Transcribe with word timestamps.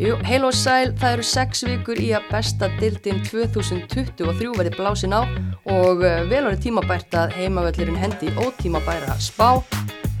Jú, 0.00 0.14
heil 0.24 0.46
og 0.48 0.54
sæl, 0.56 0.94
það 0.96 1.12
eru 1.12 1.24
sex 1.28 1.60
vikur 1.66 1.98
í 2.00 2.06
að 2.16 2.30
besta 2.30 2.70
dildin 2.80 3.18
2023 3.26 4.52
verði 4.56 4.70
blásin 4.72 5.12
á 5.12 5.28
og 5.68 6.00
eh, 6.08 6.22
vel 6.30 6.46
árið 6.46 6.62
tímabært 6.64 7.16
að 7.20 7.34
heimavöllurinn 7.36 7.98
hendi 8.00 8.30
ótímabæra 8.40 9.18
spá. 9.20 9.60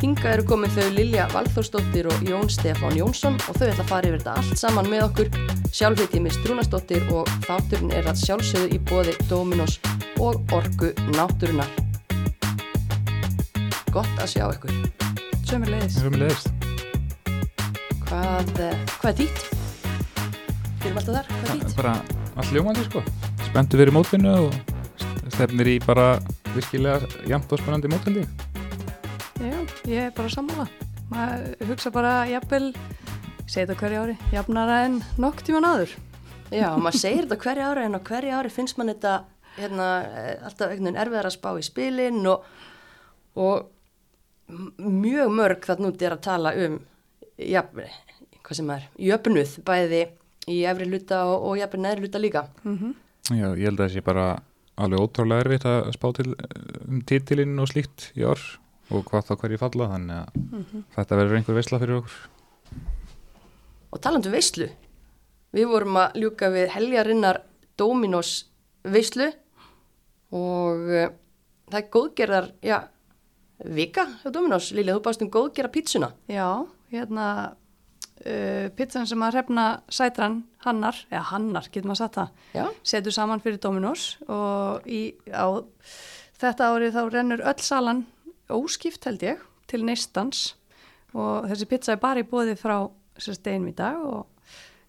Hinga 0.02 0.34
eru 0.34 0.44
komið 0.50 0.74
þau 0.76 0.90
Lilja 0.98 1.24
Valþórsdóttir 1.32 2.10
og 2.12 2.20
Jón 2.28 2.52
Stefán 2.52 2.98
Jónsson 2.98 3.38
og 3.48 3.56
þau 3.56 3.70
ætla 3.70 3.86
að 3.86 3.88
fara 3.88 4.10
yfir 4.10 4.20
þetta 4.20 4.34
allt 4.42 4.60
saman 4.60 4.90
með 4.92 5.04
okkur. 5.06 5.30
Sjálfheitið 5.72 6.24
með 6.26 6.36
Strúnastóttir 6.36 7.06
og 7.16 7.30
þátturinn 7.46 7.94
er 7.96 8.10
að 8.10 8.20
sjálfsögðu 8.20 8.76
í 8.76 8.80
bóði 8.90 9.14
Dominos 9.30 9.78
og 10.20 10.52
Orgu 10.56 10.90
Náttúrunar. 11.14 11.72
Gott 13.96 14.12
að 14.20 14.28
sjá 14.34 14.44
ykkur. 14.50 14.76
Leiðis. 15.50 15.96
Við 15.96 16.04
erum 16.04 16.20
leiðist. 16.20 16.52
Hvað, 18.04 18.54
eh, 18.60 18.76
hvað 18.98 19.10
er 19.14 19.18
dýtt? 19.24 19.59
Við 20.80 20.86
erum 20.88 20.98
alltaf 21.02 21.16
þar, 21.16 21.26
hvað 21.28 21.50
er 21.52 21.58
dýtt? 21.60 21.72
Bara 21.76 21.90
allt 22.40 22.52
ljómandi 22.56 22.82
sko. 22.86 23.00
Spenntu 23.44 23.76
verið 23.76 23.92
mótvinnu 23.92 24.30
og 24.46 24.54
stefnir 25.34 25.68
í 25.68 25.74
bara 25.84 26.04
virkilega 26.54 27.08
jæmt 27.28 27.50
og 27.52 27.60
spennandi 27.60 27.90
mótvinni. 27.92 28.22
Já, 29.44 29.58
ég 29.84 30.06
er 30.06 30.14
bara 30.16 30.30
sammála. 30.32 30.64
Maður 31.10 31.68
hugsa 31.68 31.92
bara 31.92 32.12
jafnvel, 32.30 32.70
segi 33.44 33.66
þetta 33.66 33.76
hverju 33.82 34.04
ári, 34.06 34.14
jafnara 34.32 34.78
en 34.86 34.96
nokk 35.20 35.42
tíman 35.44 35.68
áður. 35.68 35.92
Já, 36.48 36.70
maður 36.80 36.96
segir 37.02 37.26
þetta 37.26 37.38
hverju 37.44 37.66
ári 37.68 37.84
en 37.84 37.98
á 37.98 38.06
hverju 38.08 38.38
ári 38.38 38.52
finnst 38.54 38.80
mann 38.80 38.92
þetta 38.94 39.12
hérna, 39.58 39.88
eh, 40.06 40.30
alltaf 40.48 40.70
einhvern 40.70 40.88
veginn 40.88 41.02
erfiðar 41.02 41.28
að 41.28 41.36
spá 41.36 41.50
í 41.60 41.66
spilin 41.66 42.22
og, 42.30 42.46
og 43.36 44.56
mjög 44.80 45.36
mörg 45.36 45.68
þarna 45.68 45.92
út 45.92 46.06
er 46.08 46.16
að 46.16 46.24
tala 46.24 46.54
um 46.56 46.80
ja, 47.36 47.66
hvað 47.68 48.56
sem 48.56 48.72
er, 48.72 48.88
jöfnuð 49.10 49.58
bæði 49.68 50.02
í 50.48 50.62
efri 50.68 50.88
hluta 50.88 51.24
og, 51.28 51.48
og 51.50 51.58
jafnvel 51.60 51.82
neðri 51.84 52.06
hluta 52.06 52.22
líka. 52.22 52.48
Mm 52.64 52.94
Já, 53.30 53.52
ég 53.54 53.68
held 53.68 53.78
að 53.78 53.84
það 53.84 53.92
sé 53.94 54.00
bara 54.02 54.24
alveg 54.80 55.02
ótrúlega 55.04 55.44
erfitt 55.44 55.66
að 55.68 55.90
spá 55.94 56.06
til 56.16 56.32
um 56.88 57.02
titilinn 57.06 57.60
og 57.62 57.68
slíkt 57.70 58.08
í 58.18 58.24
ár 58.26 58.40
og 58.90 59.04
hvað 59.06 59.28
þá 59.28 59.34
hverju 59.42 59.60
falla 59.60 59.88
þannig 59.92 60.16
að 60.16 60.72
þetta 60.96 61.18
verður 61.20 61.38
einhver 61.38 61.58
veisla 61.60 61.80
fyrir 61.82 61.98
okkur. 62.00 62.16
Og 63.90 64.02
talandu 64.02 64.32
veislu, 64.32 64.66
við 65.54 65.70
vorum 65.70 66.00
að 66.00 66.18
ljúka 66.22 66.50
við 66.54 66.66
heljarinnar 66.74 67.42
Dominos 67.78 68.32
veislu 68.82 69.28
og 70.34 70.90
uh, 70.90 71.10
það 71.70 71.78
er 71.80 71.88
góðgerðar, 71.94 72.50
já, 72.64 72.78
vika 73.78 74.06
hjá 74.22 74.30
Dominos, 74.34 74.70
Lilja, 74.74 74.96
þú 74.96 75.04
bást 75.06 75.24
um 75.24 75.30
góðgerða 75.32 75.74
pítsuna. 75.74 76.12
Já, 76.30 76.66
hérna, 76.90 77.26
uh, 78.26 78.68
pizzan 78.76 79.08
sem 79.08 79.22
að 79.24 79.36
hrefna 79.36 79.66
sætran 79.92 80.40
hannar, 80.64 80.96
eða 81.10 81.26
hannar, 81.32 81.68
getur 81.72 81.90
maður 81.90 82.02
satt 82.04 82.18
það, 82.18 82.32
Já, 82.58 82.64
setur 82.92 83.16
saman 83.16 83.42
fyrir 83.44 83.60
Dominos 83.62 84.06
og 84.28 84.88
í, 84.88 85.02
á 85.32 85.48
þetta 86.40 86.72
árið 86.74 86.96
þá 86.96 87.02
rennur 87.14 87.44
öll 87.44 87.62
salan 87.64 88.04
óskipt 88.50 89.06
held 89.06 89.22
ég 89.24 89.44
til 89.70 89.84
neistans 89.86 90.54
og 91.14 91.46
þessi 91.50 91.68
pizza 91.70 91.94
er 91.94 92.02
bara 92.02 92.22
í 92.22 92.26
bóði 92.28 92.56
frá 92.58 92.82
sérst 93.20 93.46
einum 93.46 93.70
í 93.70 93.76
dag 93.76 93.98
og 94.00 94.26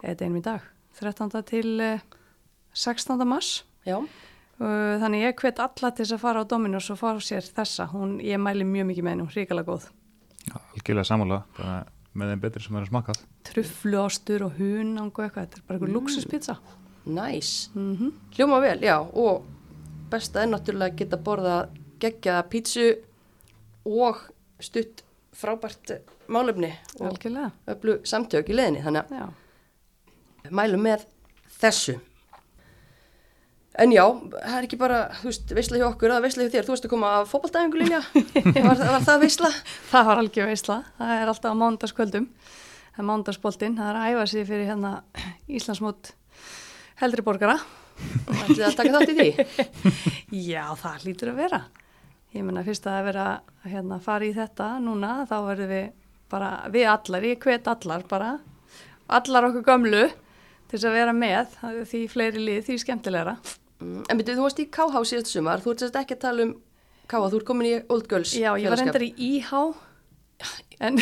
eða 0.01 0.25
einum 0.25 0.41
í 0.41 0.45
dag 0.45 0.67
13. 1.01 1.31
til 1.47 1.79
eh, 1.81 2.03
16. 2.73 3.23
mars 3.27 3.61
já, 3.87 4.01
Uh, 4.61 4.99
þannig 5.01 5.23
ég 5.23 5.39
hvet 5.41 5.57
alla 5.63 5.89
til 5.89 6.03
þess 6.03 6.13
að 6.13 6.19
fara 6.21 6.41
á 6.43 6.49
Dominos 6.51 6.91
og 6.93 6.99
fara 6.99 7.21
sér 7.23 7.41
þessa, 7.41 7.87
hún, 7.95 8.19
ég 8.21 8.37
mæli 8.37 8.61
mjög 8.61 8.91
mikið 8.91 9.05
með 9.07 9.15
henni, 9.15 9.23
hún 9.25 9.31
er 9.31 9.37
ríkala 9.39 9.63
góð 9.65 9.87
Já, 10.45 10.53
algjörlega 10.75 11.07
sammála, 11.09 11.39
bara 11.55 11.77
með 12.13 12.33
þeim 12.33 12.43
betri 12.43 12.63
sem 12.65 12.77
er 12.77 12.85
að 12.85 12.91
smakað. 12.91 13.21
truffluástur 13.47 14.45
og 14.47 14.57
hunang 14.59 15.11
og 15.11 15.25
eitthvað, 15.25 15.45
þetta 15.45 15.59
er 15.59 15.67
bara 15.67 15.77
eitthvað 15.77 15.91
mm. 15.91 15.97
luxuspizza 15.99 16.57
næs. 17.05 17.51
mm 17.75 18.11
Hljóma 18.35 18.61
vel, 18.63 18.79
já, 18.85 18.97
og 18.99 19.45
besta 20.11 20.43
er 20.43 20.51
náttúrulega 20.51 20.93
að 20.93 21.03
geta 21.03 21.21
borða 21.21 21.59
geggjaða 22.01 22.47
pítsu 22.51 22.89
og 23.85 24.25
stutt 24.61 25.05
frábært 25.33 25.95
málefni 26.31 26.73
og 26.99 27.13
algjörlega, 27.13 27.51
öllu 27.73 28.01
samtök 28.05 28.51
í 28.51 28.57
leðinni, 28.57 28.83
þannig 28.85 29.15
já 29.15 29.29
að 30.45 30.55
mælum 30.57 30.85
með 30.85 31.05
þessu. 31.61 31.97
En 33.79 33.91
já, 33.95 34.03
það 34.03 34.55
er 34.57 34.65
ekki 34.67 34.77
bara, 34.79 34.97
þú 35.21 35.29
veist, 35.29 35.51
veisla 35.55 35.77
hjá 35.79 35.85
okkur, 35.87 36.11
það 36.11 36.17
er 36.17 36.23
veisla 36.25 36.43
hjá 36.43 36.51
þér, 36.51 36.65
þú 36.67 36.73
veist 36.73 36.85
að 36.87 36.91
koma 36.91 37.11
af 37.21 37.29
fótballtæfingu, 37.31 37.77
Lilja, 37.79 38.01
var, 38.67 38.81
var 38.81 39.05
það 39.05 39.21
veisla? 39.23 39.51
það 39.87 40.07
var 40.09 40.19
algjör 40.19 40.49
veisla, 40.49 40.75
það 40.97 41.13
er 41.15 41.31
alltaf 41.31 41.55
á 41.55 41.61
mánudagskvöldum. 41.61 42.25
Það 42.91 42.99
er 42.99 43.07
mánudagspoltinn, 43.07 43.77
það 43.77 43.91
er 43.93 43.99
að 43.99 44.09
æfa 44.09 44.25
sig 44.27 44.47
fyrir 44.49 44.67
hérna 44.67 44.91
Íslandsmót 45.47 46.11
heldri 46.99 47.23
borgara. 47.23 47.55
Og 48.25 48.41
ætlið 48.41 48.65
að 48.67 48.75
taka 48.81 48.97
þátt 48.97 49.13
í 49.13 49.15
því? 49.21 49.29
já, 50.51 50.65
það 50.81 51.07
lítur 51.07 51.31
að 51.31 51.39
vera. 51.45 51.61
Ég 52.35 52.43
menna 52.43 52.65
fyrst 52.67 52.89
að 52.89 52.91
það 52.91 52.99
er 52.99 53.07
vera 53.07 53.29
að 53.31 53.71
hérna, 53.71 54.01
fara 54.03 54.27
í 54.27 54.35
þetta 54.35 54.69
núna, 54.83 55.13
þá 55.31 55.35
verðum 55.47 55.71
við 55.71 55.87
bara, 56.31 56.51
við 56.75 56.91
allar, 56.91 57.29
ég 57.31 57.47
hvet 57.47 57.71
allar 57.71 58.03
bara, 58.11 58.35
allar 59.07 59.47
okkur 59.47 59.65
gömlu 59.71 60.03
til 60.11 60.75
þess 60.75 60.91
að 60.91 60.99
vera 60.99 61.15
með, 61.15 61.57
því 61.87 62.05
fleiri 62.11 62.43
lið, 62.43 62.63
því 62.67 62.79
skemmtilegra 62.83 63.39
Mm, 63.81 64.01
En 64.09 64.19
byrjuð, 64.19 64.37
þú 64.39 64.45
varst 64.45 64.59
í 64.61 64.67
KH 64.69 65.05
síðast 65.11 65.31
sumar, 65.33 65.61
þú 65.63 65.73
ert 65.73 65.83
sérst 65.85 65.95
ekki 66.01 66.17
að 66.17 66.23
tala 66.25 66.43
um 66.47 66.51
KH, 67.11 67.23
þú 67.33 67.39
ert 67.41 67.47
komin 67.47 67.69
í 67.69 67.73
Old 67.91 68.05
Girls 68.11 68.33
Já, 68.37 68.51
ég 68.61 68.69
var 68.71 68.77
reyndar 68.81 69.05
í 69.07 69.11
IH 69.17 69.53
en 70.81 70.97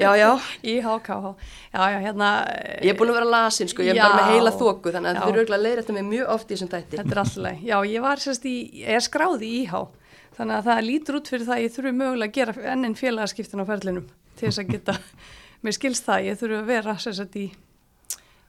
Já, 0.00 0.10
já, 0.18 0.30
IH, 0.72 0.88
KH 1.06 1.34
Já, 1.74 1.82
já, 1.94 1.98
hérna 2.06 2.28
ég 2.82 2.90
er 2.92 2.98
búin 2.98 3.12
að 3.12 3.18
vera 3.20 3.28
lasin, 3.34 3.70
sko, 3.70 3.84
ég 3.86 3.92
er 3.94 4.00
Já. 4.00 4.06
bara 4.08 4.22
með 4.24 4.32
heila 4.34 4.52
þóku, 4.56 4.90
þannig 4.94 5.10
að 5.12 5.18
Já. 5.18 5.20
þið 5.22 5.30
eru 5.34 5.42
auðvitað 5.42 5.64
leiðir 5.66 5.82
þetta 5.82 5.96
með 5.98 6.08
mjög 6.10 6.32
oft 6.34 6.46
í 6.50 6.54
þessum 6.56 6.70
tætti. 6.72 6.98
Þetta 6.98 7.14
er 7.14 7.22
alltaf. 7.22 7.62
Já, 7.70 7.76
ég 7.92 8.04
var 8.06 8.22
sérst 8.24 8.46
í, 8.50 8.54
ég 8.80 8.96
er 8.98 9.04
skráð 9.06 9.44
í 9.46 9.50
IH 9.62 9.82
þannig 10.38 10.56
að 10.56 10.68
það 10.70 10.84
lítur 10.86 11.18
út 11.20 11.30
fyrir 11.30 11.46
það 11.46 11.56
að 11.58 11.64
ég 11.66 11.74
þurfi 11.76 11.92
mögulega 12.00 12.30
að 12.30 12.36
gera 12.40 12.72
enn 12.72 12.86
einn 12.88 12.96
félagaskiptin 12.98 13.62
á 13.62 13.66
ferlinum 13.68 14.06
til 14.40 14.46
þess 14.48 14.62
að 14.62 14.70
geta, 14.74 14.94
mér 15.66 15.76
skilst 15.76 16.06
það 16.08 16.26
ég 16.30 16.38
þurfi 16.40 16.58
að 16.62 16.70
vera 16.70 16.94
sérst 17.04 17.36
í 17.36 17.46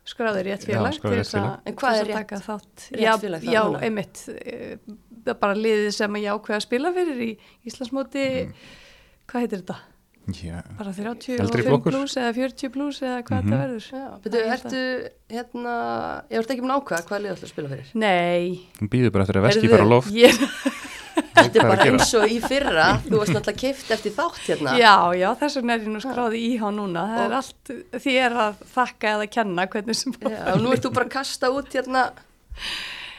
skráður 0.06 0.44
rétt 0.50 0.66
Já, 0.66 0.74
félag 0.74 0.98
til 1.00 1.12
rétt 1.12 1.30
félag. 1.32 1.60
En 1.66 1.76
hvað 1.76 2.00
er 2.02 2.06
rétt- 2.06 2.18
taka 2.18 2.36
þátt 2.42 2.88
rétt 2.92 3.02
já, 3.06 3.14
félag 3.22 3.44
Já, 3.44 3.62
núna? 3.68 3.82
einmitt 3.86 4.24
eh, 4.46 4.76
það 5.24 5.34
er 5.36 5.40
bara 5.40 5.54
liðið 5.56 5.92
sem 5.94 6.14
ég 6.16 6.32
ákveða 6.34 6.58
að 6.58 6.66
spila 6.66 6.92
fyrir 6.96 7.22
í 7.22 7.32
Íslandsmóti 7.70 8.26
hvað 9.30 9.42
heitir 9.46 9.62
þetta? 9.62 9.78
Já, 10.32 10.62
Bara 10.78 10.92
Eldri 10.94 11.26
35 11.26 11.66
flokkur. 11.66 11.92
plus 11.96 12.14
eða 12.22 12.34
40 12.38 12.70
plus 12.72 13.00
eða 13.02 13.24
hvað 13.26 13.42
Mhm. 13.42 13.50
þetta 13.52 13.62
verður? 13.62 13.86
Já, 13.92 14.06
Það 14.12 14.22
byrjuð, 14.22 14.42
er 14.42 14.52
ertu, 14.54 14.82
hérna, 15.34 15.74
ég 16.30 16.38
vart 16.38 16.52
ekki 16.54 16.62
með 16.62 16.76
ákvæða 16.78 17.06
hvað 17.10 17.22
lið 17.22 17.32
ætla 17.34 17.48
að 17.48 17.54
spila 17.54 17.70
fyrir. 17.72 17.88
Nei, 17.96 18.70
hún 18.80 18.90
býður 18.90 19.12
bara 19.12 19.24
eftir 19.26 19.40
að 19.42 19.48
veski 19.50 19.70
fara 19.70 19.84
á 19.84 19.90
loft. 19.90 20.12
ég, 20.14 20.32
Þetta 21.42 21.60
er 21.60 21.66
er 21.66 21.70
bara 21.72 21.86
eins 21.90 22.14
og 22.20 22.26
í 22.32 22.38
fyrra, 22.44 22.86
þú 23.06 23.20
varst 23.22 23.34
náttúrulega 23.36 23.62
kift 23.64 23.92
eftir 23.96 24.14
þátt 24.16 24.40
hérna. 24.48 24.76
Já, 24.80 24.94
já, 25.20 25.28
þess 25.42 25.58
vegna 25.60 25.74
er 25.78 25.84
ég 25.86 25.92
nú 25.96 26.02
skráði 26.04 26.40
í 26.42 26.48
IH 26.56 26.72
núna. 26.78 27.04
Það 27.12 27.24
er 27.26 27.32
Og- 27.32 27.38
allt 27.42 28.06
er 28.16 28.38
að 28.46 28.64
þakka 28.76 29.14
eða 29.16 29.30
kenna 29.38 29.68
hvernig 29.68 29.96
sem 30.02 30.14
Já, 30.22 30.40
og 30.54 30.62
nú 30.64 30.72
ert 30.76 30.84
þú 30.86 30.94
bara 30.94 31.06
að 31.10 31.14
kasta 31.18 31.52
út 31.52 31.70
hérna, 31.78 32.06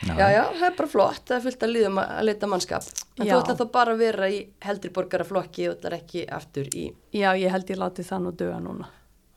já, 0.03 0.27
já, 0.35 0.43
það 0.59 0.67
er 0.69 0.77
bara 0.81 0.89
flott, 0.97 1.23
það 1.29 1.37
er 1.39 1.45
fullt 1.47 1.63
að 1.67 1.73
liðum 1.77 1.99
að 2.03 2.23
leita 2.27 2.51
mannskap. 2.51 2.83
En 3.19 3.27
Já. 3.27 3.35
þú 3.35 3.41
ætla 3.43 3.57
þá 3.61 3.67
bara 3.73 3.93
að 3.95 3.99
vera 4.03 4.29
í 4.33 4.39
heldri 4.65 4.91
borgaraflokki 4.97 5.69
og 5.71 5.77
ætlar 5.79 5.99
ekki 6.01 6.27
aftur 6.29 6.71
í, 6.75 6.89
Já, 7.15 7.31
ég 7.39 7.51
held 7.53 7.67
ég 7.71 7.79
láti 7.79 8.03
það 8.07 8.23
nú 8.27 8.33
döga 8.37 8.61
núna. 8.61 8.89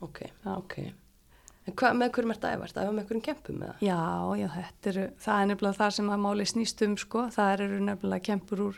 ok, 0.02 0.20
Já. 0.46 0.58
ok. 0.58 0.78
En 1.66 1.74
hvað, 1.74 1.96
með 1.98 2.12
hverjum 2.14 2.32
ert 2.36 2.44
að 2.46 2.56
æfa? 2.56 2.66
Ert 2.68 2.76
að 2.78 2.84
æfa 2.86 2.96
með 2.96 3.06
hverjum 3.10 3.24
kempum 3.26 3.62
eða? 3.66 3.76
Já, 3.82 4.02
já, 4.38 4.48
þetta 4.56 4.92
eru, 4.92 5.06
það 5.26 5.40
er 5.42 5.48
nefnilega 5.52 5.78
það 5.80 5.94
sem 5.96 6.12
að 6.14 6.20
máli 6.26 6.46
snýst 6.52 6.84
um, 6.86 6.98
sko. 7.02 7.24
Það 7.34 7.54
eru 7.56 7.80
nefnilega 7.88 8.26
kempur 8.28 8.62
úr, 8.68 8.78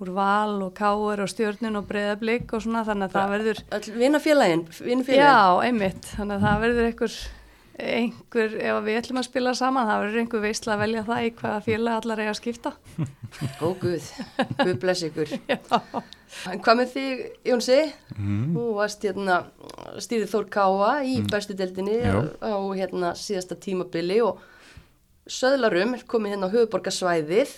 úr 0.00 0.12
val 0.16 0.54
og 0.64 0.72
káur 0.78 1.22
og 1.26 1.28
stjörnun 1.32 1.76
og 1.82 1.88
breyðablík 1.90 2.54
og 2.56 2.64
svona, 2.64 2.84
þannig 2.88 3.10
að 3.10 3.18
það 3.18 3.34
verður, 3.36 3.62
Öll 3.76 3.92
vinafélagin, 4.00 4.64
vinafélagin. 4.80 5.20
já, 5.20 5.36
einmitt, 5.68 6.08
þannig 6.16 6.38
að 6.38 6.46
það 6.48 6.64
verður 6.64 6.88
einhver, 6.90 7.18
einhver, 7.92 8.58
ef 8.64 8.80
við 8.88 9.00
ætlum 9.02 9.20
að 9.20 9.28
spila 9.28 9.54
saman, 9.60 9.88
það 9.92 10.04
verður 10.06 10.22
einhver 10.24 10.44
veistla 10.48 10.76
að 10.78 10.84
velja 10.86 11.06
það 11.12 11.24
í 11.28 11.32
hvaða 11.42 11.64
félag 11.68 12.00
allar 12.00 12.22
eiga 12.24 12.32
að 12.32 12.40
skipta. 12.40 12.72
Ó 13.60 13.68
guð, 13.84 14.12
guð 14.64 14.78
bless 14.86 15.04
ykkur. 15.10 15.36
Já. 15.52 15.60
En 16.50 16.60
hvað 16.62 16.80
með 16.80 16.92
þig, 16.92 17.22
Jónsi? 17.46 17.78
Mm. 18.16 18.52
Þú 18.56 18.66
varst 18.76 19.04
hérna, 19.06 19.38
stýrið 20.02 20.32
Þór 20.32 20.48
Káa 20.56 20.90
í 21.06 21.16
bestu 21.30 21.56
deildinni 21.58 22.00
Já. 22.02 22.18
á 22.42 22.54
hérna 22.74 23.12
síðasta 23.18 23.58
tímabili 23.58 24.18
og 24.24 24.42
Söðlarum 25.26 25.96
er 25.96 26.04
komið 26.06 26.36
hérna 26.36 26.46
á 26.46 26.54
höfuborgarsvæðið. 26.54 27.54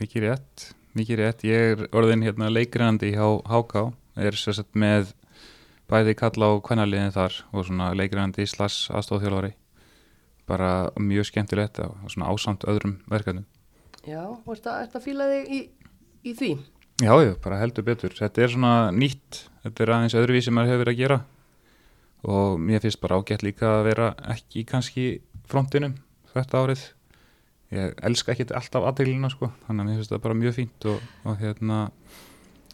Mikið 0.00 0.24
rétt, 0.24 0.68
mikið 0.96 1.20
rétt. 1.20 1.42
Ég 1.44 1.72
er 1.74 1.82
orðin 1.92 2.24
hérna 2.24 2.48
leikrinandi 2.48 3.10
hjá 3.12 3.26
HK, 3.44 3.90
er 4.16 4.38
sérstætt 4.38 4.78
með 4.78 5.12
bæði 5.92 6.14
kalla 6.16 6.48
á 6.48 6.52
kvennaliðin 6.64 7.12
þar 7.12 7.36
og 7.52 7.68
svona 7.68 7.90
leikrinandi 7.96 8.48
slass 8.48 8.88
aðstofþjólari. 8.92 9.52
Bara 10.48 10.88
mjög 10.96 11.28
skemmtilegt 11.28 11.82
og 11.84 12.08
svona 12.08 12.32
ásamt 12.32 12.64
öðrum 12.64 12.96
verkefnum. 13.12 13.44
Já, 14.08 14.24
og 14.24 14.48
ert 14.54 14.68
að, 14.70 14.82
ert 14.86 14.96
að 14.96 15.04
fíla 15.04 15.28
þig 15.28 15.52
í, 15.52 15.60
í 16.24 16.36
því? 16.38 16.52
Já, 16.98 17.14
já, 17.22 17.36
bara 17.38 17.60
heldur 17.60 17.84
betur. 17.86 18.10
Þetta 18.10 18.42
er 18.42 18.50
svona 18.50 18.90
nýtt, 18.90 19.44
þetta 19.62 19.84
er 19.84 19.90
aðeins 19.94 20.16
öðruvísi 20.18 20.48
sem 20.48 20.56
maður 20.58 20.72
hefur 20.72 20.80
verið 20.82 20.96
að 20.96 21.02
gera. 21.02 21.18
Og 22.26 22.56
mér 22.58 22.82
finnst 22.82 23.00
bara 23.04 23.20
ágætt 23.20 23.44
líka 23.46 23.68
að 23.76 23.84
vera 23.86 24.08
ekki 24.34 24.64
kannski 24.66 25.04
frontinum 25.46 25.94
þetta 26.32 26.64
árið. 26.64 26.82
Ég 27.76 27.94
elska 28.08 28.34
ekki 28.34 28.48
alltaf 28.50 28.88
aðteglina 28.88 29.30
sko. 29.30 29.52
Þannig 29.68 29.84
að 29.84 29.88
mér 29.90 30.00
finnst 30.00 30.14
það 30.16 30.24
bara 30.26 30.38
mjög 30.40 30.58
fínt 30.58 30.88
og, 30.90 31.06
og 31.22 31.38
hérna 31.38 31.78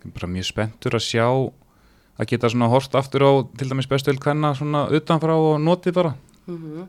bara 0.04 0.32
mjög 0.32 0.48
spenntur 0.48 0.96
að 0.96 1.04
sjá 1.04 1.26
að 1.28 2.28
geta 2.30 2.48
svona 2.54 2.72
hort 2.72 2.96
aftur 2.96 3.28
á 3.28 3.32
til 3.58 3.68
dæmis 3.68 3.90
bestuðil 3.90 4.22
hvenna 4.24 4.54
svona 4.56 4.86
utanfrá 4.88 5.36
og 5.36 5.58
noti 5.60 5.92
bara. 5.92 6.16
Mm 6.48 6.86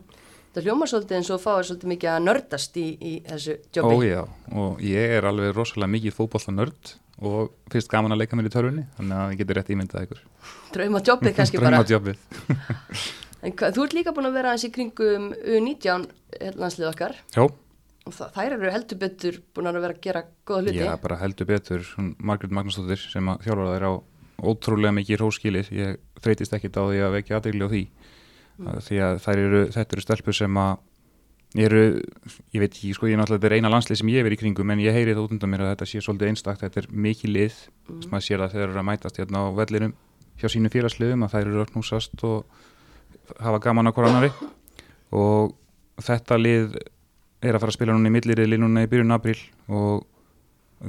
Það 0.56 0.70
hljómar 0.70 0.88
svolítið 0.88 1.16
eins 1.18 1.28
og 1.34 1.40
fáir 1.42 1.66
svolítið 1.68 1.90
mikið 1.90 2.08
að 2.08 2.22
nördast 2.24 2.76
í, 2.80 2.84
í 2.96 3.10
þessu 3.26 3.56
jobbi. 3.76 3.92
Ó 3.92 3.96
já, 4.08 4.20
og 4.56 4.78
ég 4.80 5.10
er 5.18 5.26
alveg 5.28 5.50
rosalega 5.52 5.92
mikið 5.92 6.14
fótbolla 6.16 6.54
nörd 6.56 6.92
og 7.24 7.52
finnst 7.72 7.90
gaman 7.92 8.12
að 8.12 8.22
leika 8.22 8.36
mér 8.36 8.50
í 8.50 8.52
törfunni 8.52 8.86
þannig 8.96 9.20
að 9.20 9.30
ég 9.32 9.42
getur 9.42 9.58
rétt 9.60 9.70
ímyndað 9.72 10.08
ykkur 10.08 10.24
Drauma 10.74 11.00
jobbið 11.00 11.34
kannski 11.38 11.60
bara. 11.62 11.78
Drauma 11.78 11.94
jobbið 11.94 12.18
En 13.46 13.52
hvað, 13.54 13.76
þú 13.76 13.84
ert 13.84 13.94
líka 13.94 14.12
búin 14.16 14.26
að 14.26 14.36
vera 14.40 14.52
aðeins 14.52 14.66
í 14.66 14.72
kringum 14.74 15.30
U19 15.36 16.06
landslið 16.56 16.88
okkar 16.90 17.16
og 17.36 18.14
það, 18.14 18.30
þær 18.36 18.54
eru 18.56 18.72
heldur 18.74 19.00
betur 19.02 19.38
búin 19.54 19.68
að 19.70 19.78
vera 19.82 19.96
að 19.96 20.02
gera 20.02 20.22
góða 20.46 20.64
hluti. 20.64 20.80
Já, 20.80 20.92
bara 21.02 21.18
heldur 21.20 21.48
betur 21.48 21.86
hún 21.96 22.12
Margrét 22.22 22.54
Magnúsdóttir 22.54 23.02
sem 23.02 23.30
að 23.32 23.46
þjálfara 23.46 23.76
þær 23.76 23.86
á 23.86 23.92
ótrúlega 24.46 24.94
mikið 24.96 25.20
róskilið 25.22 25.70
ég 25.74 25.96
þreytist 26.22 26.54
ekkit 26.56 26.76
á 26.76 26.82
því 26.84 27.00
að 27.06 27.14
vekja 27.16 27.38
aðegli 27.40 27.66
á 27.66 27.72
því 27.72 27.82
mm. 27.86 28.68
því 28.88 29.00
að 29.06 29.28
eru, 29.32 29.62
þetta 29.76 29.96
eru 29.96 30.04
stelpur 30.04 30.36
sem 30.36 30.60
að 30.60 30.74
eru, 31.54 31.82
ég 32.52 32.62
veit 32.62 32.72
ekki, 32.72 32.92
sko 32.96 33.08
ég 33.08 33.16
er 33.16 33.20
náttúrulega 33.20 33.42
þetta 33.42 33.52
er 33.52 33.58
eina 33.60 33.72
landslið 33.72 34.00
sem 34.00 34.10
ég 34.12 34.26
er 34.26 34.34
í 34.34 34.38
kringum 34.40 34.72
en 34.74 34.82
ég 34.82 34.96
heyri 34.96 35.14
það 35.14 35.28
út 35.28 35.36
undan 35.36 35.52
mér 35.52 35.64
að 35.64 35.70
þetta 35.74 35.88
sé 35.90 36.02
svolítið 36.04 36.32
einstakt 36.32 36.64
þetta 36.64 36.82
er 36.82 36.88
mikið 37.06 37.32
lið, 37.36 37.60
mm. 37.86 38.00
sem 38.02 38.12
maður 38.12 38.26
sér 38.26 38.44
að 38.44 38.56
þeir 38.56 38.64
eru 38.66 38.80
að 38.80 38.88
mætast 38.90 39.20
hérna 39.20 39.44
á 39.44 39.46
vellinum 39.56 39.94
hjá 40.36 40.48
sínu 40.52 40.72
félagsliðum 40.72 41.24
að 41.24 41.36
þær 41.36 41.46
eru 41.46 41.62
að 41.62 41.70
knúsast 41.72 42.26
og 42.26 43.38
hafa 43.40 43.62
gaman 43.64 43.88
á 43.88 43.96
koranari 43.96 44.32
og 45.16 45.54
þetta 46.02 46.38
lið 46.40 46.76
er 47.46 47.54
að 47.54 47.62
fara 47.62 47.72
að 47.72 47.78
spila 47.78 47.96
núna 47.96 48.10
í 48.10 48.16
milliriðli 48.16 48.58
núna 48.60 48.84
í 48.84 48.90
byrjun 48.90 49.16
april 49.16 49.38
og 49.72 50.04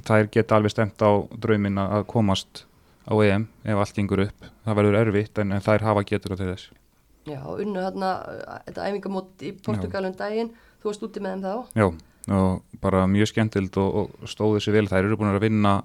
þær 0.08 0.30
geta 0.34 0.58
alveg 0.58 0.74
stemt 0.74 1.00
á 1.04 1.12
draumin 1.32 1.80
að 1.80 2.08
komast 2.12 2.66
á 3.08 3.14
EM 3.24 3.48
ef 3.64 3.80
allt 3.80 4.02
yngur 4.02 4.26
upp. 4.28 4.50
Það 4.66 4.80
verður 4.82 5.00
erfitt 5.02 5.40
en, 5.42 5.54
en 5.56 5.64
þær 5.64 5.86
hafa 5.88 6.04
getur 6.08 6.36
á 6.36 6.38
þess. 6.42 6.72
Já, 7.28 7.42
unnu 7.44 7.84
hérna 7.84 8.12
þetta 8.68 8.88
æfingamót 8.88 9.44
í 9.44 9.52
Portugalum 9.66 10.16
daginn, 10.18 10.54
þú 10.82 10.92
varst 10.92 11.04
úti 11.08 11.24
með 11.24 11.36
þeim 11.36 11.44
þá? 11.44 11.82
Já, 11.82 11.88
og 12.38 12.80
bara 12.84 13.04
mjög 13.12 13.32
skemmtild 13.34 13.78
og, 13.82 14.00
og 14.08 14.32
stóðu 14.32 14.64
sér 14.64 14.78
vel. 14.80 14.88
Þær 14.88 15.04
eru 15.04 15.20
búin 15.20 15.34
að 15.34 15.44
vinna 15.44 15.76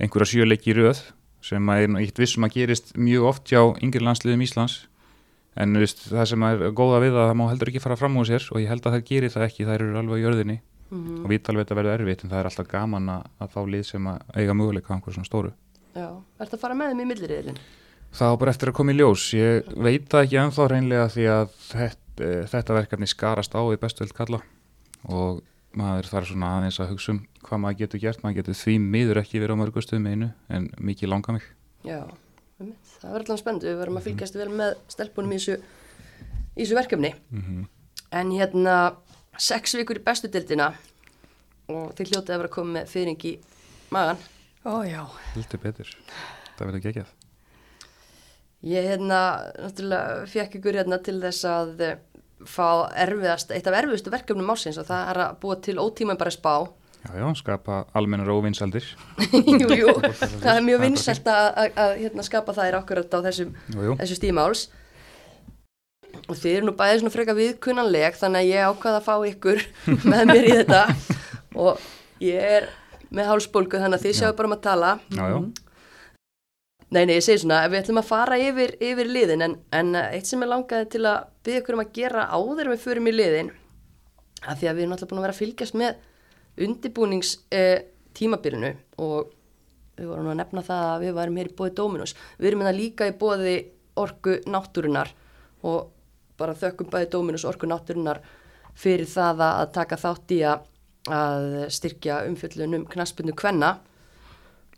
einhverja 0.00 0.32
sjöleiki 0.32 0.72
í 0.72 0.78
rauð 0.78 1.04
sem 1.44 1.70
er 1.74 1.86
eitt 2.00 2.18
vissum 2.18 2.46
að 2.46 2.56
gerist 2.56 2.94
mjög 2.96 3.28
oft 3.30 3.50
hjá 3.52 3.60
yngri 3.84 4.02
landsliðum 4.02 4.44
Íslands 4.46 4.86
en 5.60 5.76
veist, 5.78 6.06
það 6.08 6.30
sem 6.32 6.46
er 6.48 6.62
góða 6.74 7.02
við 7.04 7.18
að 7.18 7.28
það 7.28 7.36
má 7.38 7.44
heldur 7.50 7.70
ekki 7.70 7.82
fara 7.84 7.98
fram 7.98 8.16
úr 8.18 8.28
sér 8.28 8.46
og 8.50 8.62
ég 8.62 8.70
held 8.72 8.86
að 8.86 8.96
það 8.96 9.04
gerir 9.10 9.34
það 9.34 9.46
ekki, 9.48 9.66
þær 9.68 9.84
eru 9.84 10.00
alveg 10.00 10.18
á 10.18 10.24
jörðinni 10.24 10.56
mm 10.56 10.98
-hmm. 11.04 11.20
og 11.22 11.30
við 11.30 11.42
talveg 11.46 11.66
þetta 11.66 11.78
verður 11.78 12.00
erfitt 12.00 12.24
en 12.24 12.32
það 12.32 12.40
er 12.40 12.48
alltaf 12.50 12.68
gaman 12.72 13.08
að, 13.14 13.28
að 13.38 13.52
fá 13.54 13.60
lið 13.74 13.84
sem 13.90 14.06
að 14.06 14.18
eiga 14.34 14.54
möguleika 14.54 14.90
á 14.90 14.94
einhverjum 14.96 15.14
svona 15.20 15.30
stóru. 15.30 15.52
Já, 15.94 16.08
er 16.10 16.44
þetta 16.44 16.56
að 16.56 16.64
fara 16.64 16.74
með 16.74 16.90
þeim 16.90 17.00
í 17.04 17.08
milliriðilin? 17.12 17.58
Það 18.14 18.30
á 18.30 18.34
bara 18.38 18.52
eftir 18.54 18.70
að 18.70 18.76
koma 18.78 18.94
í 18.94 18.98
ljós. 18.98 19.24
Ég 19.34 19.70
veit 19.74 20.04
það 20.10 20.24
ekki 20.24 20.38
ennþá 20.38 20.66
reynlega 20.70 21.06
því 21.10 21.24
að 21.34 21.54
þetta, 21.66 22.28
þetta 22.52 22.76
verkefni 22.76 23.08
skarast 23.10 23.56
á 23.58 23.62
í 23.66 23.80
bestu 23.80 24.04
vilt 24.04 24.14
kalla 24.14 24.38
og 25.10 25.40
maður 25.74 26.08
þarf 26.12 26.30
svona 26.30 26.50
aðeins 26.58 26.78
að 26.78 26.92
hugsa 26.92 27.12
um 27.14 27.18
hvað 27.44 27.62
maður 27.64 27.80
getur 27.82 28.02
gert. 28.04 28.22
Maður 28.22 28.38
getur 28.38 28.58
því 28.60 28.76
miður 28.84 29.20
ekki 29.24 29.42
verið 29.42 29.58
á 29.58 29.60
mörgustuðum 29.64 30.06
einu 30.12 30.28
en 30.46 30.68
mikið 30.78 31.10
langa 31.10 31.34
mig. 31.34 31.48
Já, 31.84 31.98
það 32.60 33.16
verður 33.16 33.24
alltaf 33.24 33.42
spennt. 33.42 33.66
Við 33.66 33.80
verðum 33.82 33.98
að 33.98 34.06
fylgjast 34.06 34.38
vel 34.38 34.48
með 34.62 34.76
stelpunum 34.94 35.34
í 35.34 35.40
þessu, 35.40 35.58
í 36.54 36.62
þessu 36.62 36.78
verkefni. 36.78 37.12
Mm 37.34 37.44
-hmm. 37.48 37.66
En 38.14 38.30
hérna, 38.30 38.76
sex 39.42 39.74
vikur 39.74 39.98
í 39.98 40.06
bestu 40.06 40.30
dildina 40.30 40.70
og 41.66 41.90
þið 41.98 42.14
hljótið 42.14 42.30
að 42.30 42.38
vera 42.38 42.48
að 42.52 42.56
koma 42.60 42.78
með 42.78 42.94
fyrring 42.94 43.26
í 43.26 43.34
magan. 43.90 44.22
Ó 44.64 44.86
já. 44.86 45.02
Hildur 45.34 45.60
betur. 45.66 45.90
Það 46.54 46.66
verður 46.68 46.86
gegjað. 46.86 47.14
Ég 48.64 48.86
hérna, 48.88 49.18
náttúrulega, 49.60 50.24
fekk 50.30 50.54
ykkur 50.58 50.78
hérna 50.78 50.96
til 51.04 51.18
þess 51.20 51.44
að 51.44 51.82
eh, 51.84 51.98
fá 52.48 52.88
erfiðast, 53.04 53.50
eitt 53.52 53.66
af 53.68 53.76
erfiðustu 53.76 54.12
verkefnum 54.12 54.52
ásins 54.54 54.78
og 54.80 54.86
það 54.88 55.10
er 55.10 55.20
að 55.26 55.34
búa 55.42 55.56
til 55.60 55.74
ótíma 55.82 56.16
bara 56.16 56.32
spá. 56.32 56.54
Já, 57.04 57.10
já, 57.20 57.26
skapa 57.36 57.82
almennar 57.92 58.30
óvinnsaldir. 58.32 58.86
jú, 59.60 59.68
jú, 59.68 59.92
það 60.40 60.54
er 60.54 60.64
mjög 60.64 60.80
vinsalt 60.86 61.28
að 61.28 61.98
hérna, 62.00 62.24
skapa 62.24 62.54
er 62.64 62.78
okkur 62.78 63.02
á 63.04 63.18
þessum, 63.26 63.52
þessu 64.00 64.16
stímáls. 64.16 64.64
Og 66.24 66.38
þið 66.38 66.54
eru 66.54 66.70
nú 66.70 66.74
bæðið 66.78 67.02
svona 67.02 67.12
freka 67.12 67.34
viðkunnanleg 67.36 68.16
þannig 68.16 68.46
að 68.46 68.48
ég 68.54 68.70
ákvaða 68.70 69.02
að 69.02 69.08
fá 69.10 69.14
ykkur 69.28 69.60
með 70.14 70.24
mér 70.30 70.48
í 70.48 70.54
þetta 70.62 70.82
og 71.58 71.84
ég 72.24 72.48
er 72.62 72.70
með 73.14 73.28
hálsbólgu 73.28 73.82
þannig 73.82 74.00
að 74.00 74.08
þið 74.08 74.18
sjáu 74.22 74.32
bara 74.38 74.48
um 74.48 74.56
að 74.56 74.64
tala. 74.64 74.94
Já, 75.12 75.24
já. 75.34 75.38
Nei, 76.92 77.06
nei, 77.06 77.16
ég 77.16 77.24
segi 77.24 77.42
svona, 77.42 77.62
við 77.72 77.80
ætlum 77.80 78.00
að 78.02 78.08
fara 78.10 78.36
yfir, 78.38 78.74
yfir 78.82 79.08
liðin 79.08 79.44
en, 79.46 79.54
en 79.74 79.94
eitt 79.98 80.28
sem 80.28 80.42
ég 80.44 80.50
langaði 80.50 80.90
til 80.92 81.04
að 81.08 81.30
byggja 81.46 81.62
ykkur 81.62 81.78
um 81.78 81.82
að 81.82 81.94
gera 81.96 82.26
áður 82.30 82.70
við 82.74 82.82
förum 82.84 83.08
í 83.08 83.14
liðin 83.14 83.50
að 84.44 84.60
því 84.60 84.68
að 84.68 84.76
við 84.76 84.84
erum 84.84 84.94
alltaf 84.96 85.10
búin 85.10 85.20
að 85.20 85.26
vera 85.26 85.34
að 85.34 85.40
fylgjast 85.40 85.78
með 85.80 85.96
undibúnings 86.64 87.32
eh, 87.50 87.80
og 88.14 89.32
við 89.94 90.10
vorum 90.10 90.30
að 90.30 90.38
nefna 90.42 90.62
það 90.66 90.84
að 90.90 91.02
við 91.04 91.16
varum 91.18 91.40
hér 91.40 91.50
í 91.50 91.56
bóði 91.58 91.74
Dominus 91.78 92.14
við 92.38 92.48
erum 92.50 92.62
hérna 92.62 92.76
líka 92.76 93.08
í 93.08 93.16
bóði 93.18 93.56
orgu 94.00 94.36
náttúrunar 94.50 95.10
og 95.64 95.90
bara 96.38 96.56
þökkum 96.58 96.90
bæði 96.90 97.10
Dominus 97.14 97.46
orgu 97.48 97.68
náttúrunar 97.70 98.20
fyrir 98.74 99.06
það 99.10 99.42
að 99.46 99.66
taka 99.76 99.98
þátt 99.98 100.34
í 100.34 100.40
að, 100.50 100.64
að 101.14 101.48
styrkja 101.74 102.22
umfjöllunum 102.28 102.86
knaspunnu 102.90 103.34
kvenna 103.38 103.76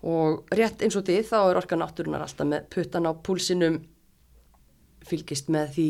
og 0.07 0.55
rétt 0.55 0.83
eins 0.85 0.97
og 0.99 1.07
því 1.07 1.21
þá 1.27 1.39
er 1.43 1.61
orka 1.61 1.79
náttúrunar 1.79 2.25
alltaf 2.27 2.47
með 2.47 2.69
puttan 2.73 3.09
á 3.09 3.13
púlsinum 3.15 3.81
fylgist 5.07 5.51
með 5.53 5.73
því 5.77 5.89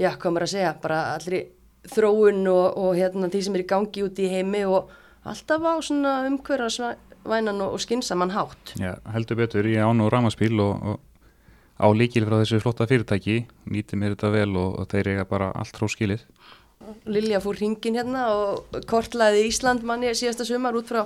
já, 0.00 0.10
hvað 0.14 0.32
maður 0.32 0.46
að 0.46 0.54
segja, 0.54 0.72
bara 0.82 1.00
allri 1.14 1.42
þróun 1.90 2.42
og, 2.50 2.64
og 2.78 2.96
hérna 2.98 3.30
því 3.32 3.44
sem 3.46 3.56
er 3.56 3.64
í 3.64 3.68
gangi 3.70 4.04
út 4.06 4.20
í 4.20 4.30
heimi 4.30 4.64
og 4.68 4.90
alltaf 5.28 5.64
á 5.64 5.74
svona 5.84 6.16
umhverjasvænan 6.28 7.62
og, 7.64 7.76
og 7.76 7.84
skinsamann 7.84 8.34
hátt. 8.34 8.74
Já, 8.80 8.94
heldur 9.14 9.40
betur, 9.40 9.68
ég 9.68 9.84
án 9.84 10.04
og 10.04 10.12
ramaspíl 10.12 10.60
og, 10.62 10.94
og 10.94 11.00
á 11.80 11.86
líkil 11.96 12.26
frá 12.28 12.38
þessu 12.42 12.60
flotta 12.62 12.88
fyrirtæki, 12.90 13.42
nýti 13.72 13.98
mér 14.00 14.16
þetta 14.16 14.32
vel 14.34 14.52
og 14.60 14.84
þeir 14.92 15.14
eiga 15.14 15.28
bara 15.28 15.52
allt 15.56 15.80
hróskilið. 15.80 16.26
Lilja 17.08 17.40
fór 17.44 17.58
hringin 17.60 17.98
hérna 18.00 18.28
og 18.32 18.78
kortlaði 18.88 19.44
Ísland 19.48 19.84
manni 19.86 20.12
síðasta 20.16 20.46
sumar 20.48 20.76
út 20.76 20.88
frá 20.88 21.04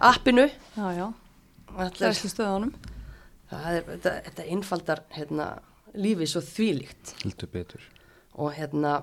appinu. 0.00 0.48
Já, 0.76 0.86
já. 0.96 1.06
Þessli 1.80 2.30
stöðunum. 2.32 2.74
Það 3.50 3.70
er, 3.76 3.86
þetta, 3.88 4.12
þetta 4.26 4.48
einfaldar 4.54 5.00
hérna, 5.14 5.46
lífið 5.98 6.32
svo 6.32 6.42
þvílíkt. 6.46 7.14
Hildur 7.24 7.50
betur. 7.50 7.86
Og 8.38 8.52
hérna, 8.54 9.00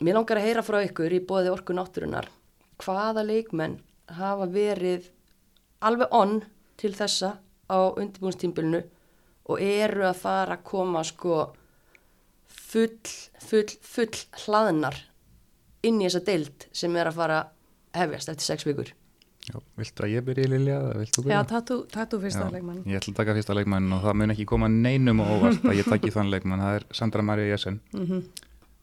mér 0.00 0.16
langar 0.16 0.40
að 0.40 0.48
heyra 0.48 0.64
frá 0.64 0.78
ykkur 0.86 1.12
í 1.12 1.20
bóði 1.28 1.52
orku 1.52 1.76
náttúrunar 1.76 2.30
hvaða 2.82 3.24
leikmenn 3.26 3.78
hafa 4.16 4.48
verið 4.50 5.08
alveg 5.84 6.14
onn 6.14 6.40
til 6.80 6.92
þessa 6.96 7.36
á 7.70 7.78
undirbúinstímbilinu 7.94 8.82
og 9.50 9.62
eru 9.62 10.06
að 10.08 10.22
fara 10.22 10.58
að 10.58 10.64
koma 10.66 11.02
sko 11.06 11.36
full, 12.46 12.98
full, 13.42 13.68
full 13.82 14.22
hlaðnar 14.44 14.98
inn 15.86 16.00
í 16.00 16.06
þessa 16.06 16.24
deild 16.26 16.66
sem 16.74 16.96
er 16.96 17.10
að 17.10 17.18
fara 17.18 17.40
hefjast 17.96 18.32
eftir 18.32 18.48
sex 18.48 18.66
vikur. 18.66 18.92
Já, 19.42 19.56
viltu 19.76 20.04
að 20.06 20.12
ég 20.12 20.24
byrja 20.26 20.48
Lilja? 20.52 20.76
Já, 21.26 21.40
tattu 21.50 22.18
fyrsta 22.22 22.46
leikmann. 22.52 22.84
Ég 22.86 23.00
ætla 23.00 23.10
að 23.10 23.16
taka 23.18 23.34
fyrsta 23.34 23.56
leikmann 23.58 23.88
og 23.96 24.04
það 24.04 24.18
mun 24.20 24.34
ekki 24.36 24.46
koma 24.46 24.68
neinum 24.70 25.22
og 25.24 25.32
óvart 25.34 25.64
að 25.66 25.80
ég 25.80 25.88
takki 25.90 26.12
þann 26.14 26.30
leikmann, 26.30 26.62
það 26.62 26.76
er 26.78 26.86
Sandra 26.94 27.24
Maria 27.26 27.48
Jessen. 27.50 27.80
Mm 27.92 28.06
-hmm. 28.06 28.22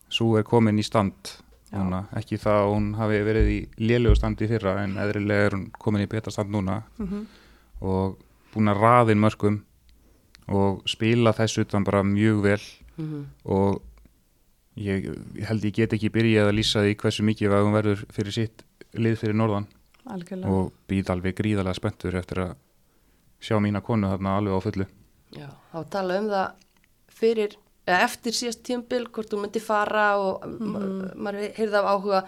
Svo 0.09 0.37
er 0.37 0.43
komin 0.43 0.79
í 0.79 0.83
stand, 0.83 1.31
núna, 1.71 2.03
ekki 2.17 2.37
það 2.41 2.59
að 2.59 2.71
hún 2.73 2.93
hafi 2.97 3.21
verið 3.23 3.49
í 3.53 3.59
lélögu 3.77 4.15
standi 4.17 4.47
fyrra 4.49 4.83
en 4.83 4.97
eðrilega 4.97 5.45
er 5.45 5.55
hún 5.55 5.65
komin 5.71 6.03
í 6.03 6.09
beta 6.09 6.31
stand 6.31 6.49
núna 6.49 6.81
mm 6.97 7.07
-hmm. 7.07 7.25
og 7.81 8.17
búin 8.53 8.71
að 8.71 8.81
raðin 8.81 9.19
mörgum 9.19 9.61
og 10.47 10.81
spila 10.89 11.33
þess 11.33 11.61
utan 11.61 11.83
bara 11.83 12.03
mjög 12.03 12.41
vel 12.41 12.61
mm 12.97 13.05
-hmm. 13.05 13.23
og 13.43 13.81
ég, 14.75 15.15
ég 15.35 15.45
held 15.45 15.65
ég 15.65 15.73
get 15.73 15.93
ekki 15.93 16.09
byrjað 16.09 16.49
að 16.49 16.57
lýsa 16.57 16.81
því 16.81 16.95
hversu 16.95 17.23
mikið 17.23 17.51
hún 17.51 17.73
verður 17.73 18.05
fyrir 18.09 18.31
sitt 18.31 18.63
lið 18.93 19.19
fyrir 19.19 19.35
norðan 19.35 19.67
Algjörlega. 20.09 20.49
og 20.49 20.73
býð 20.89 21.11
alveg 21.13 21.37
gríðarlega 21.37 21.77
spenntur 21.77 22.17
eftir 22.17 22.43
að 22.43 22.55
sjá 23.39 23.59
mína 23.61 23.81
konu 23.85 24.09
þarna 24.09 24.37
alveg 24.39 24.57
á 24.57 24.65
fullu 24.65 24.87
Já, 25.29 25.49
þá 25.71 25.79
tala 25.93 26.17
um 26.17 26.29
það 26.31 26.47
fyrir, 27.19 27.55
eða 27.85 28.03
eftir 28.07 28.33
síðast 28.33 28.63
tímbil 28.65 29.03
hvort 29.13 29.29
þú 29.29 29.41
myndi 29.43 29.61
fara 29.61 30.07
og 30.17 30.45
mm 30.45 30.75
-hmm. 30.75 31.15
maður 31.15 31.51
heyrði 31.57 31.77
af 31.77 31.85
áhuga 31.93 32.23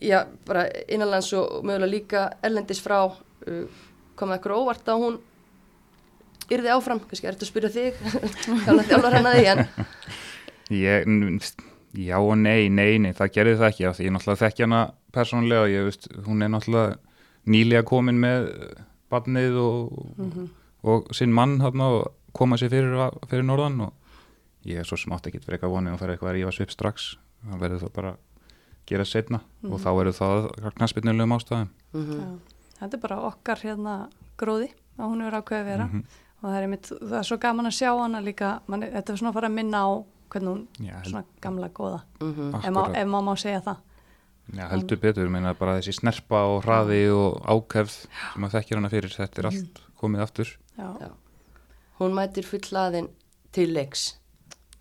já, 0.00 0.26
bara 0.46 0.66
innanlands 0.88 1.32
og 1.32 1.64
mögulega 1.64 1.90
líka 1.90 2.30
ellendis 2.42 2.82
frá 2.82 3.04
uh, 3.06 3.66
komið 4.16 4.36
ekkur 4.36 4.52
óvart 4.52 4.88
á 4.88 4.94
hún 4.94 5.20
yrði 6.50 6.68
áfram, 6.68 7.00
kannski 7.00 7.26
er 7.26 7.34
þetta 7.34 7.46
að 7.46 7.52
spyrja 7.52 7.70
þig 7.70 7.94
kannan 8.64 8.84
þjálfur 8.84 9.16
hennar 9.16 9.36
því 9.36 9.46
en 9.46 9.66
Ég, 10.72 11.04
já 11.92 12.16
og 12.16 12.36
nei, 12.38 12.68
nei, 12.68 12.98
nei, 12.98 13.12
það 13.12 13.32
gerði 13.34 13.56
það 13.60 13.68
ekki 13.68 13.86
af 13.88 13.96
því 13.96 14.04
ég 14.04 14.12
náttúrulega 14.12 14.42
þekki 14.46 14.62
hana 14.62 14.82
persónulega 15.12 15.68
ég 15.70 15.84
veist, 15.88 16.08
hún 16.26 16.42
er 16.42 16.48
náttúrulega 16.52 16.96
nýlega 17.46 17.84
komin 17.88 18.18
með 18.22 18.48
barnið 19.12 19.56
og, 19.60 20.48
og 20.82 21.08
sinn 21.14 21.32
mann 21.34 21.58
þarna 21.60 21.88
og 21.98 22.12
koma 22.32 22.56
sér 22.56 22.70
fyrir, 22.72 22.94
fyrir 23.28 23.44
norðan 23.44 23.80
og 23.88 23.92
ég 24.64 24.78
er 24.80 24.84
svo 24.88 24.96
smátt 24.96 25.26
ekkit 25.28 25.44
fyrir 25.44 25.58
eitthvað 25.58 25.74
vonið 25.76 25.92
og 25.96 26.00
fara 26.00 26.14
eitthvað 26.16 26.30
að 26.32 26.36
rífa 26.38 26.54
svip 26.56 26.70
strax 26.72 27.10
það 27.42 27.60
verður 27.64 27.82
það 27.84 27.92
bara 27.98 28.12
gera 28.88 29.04
setna 29.06 29.40
og 29.68 29.78
þá 29.82 29.88
verður 29.98 30.16
það 30.18 30.50
knaspinnulegum 30.78 31.36
ástæðum 31.38 31.68
Mhm. 31.92 32.18
Já. 32.18 32.28
Þetta 32.80 32.96
er 32.96 33.00
bara 33.02 33.16
okkar 33.28 33.58
hérna 33.62 33.94
gróði 34.40 34.70
að 34.98 35.10
hún 35.12 35.20
er 35.26 35.34
ákveðið 35.36 35.60
að 35.60 35.66
vera 35.68 35.84
Mhm. 35.86 36.04
og 36.42 36.46
það 36.48 36.56
er, 36.56 36.62
einmitt, 36.66 36.88
það 37.02 37.18
er 37.18 37.26
svo 37.28 37.36
gaman 37.38 37.66
að 37.68 37.76
sjá 37.76 37.90
hana 38.00 38.20
líka, 38.24 38.60
man, 38.66 38.80
þetta 38.82 39.12
er 39.12 39.16
svona 39.20 39.30
að 39.30 39.34
fara 39.34 39.48
að 39.48 39.52
minna 39.58 39.78
á 39.84 39.90
hvernig 40.32 40.48
hún, 40.48 40.66
Já, 40.80 41.02
svona 41.04 41.24
gamla 41.42 41.68
góða, 41.68 42.00
Mhm. 42.20 42.54
ef 42.64 43.06
maður 43.06 43.24
má 43.28 43.36
segja 43.38 43.60
það. 43.62 43.76
Já, 44.52 44.66
heldur 44.68 44.98
betur, 45.00 45.30
meina 45.32 45.54
bara 45.56 45.78
þessi 45.78 45.94
snerpa 45.96 46.42
og 46.52 46.58
hraði 46.66 47.06
og 47.14 47.38
ákefð 47.48 47.94
sem 48.04 48.44
að 48.44 48.56
þekkir 48.58 48.80
hana 48.80 48.90
fyrir, 48.92 49.14
þetta 49.16 49.40
er 49.40 49.48
allt 49.48 49.82
komið 50.00 50.24
aftur 50.26 50.50
Já, 50.76 50.88
Já. 51.00 51.10
Hún 52.00 52.16
mætir 52.16 52.44
fullaðin 52.48 53.08
til 53.52 53.72
leiks. 53.72 54.18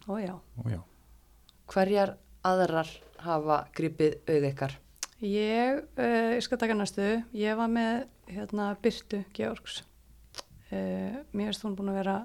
ó 0.08 0.18
já. 0.20 0.34
og 0.58 0.68
já, 0.72 0.82
Hverjar 1.72 2.18
aðrar 2.44 2.90
hafa 3.22 3.68
gripið 3.78 4.18
auð 4.28 4.48
ykkar? 4.50 4.76
Ég, 5.22 5.84
uh, 5.96 6.34
ég 6.36 6.44
skal 6.44 6.58
taka 6.58 6.74
næstu, 6.76 7.24
ég 7.38 7.56
var 7.56 7.70
með 7.70 8.08
hérna 8.28 8.72
Byrtu 8.82 9.24
Georgs. 9.38 9.84
Uh, 10.72 11.22
mér 11.32 11.52
finnst 11.52 11.64
hún 11.64 11.76
búin 11.78 11.92
að 11.94 12.00
vera 12.02 12.18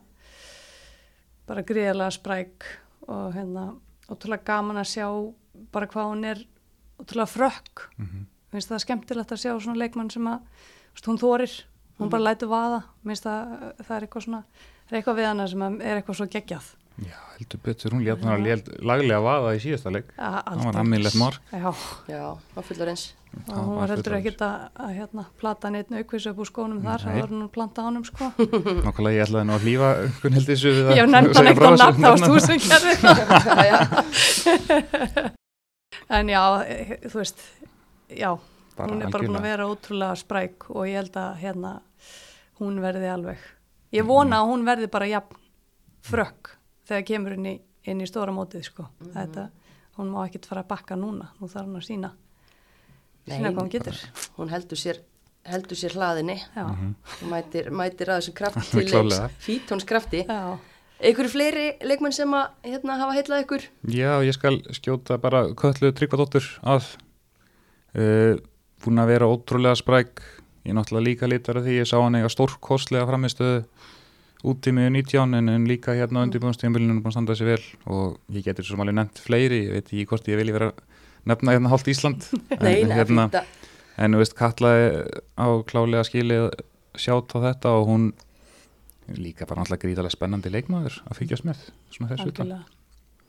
bara 1.47 1.63
gríðarlega 1.67 2.15
spræk 2.17 2.67
og 3.07 3.35
hérna 3.37 3.69
ótrúlega 4.09 4.47
gaman 4.49 4.81
að 4.81 4.91
sjá 4.95 5.07
bara 5.75 5.91
hvað 5.91 6.11
hún 6.15 6.25
er 6.33 6.43
ótrúlega 7.03 7.29
frökk. 7.33 7.87
Mhm. 7.99 8.25
Mér 8.53 8.61
finnst 8.61 8.71
það 8.73 8.85
skemmtilegt 8.87 9.33
að 9.37 9.43
sjá 9.43 9.53
svona 9.61 9.79
leikmann 9.83 10.11
sem 10.11 10.27
að 10.31 10.41
veist, 10.95 11.07
hún 11.11 11.19
þorir, 11.21 11.55
hún 12.01 12.09
bara 12.11 12.23
lætur 12.31 12.49
vaða. 12.49 12.83
Mér 13.05 13.13
finnst 13.17 13.27
það, 13.29 13.45
það 13.85 13.97
er 13.97 14.07
eitthvað 14.07 14.25
svona, 14.29 14.43
það 14.87 14.93
er 14.93 14.99
eitthvað 15.03 15.17
við 15.21 15.27
hana 15.31 15.47
sem 15.49 15.61
að 15.67 15.81
er 15.83 16.01
eitthvað 16.01 16.17
svo 16.21 16.27
geggjað. 16.33 16.67
já, 16.97 17.19
heldur 17.37 17.61
betur, 17.61 17.91
hún 17.93 18.05
létt 18.07 18.23
hana 18.25 18.39
létt 18.41 18.69
laglega 18.81 19.21
vaða 19.21 19.51
í 19.53 19.61
síðasta 19.61 19.91
leik 19.93 20.07
Ja, 20.17 20.41
það 20.49 20.63
var 20.65 20.77
ammilegt 20.81 21.19
mark 21.21 21.41
Já, 21.53 21.69
Já, 22.09 22.23
á 22.57 22.61
fullar 22.65 22.89
eins. 22.89 23.13
og 23.37 23.43
Það 23.53 23.61
hún 23.67 23.77
var 23.77 23.89
heldur 23.93 24.15
ekkert 24.17 24.41
að, 24.47 24.55
að 24.81 24.95
hérna, 24.97 25.25
plata 25.37 25.69
neitt 25.71 25.93
aukvísu 25.93 26.31
upp 26.33 26.39
úr 26.41 26.49
skónum 26.49 26.81
þar, 26.81 27.05
það 27.05 27.21
var 27.21 27.29
hún 27.35 27.43
að 27.45 27.53
planta 27.53 27.83
ánum 27.85 28.05
sko. 28.09 28.31
Nákvæmlega 28.87 29.13
ég 29.13 29.27
ætlaði 29.29 29.45
nú 29.45 29.53
að 29.53 29.65
hlýfa 29.69 29.91
Gunnhildi 30.23 30.55
við 30.57 30.89
að 30.89 30.97
Ég 30.97 31.05
nefndi 31.13 31.37
hann 31.37 31.37
segja 31.37 31.53
ekkert 31.53 31.61
frá 31.61 31.69
á 31.69 31.73
þessu. 31.77 31.85
nafn, 31.85 32.01
það 32.01 32.13
varst 32.17 32.29
þú 32.33 32.37
sem 32.41 32.59
gerði 32.65 32.95
það. 34.65 35.33
En 36.09 36.29
já, 36.31 36.43
eh, 36.67 36.99
þú 37.03 37.19
veist, 37.19 37.41
já, 38.09 38.39
Bara 38.77 38.93
hún 38.93 39.03
er 39.03 39.11
bara 39.11 39.25
búin 39.25 39.39
að 39.39 39.47
vera 39.49 39.67
ótrúlega 39.67 40.17
spræk 40.21 40.67
og 40.71 40.85
ég 40.87 40.99
held 41.01 41.15
að 41.17 41.39
hérna, 41.41 41.71
hún 42.61 42.77
verði 42.85 43.09
alveg. 43.09 43.39
Ég 43.97 44.05
vona 44.05 44.43
að 44.43 44.51
hún 44.51 44.67
verði 44.67 44.91
bara 44.93 45.09
jafn 45.09 45.39
frökk 46.07 46.51
þegar 46.87 47.07
kemur 47.09 47.37
inn 47.39 47.47
í, 47.47 47.55
inn 47.89 48.01
í 48.05 48.07
stóra 48.07 48.35
mótið 48.37 48.67
sko. 48.69 48.87
Þetta, 49.15 49.49
hún 49.97 50.13
má 50.13 50.21
ekkert 50.27 50.47
fara 50.51 50.63
að 50.63 50.69
bakka 50.75 50.99
núna, 51.01 51.31
nú 51.41 51.49
þarf 51.49 51.71
hún 51.71 51.81
að 51.81 51.87
sína, 51.89 52.13
sína 53.27 53.51
hvað 53.51 53.63
hún 53.63 53.73
getur. 53.73 54.01
hún 54.37 54.53
heldur 54.53 54.79
sér, 54.79 55.01
heldur 55.49 55.81
sér 55.81 55.97
hlaðinni. 55.97 56.37
Mhm. 56.55 56.95
Hún 57.23 57.33
mætir, 57.33 57.71
mætir 57.73 58.13
að 58.13 58.21
þessum 58.21 58.37
kraft 58.43 58.61
til 58.71 58.81
leiks. 58.83 58.93
Klárlega. 58.93 59.31
Fítóns 59.41 59.89
krafti. 59.89 60.25
já, 60.29 60.59
Einhverju 60.97 61.29
fleiri 61.35 61.67
leikmenn 61.85 62.15
sem 62.17 62.31
að 62.33 62.55
hérna, 62.65 62.97
hafa 63.03 63.17
heitlað 63.19 63.43
ykkur? 63.45 63.65
Já, 63.93 64.13
ég 64.25 64.37
skal 64.37 64.63
skjóta 64.73 65.19
bara 65.21 65.43
köllu 65.59 65.91
tryggvadóttur 65.93 66.47
að 66.65 66.87
uh, 67.99 68.39
búin 68.85 69.03
að 69.03 69.13
vera 69.13 69.29
ótrúlega 69.29 69.77
spræk. 69.77 70.25
Ég 70.65 70.73
er 70.73 70.79
náttúrulega 70.79 71.09
líka 71.11 71.29
lítar 71.29 71.61
að 71.61 71.69
því 71.69 71.77
ég 71.83 71.91
sá 71.91 71.99
hann 72.01 72.17
eiga 72.17 72.33
stórkostlega 72.33 73.05
framistöðu 73.11 73.61
út 74.47 74.69
í 74.69 74.73
miður 74.73 74.95
19 74.97 75.37
en, 75.37 75.53
en 75.53 75.69
líka 75.69 75.95
hérna 75.97 76.23
á 76.23 76.25
undirbúinstíðanbílinu 76.27 77.01
búin 77.01 77.13
að 77.13 77.17
standa 77.19 77.37
þessi 77.37 77.49
vel. 77.51 77.63
Og 77.93 78.17
ég 78.33 78.47
getur 78.49 78.67
svo 78.67 78.81
alveg 78.81 78.97
nefnt 78.97 79.21
fleiri 79.21 79.63
ég 79.67 79.77
veit 79.77 79.91
ekki 79.91 80.09
hvort 80.09 80.33
ég 80.33 80.41
vilji 80.41 80.57
vera 80.57 80.73
að 80.73 80.85
nefna 81.29 81.57
hérna 81.59 81.73
hálft 81.73 81.93
Ísland. 81.93 82.29
En, 82.57 82.93
hérna, 82.93 83.29
en 84.01 84.17
þú 84.17 84.23
veist 84.23 84.37
Katla 84.39 84.73
er 84.81 84.97
á 85.37 85.47
klálega 85.69 86.09
skilið 86.09 86.49
sjátt 86.97 87.37
á 87.37 87.39
þetta 87.51 87.77
og 87.77 87.91
hún 87.91 88.07
líka 89.15 89.47
bara 89.47 89.63
náttúrulega 89.63 89.85
gríðarlega 89.87 90.17
spennandi 90.17 90.51
leikmaður 90.51 91.01
að 91.07 91.19
fylgjast 91.21 91.47
með 91.47 91.65
svona 91.95 92.11
þessu 92.15 92.33
utan. 92.33 92.55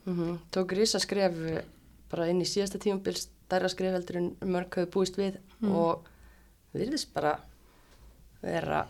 Mm 0.08 0.38
tók 0.50 0.72
risa 0.72 0.98
skref 0.98 1.34
eh, 1.52 1.64
bara 2.10 2.28
inn 2.32 2.40
í 2.40 2.46
síðasta 2.48 2.78
tímabil 2.80 3.12
stærra 3.18 3.68
skref 3.68 3.92
heldur 3.98 4.16
en 4.16 4.30
mörg 4.48 4.72
hafði 4.74 4.90
búist 4.94 5.18
við 5.20 5.38
Mm. 5.58 5.72
og 5.74 6.04
virðist 6.72 7.10
bara 7.12 7.32
vera 8.42 8.84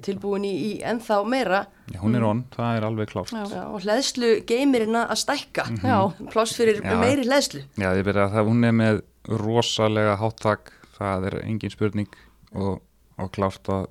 tilbúin 0.00 0.46
í, 0.48 0.52
í 0.56 0.70
ennþá 0.80 1.18
meira. 1.28 1.58
Já, 1.92 1.98
hún 2.00 2.16
er 2.16 2.24
on, 2.24 2.38
það 2.54 2.78
er 2.78 2.86
alveg 2.88 3.10
klárt. 3.10 3.32
Já. 3.34 3.42
já, 3.52 3.62
og 3.68 3.82
hleðslu 3.84 4.30
geimirinn 4.48 4.96
að 4.96 5.12
stækka. 5.20 5.66
Já, 5.84 5.98
pláss 6.32 6.56
fyrir 6.56 6.80
Já. 6.80 6.94
meiri 7.02 7.26
hleðslu. 7.26 7.64
Já, 7.76 7.90
ég 7.98 8.06
byrja 8.06 8.24
að 8.28 8.36
það, 8.38 8.48
hún 8.48 8.64
er 8.64 8.76
með 8.80 9.02
rosalega 9.42 10.16
háttak, 10.22 10.72
það 10.96 11.28
er 11.30 11.38
engin 11.44 11.74
spurning 11.74 12.16
og, 12.54 12.80
og 13.20 13.32
klárt 13.36 13.68
að 13.68 13.88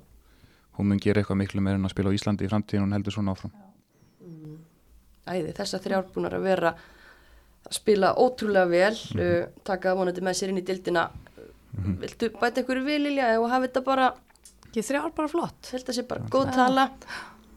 hún 0.76 0.90
mun 0.90 1.00
gera 1.02 1.22
eitthvað 1.22 1.40
miklu 1.42 1.62
meira 1.64 1.80
en 1.80 1.88
að 1.88 1.94
spila 1.94 2.12
á 2.12 2.16
Íslandi 2.16 2.46
í 2.46 2.50
framtíðin 2.50 2.84
og 2.84 2.88
hún 2.88 2.96
heldur 2.96 3.16
svona 3.16 3.34
áfram. 3.36 3.54
æði, 5.26 5.54
þessar 5.56 5.82
þrjár 5.82 6.10
búin 6.14 6.28
að 6.28 6.44
vera 6.44 6.74
að 7.66 7.74
spila 7.74 8.12
ótrúlega 8.22 8.68
vel 8.70 8.94
uh, 8.94 9.48
taka 9.66 9.94
vonandi 9.98 10.22
með 10.22 10.38
sér 10.38 10.52
inn 10.52 10.60
í 10.60 10.66
dildina 10.66 11.08
viltu 11.76 12.30
bæta 12.40 12.62
ykkur 12.62 12.82
við 12.86 13.02
Lilja 13.06 13.32
og 13.40 13.48
hafa 13.50 13.66
þetta 13.66 13.82
bara? 13.84 14.10
Ekki 14.68 14.84
þrjár 14.86 15.14
bara 15.16 15.32
flott. 15.32 15.72
held 15.72 15.88
að 15.88 15.96
sé 15.96 16.04
bara 16.08 16.28
góð 16.32 16.52
tala. 16.54 16.90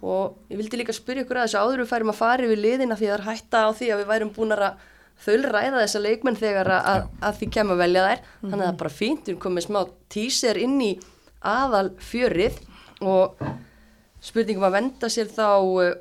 og 0.02 0.40
ég 0.50 0.60
vildi 0.60 0.80
líka 0.80 0.96
spyrja 0.96 1.26
ykkur 1.26 1.42
að 1.42 1.50
þessu 1.50 1.62
áður 1.64 1.84
við 1.84 1.92
færum 1.92 2.14
að 2.14 2.20
fara 2.20 2.48
yfir 2.48 2.62
liðina 2.64 2.98
því 3.00 3.10
að 3.10 3.12
það 3.12 3.20
er 3.20 3.26
hætta 3.28 3.64
á 3.68 3.70
því 3.76 3.92
að 3.92 4.02
við 4.02 4.10
værum 4.14 4.34
búin 4.36 4.56
að 4.56 4.66
þaulræða 5.20 5.84
þessa 5.84 6.00
leikmenn 6.00 6.40
þegar 6.40 6.70
að, 6.72 6.86
að, 6.90 7.08
að 7.28 7.40
því 7.40 7.50
kemur 7.56 7.76
að 7.76 7.82
velja 7.84 8.04
þær. 8.06 8.22
Þannig 8.40 8.54
að 8.54 8.62
það 8.64 8.70
er 8.72 8.78
bara 8.80 8.94
fínt, 8.96 9.24
við 9.26 9.34
erum 9.34 9.42
komið 9.44 9.66
smá 9.66 9.80
tíser 10.16 10.60
inn 10.64 10.78
í 10.80 10.92
aðal 11.40 11.90
fjörið 12.00 12.62
og 13.06 13.40
spurningum 14.24 14.68
að 14.68 14.76
venda 14.78 15.10
sér 15.12 15.32
þá 15.32 15.48
uh, 15.60 15.92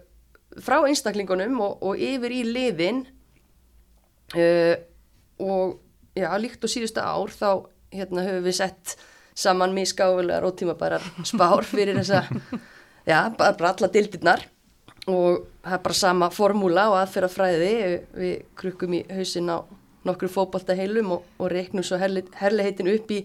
frá 0.65 0.81
einstaklingunum 0.89 1.61
og, 1.63 1.83
og 1.83 2.01
yfir 2.03 2.35
í 2.35 2.43
liðin 2.47 3.05
uh, 4.35 4.75
og 5.39 5.79
já, 6.19 6.31
líkt 6.41 6.65
og 6.65 6.73
síðustu 6.73 7.03
ár 7.05 7.33
þá 7.33 7.51
hérna 7.95 8.27
höfum 8.27 8.47
við 8.49 8.59
sett 8.59 8.97
saman 9.39 9.75
misgáfulegar 9.77 10.47
og 10.47 10.57
tímabærar 10.59 11.05
spár 11.31 11.67
fyrir 11.67 12.01
þessa, 12.01 12.25
já, 13.07 13.21
bara, 13.39 13.71
alla 13.71 13.91
dildirnar 13.93 14.45
og 15.09 15.47
það 15.63 15.77
er 15.77 15.85
bara 15.85 15.97
sama 15.97 16.29
formúla 16.35 16.89
og 16.93 16.99
aðferðafræði. 17.01 17.73
Við 18.19 18.35
krukkum 18.59 18.97
í 18.99 19.05
hausin 19.15 19.49
á 19.49 19.65
nokkru 20.09 20.31
fótbolta 20.33 20.77
heilum 20.77 21.15
og, 21.17 21.29
og 21.41 21.53
reiknum 21.53 21.87
svo 21.87 21.99
herli, 22.01 22.25
herliheitin 22.39 22.91
upp 22.93 23.13
í 23.15 23.23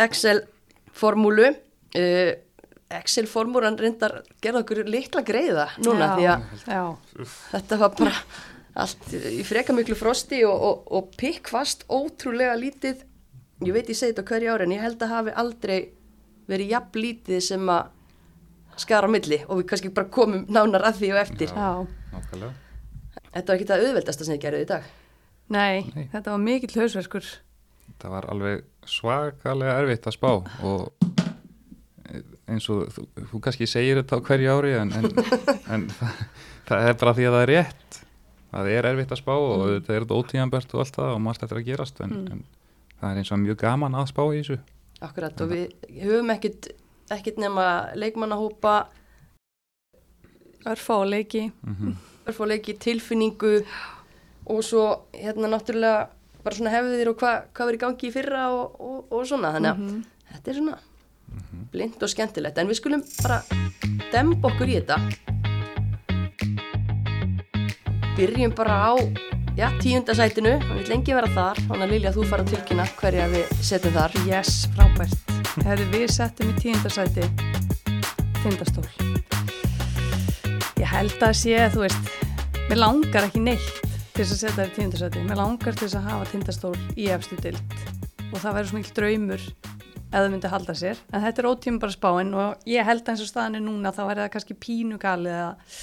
Excel 0.00 0.42
formúlu 0.96 1.50
uh, 1.50 2.32
Excel 2.90 3.28
formúlan 3.30 3.76
reyndar 3.78 4.20
gerða 4.42 4.64
okkur 4.64 4.80
likla 4.90 5.22
greiða 5.22 5.68
núna 5.78 6.08
já, 6.08 6.14
því 6.16 6.24
að 6.26 6.72
Já, 6.74 6.82
þetta 7.52 7.78
var 7.84 7.92
bara 7.98 8.22
allt 8.80 9.12
í 9.14 9.44
freka 9.46 9.74
miklu 9.76 9.94
frosti 9.98 10.40
og, 10.46 10.64
og, 10.68 10.82
og 10.98 11.12
pikkvast 11.20 11.84
ótrúlega 11.90 12.56
lítið. 12.58 13.04
Ég 13.66 13.76
veit 13.76 13.90
ég 13.92 13.98
segi 13.98 14.14
þetta 14.14 14.24
á 14.26 14.30
hverju 14.30 14.52
ári 14.54 14.66
en 14.66 14.74
ég 14.74 14.82
held 14.82 15.02
að 15.04 15.14
hafi 15.14 15.34
aldrei 15.42 15.78
verið 16.50 16.72
jafn 16.74 17.02
lítið 17.04 17.42
sem 17.46 17.70
að 17.70 18.80
skara 18.80 19.10
á 19.10 19.12
milli 19.12 19.38
og 19.46 19.60
við 19.60 19.68
kannski 19.70 19.92
bara 19.94 20.10
komum 20.10 20.46
nánar 20.50 20.86
að 20.88 21.02
því 21.02 21.12
og 21.14 21.20
eftir. 21.22 21.54
Já. 21.54 21.86
Þetta 23.30 23.46
var 23.46 23.54
ekki 23.54 23.68
það 23.70 23.84
auðveldasta 23.84 24.26
sem 24.26 24.34
þið 24.34 24.42
gerðu 24.46 24.64
í 24.64 24.70
dag. 24.70 24.90
Nei, 25.50 25.86
Nei. 25.94 26.08
þetta 26.10 26.34
var 26.34 26.42
mikill 26.42 26.74
hausverkur. 26.78 27.26
Það 28.00 28.14
var 28.16 28.26
alveg 28.32 28.64
svakalega 28.88 29.78
erfitt 29.82 30.08
að 30.08 30.16
spá 30.16 30.30
og 30.32 31.10
eins 32.50 32.68
og 32.72 32.90
þú, 32.94 33.06
þú 33.30 33.40
kannski 33.46 33.68
segir 33.70 34.00
þetta 34.00 34.18
á 34.18 34.24
hverju 34.26 34.56
ári 34.56 34.74
en, 34.80 34.92
en, 34.98 35.08
en 35.76 35.86
það, 35.94 36.20
það 36.70 36.90
er 36.90 36.98
bara 37.02 37.14
því 37.18 37.28
að 37.28 37.36
það 37.36 37.46
er 37.46 37.52
rétt. 37.54 38.00
Það 38.50 38.68
er 38.74 38.90
erfitt 38.90 39.14
að 39.14 39.20
spá 39.22 39.32
og 39.36 39.64
þetta 39.68 39.94
er 39.94 40.04
þetta 40.04 40.20
ótíðanbært 40.20 40.72
og 40.74 40.82
allt 40.82 40.96
það 40.98 41.14
og 41.14 41.24
margt 41.26 41.46
eftir 41.46 41.60
að 41.60 41.68
gerast 41.70 42.00
en, 42.02 42.14
en 42.34 42.44
það 42.98 43.08
er 43.10 43.20
eins 43.22 43.32
og 43.32 43.42
mjög 43.44 43.60
gaman 43.62 43.98
að 44.00 44.10
spá 44.10 44.22
í 44.26 44.40
þessu. 44.40 44.60
Akkurat 45.00 45.44
og 45.44 45.52
við 45.54 45.90
höfum 46.02 46.32
ekkit, 46.34 46.72
ekkit 47.14 47.42
nema 47.42 47.66
leikmannahópa 47.96 48.78
Örfá 50.68 50.98
leiki. 51.08 51.46
Mm 51.64 51.94
örfáleiki, 52.30 52.76
tilfinningu 52.78 53.64
og 54.46 54.64
svo 54.64 55.06
hérna 55.14 55.48
náttúrulega 55.48 56.08
bara 56.44 56.56
svona 56.56 56.72
hefðir 56.72 57.12
og 57.12 57.20
hva, 57.20 57.32
hvað 57.54 57.70
verið 57.70 57.78
í 57.78 57.82
gangi 57.84 58.08
í 58.08 58.14
fyrra 58.14 58.44
og, 58.54 58.78
og, 58.80 59.12
og 59.12 59.26
svona 59.28 59.52
þannig 59.56 59.70
að 59.70 59.82
þetta 60.30 60.52
er 60.52 60.58
svona 60.58 60.78
blind 61.70 62.02
og 62.02 62.10
skemmtilegt 62.10 62.58
en 62.58 62.70
við 62.70 62.80
skulum 62.80 63.04
bara 63.22 63.42
demba 64.10 64.50
okkur 64.50 64.70
í 64.70 64.80
þetta 64.80 64.98
byrjum 68.16 68.52
bara 68.56 68.74
á 68.90 68.92
já, 69.56 69.68
tíundasætinu, 69.80 70.58
hann 70.60 70.78
vil 70.78 70.88
lengi 70.90 71.14
vera 71.14 71.28
þar 71.34 71.58
hann 71.68 71.84
að 71.84 71.92
Lilja, 71.94 72.12
þú 72.14 72.26
fara 72.30 72.44
að 72.44 72.54
tilkynna 72.54 72.86
hverja 73.00 73.28
við 73.32 73.54
setjum 73.64 73.94
þar 73.96 74.16
Yes, 74.26 74.52
frábært. 74.74 75.32
Hefðu 75.66 75.86
við 75.92 76.06
settum 76.14 76.50
í 76.52 76.56
tíundarsæti 76.60 77.26
tindastól. 78.40 78.86
Ég 80.80 80.88
held 80.88 81.16
að 81.26 81.34
sé, 81.36 81.56
þú 81.74 81.84
veist, 81.84 82.12
mér 82.70 82.80
langar 82.80 83.26
ekki 83.28 83.42
neitt 83.44 83.82
til 84.14 84.22
þess 84.22 84.36
að 84.36 84.42
setja 84.42 84.54
það 84.58 84.70
í 84.70 84.76
tíundarsæti. 84.78 85.24
Mér 85.26 85.42
langar 85.42 85.76
til 85.76 85.86
þess 85.86 85.98
að 86.00 86.08
hafa 86.08 86.30
tindastól 86.34 86.76
í 86.96 87.10
efstu 87.16 87.40
dild 87.42 87.76
og 88.30 88.38
það 88.38 88.54
verður 88.54 88.70
svo 88.70 88.80
mikil 88.80 88.96
draumur 89.00 89.46
ef 90.10 90.18
það 90.18 90.30
myndi 90.32 90.50
halda 90.50 90.74
sér. 90.74 91.00
En 91.12 91.22
þetta 91.22 91.42
er 91.42 91.48
ótíma 91.50 91.80
bara 91.80 91.94
spáin 91.94 92.34
og 92.34 92.66
ég 92.66 92.86
held 92.86 93.02
að 93.04 93.14
eins 93.14 93.24
og 93.24 93.30
staðan 93.30 93.54
er 93.60 93.64
núna 93.64 93.92
þá 93.94 94.02
verður 94.08 94.24
það 94.24 94.32
kannski 94.34 94.58
pínugalið 94.66 95.38
að 95.38 95.80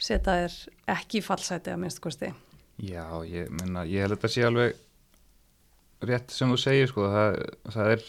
setja 0.00 0.36
þér 0.36 0.56
ekki 0.96 1.18
í 1.20 1.24
fallsæti 1.24 1.72
að 1.72 1.80
minnst 1.82 2.00
kosti. 2.00 2.32
Já, 2.80 3.04
ég, 3.28 3.50
minna, 3.52 3.84
ég 3.84 4.04
held 4.04 4.12
að 4.12 4.18
þetta 4.18 4.32
sé 4.32 4.44
alveg 4.48 4.76
rétt 6.08 6.32
sem 6.32 6.48
þú 6.48 6.56
segir 6.60 6.88
sko, 6.88 7.08
það, 7.12 7.34
það 7.74 7.90
er 7.94 8.04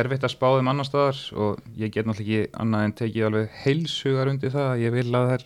erfitt 0.00 0.24
að 0.24 0.32
spá 0.32 0.46
þeim 0.56 0.70
annar 0.72 0.88
staðar 0.88 1.18
og 1.36 1.60
ég 1.76 1.92
get 1.92 2.08
náttúrulega 2.08 2.46
ekki 2.46 2.62
annað 2.62 2.86
en 2.86 2.94
tekið 3.00 3.26
alveg 3.28 3.58
heilsugar 3.64 4.30
undir 4.32 4.54
það 4.54 4.70
að 4.70 4.82
ég 4.84 4.94
vil 4.96 5.10
að 5.18 5.28
þær 5.32 5.44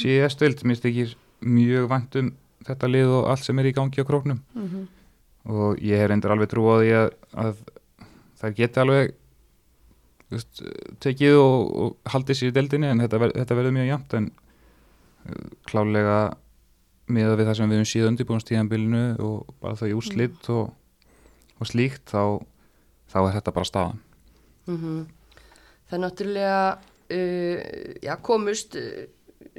sé 0.00 0.16
stöld, 0.32 0.64
mér 0.64 0.80
stekir 0.80 1.14
mjög 1.44 1.88
vant 1.92 2.18
um 2.20 2.32
þetta 2.64 2.88
lið 2.88 3.12
og 3.18 3.28
allt 3.30 3.44
sem 3.44 3.60
er 3.60 3.68
í 3.68 3.74
gangi 3.76 4.00
á 4.00 4.08
króknum 4.08 4.40
Mm 4.54 4.68
-hmm. 4.68 4.84
og 5.52 5.78
ég 5.78 6.00
hef 6.00 6.08
reyndar 6.08 6.32
alveg 6.32 6.48
trú 6.48 6.64
á 6.72 6.76
því 6.80 6.90
að, 7.02 7.08
að 7.44 7.56
þær 8.44 8.56
geti 8.60 8.82
alveg 8.82 9.12
veist, 10.34 10.62
tekið 11.04 11.36
og, 11.40 11.58
og 11.84 12.14
haldið 12.14 12.40
sér 12.40 12.52
í 12.52 12.56
deldinni 12.56 12.90
en 12.92 13.02
þetta, 13.04 13.20
ver, 13.22 13.34
þetta 13.40 13.58
verður 13.58 13.76
mjög 13.78 13.90
jæmt 13.90 14.16
en 14.20 14.30
uh, 14.30 15.44
klálega 15.68 16.18
miða 17.14 17.36
við 17.36 17.50
það 17.50 17.58
sem 17.58 17.70
við 17.70 17.80
höfum 17.80 17.90
síðan 17.90 18.14
undirbúinstíðanbylnu 18.14 19.04
og 19.24 19.54
bara 19.60 19.76
þau 19.76 19.90
úrslitt 19.98 20.48
og, 20.54 20.72
og 21.60 21.68
slíkt 21.68 22.08
þá, 22.14 22.40
þá 23.12 23.18
er 23.26 23.36
þetta 23.38 23.56
bara 23.58 23.70
staðan 23.72 24.02
mm 24.70 25.04
Það 25.84 25.98
er 25.98 26.00
náttúrulega 26.00 26.60
uh, 27.12 27.58
já, 28.00 28.14
komust 28.24 28.78
uh, 28.80 29.02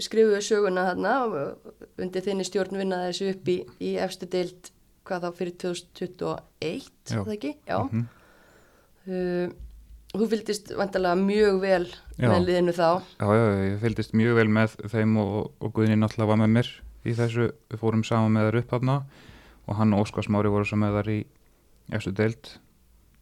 skrifuðu 0.02 0.40
söguna 0.44 0.88
þarna 0.90 1.12
og 1.28 2.00
undir 2.02 2.26
þinni 2.26 2.46
stjórn 2.48 2.80
vinnaði 2.82 3.12
þessu 3.12 3.28
upp 3.36 3.52
í, 3.54 3.58
í 3.86 3.92
efstu 4.02 4.28
deild 4.34 4.72
hvað 5.06 5.28
þá 5.28 5.38
fyrir 5.38 5.56
2021 5.62 6.90
Já. 7.14 7.20
það 7.22 7.34
ekki? 7.38 7.52
Já 7.70 7.78
Mhm. 7.86 8.08
Uh, 9.10 9.54
Þú 10.16 10.28
fylgdist 10.32 10.70
vantarlega 10.80 11.20
mjög 11.20 11.58
vel 11.60 11.86
Já. 12.16 12.30
með 12.30 12.46
liðinu 12.48 12.74
þá. 12.76 12.90
Já, 13.20 13.26
já, 13.36 13.46
ég 13.66 13.80
fylgdist 13.82 14.14
mjög 14.16 14.38
vel 14.38 14.46
með 14.56 14.76
þeim 14.94 15.18
og, 15.20 15.34
og 15.60 15.74
Guðni 15.76 15.98
náttúrulega 16.00 16.30
var 16.30 16.40
með 16.40 16.54
mér 16.54 16.70
í 17.04 17.16
þessu, 17.18 17.50
við 17.72 17.82
fórum 17.82 18.06
saman 18.08 18.32
með 18.32 18.48
þær 18.48 18.60
upp 18.62 18.70
þarna 18.72 18.96
og 19.66 19.80
hann 19.80 19.96
og 19.98 20.06
Óskar 20.06 20.24
Smári 20.24 20.52
voru 20.54 20.68
svo 20.70 20.80
með 20.80 21.02
þær 21.02 21.10
í 21.12 21.18
efstu 22.00 22.14
deild. 22.16 22.54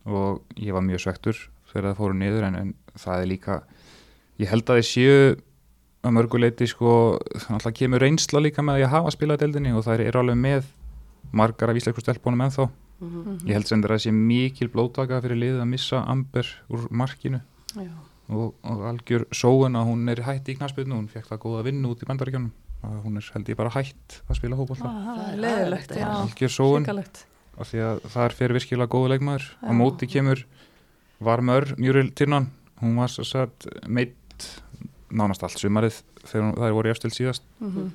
Og 0.05 0.43
ég 0.61 0.75
var 0.75 0.85
mjög 0.85 1.01
svektur 1.07 1.41
þegar 1.71 1.89
það 1.89 1.99
fóru 2.03 2.19
niður 2.19 2.47
en, 2.51 2.59
en 2.61 2.71
það 3.01 3.23
er 3.23 3.31
líka 3.31 3.57
ég 4.43 4.53
held 4.53 4.69
að 4.69 4.79
þið 4.83 4.87
séu 4.91 5.17
að 6.03 6.15
mörguleiti 6.19 6.67
sko, 6.67 6.93
þannig 7.47 7.67
að 7.69 7.77
kemur 7.79 8.03
reynsla 8.03 8.43
líka 8.43 8.61
með 8.65 8.77
að 8.77 8.83
ég 8.83 8.93
hafa 8.93 9.13
spilað 9.15 9.45
deildinni 9.45 9.73
og 9.73 9.85
það 9.87 10.03
er 10.03 10.17
alveg 10.19 10.39
með 10.43 10.71
margar 11.33 11.71
af 11.71 11.79
íslensku 11.79 12.03
stelpunum 12.03 12.43
ennþá 12.45 12.67
mm 13.01 13.47
ég 13.47 13.53
held 13.57 13.67
sem 13.67 13.81
þetta 13.81 13.93
að 13.93 13.97
það 13.97 14.03
sé 14.05 14.12
mikil 14.15 14.67
blótaka 14.69 15.21
fyrir 15.21 15.38
liðið 15.38 15.62
að 15.62 15.69
missa 15.73 16.03
Amber 16.07 16.47
úr 16.69 16.88
markinu. 16.91 17.41
Já. 17.75 17.89
og, 18.29 18.53
og 18.63 18.83
algjör 18.88 19.25
sóun 19.33 19.75
að 19.75 19.88
hún 19.89 20.09
er 20.09 20.21
hætt 20.23 20.47
í 20.50 20.55
knaspinu, 20.57 20.95
hún 20.95 21.07
fekk 21.12 21.27
það 21.27 21.39
góða 21.43 21.63
vinnu 21.65 21.89
út 21.91 22.03
í 22.03 22.05
bandaríkjónum 22.07 22.51
að 22.83 23.00
hún 23.03 23.17
er 23.17 23.29
held 23.33 23.50
ég 23.50 23.57
bara 23.57 23.69
hætt 23.73 24.21
að 24.29 24.35
spila 24.39 24.55
hópólta, 24.59 24.85
Ah, 24.88 25.03
Það 25.03 25.17
það 25.17 25.27
er 25.27 25.33
er 25.33 25.41
leðilegt, 25.43 25.91
já. 25.97 26.07
algjör 26.21 26.53
sóun. 26.53 26.88
Af 27.57 27.70
því 27.70 27.79
að 27.85 28.00
það 28.09 28.24
er 28.25 28.33
fyrir 28.39 28.53
virkilega 28.57 28.89
góða 28.89 29.09
leikmaður. 29.13 29.44
Á 29.61 29.72
móti 29.77 30.07
kemur 30.09 30.46
Varmör 31.24 31.75
Mjúril 31.77 32.11
Tyrnan, 32.15 32.48
hún 32.81 32.96
var 32.98 33.07
sagt 33.09 33.68
meitt 33.87 34.48
nánast 35.13 35.44
allt 35.44 35.59
sumarið 35.61 36.01
þegar 36.25 36.44
hún- 36.48 36.57
þær 36.57 36.74
voru 36.74 36.89
í 36.89 36.91
efstil 36.91 37.11
síðast. 37.11 37.41
Mhm. 37.59 37.91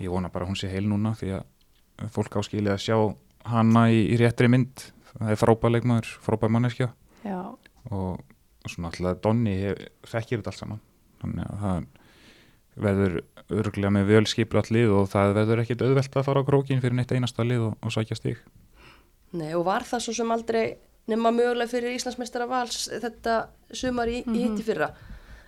ég 0.00 0.08
vona 0.10 0.28
bara 0.32 0.44
að 0.46 0.48
hún 0.50 0.56
sé 0.60 0.68
heil 0.70 0.86
núna 0.88 1.12
því 1.16 1.40
að 1.40 2.10
fólk 2.10 2.36
áskilja 2.40 2.72
að 2.72 2.84
sjá 2.86 3.14
hana 3.48 3.86
í, 3.92 4.02
í 4.12 4.18
réttri 4.20 4.48
mynd. 4.52 4.84
Það 5.10 5.32
er 5.34 5.40
frábær 5.40 5.72
leikmaður, 5.74 6.10
frábær 6.24 6.52
manneskja. 6.54 6.90
Já, 7.24 7.40
og 7.90 8.20
svona 8.68 8.90
alltaf 8.90 9.20
Donni 9.24 9.54
hef- 9.62 9.86
þekkir 10.08 10.40
þetta 10.42 10.52
allt 10.52 10.60
saman. 10.60 10.80
Þannig 11.20 11.46
að 11.50 11.64
það 11.64 11.88
verður 12.80 13.16
örglega 13.50 13.90
með 13.92 14.06
völskipur 14.12 14.60
all 14.60 14.70
lið 14.76 14.92
og 14.94 15.08
það 15.10 15.32
verður 15.40 15.62
ekkit 15.64 15.82
auðvelt 15.84 16.16
að 16.20 16.26
fara 16.28 16.40
á 16.44 16.48
krókin 16.48 16.80
fyrir 16.80 16.96
neitt 16.96 17.12
einasta 17.12 17.44
lið 17.44 17.64
og, 17.66 17.74
og 17.82 17.92
sækja 17.92 18.16
stig. 18.16 18.38
Nei, 19.36 19.50
og 19.58 19.64
var 19.66 19.84
það 19.86 20.04
svo 20.06 20.14
sem 20.20 20.30
aldrei 20.34 20.64
nema 21.10 21.32
mögulega 21.34 21.70
fyrir 21.70 21.96
Íslandsmeistara 21.96 22.46
vals 22.50 22.86
þetta 23.02 23.34
sumar 23.74 24.08
í, 24.10 24.20
í 24.22 24.44
hitti 24.46 24.64
fyrra. 24.66 24.92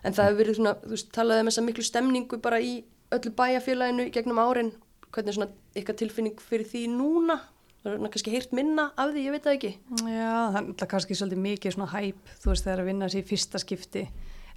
En 0.02 0.14
það 0.16 0.28
hefur 0.32 0.40
verið 0.42 0.58
svona, 0.58 0.74
þú 0.82 0.92
veist, 0.96 1.10
talaði 1.14 1.44
um 1.44 1.50
þessa 1.52 1.64
miklu 1.68 1.84
stemningu 1.86 2.38
bara 2.42 2.58
í 2.62 2.72
öllu 3.14 3.32
bæjarfélaginu 3.38 4.08
í 4.08 4.12
gegnum 4.14 4.40
árin, 4.42 4.72
hvernig 5.14 5.30
er 5.32 5.36
svona 5.38 5.50
ykkar 5.78 5.98
tilfinning 6.00 6.40
fyrir 6.42 6.66
því 6.72 6.84
núna 6.96 7.38
það 7.82 7.90
er 7.90 7.96
svona 7.98 8.12
kannski 8.14 8.32
heyrt 8.34 8.52
minna 8.56 8.84
af 8.96 9.10
því, 9.12 9.24
ég 9.26 9.34
veit 9.34 9.46
það 9.46 9.56
ekki. 9.58 9.72
Já, 10.06 10.30
það 10.32 10.56
er 10.60 10.66
náttúrulega 10.68 10.90
kannski 10.92 11.18
svolítið 11.18 11.42
mikið 11.46 11.74
svona 11.76 11.90
hæp, 11.92 12.32
þú 12.42 12.52
veist, 12.52 12.64
þegar 12.66 12.82
að 12.84 12.88
vinna 12.92 13.08
sér 13.12 13.22
í 13.22 13.28
fyrsta 13.32 13.60
skipti, 13.62 14.04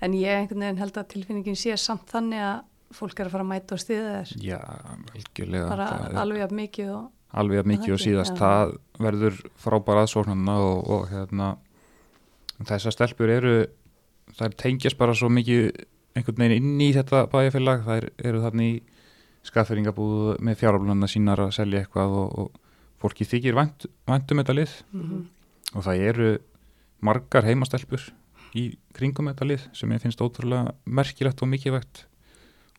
en 0.05 0.15
ég 0.19 0.39
einhvern 0.43 0.65
veginn 0.65 0.81
held 0.83 0.99
að 1.01 1.09
tilfinningin 1.15 1.59
sé 1.59 1.75
samt 1.81 2.09
þannig 2.11 2.43
að 2.45 2.63
fólk 2.95 3.19
er 3.19 3.29
að 3.29 3.33
fara 3.33 3.45
að 3.45 3.51
mæta 3.51 3.75
og 3.75 3.81
stiða 3.81 4.11
þér. 4.19 4.33
Já, 4.45 4.59
algjörlega 5.15 5.69
bara 5.71 5.87
það 5.89 6.05
er 6.05 6.19
alveg 6.21 6.43
jafn 6.43 6.59
mikið 6.61 6.91
og 6.95 7.05
alveg 7.35 7.57
jafn 7.59 7.71
mikið 7.73 7.89
Það 7.89 7.95
og 7.95 8.03
síðast. 8.05 8.37
það 8.39 8.75
verður 9.05 9.39
frábær 9.65 10.01
aðsóknarna 10.03 10.55
og, 10.63 10.77
og 10.95 11.09
hérna 11.11 11.49
þessar 12.63 12.95
stelpur 12.95 13.33
eru 13.33 13.55
þær 14.37 14.55
tengjast 14.61 14.99
bara 15.01 15.15
svo 15.17 15.27
mikið 15.33 15.71
einhvern 16.15 16.39
veginn 16.45 16.61
inn 16.61 16.83
í 16.85 16.91
þetta 16.95 17.25
bæjarfélag. 17.33 17.83
Þær 17.89 18.07
eru 18.29 18.43
þarna 18.45 18.69
í 18.69 18.75
skaffeyringabúð 19.45 20.39
að 22.95 23.01
fólki 23.03 23.25
þykir 23.27 23.55
vænt, 23.57 23.85
vænt 24.07 24.31
um 24.31 24.37
þetta 24.41 24.55
lið 24.55 24.73
Mhm. 24.93 25.25
og 25.75 25.83
það 25.83 25.99
eru 26.09 26.29
margar 27.01 27.43
heimastelpur 27.43 28.01
í 28.55 28.77
kringum 28.93 29.27
þetta 29.33 29.45
lið 29.49 29.67
sem 29.75 29.89
ég 29.91 30.01
finnst 30.01 30.21
ótrúlega 30.23 30.73
merkilegt 30.85 31.41
og 31.43 31.49
mikilvægt 31.51 32.05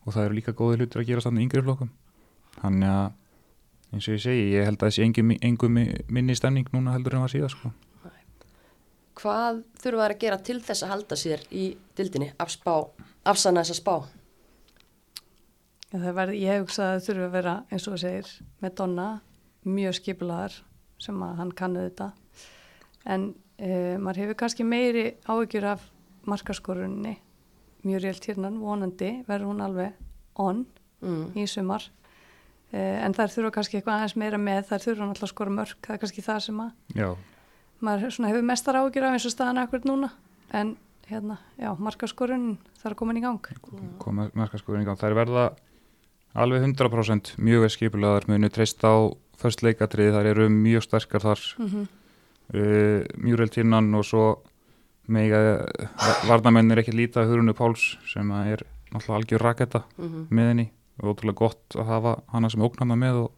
og 0.05 0.13
það 0.13 0.25
eru 0.25 0.35
líka 0.39 0.53
góði 0.57 0.77
hlutir 0.81 1.01
að 1.01 1.07
gera 1.07 1.21
þannig 1.21 1.43
yngri 1.47 1.61
flokkum 1.63 1.89
þannig 2.61 2.89
að 2.89 3.11
eins 3.93 4.07
og 4.09 4.15
ég 4.17 4.21
segi, 4.21 4.51
ég 4.57 4.65
held 4.65 4.77
að 4.81 4.89
þessi 4.89 5.03
engum, 5.05 5.31
engum 5.41 5.77
minni 6.09 6.35
stemning 6.35 6.67
núna 6.73 6.91
heldur 6.91 7.13
en 7.15 7.21
var 7.21 7.29
síðan 7.31 7.49
sko. 7.53 7.71
Hvað 9.17 9.63
þurfa 9.81 10.03
þær 10.03 10.13
að 10.13 10.19
gera 10.19 10.37
til 10.37 10.59
þess 10.61 10.83
að 10.83 10.89
halda 10.91 11.15
sér 11.15 11.39
í 11.51 11.77
dildinni, 11.97 12.31
afspá, 12.37 12.73
afsanna 13.25 13.63
þessa 13.63 13.77
spá? 13.79 13.95
Já, 15.87 15.97
það 16.03 16.13
verð, 16.19 16.33
ég 16.35 16.51
hef 16.51 16.65
hugsað 16.65 16.83
að 16.85 16.97
það 16.97 17.05
þurfi 17.07 17.23
að 17.27 17.31
vera 17.37 17.53
eins 17.71 17.87
og 17.87 17.93
það 17.95 18.01
segir 18.03 18.31
með 18.61 18.75
Donna 18.81 19.07
mjög 19.67 19.97
skipulaðar 19.99 20.55
sem 21.01 21.19
að 21.23 21.35
hann 21.41 21.51
kannu 21.57 21.83
þetta 21.89 22.11
en 23.05 23.27
uh, 23.61 23.95
maður 24.01 24.21
hefur 24.23 24.39
kannski 24.41 24.65
meiri 24.67 25.05
áhyggjur 25.29 25.67
af 25.75 25.85
markaskorunni 26.27 27.15
mjög 27.87 28.01
rélt 28.03 28.25
hérna 28.27 28.51
vonandi 28.59 29.11
verður 29.27 29.51
hún 29.53 29.63
alveg 29.67 29.93
on 30.35 30.65
Mm. 30.97 31.27
í 31.37 31.43
sumar. 31.45 31.83
Uh, 32.73 33.05
en 33.05 33.13
þær 33.13 33.29
þurfa 33.29 33.51
kannski 33.53 33.77
eitthvað 33.77 33.99
aðeins 33.99 34.15
meira 34.17 34.37
með 34.41 34.63
þær 34.71 34.81
þurfa 34.81 35.05
náttúrulega 35.05 35.27
að 35.27 35.29
skora 35.29 35.51
mörg 35.53 35.75
það 35.85 35.93
er 35.93 35.99
kannski 36.01 36.23
það 36.25 36.39
sem 36.41 36.61
að 36.63 36.95
Já, 36.97 37.09
maður 37.85 38.13
svona 38.15 38.31
hefur 38.31 38.47
mestar 38.49 38.79
áhyggjur 38.79 39.05
af 39.05 39.13
eins 39.13 39.27
og 39.29 39.33
staðan 39.35 39.59
akkur 39.61 39.85
núna. 39.85 40.09
En 40.57 40.71
hérna, 41.05 41.37
já, 41.61 41.69
markaskorun 41.77 42.47
þarf 42.81 42.95
að 42.95 42.97
koma 43.03 43.13
inn 43.13 43.19
í 43.21 43.23
gang. 43.27 43.51
Koma 44.01 44.25
markaskoðun 44.33 44.81
í 44.81 44.87
gang. 44.89 44.97
Þær 44.97 45.15
verða 45.21 45.43
alveg 46.35 46.65
100% 46.65 47.35
mjög 47.37 47.65
vel 47.65 47.69
skipulegaðar 47.73 48.27
munu 48.27 48.49
treyst 48.49 48.83
á 48.83 49.13
först 49.37 49.61
leikatrið, 49.61 50.13
þær 50.15 50.31
eru 50.33 50.49
mjög 50.49 50.83
sterkar 50.83 51.21
þar 51.21 51.41
mm 51.57 51.67
-hmm. 51.67 51.87
uh, 52.53 53.05
mjög 53.17 53.51
tinnan 53.51 53.93
og 53.95 54.05
svo 54.05 54.41
mega 55.07 55.65
varnamenn 56.27 56.71
er 56.71 56.79
ekki 56.79 56.91
lítið 56.91 57.21
að 57.21 57.29
hurunu 57.29 57.53
Páls 57.53 57.97
sem 58.05 58.31
er 58.31 58.63
náttúrulega 58.91 59.15
algjör 59.15 59.41
raketta 59.41 59.83
Mm 59.97 60.27
með 60.29 60.47
henni 60.47 60.71
og 60.99 61.09
ótrúlega 61.09 61.37
gott 61.37 61.75
að 61.75 61.85
hafa 61.85 62.21
hana 62.27 62.49
sem 62.49 62.61
óknarna 62.61 62.95
með 62.95 63.15
og 63.15 63.31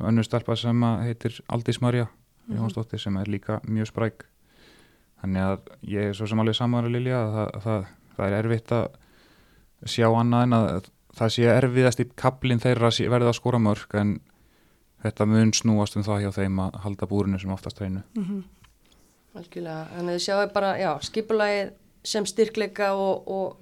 önnur 0.00 0.24
stelpa 0.24 0.56
sem 0.56 0.82
heitir 0.82 1.40
Aldís 1.48 1.80
Marja 1.80 2.08
Mhm. 2.50 2.58
Jónsdóttir 2.58 2.98
sem 2.98 3.16
er 3.16 3.28
líka 3.30 3.60
mjög 3.68 3.90
spræk 3.92 4.24
þannig 5.22 5.42
að 5.44 5.58
ég 5.86 6.10
er 6.10 6.16
svo 6.16 6.26
sem 6.26 6.40
alveg 6.40 6.56
saman 6.56 6.84
að 6.84 6.94
Lilja 6.96 7.20
að 7.20 7.34
það, 7.36 7.50
það, 7.64 7.84
það 8.16 8.26
er 8.26 8.38
erfitt 8.40 8.72
að 8.72 8.86
sjá 9.86 10.06
annað 10.08 10.42
en 10.46 10.56
að 10.58 10.90
það 11.16 11.32
sé 11.34 11.48
erfiðast 11.50 12.00
í 12.00 12.08
kaplinn 12.16 12.60
þeirra 12.62 12.90
verða 13.10 13.32
að 13.32 13.38
skora 13.40 13.58
mörg 13.58 13.94
en 14.00 14.20
þetta 15.02 15.26
mun 15.26 15.52
snúast 15.56 15.96
um 15.96 16.02
það 16.06 16.22
hjá 16.26 16.30
þeim 16.42 16.58
að 16.66 16.80
halda 16.84 17.06
búrinu 17.10 17.40
sem 17.40 17.50
oftast 17.54 17.80
reynu 17.80 18.02
Mhm. 18.16 18.42
Algjörlega, 19.36 19.86
þannig 19.94 20.10
að 20.10 20.16
þið 20.18 20.24
sjáu 20.24 20.52
bara, 20.54 20.70
já, 20.80 20.90
skipulagið 21.06 21.68
sem 22.02 22.24
styrkleika 22.26 22.88
og, 22.98 23.28
og 23.30 23.56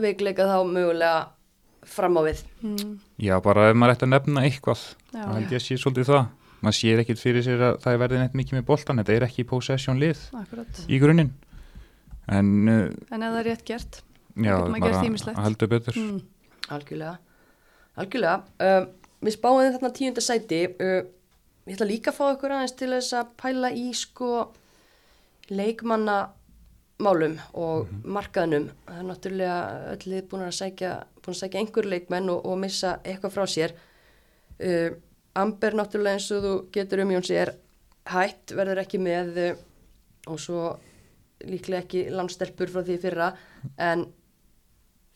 veikleika 0.00 0.46
þá 0.48 0.62
mögulega 0.64 1.26
fram 1.84 2.16
á 2.16 2.22
við. 2.24 2.40
Mm, 2.62 2.94
Já, 3.20 3.34
bara 3.44 3.66
ef 3.68 3.76
maður 3.76 3.92
ætti 3.96 4.06
að 4.06 4.12
nefna 4.14 4.44
eitthvað. 4.46 4.84
Já, 5.12 5.18
þá 5.26 5.32
held 5.34 5.52
ég 5.52 5.58
að 5.60 5.64
sé 5.66 5.76
svolítið 5.82 6.08
það. 6.08 6.24
Maður 6.62 6.76
sér 6.78 7.02
ekkit 7.02 7.18
fyrir 7.20 7.42
sér 7.44 7.64
að 7.66 7.78
það 7.82 7.92
er 7.92 8.00
verið 8.04 8.22
neitt 8.22 8.36
mikið 8.38 8.56
með 8.60 8.66
boltan 8.70 9.02
þetta 9.02 9.12
er 9.18 9.26
ekki 9.26 9.44
possession 9.50 9.98
lið 10.00 10.20
akkurat. 10.40 10.80
í 10.88 11.00
grunninn. 11.02 11.32
En 12.28 12.68
en 12.70 12.94
ef 12.96 13.32
það 13.34 13.38
er 13.42 13.48
rétt 13.50 13.64
gert 13.66 14.02
já, 14.36 14.56
ýmislegt. 15.04 15.42
heldur 15.42 15.68
betur. 15.68 15.98
Mm, 15.98 16.20
algjörlega, 16.76 17.16
algjörlega. 18.00 18.36
Um, 18.66 18.88
við 19.22 19.36
spáum 19.36 19.60
þið 19.60 19.76
þarna 19.76 19.92
tíunda 19.98 20.24
sæti. 20.24 20.60
Uh, 20.80 21.00
ég 21.68 21.76
ætla 21.76 21.88
líka 21.88 22.12
að 22.12 22.18
fá 22.18 22.24
ykkur 22.32 22.54
aðeins 22.56 22.76
til 22.78 22.90
þess 22.94 23.16
að 23.20 23.32
pæla 23.42 23.72
í 23.78 23.86
sko 23.96 24.30
leikmannamálum 25.52 27.38
og 27.58 27.90
markaðnum. 28.04 28.68
Það 28.88 29.00
er 29.00 29.08
náttúrulega 29.10 29.58
öll 29.94 30.12
lið 30.12 30.28
búin 30.30 30.46
að 30.46 30.54
sækja 30.60 30.92
búin 31.22 31.36
að 31.36 31.40
sækja 31.42 31.62
einhver 31.62 31.88
leikmenn 31.88 32.30
og, 32.32 32.46
og 32.46 32.58
missa 32.62 32.96
eitthvað 33.02 33.36
frá 33.36 33.44
sér. 33.50 33.76
Uh, 34.62 34.94
Amber 35.38 35.76
náttúrulega 35.78 36.18
eins 36.18 36.30
og 36.34 36.42
þú 36.44 36.54
getur 36.74 37.04
um 37.04 37.12
Jónsi 37.14 37.36
er 37.40 37.54
hætt, 38.12 38.52
verður 38.56 38.82
ekki 38.82 38.98
með 39.00 39.38
uh, 39.42 39.52
og 40.30 40.40
svo 40.40 40.72
líklega 41.42 41.82
ekki 41.82 42.02
landstelpur 42.14 42.70
frá 42.70 42.82
því 42.86 42.98
fyrra. 43.02 43.30
En 43.80 44.04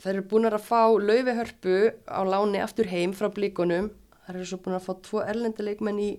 þeir 0.03 0.15
eru 0.19 0.25
búin 0.31 0.49
að 0.51 0.59
fá 0.67 0.83
laufihörpu 1.01 1.77
á 2.09 2.21
láni 2.29 2.61
aftur 2.63 2.87
heim 2.91 3.13
frá 3.17 3.29
blíkonum. 3.33 3.91
Þeir 4.27 4.37
eru 4.41 4.49
svo 4.51 4.59
búin 4.65 4.77
að 4.79 4.85
fá 4.89 4.95
tvo 5.07 5.23
erlendileikmenn 5.25 6.01
í 6.03 6.11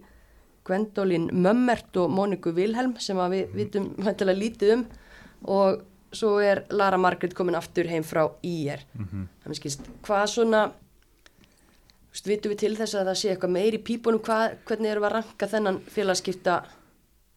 Gwendolin 0.68 1.30
Mömmert 1.32 1.96
og 2.02 2.10
Móniku 2.12 2.52
Vilhelm 2.56 2.96
sem 3.00 3.18
við 3.32 3.54
vitum 3.56 3.92
hættilega 4.04 4.40
lítið 4.42 4.74
um. 4.78 4.86
Og 5.48 5.84
svo 6.18 6.38
er 6.44 6.64
Lara 6.72 6.98
Margret 6.98 7.34
komin 7.36 7.56
aftur 7.60 7.88
heim 7.92 8.04
frá 8.04 8.26
IR 8.44 8.80
Mhm. 8.98 9.28
þannig 9.44 9.60
skilst, 9.60 9.82
hvað 10.04 10.26
svona 10.32 10.62
þú 10.72 12.14
veist, 12.16 12.28
vitum 12.32 12.52
við 12.54 12.58
til 12.64 12.76
þess 12.80 12.96
að 12.96 13.08
það 13.12 13.18
sé 13.22 13.30
eitthvað 13.36 13.52
meir 13.54 13.74
í 13.78 13.84
pípunum, 13.84 14.20
hvað, 14.24 14.56
hvernig 14.66 14.96
við 14.96 15.04
að 15.08 15.12
ranka 15.18 15.48
þennan 15.52 15.80
félagskipta? 15.94 16.56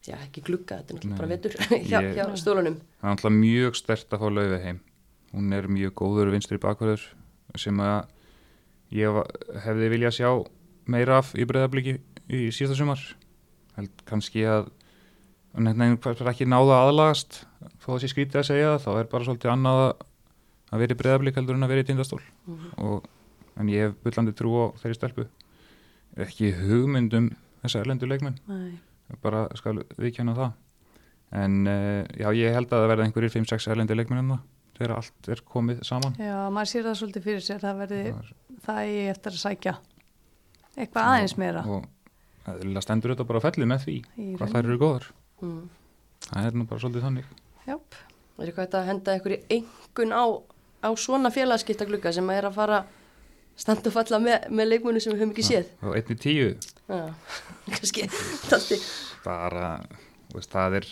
Já, 0.06 0.14
ekki 0.16 0.40
glugga, 0.46 0.78
þetta 0.80 0.94
er 0.94 0.96
náttúrulega 0.96 1.18
bara 1.18 1.28
vetur 1.28 1.52
hjá, 1.90 2.00
hjá 2.16 2.24
stólunum. 2.40 2.78
Það 3.02 3.10
er 3.10 3.10
alltaf 3.16 3.32
mjög 3.36 3.76
stert 3.76 4.14
að 4.16 4.22
fá 4.22 4.28
laufi 4.32 4.60
heim 4.64 4.80
hún 5.34 5.52
er 5.54 5.68
mjög 5.70 5.94
góður 6.00 6.30
vinstri 6.34 6.58
bakverður 6.62 7.02
sem 7.58 7.78
að 7.82 8.08
ég 8.94 9.20
hefði 9.64 9.88
viljað 9.92 10.16
sjá 10.18 10.30
meira 10.90 11.18
af 11.22 11.32
í 11.38 11.44
breyðabliki 11.46 11.96
í 12.30 12.48
síðasta 12.54 12.78
sumar. 12.80 13.02
Held 13.76 14.04
kannski 14.08 14.42
að 14.50 14.70
nefnir 15.58 16.30
ekki 16.30 16.46
náða 16.48 16.80
aðlagast. 16.86 17.44
Þó 17.82 17.88
að 17.96 18.00
sé 18.04 18.10
skrítið 18.12 18.40
að 18.42 18.48
segja 18.50 18.72
það 18.76 18.84
þá 18.86 18.90
er 19.00 19.10
bara 19.12 19.26
svolítið 19.28 19.52
annað 19.54 19.80
að- 19.84 20.80
vera 20.80 20.94
í 20.94 20.98
breyðablík 21.00 21.34
heldur 21.38 21.54
en 21.58 21.66
að 21.66 21.72
vera 21.74 21.82
í 21.82 21.86
tindastól. 21.88 22.20
Og, 22.78 23.04
en 23.58 23.68
ég 23.68 23.88
hef 23.88 23.94
bullandi 24.04 24.32
trú 24.38 24.52
á 24.62 24.64
þeirri 24.78 24.94
stelpu. 24.98 25.26
Ekki 26.16 26.52
hugmyndum 26.54 27.30
þessa 27.62 27.80
erlendu 27.82 28.06
leikmenn. 28.06 28.38
Nei, 28.48 28.78
bara 29.22 29.48
skal 29.58 29.82
viðkjanna 29.98 30.34
það. 30.38 30.52
En 31.32 31.66
uh, 31.66 32.04
já, 32.18 32.30
ég 32.34 32.54
held 32.54 32.70
að 32.70 32.80
það 32.82 32.88
verða 32.90 33.04
einhverjir 33.06 33.34
5-6 33.38 33.68
erlendi 33.70 33.94
leikmenn 33.98 34.18
en 34.24 34.32
það 34.34 34.40
þegar 34.80 34.96
allt 34.96 35.30
er 35.36 35.42
komið 35.54 35.80
saman. 35.86 36.16
Já, 36.18 36.36
maður 36.50 36.70
sér 36.72 36.86
það 36.88 36.98
svolítið 37.02 37.26
fyrir 37.28 37.44
sér 37.46 37.62
það 37.62 37.80
verði 37.84 38.02
Það 38.10 38.20
er- 38.24 38.34
það 38.66 38.90
í 38.90 38.98
eftir 39.12 39.36
að 39.36 39.42
sækja 39.44 39.74
eitthvað 40.80 41.08
aðeins 41.10 41.36
meira. 41.40 41.64
og 41.68 41.88
það 42.46 42.82
stendur 42.86 43.12
þetta 43.14 43.26
bara 43.28 43.40
að 43.42 43.46
fellið 43.50 43.68
með 43.74 43.84
því 43.86 43.96
í 44.00 44.28
hvað 44.38 44.54
þær 44.54 44.64
eru 44.70 44.78
góðar. 44.80 45.08
Mm. 45.40 45.60
það 46.30 46.46
er 46.50 46.56
nú 46.58 46.66
bara 46.70 46.80
svolítið 46.84 47.04
þannig. 47.08 47.28
Jáp, 47.68 48.00
Er 48.40 48.48
eitthvað 48.48 48.74
að 48.80 48.86
henda 48.88 49.14
ykkur 49.18 49.32
í 49.36 49.38
engun 49.52 50.12
á, 50.16 50.24
á 50.80 50.88
svona 50.96 51.28
félagskipta 51.28 51.84
glugga 51.84 52.08
sem 52.16 52.30
er 52.32 52.46
að 52.48 52.54
fara 52.56 52.78
standa 53.60 53.90
og 53.90 53.92
falla 53.92 54.16
með, 54.24 54.46
með 54.48 54.68
leikmunni 54.70 55.00
sem 55.04 55.12
við 55.12 55.20
höfum 55.20 55.34
ekki 55.34 55.44
séð? 55.44 55.66
og 55.84 55.92
einni 55.98 56.16
tíu. 56.16 56.46
Já, 56.88 57.02
kannski 57.76 58.78
bara, 59.24 59.74
veist, 60.32 60.48
það 60.54 60.78
er 60.80 60.86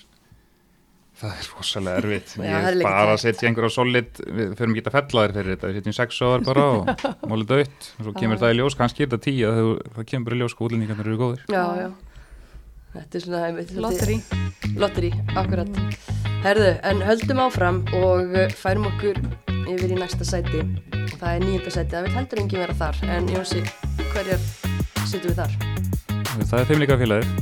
það 1.18 1.33
er 1.35 1.48
rosalega 1.54 2.02
erfitt 2.02 2.35
Já, 2.38 2.42
ég 2.48 2.68
er 2.70 2.83
bara 2.87 3.14
að 3.14 3.22
setja 3.24 3.48
einhverja 3.50 3.74
solid 3.74 4.20
við 4.24 4.52
förum 4.59 4.74
ekki 4.76 4.85
að 4.87 4.98
fella 4.98 5.24
þér 5.24 5.37
fyrir 5.38 5.54
þetta 5.54 5.70
við 5.70 5.78
setjum 5.81 5.96
6 5.98 6.20
áður 6.28 6.44
bara 6.48 6.66
og 6.74 7.07
málið 7.33 7.54
dött 7.54 7.88
og 7.98 8.04
svo 8.09 8.16
kemur 8.18 8.42
það 8.42 8.54
í 8.54 8.61
ljós, 8.61 8.78
kannski 8.78 9.04
er 9.07 9.11
þetta 9.12 9.24
10 9.31 9.57
það, 9.59 9.72
það 9.96 10.11
kemur 10.12 10.28
bara 10.31 10.38
í 10.38 10.42
ljós 10.44 10.59
hvað 10.59 10.68
útlendingarnir 10.70 11.11
eru 11.12 11.22
góðir 11.24 11.48
Já, 11.50 11.64
já. 11.83 11.88
Þetta 12.98 13.18
er 13.18 13.24
svona 13.26 13.83
lotteri 13.85 14.14
Lotteri, 14.78 15.11
akkurat. 15.38 15.68
Herðu, 16.44 16.68
en 16.87 17.00
höldum 17.02 17.40
áfram 17.42 17.81
og 17.98 18.35
færum 18.59 18.87
okkur 18.90 19.18
yfir 19.70 19.94
í 19.94 19.98
næsta 19.98 20.26
sæti. 20.26 20.61
Og 20.92 21.16
það 21.16 21.31
er 21.33 21.44
nýjönda 21.44 21.72
sæti, 21.74 21.90
það 21.94 22.07
vil 22.07 22.14
heldur 22.14 22.42
enginn 22.42 22.62
vera 22.62 22.76
þar. 22.78 23.00
En 23.16 23.31
Jónsi, 23.33 23.62
hverjar 24.12 24.44
sittum 25.09 25.33
við 25.33 25.40
þar? 25.40 25.57
Það 26.38 26.61
er 26.61 26.70
fimmleika 26.70 26.98
félagir 27.00 27.33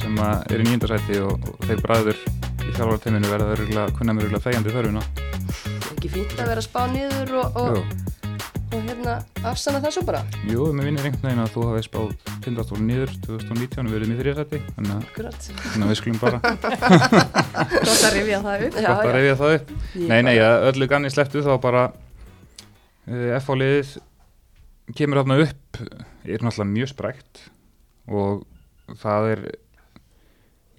sem 0.00 0.20
að 0.24 0.54
er 0.54 0.62
í 0.64 0.68
nýjunda 0.68 0.92
sæti 0.92 1.20
og, 1.24 1.50
og 1.54 1.68
þeir 1.68 1.84
bræður 1.86 2.24
þjálfarteiminu 2.80 3.28
verða 3.30 3.50
að 3.84 3.90
kunna 3.98 4.14
mér 4.16 4.24
örugglega 4.26 4.46
þegjandi 4.46 4.72
þörfuna. 4.76 5.02
Er 5.10 5.90
ekki 5.92 6.10
fínt 6.14 6.32
að 6.40 6.48
vera 6.48 6.62
að 6.62 6.66
spá 6.66 6.80
niður 6.88 7.32
og, 7.42 7.58
og, 7.60 7.78
og 8.70 8.86
hérna 8.86 9.16
afsanna 9.50 9.82
það 9.84 9.94
svo 9.96 10.04
bara? 10.08 10.22
jú, 10.48 10.68
mér 10.76 10.88
vinnir 10.88 11.08
einhvern 11.10 11.26
veginn 11.28 11.42
að 11.44 11.52
þú 11.56 11.64
hafi 11.68 11.84
spáð 11.86 12.14
tindastól 12.46 12.80
niður 12.86 13.12
2019 13.26 13.84
og 13.90 13.94
verið 13.96 14.12
mér 14.12 14.22
þrjá 14.22 14.34
sæti, 14.40 14.60
þannig 14.78 14.92
að, 14.96 15.02
að 15.82 15.88
við 15.90 15.98
skulum 16.00 16.20
bara 16.22 16.40
Gott 17.90 18.04
að 18.08 18.14
rifja 18.16 18.42
það 18.46 18.66
upp 18.68 18.78
Já, 18.80 18.88
gott 18.88 19.00
að 19.00 19.10
já. 19.10 19.14
reyfja 19.18 19.36
það 19.42 19.56
upp. 19.58 19.72
Nei, 20.00 20.20
nei, 20.24 20.34
að 20.40 20.68
öllu 20.70 20.88
ganni 20.94 21.12
slepptu 21.12 21.44
þá 21.44 21.52
bara 21.66 21.82
uh, 21.90 23.32
F-áliðið 23.42 23.96
kemur 24.96 25.20
þarna 25.20 25.40
upp, 25.44 25.82
er 26.24 26.40
náttúrulega 26.46 26.72
mjög 26.72 26.94
sprækt 26.94 27.44
og 28.10 28.46
það 29.04 29.28
er 29.34 29.44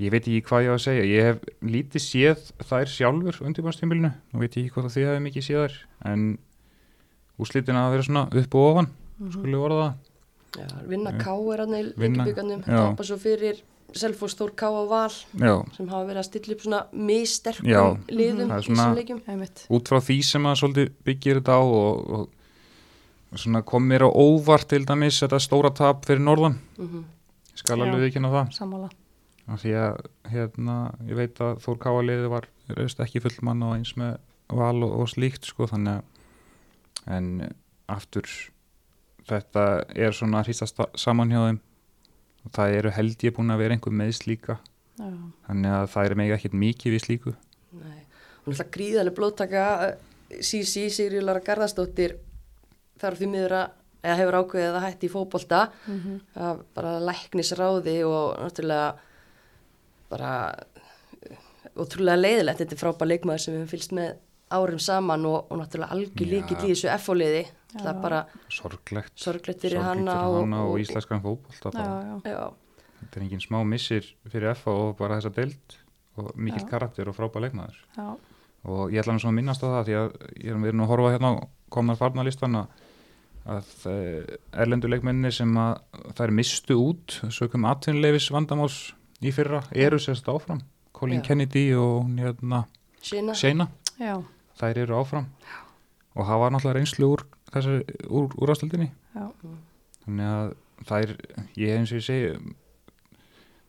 ég 0.02 0.14
veit 0.14 0.24
ekki 0.26 0.44
hvað 0.48 0.66
ég 0.66 0.72
á 0.72 0.76
að 0.76 0.84
segja. 0.86 1.08
Ég 1.08 1.28
hef 1.30 1.42
lítið 1.66 2.04
séð 2.06 2.46
þær 2.70 2.92
sjálfur 2.92 3.42
undirbánstímilinu, 3.48 4.12
nú 4.32 4.42
veit 4.42 4.56
ég 4.58 4.66
ekki 4.66 4.76
hvað 4.78 4.94
þið 4.96 5.10
hefur 5.10 5.26
mikið 5.28 5.48
séð 5.48 5.66
þær, 5.66 5.76
en 6.12 6.24
úrslitin 7.42 7.80
að 7.80 7.92
vera 7.96 8.08
svona 8.08 8.24
upp 8.42 8.58
og 8.58 8.70
ofan. 8.72 8.90
Skulle 9.22 9.58
við 9.58 9.68
orða 9.68 9.84
það. 9.84 10.08
Já, 10.52 10.68
vinna 10.84 11.14
K 11.16 11.34
er 11.54 11.62
hann 11.64 11.76
í 11.78 11.82
Vinna, 11.96 12.26
leikibyggarnum, 12.26 12.64
já. 12.66 12.80
tapa 12.82 13.06
svo 13.08 13.16
fyrir 13.22 13.62
Selfoss 13.96 14.36
Þór 14.40 14.52
K 14.60 14.68
á 14.68 14.84
Val 14.88 15.14
Já, 15.40 15.54
sem 15.76 15.88
hafa 15.88 16.08
verið 16.10 16.20
að 16.20 16.28
stilla 16.28 16.56
upp 16.56 16.66
svona 16.66 16.82
missterkum 16.92 17.72
Já, 17.72 17.82
liðum 18.12 18.52
það 18.52 18.84
er 18.84 19.02
í. 19.14 19.18
Einmitt. 19.32 19.64
út 19.72 19.92
frá 19.92 20.00
því 20.04 20.18
sem 20.28 20.50
að 20.52 20.60
svolítið 20.60 20.92
byggir 21.08 21.40
þetta 21.40 21.56
á 21.56 21.64
og, 21.64 22.12
og, 22.18 23.40
svona 23.40 23.64
kom 23.72 23.88
mér 23.88 24.08
á 24.08 24.10
óvart 24.12 24.68
til 24.72 24.84
dæmis 24.84 25.22
þetta 25.24 25.40
stóra 25.40 25.72
tap 25.76 26.04
fyrir 26.08 26.24
norðan. 26.24 26.60
Mm 26.76 27.06
skal 27.62 27.78
Já. 27.78 27.86
alveg 27.86 28.10
ekki 28.10 28.22
það. 28.24 28.52
Sammála 28.56 28.90
af 29.48 29.62
því 29.64 29.72
að 29.82 30.02
hérna, 30.32 30.76
ég 31.10 31.16
veit 31.18 31.42
að 31.42 31.60
Þór 31.64 31.78
Káaliði 31.82 32.30
var 32.32 32.48
raust 32.78 33.00
ekki 33.04 33.22
fullmann 33.24 33.64
og 33.66 33.74
eins 33.78 33.96
með 33.98 34.18
val 34.52 34.84
og, 34.84 34.92
og 35.02 35.10
slíkt 35.10 35.46
sko 35.50 35.68
þannig 35.72 36.02
að 36.02 37.16
en 37.18 37.30
aftur 37.90 38.28
þetta 39.28 39.64
er 39.96 40.12
svona 40.16 40.42
að 40.42 40.50
hrýstast 40.52 40.80
saman 41.00 41.32
hjá 41.34 41.42
þeim. 41.48 41.60
Og 42.46 42.54
það 42.56 42.76
eru 42.80 42.92
held 42.96 43.24
ég 43.26 43.36
búin 43.38 43.54
að 43.54 43.60
vera 43.62 43.76
einhver 43.78 43.94
með 43.94 44.14
slíka 44.18 44.56
Já, 44.98 45.10
þannig 45.48 45.72
að 45.78 45.90
það 45.94 46.06
er 46.10 46.16
mega 46.20 46.36
ekkert 46.38 46.56
mikið 46.62 46.94
við 46.96 47.04
slíku. 47.06 47.34
Nei, 47.72 48.00
hún 48.46 48.54
er 48.54 48.56
alltaf 48.56 48.72
gríðarlega 48.76 49.16
blóttaka 49.18 49.66
Sísi, 50.42 50.88
Sigri 50.94 51.22
Lara 51.22 51.42
Garðarsdóttir 51.44 52.16
þarf 53.02 53.20
því 53.20 53.30
miður 53.34 53.56
að 53.60 53.78
eða 54.02 54.18
hefur 54.18 54.38
ákveðið 54.42 54.76
að 54.80 54.86
hætti 54.88 55.08
í 55.10 55.12
fótbolta 55.14 55.60
Mhm. 55.88 56.20
að 56.36 56.62
bara 56.74 56.94
læknisráði 57.06 57.98
og 58.08 58.40
náttúrulega 58.42 58.94
bara 60.12 60.34
ótrúlega 61.80 62.20
leiðilegt, 62.20 62.62
þetta 62.62 62.76
er 62.76 62.82
frábær 62.84 63.10
leikmaður 63.10 63.46
sem 63.46 63.56
við 63.56 63.62
höfum 63.62 63.72
fylgst 63.72 63.96
með 63.96 64.14
árum 64.52 64.82
saman 64.84 65.26
og, 65.30 65.48
og 65.48 65.62
náttúrulega 65.62 65.96
algjör 65.96 66.28
Já. 66.28 66.32
líkill 66.34 66.58
í 66.60 66.74
þessu 66.74 66.90
F-fóliði 66.98 67.44
það 67.72 67.92
er 67.94 68.02
bara 68.04 68.20
sorglegt. 68.52 69.14
sorglegt 69.16 69.64
fyrir 69.64 69.78
fyrir 69.78 69.80
og, 69.80 70.42
hana 70.42 70.66
og, 70.66 70.74
íslenskan 70.82 71.24
fótbolta 71.24 71.72
já, 71.72 71.78
bara. 71.78 72.02
já, 72.04 72.34
já, 72.34 72.82
þetta 73.00 73.20
er 73.20 73.26
engin 73.26 73.44
smá 73.44 73.62
missir 73.68 74.12
fyrir 74.28 74.58
FA 74.60 74.76
og 74.76 74.94
bara 75.00 75.20
þessa 75.20 75.34
deild 75.38 75.78
og 76.20 76.32
mikill 76.36 76.68
karakter 76.68 77.08
og 77.08 77.16
frábær 77.16 77.46
leikmaður. 77.46 77.80
Já, 77.96 78.08
og 78.68 78.94
ég 78.94 79.02
ætla 79.02 79.16
að 79.16 79.36
minnast 79.38 79.64
á 79.64 79.68
það 79.72 79.84
því 79.88 79.98
að 80.02 80.16
ég 80.44 80.52
er 80.52 80.72
erum 80.72 80.86
að 80.86 80.92
horfa 80.92 81.14
hérna 81.16 81.32
á 81.32 81.36
komnar 81.72 82.00
farnalistan 82.00 82.58
að, 82.60 82.82
að 83.56 83.70
eh, 83.90 84.34
erlendu 84.52 84.92
leikmenni 84.92 85.32
sem 85.34 85.56
að 85.58 86.02
þær 86.20 86.36
mistu 86.36 86.78
út 86.78 87.22
sökum 87.32 87.66
atvinnuleifis 87.72 88.28
vandamáls 88.36 88.82
í 89.22 89.34
fyrra 89.36 89.64
eru 89.72 90.00
sérst 90.02 90.30
áfram. 90.32 90.62
Colin 90.92 91.22
Já. 91.22 91.28
Kennedy 91.30 91.66
og 91.78 92.10
hérna 92.20 92.66
já, 93.98 94.16
þær 94.60 94.78
eru 94.84 94.98
áfram. 95.00 95.28
Og 96.16 96.26
hafa 96.28 96.50
náttúrulega 96.52 96.80
reynslu 96.80 97.14
úr 97.16 97.24
þessari, 97.52 97.84
úr, 98.08 98.32
úr 98.40 98.52
ástöldinni 98.54 98.90
já, 99.16 99.28
þannig 100.06 100.32
að 100.32 100.52
þær, 100.90 101.14
ég 101.60 101.78
eins 101.78 101.94
og 101.94 102.00
ég 102.00 102.06
segi 102.08 102.34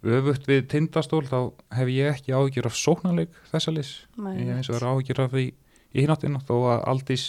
öfugt 0.02 0.48
við 0.50 0.64
tindastól 0.72 1.22
þá 1.28 1.38
hef 1.76 1.92
ég 1.92 2.16
ekki 2.16 2.34
áhyggjur 2.34 2.68
af 2.70 2.78
sóknarleik 2.78 3.36
þessa 3.52 3.74
lis 3.74 3.92
Nei, 4.16 4.34
ég 4.40 4.50
hef 4.50 4.58
eins 4.60 4.72
og 4.72 4.78
er 4.78 4.88
áhyggjur 4.90 5.22
af 5.26 5.34
því 5.34 5.46
í 5.52 6.04
hináttina 6.04 6.42
þó 6.48 6.54
að 6.74 6.84
Aldís 6.92 7.26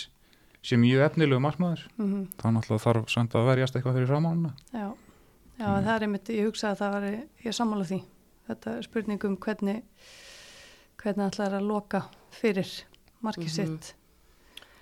sé 0.63 0.77
mjög 0.79 1.03
efnilegu 1.09 1.41
markmaður. 1.43 1.83
Mm 1.99 2.27
þá 2.39 2.47
náttúrulega 2.55 2.85
þarf 2.85 3.11
samt 3.11 3.35
að 3.35 3.49
verjast 3.51 3.77
eitthvað 3.77 3.99
fyrir 3.99 4.11
framánuna 4.13 4.53
Já, 4.71 4.87
já 5.59 5.67
mm. 5.67 5.83
það 5.85 5.93
er 5.95 6.07
einmitt, 6.07 6.33
ég 6.33 6.49
hugsa 6.49 6.71
að 6.71 6.81
það 6.81 6.97
var, 6.97 7.07
ég 7.43 7.57
sammála 7.57 7.89
því. 7.89 7.99
Þetta 8.47 8.77
er 8.77 8.83
spurning 8.87 9.23
um 9.27 9.35
hvernig, 9.37 9.81
hvernig 11.01 11.29
ætlar 11.31 11.53
að 11.59 11.67
loka 11.69 12.01
fyrir 12.35 12.67
markið 13.23 13.47
Mhm. 13.47 13.53
sitt. 13.55 13.93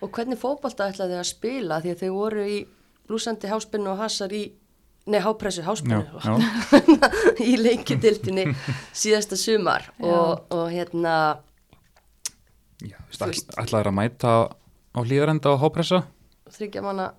Og 0.02 0.10
hvernig 0.12 0.39
fótbolta 0.41 0.88
ætlaði 0.89 1.19
að 1.19 1.28
spila 1.30 1.82
því 1.82 1.91
að 1.93 2.00
þau 2.02 2.12
voru 2.15 2.45
í 2.50 2.67
blúsandi 3.08 3.47
háspinnu 3.52 3.91
og 3.91 3.97
hasar 4.02 4.30
í, 4.34 4.52
nei 5.06 5.19
hápressu 5.21 5.62
já, 5.62 5.67
háspinnu 5.67 6.02
já, 6.02 6.32
í 7.52 7.54
leikidildinni 7.62 8.47
síðasta 8.93 9.38
sumar. 9.38 9.86
Og, 10.00 10.41
og 10.50 10.71
hérna, 10.74 11.38
já 12.82 12.97
ætlaður 13.62 13.91
að 13.91 13.97
mæta 14.00 14.32
á 14.91 15.00
hlýðarenda 15.06 15.54
og 15.54 15.62
hápressa 15.62 16.02
þryggja 16.58 16.84
manna 16.86 17.10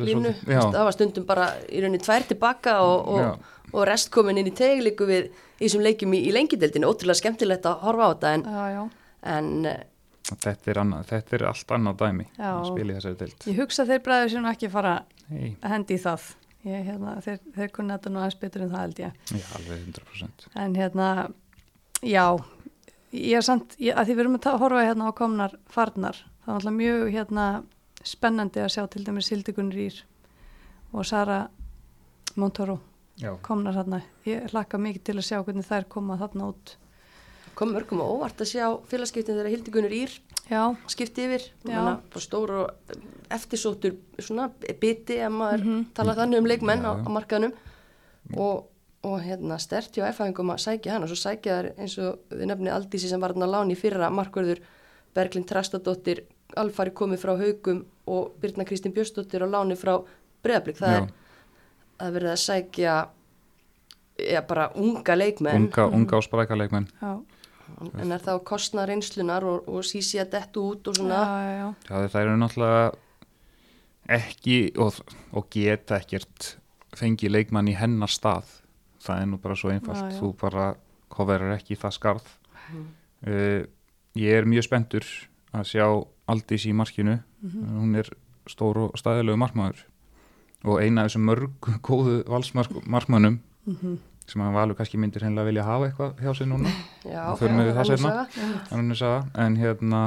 línu, 0.00 0.30
það 0.46 0.78
var 0.86 0.94
stundum 0.94 1.26
bara 1.28 1.48
í 1.68 1.80
rauninni 1.82 1.98
tvær 2.04 2.24
tilbaka 2.30 2.76
og, 2.86 3.08
og, 3.16 3.50
og 3.74 3.84
rest 3.88 4.10
komin 4.14 4.38
inn 4.40 4.48
í 4.50 4.54
teglíku 4.56 5.08
við 5.08 5.26
í 5.58 5.66
þessum 5.66 5.82
leikjum 5.84 6.14
í, 6.16 6.22
í 6.28 6.32
lengidildinni, 6.36 6.86
ótrúlega 6.88 7.18
skemmtilegt 7.20 7.66
að 7.68 7.82
horfa 7.86 8.06
á 8.06 8.10
þetta 8.14 8.32
en, 8.36 8.46
Já, 8.46 8.64
já. 8.76 8.82
en 9.36 9.50
eh, 9.72 9.84
þetta, 10.30 10.70
er 10.74 10.80
annað, 10.84 11.04
þetta 11.12 11.36
er 11.38 11.44
allt 11.50 11.74
annað 11.78 12.00
dæmi 12.04 12.26
Já. 12.36 12.50
að 12.54 12.66
spila 12.72 12.92
í 12.92 12.96
þessari 12.98 13.20
deild 13.22 13.46
Ég 13.50 13.60
hugsa 13.62 13.86
þeir 13.90 14.02
bræður 14.06 14.36
nú 14.44 14.50
ekki 14.52 14.70
fara 14.72 14.94
hey, 15.30 15.52
að 15.62 15.74
hendi 15.76 15.96
í 15.98 16.02
það. 16.06 16.26
Ég, 16.66 16.82
hérna, 16.88 17.12
þeir, 17.22 17.36
þeir 17.54 17.72
kunna 17.76 17.96
þetta 17.98 18.10
nú 18.10 18.18
aðeins 18.22 18.38
betur 18.42 18.64
en 18.66 18.72
það 18.72 18.80
held 18.84 19.00
ég. 19.04 19.18
já, 19.30 19.44
alveg 19.58 19.82
100% 19.86 20.46
En 20.64 20.72
hérna, 20.78 21.10
já, 22.02 22.24
ég 23.14 23.36
er 23.38 23.46
samt, 23.46 23.76
ég, 23.78 23.94
að 23.94 24.08
því 24.10 24.16
við 24.18 24.24
erum 24.24 24.38
að 24.40 24.42
ta- 24.48 24.56
horfa 24.58 24.82
hérna 24.82 25.10
á 25.10 25.12
komnar 25.14 25.54
farnar, 25.70 26.18
það 26.42 26.50
er 26.50 26.56
alltaf 26.58 26.74
mjög 26.80 27.04
hérna 27.14 27.44
spennandi 28.06 28.62
að 28.62 28.72
sjá 28.76 28.84
til 28.92 29.04
dæmis 29.06 29.28
Sildigun 29.30 29.72
Rýr 29.74 30.00
og 30.94 31.04
Sara 31.08 31.40
Montoro 32.36 32.78
já, 33.18 33.32
komnar 33.42 33.74
þarna. 33.76 34.02
Ég 34.28 34.50
hlakka 34.52 34.78
mikið 34.78 35.02
til 35.08 35.16
að 35.18 35.26
sjá 35.30 35.38
hvernig 35.44 35.66
þær 35.66 35.86
koma 35.88 36.18
þarna 36.20 36.50
út. 36.52 36.76
kom 37.56 37.70
mörgum 37.72 38.02
á 38.04 38.06
óvart 38.06 38.36
að 38.44 38.50
sjá 38.52 38.66
félagskiptin 38.90 39.36
þegar 39.38 39.48
Hildigunur 39.54 39.92
Ír 39.96 40.10
Já, 40.46 40.76
skipti 40.86 41.24
yfir, 41.24 41.42
Já. 41.64 41.72
Menna, 41.80 41.94
bara 42.12 42.20
stór 42.22 42.50
og 42.54 42.70
eftirsóttur 43.34 43.96
svona 44.22 44.50
biti 44.80 45.16
ef 45.18 45.32
maður 45.32 45.64
Mhm. 45.64 45.86
tala 45.94 46.14
þannig 46.14 46.38
um 46.38 46.44
leikmenn 46.46 46.84
á, 46.84 46.92
Já. 46.94 47.02
á 47.02 47.08
markaðnum 47.10 47.52
og, 48.36 48.66
og 49.02 49.20
hérna 49.24 49.58
stert 49.58 49.90
hjá 49.96 50.04
F-hæðingum 50.12 50.52
að 50.52 50.62
sækja 50.62 50.92
hann 50.92 51.02
og 51.02 51.08
svo 51.08 51.16
sækja 51.16 51.56
þær 51.62 51.78
eins 51.80 51.98
og 51.98 52.18
við 52.30 52.46
nefni 52.46 52.70
Aldísi 52.70 53.08
sem 53.08 53.20
var 53.20 53.32
hann 53.32 53.42
að 53.42 53.50
lána 53.56 53.72
í 53.72 53.76
fyrra 53.80 54.10
markverður 54.10 54.60
Berglind 55.14 55.48
Trastadóttir 55.48 56.20
alfari 56.56 56.90
komið 56.90 57.18
frá 57.24 57.36
Haugum 57.40 57.86
og 58.06 58.34
Birna 58.40 58.66
Kristín 58.68 58.94
Björnsdóttir 58.94 59.42
á 59.42 59.48
láni 59.50 59.76
frá 59.78 59.98
Breiðablík 60.44 60.78
það 60.78 60.94
Já. 60.94 61.00
er 61.02 62.06
að 62.06 62.18
verið 62.18 62.32
að 62.32 62.42
sækja 62.42 62.96
ja, 64.18 64.42
bara 64.46 64.68
unga 64.78 65.16
leikmenn. 65.16 65.66
Unga, 65.66 65.88
unga 65.92 66.18
og 66.18 66.26
spræka 66.26 66.58
leikmenn. 66.58 66.88
Já, 67.00 67.16
en 67.86 68.14
er 68.14 68.22
það 68.22 68.34
að 68.36 68.44
kostna 68.48 68.86
reynslunar 68.88 69.46
og, 69.48 69.66
og 69.68 69.86
sísi 69.86 70.20
að 70.22 70.36
dettu 70.36 70.64
út 70.72 70.90
og 70.90 70.96
já, 70.96 71.00
svona? 71.00 71.22
Já, 71.24 71.50
já. 71.56 71.66
Já, 71.88 72.12
það 72.14 72.20
eru 72.22 72.38
náttúrulega 72.42 72.84
ekki 74.16 74.58
og, 74.82 75.00
og 75.34 75.48
geta 75.52 76.00
ekkert 76.00 76.52
fengi 76.96 77.30
leikmann 77.30 77.70
í 77.70 77.76
hennar 77.76 78.12
stað. 78.12 78.50
Það 79.02 79.22
er 79.22 79.30
nú 79.30 79.40
bara 79.42 79.56
svo 79.58 79.72
einfalt. 79.74 80.04
Já, 80.04 80.14
já. 80.14 80.20
þú 80.20 80.32
bara 80.40 80.68
koverar 81.12 81.56
ekki 81.56 81.78
það 81.78 81.96
skarð. 81.98 82.30
Uh, 83.26 83.64
ég 84.18 84.40
er 84.40 84.48
mjög 84.48 84.66
spenntur 84.66 85.06
að 85.56 85.70
sjá 85.72 85.86
Aldís 86.28 86.64
í 86.66 86.72
markinu 86.74 87.18
hún 87.44 87.94
er 88.00 88.08
stór 88.50 88.76
og 88.86 88.96
staðilegu 88.98 89.38
markmaður 89.38 89.84
og 90.66 90.80
eina 90.82 91.04
af 91.04 91.10
þessum 91.12 91.26
mörg 91.28 91.70
góðu 91.86 92.22
valsmarkmannum 92.26 93.40
Mhm. 93.66 93.98
sem 94.26 94.42
að 94.42 94.52
Valur 94.54 94.74
kannski 94.78 94.98
myndir 94.98 95.22
hennilega 95.22 95.46
vilja 95.46 95.64
hafa 95.66 95.86
eitthvað 95.88 96.20
hjá 96.22 96.32
sig 96.36 96.46
núna 96.48 96.70
Já, 97.04 97.34
það 97.36 97.48
önnur 97.48 97.84
seinna. 97.86 97.98
saga. 97.98 98.26
Þannig 98.70 99.02
að 99.02 99.38
en 99.44 99.56
hérna 99.56 100.00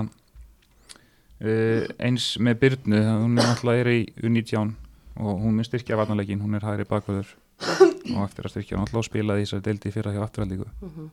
uh, 1.43 1.87
eins 1.99 2.25
með 2.43 2.59
Byrnu 2.63 2.99
hún 3.23 3.37
er 3.39 3.47
náttúrulega 3.47 3.83
er 3.85 3.91
í 3.93 3.99
U19 4.23 4.73
og 5.19 5.41
hún 5.43 5.59
er 5.59 5.67
styrkja 5.67 5.97
varnalegin, 5.99 6.41
hún 6.43 6.55
er 6.55 6.63
hægri 6.67 6.85
bakvöður 6.87 7.31
og 8.15 8.23
eftir 8.25 8.47
að 8.47 8.53
styrkja 8.53 8.77
hún 8.77 8.85
náttúrulega 8.85 9.09
spilaði 9.09 9.45
þessari 9.45 9.65
deildi 9.69 9.91
fyrra 9.95 10.13
hjá 10.15 10.23
afturhaldíku 10.27 10.67
Mhm. 10.81 11.09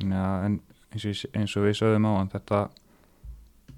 þannig 0.00 0.20
að 0.24 0.44
en 0.48 0.60
eins 0.92 1.04
og, 1.06 1.30
eins 1.36 1.56
og 1.56 1.64
við 1.68 1.76
sögðum 1.80 2.08
á 2.08 2.12
hann 2.18 2.32
þetta 2.34 2.60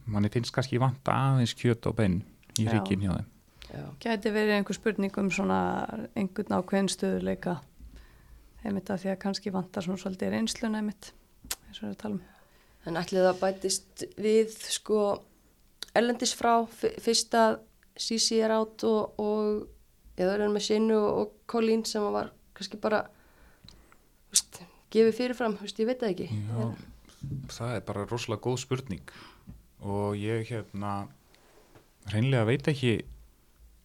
manni 0.06 0.30
finnst 0.32 0.52
kannski 0.54 0.80
vanta 0.82 1.14
aðeins 1.14 1.54
kjöt 1.58 1.86
og 1.90 1.96
bein 1.98 2.20
í 2.58 2.66
ríkin 2.68 3.04
hjá 3.04 3.12
þeim. 3.16 3.28
Já. 3.72 3.84
Gæti 4.04 4.32
verið 4.34 4.56
einhver 4.58 4.76
spurning 4.76 5.14
um 5.22 5.30
svona 5.32 5.58
einhvern 6.18 6.56
ákveðin 6.58 6.90
stöðuleika 6.92 7.54
einmitt 8.64 8.90
að 8.92 9.00
því 9.04 9.12
að 9.14 9.20
kannski 9.22 9.52
vantar 9.54 9.86
svona 9.86 10.00
svolítið 10.02 10.34
reynsluna 10.34 10.82
einmitt 10.82 11.12
eins 11.68 11.78
og 11.80 11.86
við 11.86 11.88
erum 11.88 11.94
að 11.96 12.02
tala 12.02 12.14
um. 12.18 12.22
En 12.90 12.98
ætlið 12.98 13.26
það 13.28 13.40
bætist 13.40 14.04
við 14.18 14.56
sko 14.74 14.98
ellendis 15.98 16.34
frá 16.36 16.52
f- 16.66 16.98
fyrst 17.04 17.34
að 17.38 17.60
Sisi 18.02 18.38
er 18.40 18.52
átt 18.54 18.82
og, 18.88 19.18
og 19.20 19.66
eða 20.16 20.34
er 20.38 20.44
hann 20.46 20.54
með 20.54 20.64
Sinu 20.66 20.96
og, 20.96 21.18
og 21.22 21.32
Colleen 21.52 21.82
sem 21.88 22.04
var 22.14 22.30
kannski 22.56 22.78
bara 22.80 23.02
veist, 24.32 24.62
gefið 24.92 25.16
fyrirfram, 25.18 25.56
veist, 25.60 25.80
ég 25.80 25.88
veit 25.90 26.00
það 26.00 26.14
ekki. 26.14 26.28
Já, 26.32 26.70
það 27.56 27.74
er 27.76 27.84
bara 27.88 28.06
rosalega 28.08 28.44
góð 28.48 28.58
spurning 28.64 29.12
og 29.82 30.16
ég 30.18 30.46
hérna 30.50 30.92
hreinlega 32.12 32.46
veit 32.48 32.68
ekki 32.72 32.92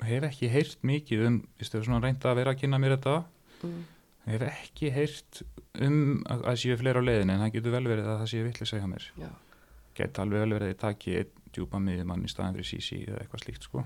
hef 0.07 0.23
ekki 0.29 0.49
heyrt 0.53 0.83
mikið 0.85 1.23
um 1.27 1.37
reynda 2.03 2.31
að 2.31 2.35
vera 2.41 2.53
að 2.53 2.59
kynna 2.63 2.79
mér 2.81 2.97
þetta 2.97 3.23
Mm. 3.63 3.85
hef 4.27 4.41
ekki 4.45 4.89
heyrt 4.93 5.39
um 5.81 6.23
að 6.29 6.43
að 6.51 6.57
séu 6.61 6.75
fleiri 6.77 6.99
á 7.01 7.07
leiðinu 7.07 7.33
en 7.33 7.39
það 7.41 7.53
getur 7.55 7.73
vel 7.73 7.87
verið 7.89 8.05
að 8.11 8.19
það 8.21 8.27
séu 8.29 8.43
vittlis 8.45 8.73
að 8.75 8.81
hjá 8.83 8.87
mér 8.91 9.05
Já. 9.17 9.29
geta 9.97 10.21
alveg 10.21 10.43
vel 10.43 10.53
verið 10.53 10.73
að 10.75 10.77
taki 10.83 11.15
einn 11.17 11.31
djúpa 11.55 11.79
miðjumann 11.81 12.21
í 12.21 12.29
staðan 12.29 12.53
fyrir 12.53 12.69
sísi 12.69 12.99
eða 13.07 13.23
eitthvað 13.23 13.43
slíkt 13.47 13.63
sko 13.65 13.83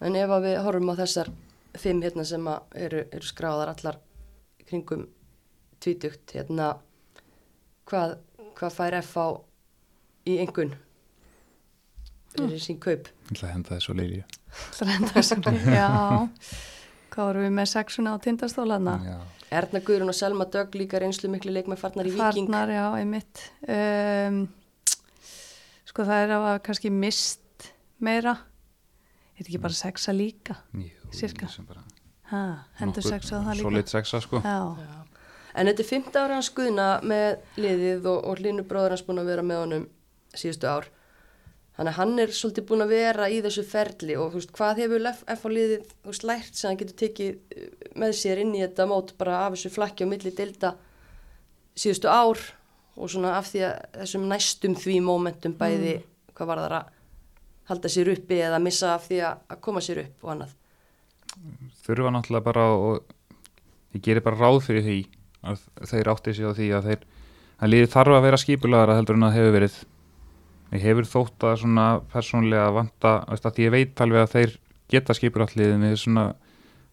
En 0.00 0.16
ef 0.16 0.32
við 0.46 0.56
horfum 0.64 0.88
á 0.88 0.94
þessar 1.02 1.30
fimm 1.76 2.00
hérna 2.00 2.24
sem 2.24 2.48
eru, 2.48 3.04
eru 3.12 3.28
skráðar 3.28 3.74
allar 3.74 3.98
kringum 4.64 5.04
tvítugt 5.84 6.32
hérna 6.32 6.70
hvað, 7.84 8.16
hvað 8.56 8.72
fær 8.78 8.96
F 9.02 9.12
á 9.20 9.28
í 10.24 10.38
engun 10.40 10.72
fyrir 12.36 12.62
sín 12.62 12.78
kaup 12.82 13.08
ég 13.08 13.32
ætla 13.34 13.48
að 13.48 13.52
henda 13.54 13.74
þessu 13.76 13.96
leili 13.98 14.22
Þrændarsson, 14.78 15.42
já. 15.80 15.88
Hvað 17.14 17.28
vorum 17.28 17.42
við 17.46 17.54
með 17.56 17.68
sexuna 17.72 18.12
á 18.14 18.16
tindastólaðna? 18.22 18.92
Já. 19.06 19.16
Erna 19.54 19.80
Guðrún 19.86 20.10
og 20.12 20.16
Selma 20.18 20.46
Dögg 20.50 20.74
líka 20.78 20.98
reynslu 21.02 21.28
miklu 21.30 21.52
leikmæð 21.54 21.78
farnar 21.82 22.06
í 22.06 22.12
Viking 22.14 22.48
Farnar, 22.50 22.70
já, 22.74 22.84
einmitt. 22.98 23.42
Um, 23.70 24.38
sko 25.90 26.06
það 26.08 26.22
er 26.24 26.32
að 26.38 26.46
kannski 26.66 26.90
mist 26.94 27.68
meira. 28.02 28.36
Er 29.38 29.42
ekki 29.48 29.58
bara 29.62 29.74
sexa 29.78 30.14
líka? 30.14 30.56
Jú, 30.78 31.10
Sirka. 31.14 31.48
sem 31.50 31.66
bara 31.66 31.82
Ha, 32.30 32.40
hendur 32.80 33.02
sexa 33.04 33.42
það 33.44 33.58
líka? 33.58 33.66
solid 33.68 33.90
sexa 33.92 34.20
sko 34.24 34.40
Já, 34.42 34.58
Já. 34.78 35.00
En 35.54 35.66
þetta 35.70 35.82
er 35.84 35.90
15 35.90 36.16
ára 36.22 36.34
hans 36.38 36.48
Guðna 36.54 36.86
með 37.06 37.42
liðið 37.62 38.06
og, 38.10 38.22
og 38.26 38.38
Hlynur 38.42 38.66
bróður 38.70 38.94
hans 38.96 39.04
búin 39.06 39.20
að 39.22 39.28
vera 39.30 39.42
með 39.46 39.60
honum 39.66 39.84
síðustu 40.34 40.66
ár. 40.66 40.88
Þannig 41.74 41.90
að 41.90 41.98
hann 41.98 42.18
er 42.22 42.32
svolítið 42.38 42.66
búin 42.68 42.84
að 42.84 42.92
vera 42.94 43.28
í 43.32 43.40
þessu 43.42 43.64
ferli 43.66 44.14
og 44.20 44.36
veist, 44.36 44.52
hvað 44.54 44.84
hefur 44.84 45.06
F 45.10 45.40
á 45.42 45.48
liðið 45.50 45.94
veist, 46.06 46.26
lært 46.28 46.54
sem 46.54 46.70
hann 46.70 46.78
getur 46.78 46.98
tekið 47.02 47.30
uh, 47.34 47.70
með 47.98 48.12
sér 48.20 48.42
inn 48.44 48.52
í 48.54 48.62
þetta 48.62 48.86
mót 48.90 49.14
bara 49.18 49.40
af 49.46 49.56
þessu 49.56 49.72
flakki 49.74 50.06
á 50.06 50.12
milli 50.12 50.30
delta 50.36 50.76
síðustu 51.74 52.10
ár 52.10 52.38
og 52.94 53.10
svona 53.10 53.34
af 53.40 53.48
því 53.50 53.64
að 53.66 53.78
þessum 54.02 54.28
næstum 54.30 54.76
því 54.78 55.00
mómentum 55.02 55.56
bæði 55.58 55.96
hvað 56.34 56.50
var 56.50 56.62
það 56.62 56.76
að 56.78 56.92
halda 57.70 57.90
sér 57.90 58.12
uppi 58.12 58.38
eða 58.44 58.60
missa 58.62 58.92
af 58.94 59.08
því 59.08 59.20
að, 59.26 59.58
koma 59.64 59.82
sér 59.82 60.04
upp 60.04 60.26
og 60.26 60.34
annað. 60.34 60.54
þurfa 61.82 62.12
náttúrulega 62.14 62.46
bara 62.46 62.68
og 62.70 63.96
ég 63.96 64.04
gerir 64.04 64.22
bara 64.22 64.38
ráð 64.38 64.60
fyrir 64.68 64.86
því 64.86 64.98
að 65.44 65.64
þeir 65.90 66.10
átti 66.12 66.34
sig 66.36 66.46
á 66.46 66.52
því 66.54 66.68
að 66.76 66.88
þeir 66.90 67.04
að 67.64 67.72
liði 67.72 67.90
þarf 67.94 68.14
að 68.14 68.24
vera 68.28 68.40
skipulaðara 68.40 68.96
heldur 68.98 69.18
en 69.18 69.26
að 69.28 69.36
hefur 69.38 69.56
verið 69.56 69.80
ég 70.72 70.84
hefur 70.84 71.08
þótt 71.08 71.46
að 71.46 71.60
svona 71.62 71.86
persónlega 72.12 72.72
vanta, 72.74 73.14
veist, 73.28 73.46
að 73.46 73.62
ég 73.64 73.74
veit 73.74 74.00
alveg 74.04 74.24
að 74.24 74.34
þeir 74.34 74.56
geta 74.94 75.16
skipulallið 75.16 75.76
með 75.80 75.96
svona 76.02 76.26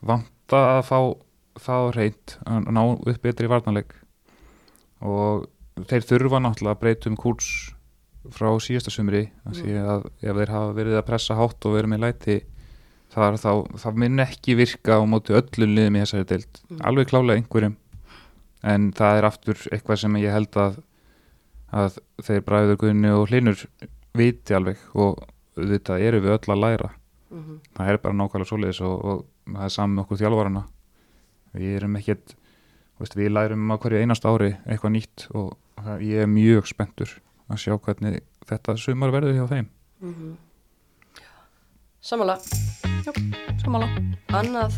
vanta 0.01 0.61
að 0.77 0.83
fá 0.89 0.99
það 1.61 1.89
reynd 1.97 2.37
að 2.47 2.71
ná 2.71 2.81
upp 2.85 3.21
betri 3.23 3.49
varnarleik. 3.51 3.93
Og 5.01 5.47
þeir 5.89 6.07
þurfa 6.07 6.41
náttúrulega 6.43 6.77
að 6.77 6.81
breyta 6.83 7.09
um 7.11 7.17
kúrs 7.19 7.51
frá 8.31 8.51
síðasta 8.61 8.93
sumri 8.93 9.25
því 9.49 9.75
að 9.81 10.07
ef 10.21 10.37
þeir 10.37 10.53
hafa 10.53 10.73
verið 10.77 10.97
að 10.99 11.07
pressa 11.07 11.37
hátt 11.39 11.65
og 11.65 11.75
verið 11.75 11.93
með 11.93 12.03
læti 12.05 12.37
þar 13.11 13.37
þá, 13.41 13.51
það 13.81 14.01
minn 14.03 14.23
ekki 14.23 14.55
virka 14.59 14.99
á 15.01 15.03
móti 15.09 15.35
öllum 15.35 15.73
liðum 15.75 15.97
í 15.97 16.03
þessari 16.03 16.27
deild. 16.29 16.61
Mm. 16.69 16.83
alveg 16.87 17.09
klálega 17.09 17.41
einhverjum. 17.41 17.75
En 18.61 18.91
það 18.95 19.17
er 19.17 19.27
aftur 19.27 19.63
eitthvað 19.71 20.01
sem 20.03 20.17
ég 20.21 20.35
held 20.35 20.59
að 20.61 20.79
að 21.71 21.97
þeir 22.25 22.41
bræður 22.47 22.77
Guðni 22.81 23.11
og 23.15 23.27
Hlinur 23.29 23.65
viti 24.17 24.53
alveg 24.57 24.77
og 24.95 25.21
þetta 25.55 25.99
eru 26.03 26.19
við 26.25 26.35
öll 26.37 26.55
að 26.55 26.61
læra 26.65 26.89
Mhm. 27.31 27.59
það 27.77 27.87
er 27.89 27.97
bara 28.03 28.13
nákvæmlega 28.19 28.47
svoleiðis 28.49 28.81
og, 28.83 29.05
og 29.05 29.25
það 29.47 29.63
er 29.63 29.69
saman 29.71 29.95
með 29.95 30.01
okkur 30.03 30.17
þjálfarana 30.19 30.63
við 31.55 31.75
erum 31.77 31.95
ekkert 31.95 32.33
veist, 32.99 33.15
við 33.15 33.29
lærum 33.31 33.71
á 33.71 33.75
hverju 33.79 34.01
einast 34.03 34.25
ári 34.27 34.49
eitthvað 34.67 34.91
nýtt 34.97 35.23
og 35.33 35.53
það, 35.79 36.01
ég 36.03 36.25
er 36.25 36.27
mjög 36.27 36.67
spenntur 36.67 37.13
að 37.49 37.61
sjá 37.63 37.77
hvernig 37.79 38.19
þetta 38.51 38.75
sumar 38.77 39.11
verður 39.15 39.37
hjá 39.39 39.47
þeim 39.47 39.67
Mhm. 40.01 40.35
Samanlega, 42.01 42.41
Samála. 43.63 43.87
annað 44.33 44.75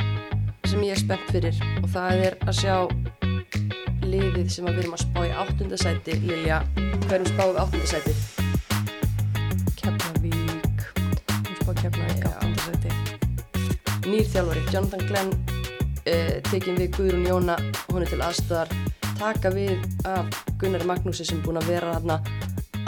sem 0.68 0.82
ég 0.84 0.92
er 0.92 1.00
spennt 1.00 1.30
fyrir 1.32 1.58
og 1.82 1.90
það 1.90 2.24
er 2.28 2.36
að 2.44 2.58
sjá 2.60 2.76
liðið 4.14 4.54
sem 4.54 4.70
við 4.70 4.84
erum 4.84 4.96
að 4.98 5.04
spá 5.04 5.20
í 5.26 5.34
áttundasæti 5.42 6.18
Lilja, 6.28 6.62
hverjum 7.08 7.30
spáum 7.34 7.54
við 7.56 7.62
áttundasæti? 7.64 8.14
Keflavík. 9.82 10.88
Hún 11.34 11.60
spá 11.62 11.72
Keflavík 11.82 12.28
áttundasæti. 12.30 12.96
Nýr 14.06 14.30
þjálfari, 14.30 14.66
Jonathan 14.70 15.06
Glenn 15.10 15.34
uh, 15.34 16.36
tekin 16.52 16.78
við 16.78 16.92
Guðrún 16.98 17.28
Jóna 17.28 17.58
hún 17.90 18.04
er 18.04 18.12
til 18.12 18.22
aðstöðar 18.24 18.74
taka 19.18 19.52
við 19.54 19.82
af 20.10 20.30
Gunnar 20.62 20.86
Magnúsi 20.88 21.26
sem 21.26 21.40
er 21.40 21.46
búin 21.46 21.62
að 21.62 21.70
vera 21.72 21.94
þarna 21.96 22.20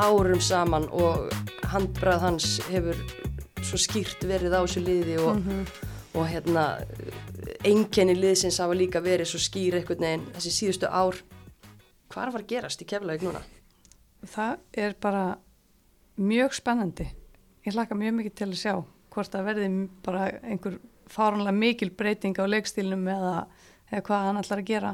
árum 0.02 0.42
saman 0.44 0.88
og 0.92 1.32
handbrað 1.72 2.26
hans 2.26 2.58
hefur 2.70 2.98
svo 3.64 3.80
skýrt 3.82 4.26
verið 4.28 4.58
á 4.58 4.62
þessu 4.62 4.84
liði 4.84 5.18
og, 5.24 5.40
og 6.14 6.28
hérna 6.30 6.66
einkenni 7.66 8.16
liðsins 8.18 8.62
hafa 8.62 8.78
líka 8.78 9.02
verið 9.04 9.32
svo 9.32 9.42
skýr 9.42 9.80
einhvern 9.80 10.06
veginn 10.06 10.28
þessi 10.36 10.54
síðustu 10.54 10.90
ár 10.90 11.18
hvað 12.12 12.22
er 12.24 12.32
að 12.32 12.40
að 12.40 12.50
gerast 12.52 12.84
í 12.84 12.88
Keflavík 12.90 13.26
núna? 13.26 13.42
Það 14.26 14.82
er 14.86 14.96
bara 15.02 15.24
mjög 16.16 16.56
spennandi. 16.56 17.08
Ég 17.66 17.76
hlakka 17.76 17.98
mjög 17.98 18.20
mikið 18.20 18.36
til 18.40 18.50
að 18.50 18.60
sjá 18.62 18.76
hvort 19.16 19.32
það 19.32 19.48
verði 19.50 19.70
bara 20.06 20.28
einhver 20.44 20.78
fáranlega 21.12 21.56
mikil 21.56 21.92
breyting 21.96 22.38
á 22.40 22.46
leikstílnum 22.48 23.06
eða, 23.12 23.34
eða 23.92 24.06
hvað 24.08 24.26
hann 24.28 24.42
ætlar 24.42 24.62
að 24.62 24.70
gera. 24.70 24.94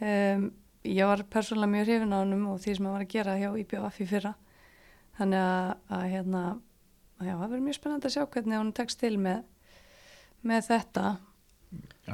Um, 0.00 0.50
ég 0.86 1.08
var 1.10 1.24
persónulega 1.30 1.74
mjög 1.74 1.88
hrifin 1.88 2.14
á 2.16 2.18
hannum 2.20 2.46
og 2.52 2.60
því 2.62 2.76
sem 2.76 2.88
hann 2.88 2.96
var 2.96 3.06
að 3.06 3.14
gera 3.14 3.38
hjá 3.40 3.50
IBF 3.62 4.00
í 4.00 4.08
fyrra. 4.10 4.34
Þannig 5.18 5.44
að, 5.44 5.72
að 5.96 6.04
hérna, 6.14 6.44
já, 7.20 7.32
það 7.32 7.46
verður 7.46 7.66
mjög 7.66 7.78
spennandi 7.78 8.08
að 8.08 8.14
sjá 8.16 8.24
hvernig 8.34 8.60
hann 8.60 8.72
tekst 8.76 9.00
til 9.02 9.16
með, 9.20 9.42
með 10.46 10.70
þetta. 10.70 11.04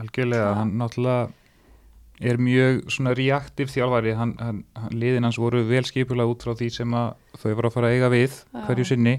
Algjörlega, 0.01 0.55
hann 0.61 0.73
náttúrulega 0.81 1.27
er 2.17 2.41
mjög 2.41 2.87
svona 2.89 3.13
reaktiv 3.17 3.69
þjálfari, 3.69 4.15
hann, 4.17 4.35
hann, 4.41 4.63
liðin 4.97 5.27
hans 5.29 5.39
voru 5.41 5.61
vel 5.69 5.85
skipulega 5.85 6.33
út 6.33 6.47
frá 6.47 6.55
því 6.57 6.71
sem 6.73 6.97
að 6.97 7.11
þau 7.43 7.51
voru 7.51 7.69
að 7.69 7.77
fara 7.77 7.91
að 7.91 7.97
eiga 7.97 8.13
við 8.13 8.33
Já. 8.33 8.61
hverju 8.69 8.89
sinni. 8.89 9.15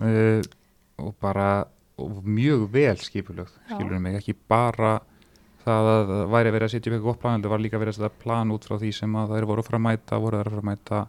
Uh, 0.00 0.40
og 1.00 1.14
bara 1.20 1.48
og 2.00 2.20
mjög 2.24 2.68
vel 2.72 2.96
skipulega 3.02 3.50
Já. 3.50 3.74
skilur 3.74 3.98
mig, 4.00 4.20
ekki 4.20 4.36
bara 4.48 5.00
það 5.64 5.88
að 5.90 6.12
það 6.12 6.22
væri 6.32 6.52
verið 6.54 6.66
að 6.66 6.72
setja 6.72 6.90
upp 6.90 6.94
eitthvað 6.94 7.08
gott 7.10 7.22
plan, 7.24 7.42
það 7.42 7.52
var 7.54 7.64
líka 7.64 7.80
verið 7.80 7.92
að 7.92 7.98
setja 7.98 8.22
plan 8.22 8.54
út 8.54 8.68
frá 8.68 8.76
því 8.80 8.92
sem 8.96 9.16
að 9.20 9.34
þær 9.34 9.48
voru 9.50 9.62
að 9.62 9.68
fara 9.68 9.80
að 9.80 9.86
mæta, 9.86 10.20
voru 10.22 10.38
þær 10.38 10.48
að 10.48 10.54
fara 10.54 10.64
að 10.64 10.70
mæta 10.70 11.00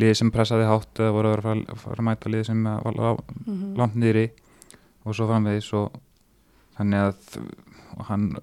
liði 0.00 0.14
sem 0.16 0.30
pressaði 0.32 0.68
hátt 0.70 1.02
eða 1.02 1.16
voru 1.16 1.32
að 1.32 1.42
fara, 1.42 1.58
að 1.74 1.82
fara 1.82 1.98
að 1.98 2.08
mæta 2.08 2.32
liði 2.32 2.48
sem 2.48 2.62
var 2.64 3.02
Mm 3.42 3.74
langt 3.76 3.98
niðri 3.98 4.24
og 5.04 5.16
svo 5.16 5.26
framvegis. 5.28 5.68
Og 5.76 6.00
þannig 6.78 7.08
að 7.08 7.36
og 7.98 8.04
hann, 8.06 8.36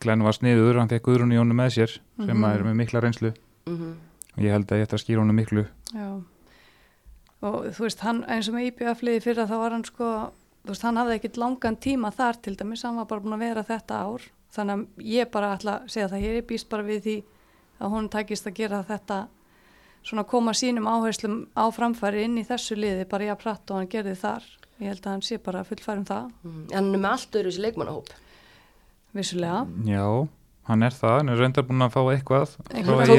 Glenn 0.00 0.22
var 0.22 0.32
sniður 0.36 0.78
hann 0.78 0.88
fekk 0.88 1.02
Guðrún 1.08 1.32
í 1.34 1.38
honum 1.40 1.56
með 1.58 1.70
sér 1.76 1.94
sem 2.18 2.36
Mhm. 2.38 2.44
er 2.44 2.62
með 2.64 2.74
mikla 2.82 3.00
reynslu. 3.02 3.34
Mm 3.66 3.94
og 4.36 4.42
ég 4.42 4.50
held 4.50 4.66
að 4.66 4.78
ég 4.80 4.86
ætti 4.88 4.96
að 4.96 5.02
skýra 5.04 5.20
honum 5.22 5.36
miklu. 5.38 5.62
Já, 5.94 6.22
og 7.44 7.66
þú 7.76 7.84
veist, 7.86 8.00
hann 8.00 8.24
eins 8.24 8.48
og 8.48 8.54
með 8.56 8.66
IBF-liði 8.72 9.22
fyrra 9.22 9.44
þá 9.46 9.54
var 9.60 9.70
hann 9.76 9.84
sko, 9.84 10.08
þú 10.64 10.72
veist, 10.72 10.82
hann 10.82 10.96
hafði 11.00 11.18
ekkit 11.20 11.36
langan 11.42 11.76
tíma 11.76 12.10
þar 12.14 12.40
til 12.42 12.56
dæmis, 12.56 12.82
hann 12.82 12.96
var 12.96 13.04
bara 13.10 13.20
búin 13.20 13.36
að 13.36 13.44
vera 13.44 13.62
þetta 13.68 14.00
ár, 14.08 14.26
þannig 14.56 14.74
að 14.74 15.04
ég 15.04 15.30
bara 15.30 15.52
ætla 15.56 15.76
að 15.80 15.88
segja 15.94 16.08
það, 16.08 16.24
ég 16.26 16.36
er 16.40 16.48
býst 16.50 16.68
bara 16.72 16.82
við 16.88 17.00
því 17.06 17.16
að 17.80 17.90
hún 17.94 18.08
tækist 18.10 18.46
að 18.50 18.54
gera 18.54 18.82
þetta 18.88 19.20
svona 20.04 20.24
koma 20.28 20.52
sínum 20.52 20.86
áherslum 20.90 21.46
á 21.56 21.64
framfæri 21.72 22.24
inn 22.24 22.36
í 22.38 22.44
þessu 22.44 22.76
liði 22.76 23.06
bara 23.08 23.24
ég 23.24 23.36
að 23.36 23.42
pratt 23.44 23.70
og 23.70 23.76
hann 23.78 23.88
gerði 23.88 24.16
þar. 24.20 24.42
Ég 24.80 24.88
held 24.90 25.00
að 25.06 25.12
hann 25.14 25.22
sé 25.22 25.38
bara 25.38 25.62
fullfærum 25.64 26.04
það. 26.04 26.32
-hmm. 26.42 26.74
hann 26.74 26.94
er 26.94 26.98
með 26.98 27.10
allt 27.10 27.30
öðru 27.38 27.50
þessi 27.52 27.62
leikmannahóp 27.62 28.08
vissulega, 29.14 29.66
já, 29.86 30.04
hann 30.68 30.82
er 30.82 30.90
það, 30.96 31.16
hann 31.20 31.28
er 31.34 31.40
reyndar 31.42 31.66
búin 31.68 31.84
að 31.86 31.92
fá 31.94 32.00
eitthvað 32.14 32.56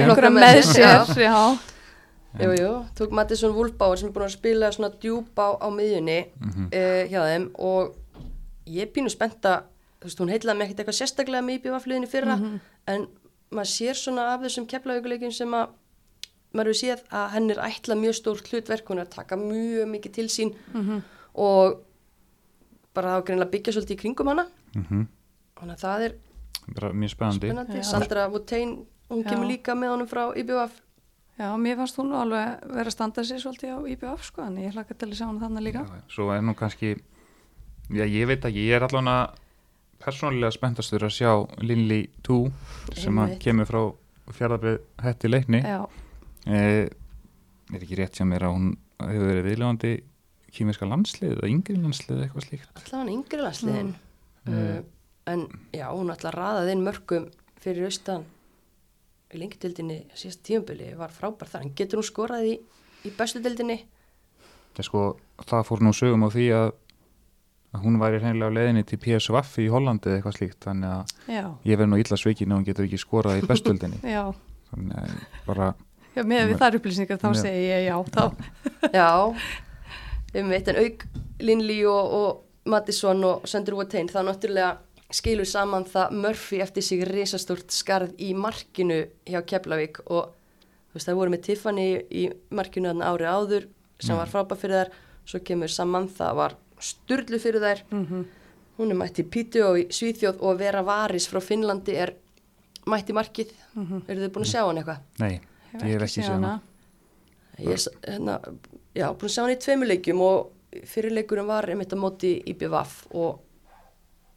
nokkra 0.09 0.31
með 0.33 0.61
sér, 0.73 1.15
já, 1.23 1.57
Jú, 2.35 2.49
jú, 2.59 2.71
tók 2.99 3.13
Mattisson 3.15 3.53
Wolfbauer 3.55 3.95
sem 3.97 4.09
er 4.09 4.13
búin 4.17 4.25
að 4.27 4.33
spila 4.33 4.67
svona 4.75 4.89
djúb 4.99 5.29
á, 5.39 5.55
á 5.55 5.67
miðjunni 5.71 6.17
Mhm. 6.41 6.65
uh, 6.67 7.03
hjá 7.07 7.21
þeim 7.29 7.45
og 7.55 7.95
ég 8.67 8.81
er 8.83 8.91
pínu 8.91 9.07
spennta, 9.13 9.53
þú 10.01 10.09
veist, 10.09 10.19
hún 10.19 10.31
heitlaði 10.33 10.57
mig 10.57 10.67
ekkert 10.67 10.81
eitthvað 10.83 10.99
sérstaklega 10.99 11.45
með 11.47 11.61
IBF-liðinni 11.61 12.09
fyrra 12.11 12.35
en 12.91 13.07
maður 13.55 13.71
sér 13.71 13.95
svona 13.95 14.33
af 14.33 14.41
þessum 14.43 14.67
keflaugleikin 14.67 15.31
sem 15.31 15.47
að 15.55 15.69
maður 16.55 16.73
hefur 16.73 16.79
séð 16.81 17.01
að 17.11 17.29
henn 17.37 17.49
er 17.51 17.63
ætla 17.69 17.95
mjög 17.95 18.15
stórt 18.19 18.47
hlutverk, 18.51 18.85
hún 18.91 18.99
er 18.99 19.05
að 19.07 19.15
taka 19.15 19.35
mjög 19.39 19.87
mikið 19.95 20.11
til 20.19 20.27
sín 20.27 20.51
og 21.35 21.79
bara 22.93 23.15
þá 23.21 23.25
greinlega 23.27 23.51
byggja 23.51 23.73
svolítið 23.75 23.95
í 23.95 24.01
kringum 24.03 24.27
hana. 24.27 24.45
Mhm. 24.75 25.07
Þannig 25.59 25.75
að 25.75 25.85
það 25.85 26.07
er 26.07 26.17
bara 26.75 26.91
mjög 26.93 27.13
spennandi. 27.13 27.51
spennandi. 27.51 27.83
Sandra 27.85 28.27
Votein 28.31 28.75
hún 29.09 29.23
Já. 29.23 29.29
kemur 29.29 29.49
líka 29.49 29.75
með 29.77 29.93
honum 29.93 30.09
frá 30.09 30.23
IBF 30.35 30.81
já, 31.37 31.49
mér 31.57 31.77
fannst 31.81 31.99
hún 31.99 32.13
alveg 32.15 32.63
vera 32.71 32.89
að 32.89 32.95
standa 32.95 33.25
sér 33.27 33.41
svolítið 33.43 33.75
á 33.75 33.79
IBF 33.93 34.23
sko, 34.29 34.45
en 34.47 34.57
ég 34.63 34.75
hlakka 34.75 34.97
til 34.97 35.09
að 35.11 35.17
sjá 35.19 35.27
hann 35.27 35.41
þannig 35.41 35.67
líka. 35.67 35.83
Já, 35.85 36.05
svo 36.15 36.29
er 36.33 36.41
nú 36.45 36.55
kannski 36.57 36.95
já, 37.91 38.05
ég 38.05 38.29
veit 38.29 38.45
ekki, 38.45 38.65
ég 38.69 38.79
er 38.79 38.87
allan 38.87 39.11
að 39.11 39.41
persónulega 40.05 40.55
spenntastur 40.55 41.05
að 41.05 41.13
sjá 41.15 41.31
Linley 41.63 42.09
2 42.25 42.39
sem 42.97 43.21
að 43.21 43.37
kemur 43.43 43.69
frá 43.69 43.81
fjárðarbyrð 44.35 44.81
hætti 45.05 45.31
leikni. 45.31 45.61
Já, 45.61 45.85
eh, 46.47 46.89
er 47.73 47.81
ekki 47.81 47.99
rétt 47.99 48.17
hjá 48.17 48.25
mér 48.27 48.47
að 48.47 48.57
hún 48.57 48.73
hefur 49.03 49.29
verið 49.29 49.47
viðljóðandi 49.49 49.93
kýmiska 50.55 50.87
landslið 50.87 51.35
eða 51.35 51.51
yngri 51.51 51.77
landslið 51.77 52.15
eða 52.15 52.27
eitthvað 52.27 52.47
slíkt? 52.47 52.69
Allavega 52.79 52.99
hann 53.01 53.13
yngri 53.13 53.41
landsliðin. 53.43 53.95
Mm. 54.45 54.53
uh, 54.55 54.94
en 55.31 55.47
já, 55.73 55.87
hún 55.89 56.13
ætla 56.13 56.31
að 56.31 56.37
raða 56.39 56.63
þinn 56.69 56.85
mörgum 56.85 57.27
fyrir 57.61 57.89
austan 57.89 58.25
í 59.33 59.41
lengdildinni 59.41 59.99
síðast 60.15 60.43
tíumbili 60.45 60.91
var 60.97 61.13
frábær 61.13 61.49
þar, 61.49 61.65
en 61.65 61.75
getur 61.77 62.01
hún 62.01 62.07
skorað 62.07 62.49
í, 62.51 62.55
í 63.05 63.13
bestu 63.17 63.41
dildinni 63.43 63.81
það, 64.75 64.87
sko, 64.87 65.03
það 65.43 65.67
fór 65.69 65.83
nú 65.85 65.93
sögum 65.95 66.27
á 66.27 66.29
því 66.33 66.45
að, 66.55 66.69
að 67.75 67.83
hún 67.85 67.99
væri 68.01 68.21
hreinlega 68.23 68.51
á 68.51 68.55
leiðinni 68.57 68.85
til 68.87 69.01
PSV 69.01 69.65
í 69.65 69.67
Hollandi 69.73 70.11
eða 70.11 70.19
eitthvað 70.19 70.37
slíkt. 70.37 70.59
Þannig 70.65 70.93
að 70.93 71.35
já, 71.35 71.43
ég 71.71 71.81
verð 71.81 71.91
nú 71.91 71.99
illa 72.01 72.19
svikin 72.19 72.53
og 72.53 72.61
hún 72.61 72.67
getur 72.69 72.87
ekki 72.87 73.01
skorað 73.01 73.41
í 73.41 73.49
bestöldinni 73.49 74.01
já. 74.15 74.23
Þannig 74.71 75.03
að 75.03 75.19
bara 75.49 75.73
Já, 76.15 76.23
með 76.23 76.45
við 76.47 76.59
þar 76.61 76.75
upplýsingar 76.77 77.17
þá 77.19 77.29
segi 77.35 77.63
ég 77.67 77.81
já, 77.89 77.95
þá. 78.15 78.23
já, 79.01 79.07
um 80.39 80.51
veit 80.53 80.69
en 80.71 80.77
auk 80.79 81.01
Linley 81.43 81.81
og, 81.91 82.13
og 82.15 82.69
Mattisson 82.71 83.19
og 83.27 83.49
Sandra 83.51 83.75
Watain 83.75 84.07
þá 84.07 84.21
náttúrulega 84.23 84.69
skilur 85.13 85.45
saman 85.45 85.85
það 85.85 86.11
Murphy 86.23 86.61
eftir 86.63 86.83
sig 86.83 87.03
risastórt 87.07 87.71
skarð 87.71 88.15
í 88.19 88.33
markinu 88.35 89.03
hjá 89.27 89.41
Keflavík 89.45 89.99
og 90.07 90.31
þú 90.89 90.97
veist 90.97 91.07
það 91.09 91.19
voru 91.19 91.33
með 91.35 91.43
Tiffany 91.49 91.85
í 92.09 92.23
markinu 92.55 92.89
þarna 92.91 93.11
árið 93.13 93.29
áður 93.35 93.67
sem 93.99 94.15
Mm. 94.15 94.19
var 94.19 94.27
frábær 94.27 94.57
fyrir 94.59 94.75
þær. 94.81 94.89
Svo 95.25 95.39
kemur 95.39 95.69
Samantha 95.71 96.33
var 96.35 96.55
sturlu 96.79 97.39
fyrir 97.39 97.61
þær. 97.61 97.83
Mm 97.91 98.25
hún 98.77 98.91
er 98.91 98.95
mætt 98.99 99.19
í 99.19 99.23
Pítu 99.23 99.61
og 99.63 99.77
í 99.79 99.85
Svíþjóð 99.87 100.41
og 100.43 100.57
Vera 100.59 100.81
Varis 100.83 101.29
frá 101.31 101.39
Finnlandi 101.39 101.93
er 101.95 102.11
mætt 102.85 103.07
í 103.07 103.13
markið. 103.15 103.53
Eru 103.77 104.19
þið 104.25 104.31
búin 104.35 104.43
að 104.43 104.51
sjá 104.51 104.65
hann 104.67 104.77
eitthvað? 104.81 104.99
nei, 105.19 105.39
ég 105.79 105.93
hef 105.95 106.01
ekki 106.01 106.21
séð 106.25 106.33
hana. 106.33 106.61
Ég, 107.57 107.87
er 108.03 108.11
hérna, 108.11 108.35
búin 109.15 109.29
að 109.29 109.31
sjá 109.31 109.41
hann 109.45 109.53
í 109.55 109.59
tveimur 109.63 109.87
leikjum 109.87 110.19
og 110.25 110.51
fyrirleikurinn 110.91 111.47
var 111.47 111.69
einmitt 111.71 111.95
á 111.95 111.97
móti 112.03 112.33
í 112.43 112.51
BVF 112.53 113.05
og 113.15 113.39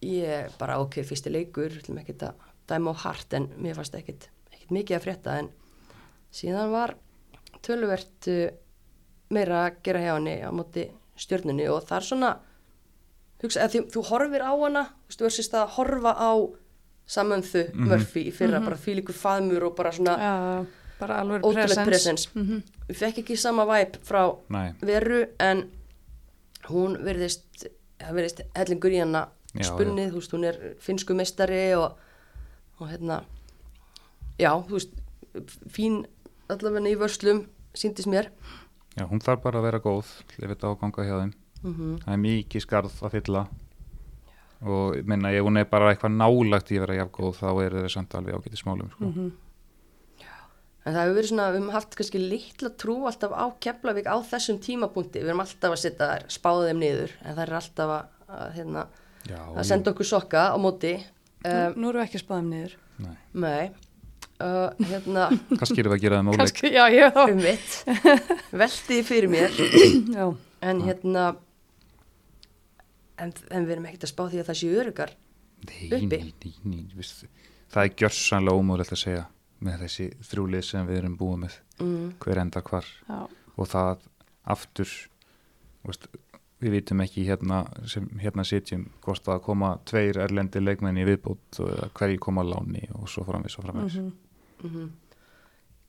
ég 0.03 0.51
bara 0.59 0.79
ok, 0.83 1.01
fyrsti 1.05 1.31
leikur, 1.33 1.69
við 1.73 1.83
ætlum 1.83 1.99
ekkert 2.03 2.23
að 2.23 2.35
dæma 2.69 2.93
á 2.95 2.97
hart 3.05 3.33
en 3.35 3.49
mér 3.59 3.75
fannst 3.79 3.95
ekkert, 3.99 4.29
ekkert 4.53 4.71
mikið 4.77 4.97
að 4.99 5.05
frétta 5.07 5.39
en 5.43 5.49
síðan 6.31 6.71
var 6.75 6.95
töluvert 7.65 8.29
uh, 8.29 8.51
meira 9.35 9.65
að 9.67 9.81
gera 9.89 10.03
hjá 10.05 10.13
henni 10.19 10.37
á 10.45 10.51
móti 10.55 10.85
stjörnunni 11.19 11.67
og 11.73 11.83
það 11.89 11.97
er 11.99 12.07
svona 12.09 12.31
hugsa, 13.43 13.69
því, 13.71 13.83
þú 13.95 14.03
horfir 14.11 14.45
á 14.47 14.53
hana 14.55 14.85
þú 15.11 15.27
veist, 15.27 15.55
að 15.55 15.73
horfa 15.79 16.13
á 16.15 16.31
samönðu 17.09 17.63
Mhm. 17.73 17.89
Murphy 17.89 18.27
í 18.29 18.33
fyrra, 18.37 18.61
bara 18.61 18.77
fílíkur 18.77 19.17
faðmur 19.17 19.65
og 19.71 19.77
bara 19.79 19.91
svona 19.97 20.15
Já, 20.21 20.67
bara 21.01 21.21
alveg 21.23 21.43
ótrúlega 21.43 21.85
presens. 21.87 22.27
presens 22.27 22.29
Mhm. 22.35 22.63
við 22.89 22.97
fekk 23.01 23.19
ekki 23.23 23.37
sama 23.39 23.65
væp 23.65 23.97
frá 24.05 24.37
nei, 24.51 24.75
veru 24.83 25.27
en 25.41 25.71
hún 26.69 26.99
verðist 27.03 27.67
það 27.99 28.13
verðist 28.15 28.41
hellingur 28.55 28.93
í 28.93 29.01
hana 29.01 29.29
spunnið, 29.57 30.11
þú 30.13 30.21
veist, 30.21 30.33
hún 30.37 30.45
er 30.45 30.59
finsku 30.85 31.15
mestari 31.17 31.63
og, 31.79 31.97
og 32.81 32.89
hérna 32.91 33.23
já, 34.39 34.53
þú 34.69 34.77
veist 34.77 34.93
fín 35.73 36.03
allavega 36.49 36.89
í 36.93 36.99
vörslum 37.01 37.47
síndist 37.75 38.09
mér 38.11 38.29
já, 38.97 39.05
hún 39.09 39.21
þarf 39.25 39.43
bara 39.43 39.59
að 39.61 39.69
vera 39.71 39.81
góð 39.85 40.05
ef 40.39 40.45
þetta 40.53 40.69
á 40.69 40.71
að 40.75 40.81
ganga 40.85 41.05
hjá 41.09 41.17
þeim 41.23 41.35
Mhm. 41.59 41.97
það 42.05 42.13
er 42.15 42.21
mikið 42.23 42.63
skarð 42.63 43.01
að 43.03 43.11
fylla 43.17 43.41
og 44.63 44.95
ég 44.95 45.07
minna 45.11 45.33
ef 45.35 45.43
hún 45.43 45.59
er 45.59 45.65
bara 45.67 45.89
eitthvað 45.91 46.15
nálagt 46.15 46.71
í 46.71 46.77
að 46.79 46.85
vera 46.87 46.99
jafngóð 47.01 47.35
þá 47.41 47.49
er 47.65 47.75
það 47.81 47.89
samt 47.91 48.15
alveg 48.15 48.35
ágætið 48.39 48.61
smálum 48.63 48.91
sko. 48.93 49.05
Mhm. 49.05 49.33
En 50.87 50.95
það 50.95 51.03
hefur 51.03 51.17
verið 51.19 51.29
svona, 51.29 51.47
við 51.53 51.59
höfum 51.59 51.73
haft 51.75 51.97
kannski 51.99 52.21
litla 52.23 52.71
trú 52.81 52.95
alltaf 53.11 53.33
á 53.35 53.45
Keflavík 53.61 54.07
á 54.09 54.17
þessum 54.25 54.59
tímapunkti. 54.63 55.21
Við 55.21 55.29
erum 55.29 55.43
alltaf 55.43 55.75
að 55.75 55.83
setja 55.83 56.07
þær, 56.09 56.23
spáða 56.33 56.69
þeim 56.71 56.79
niður, 56.81 57.11
en 57.27 57.35
það 57.37 57.43
er 57.45 57.53
alltaf 57.59 57.91
að, 57.99 58.07
að, 58.39 58.53
hérna, 58.55 58.87
Já, 59.29 59.41
að 59.59 59.67
senda 59.69 59.93
okkur 59.93 60.09
sokka 60.09 60.45
á 60.55 60.57
móti. 60.61 60.95
Um, 61.47 61.75
Nú 61.79 61.91
erum 61.91 62.01
við 62.01 62.07
ekki 62.07 62.19
að 62.21 62.25
spáðum 62.25 62.49
niður. 62.53 62.73
Nei. 62.99 63.17
nei, 63.39 63.67
uh, 64.43 64.71
hérna, 64.91 65.27
kannski 65.55 65.83
erum 65.83 65.93
við 65.93 65.99
að 65.99 66.03
gera 66.03 66.17
það 66.19 66.25
með 66.27 66.33
óleik 66.33 66.41
Kannski, 66.43 66.71
já, 66.75 66.85
ég 66.91 67.13
þá. 67.15 67.21
um 67.31 67.43
mitt, 67.45 67.77
veltiði 68.63 69.05
fyrir 69.07 69.31
mér, 69.31 69.61
Já, 70.19 70.25
en 70.73 70.83
hérna, 70.83 71.27
en, 73.23 73.33
en 73.55 73.67
við 73.69 73.77
erum 73.77 73.87
ekkert 73.91 74.07
að 74.09 74.13
spá 74.13 74.25
því 74.33 74.43
að 74.43 74.49
það 74.51 74.59
sé 74.63 74.73
örugar. 74.83 75.15
Nei, 75.69 75.87
uppi. 75.91 76.53
nei, 76.65 76.83
nei, 76.87 77.09
það 77.73 77.85
er 77.85 77.95
gjörsanlega 78.03 78.61
ómögulegt 78.63 78.95
að 78.95 79.01
segja 79.05 79.25
með 79.67 79.81
þessi 79.87 80.05
þrjúlið 80.31 80.67
sem 80.69 80.87
við 80.91 81.01
erum 81.03 81.17
búið 81.19 81.41
með 81.47 81.57
Mm, 81.79 82.09
hver 82.19 82.39
enda 82.43 82.59
hvar 82.67 82.87
já, 83.07 83.19
og 83.55 83.67
það 83.71 84.01
aftur 84.51 84.91
veist, 85.87 86.09
við 86.59 86.75
vitum 86.75 87.03
ekki 87.05 87.25
hérna 87.29 87.63
sem 87.87 88.07
hérna 88.19 88.45
sitjum 88.47 88.89
hvort 89.05 89.29
að 89.31 89.43
koma 89.47 89.75
tveir 89.87 90.19
erlendi 90.25 90.63
leikmenni 90.63 91.07
viðbót 91.07 91.61
og 91.63 91.93
hverji 91.99 92.19
koma 92.23 92.43
láni 92.47 92.83
og 92.99 93.07
svo 93.11 93.25
framvis 93.29 93.59
og 93.59 93.69
framvis 93.69 94.01
mhm. 94.01 94.15
mhm. 94.65 94.89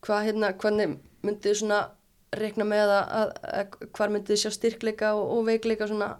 Hvað 0.00 0.22
hérna, 0.30 0.48
hvernig 0.56 0.94
myndið 1.26 1.58
svona 1.60 1.80
reikna 2.32 2.64
með 2.64 2.88
að, 2.94 3.02
að, 3.18 3.32
að 3.60 3.88
hvar 3.98 4.12
myndið 4.14 4.38
sjá 4.40 4.52
styrkleika 4.54 5.10
og, 5.18 5.26
og 5.34 5.42
veikleika 5.50 5.88
svona 5.90 6.14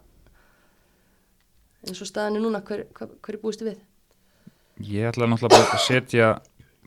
eins 1.86 2.03
og 2.03 2.11
staðinni 2.11 2.42
núna, 2.42 2.61
hver, 2.66 2.84
hver, 2.96 3.14
hver 3.24 3.38
er 3.38 3.40
búist 3.40 3.62
þið 3.62 3.70
við? 3.70 3.78
Ég 4.90 5.09
ætla 5.09 5.28
náttúrulega 5.30 5.62
bara 5.62 5.78
að 5.78 5.86
setja 5.86 6.28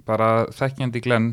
bara 0.06 0.28
þekkjandi 0.54 1.02
glenn 1.06 1.32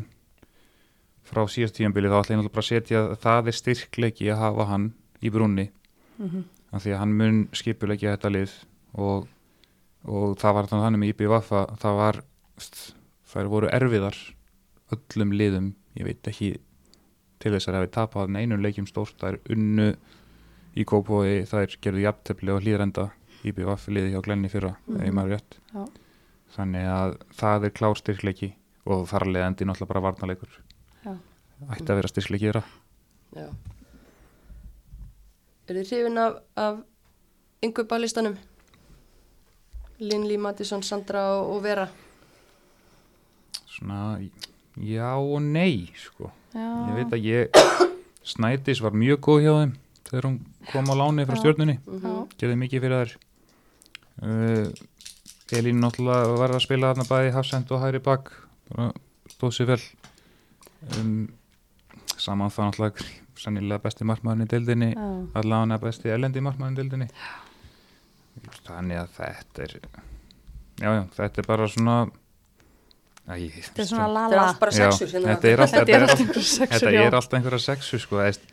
frá 1.27 1.43
síðast 1.49 1.77
tíðanbili 1.77 2.09
þá 2.09 2.17
ætla 2.21 2.33
ég 2.33 2.41
náttúrulega 2.41 2.55
bara 2.55 2.65
að 2.65 2.71
setja 2.71 3.03
að 3.03 3.13
það 3.27 3.51
er 3.51 3.59
styrkleiki 3.59 4.31
að 4.31 4.41
hafa 4.41 4.67
hann 4.71 4.89
í 5.21 5.33
brunni 5.33 5.67
Mhm. 6.21 6.43
af 6.71 6.83
því 6.85 6.91
að 6.93 6.99
hann 7.01 7.13
mun 7.17 7.39
skipulegja 7.57 8.13
þetta 8.15 8.29
lið 8.31 8.51
og, 8.95 9.27
og 10.05 10.37
það 10.39 10.53
var 10.59 10.69
þannig 10.71 10.99
með 11.01 11.13
IBVF 11.15 11.51
að 11.57 11.77
það 11.81 11.95
var 12.01 12.21
þær 13.31 13.49
voru 13.51 13.69
erfiðar 13.71 14.17
öllum 14.91 15.31
liðum, 15.35 15.73
ég 15.97 16.05
veit 16.05 16.27
ekki 16.27 16.51
til 17.41 17.51
þess 17.55 17.67
að 17.67 17.73
það 17.73 17.79
hefði 17.81 17.93
tapað 17.95 18.35
einum 18.37 18.61
leikjum 18.61 18.87
stórt, 18.87 19.15
það 19.19 19.33
er 19.33 19.55
unnu 19.55 19.87
í 20.77 20.85
Kópói, 20.87 21.43
það 21.49 21.61
er 21.65 21.75
gerðu 21.81 22.03
jafntefli 22.05 22.51
og 22.53 22.61
hlýðrenda 22.63 23.09
IBVF 23.43 23.87
liði 23.89 24.11
hjá 24.13 24.21
Glenni 24.23 24.49
fyrra, 24.51 24.75
mm 24.87 24.95
Mhm. 24.95 25.07
ef 25.07 25.13
maður 25.13 25.31
rétt 25.35 25.57
Já. 25.73 25.85
þannig 26.55 26.85
að 26.91 27.17
það 27.39 27.65
er 27.65 27.69
klár 27.71 27.95
styrkleiki 27.97 28.53
og 28.85 29.07
þar 29.07 29.25
leðandi 29.31 29.65
náttúrulega 29.65 29.87
bara 29.87 30.01
varnarleikur 30.05 30.53
Já. 31.05 31.17
ætti 31.71 31.89
að 31.89 31.95
vera 32.01 32.07
styrkleiki 32.13 32.47
þeirra 32.51 32.63
Já. 33.35 33.47
Er 35.71 35.77
þið 35.79 35.91
hrifin 35.93 36.19
af, 36.19 36.33
af 36.59 36.79
yngur 37.63 37.85
ballistanum? 37.87 38.33
Linlí, 40.01 40.35
Mattisson, 40.41 40.81
Sandra 40.83 41.21
og, 41.37 41.53
og 41.55 41.61
Vera. 41.63 41.85
svona, 43.71 44.19
já 44.75 45.13
og 45.15 45.39
nei 45.41 45.87
sko 45.95 46.27
Já. 46.51 46.67
Ég 46.89 46.97
veit 46.97 47.13
að 47.15 47.23
ég, 47.23 47.61
Snædís 48.27 48.81
var 48.83 48.91
mjög 48.91 49.21
góð 49.23 49.39
hjá 49.45 49.53
þeim 49.61 49.71
þegar 50.09 50.27
hún 50.27 50.35
kom 50.73 50.91
á 50.91 50.95
láni 50.99 51.23
frá 51.29 51.37
stjórnunni, 51.39 51.77
Já. 51.79 52.11
gerði 52.41 52.57
mikið 52.59 52.83
fyrir 52.83 52.97
þær. 52.99 53.13
Uh, 54.21 55.55
Elín 55.55 55.79
náttúrulega 55.79 56.35
var 56.35 56.51
að 56.57 56.65
spila 56.65 56.91
þarna 56.91 57.07
bæði 57.07 57.31
hafsend 57.37 57.71
og 57.71 57.79
hæri 57.85 58.03
bak, 58.03 58.33
bara 58.67 58.89
stóð 59.31 59.55
sér 59.55 59.71
vel. 59.71 59.81
Um, 60.99 61.29
saman 62.19 62.51
það 62.51 62.67
náttúrulega 62.67 63.07
sannilega 63.41 63.81
besti 63.83 64.05
markmaðurinn 64.07 64.45
í 64.47 64.51
deildinni, 64.53 64.89
allavega 65.41 65.79
besti 65.81 66.13
elendi 66.13 66.43
markmaðurinn 66.45 66.77
í 66.77 66.81
deildinni. 66.81 67.09
Þannig 68.65 69.01
að 69.01 69.13
þetta 69.17 69.63
er, 69.65 69.73
já 70.81 70.89
já, 70.95 71.01
þetta 71.17 71.41
er 71.43 71.47
bara 71.49 71.67
svona, 71.69 71.95
Æ, 73.31 73.35
Þetta 73.53 73.83
er 73.83 73.87
svona 73.87 74.05
Þetta 74.07 75.51
er 75.51 75.59
lala. 75.61 75.67
þetta 75.69 75.81
er 75.85 75.93
er 75.93 76.01
alltaf 76.01 76.21
einhver 76.23 76.41
sexur, 76.41 76.71
þetta 76.71 76.91
já. 76.95 77.01
er 77.05 77.15
alltaf 77.19 77.35
einhverja 77.37 77.59
sexu 77.63 77.99
sko, 78.01 78.21
eðst, 78.25 78.47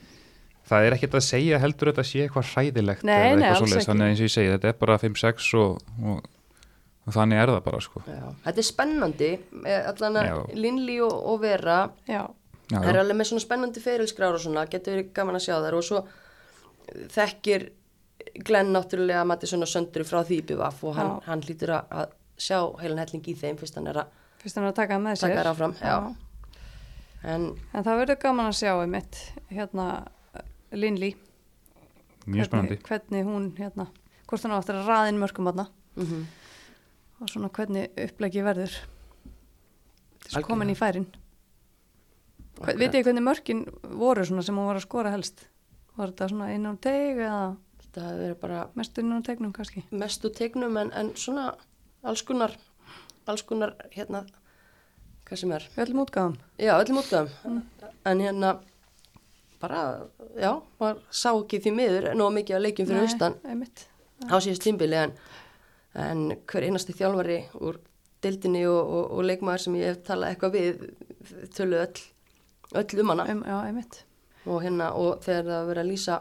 það 0.68 0.89
er 0.89 0.97
ekkert 0.99 1.14
að 1.18 1.24
segja 1.24 1.61
heldur 1.62 1.91
þetta 1.93 2.05
sé 2.05 2.24
eitthvað 2.26 2.51
hræðilegt 2.53 3.07
Nei, 3.09 3.14
eða 3.16 3.39
nei, 3.39 3.47
eitthvað 3.49 3.72
ekki. 3.78 3.86
þannig 3.89 4.05
að 4.05 4.11
eins 4.12 4.20
og 4.20 4.28
ég 4.28 4.34
segi, 4.34 4.51
þetta 4.53 4.68
er 4.68 4.76
bara 4.82 4.99
5-6 5.01 5.49
og, 5.62 5.78
og, 6.05 6.28
og 7.09 7.16
þannig 7.16 7.41
er 7.41 7.53
það 7.55 7.62
bara 7.70 7.80
sko. 7.86 8.03
Já. 8.12 8.26
Þetta 8.45 8.62
er 8.64 8.68
spennandi, 8.68 9.30
eh, 9.64 9.89
allan 9.95 10.20
að 10.20 10.28
Já. 10.28 10.36
Linlí 10.66 10.99
og, 11.09 11.16
og 11.32 11.41
Vera. 11.47 11.78
Já, 12.12 12.22
já, 12.69 12.79
Það 12.79 12.89
er 12.93 13.01
alveg 13.03 13.19
með 13.19 13.31
svona 13.31 13.45
spennandi 13.45 13.83
ferilskrár 13.83 14.37
og 14.39 14.45
svona, 14.45 14.66
getur 14.71 14.97
verið 14.97 15.11
gaman 15.16 15.39
að 15.39 15.45
sjá 15.47 15.55
þær 15.64 15.77
og 15.79 15.87
svo 15.89 16.03
þekkir 17.16 17.69
Glenn 18.45 18.73
náttúrulega 18.75 19.25
Mattisson 19.29 19.64
og 19.64 19.71
Söndru 19.71 20.05
frá 20.07 20.23
því 20.27 20.41
BVF 20.51 20.83
og 20.89 20.97
hann, 20.99 21.12
hann 21.27 21.45
hlýtur 21.45 21.75
að, 21.79 21.93
að 22.03 22.16
sjá 22.39 22.59
heilan 22.83 23.03
helling 23.03 23.29
í 23.31 23.37
þeim 23.39 23.59
fyrst 23.61 23.79
hann 23.79 23.89
er 23.91 24.03
að 24.05 24.16
fyrst 24.43 24.59
hann 24.59 24.66
er 24.69 24.73
að 24.73 24.81
taka 24.81 24.99
með 25.03 25.21
sér. 25.21 25.33
taka 25.33 25.41
þær 25.43 25.53
áfram. 25.53 25.77
Já. 25.83 25.97
En 27.29 27.49
En 27.75 27.87
það 27.87 28.03
verður 28.03 28.21
gaman 28.23 28.51
að 28.51 28.59
sjá 28.61 28.73
um 28.77 28.93
mitt, 28.95 29.23
hérna, 29.51 29.87
mjög 32.29 32.51
spennandi 32.51 32.77
Hvernig, 32.79 32.85
hvernig 32.87 33.25
hún, 33.27 33.49
hérna, 33.59 33.89
hvort 34.29 34.45
hann 34.45 34.55
á 34.55 34.61
eftir 34.61 34.79
að 34.79 34.91
raðin 34.93 35.23
mörgum 35.23 35.51
aðna 35.51 35.69
mm 35.97 36.27
og 37.19 37.31
svona 37.33 37.49
hvernig 37.51 37.89
upplegi 37.99 38.43
verður. 38.47 38.75
Þess 40.23 40.37
Algjörlega. 40.37 40.47
komin 40.47 40.71
í 40.71 40.77
færin. 40.79 41.07
Vitið 42.59 42.98
þið 42.98 43.06
hvernig 43.06 43.24
mörkin 43.26 43.64
voru 44.00 44.24
sem 44.26 44.38
hún 44.59 44.66
var 44.66 44.80
að 44.80 44.86
skora 44.86 45.14
helst? 45.14 45.46
Var 45.98 46.12
þetta 46.12 46.30
svona 46.32 46.50
innan 46.54 46.78
teg 46.82 47.20
eða 47.20 47.42
þetta 47.82 48.04
hefur 48.06 48.22
verið 48.22 48.40
bara 48.42 48.62
mest 48.78 48.98
innan 49.02 49.24
tegnum 49.26 49.52
kannski? 49.54 49.84
mest 49.90 50.24
úr 50.26 50.34
tegnum 50.34 50.76
en, 50.80 50.90
en 50.94 51.12
svona 51.18 51.52
alls 52.06 52.22
konar, 52.26 52.54
alls 53.26 53.44
konar 53.46 53.74
hérna, 53.94 54.24
hvað 55.28 55.42
sem 55.42 55.54
er. 55.54 55.68
Öllum 55.84 56.02
útgáðum. 56.04 56.36
Já, 56.59 56.74
öllum 56.78 57.00
útgöðum. 57.02 57.62
En 58.06 58.22
hérna, 58.22 58.52
bara, 59.62 59.82
já, 60.38 60.52
maður 60.80 61.02
sá 61.11 61.30
ekki 61.32 61.61
því 61.64 61.74
miður 61.78 62.09
nóg 62.18 62.34
mikið 62.36 62.59
að 62.59 62.64
leikjum 62.66 62.90
fyrir 62.90 63.06
austan 63.06 63.38
Einmitt. 63.46 63.86
á 64.30 64.36
síðast 64.38 64.64
tímbili 64.64 64.98
en, 64.98 65.14
en 65.98 66.24
hver 66.50 66.68
einasti 66.68 66.94
þjálfari 66.96 67.40
úr 67.59 67.80
deildinni 68.22 68.64
og, 68.70 68.78
og, 68.78 69.11
og 69.18 69.26
leikmaður 69.26 69.64
sem 69.64 69.78
ég 69.78 69.92
hef 69.92 70.04
talað 70.06 70.32
eitthvað 70.32 70.56
við 70.56 70.86
tölu 71.56 71.82
öll, 71.82 72.06
öll 72.75 73.01
um 73.01 73.12
hana. 73.14 73.27
Um, 73.33 73.43
já, 73.47 73.57
einmitt. 73.66 74.05
og 74.49 74.62
hérna 74.64 74.93
og 74.97 75.21
þegar 75.25 75.45
það 75.45 75.66
verið 75.69 75.83
að 75.83 75.91
lýsa 75.91 76.14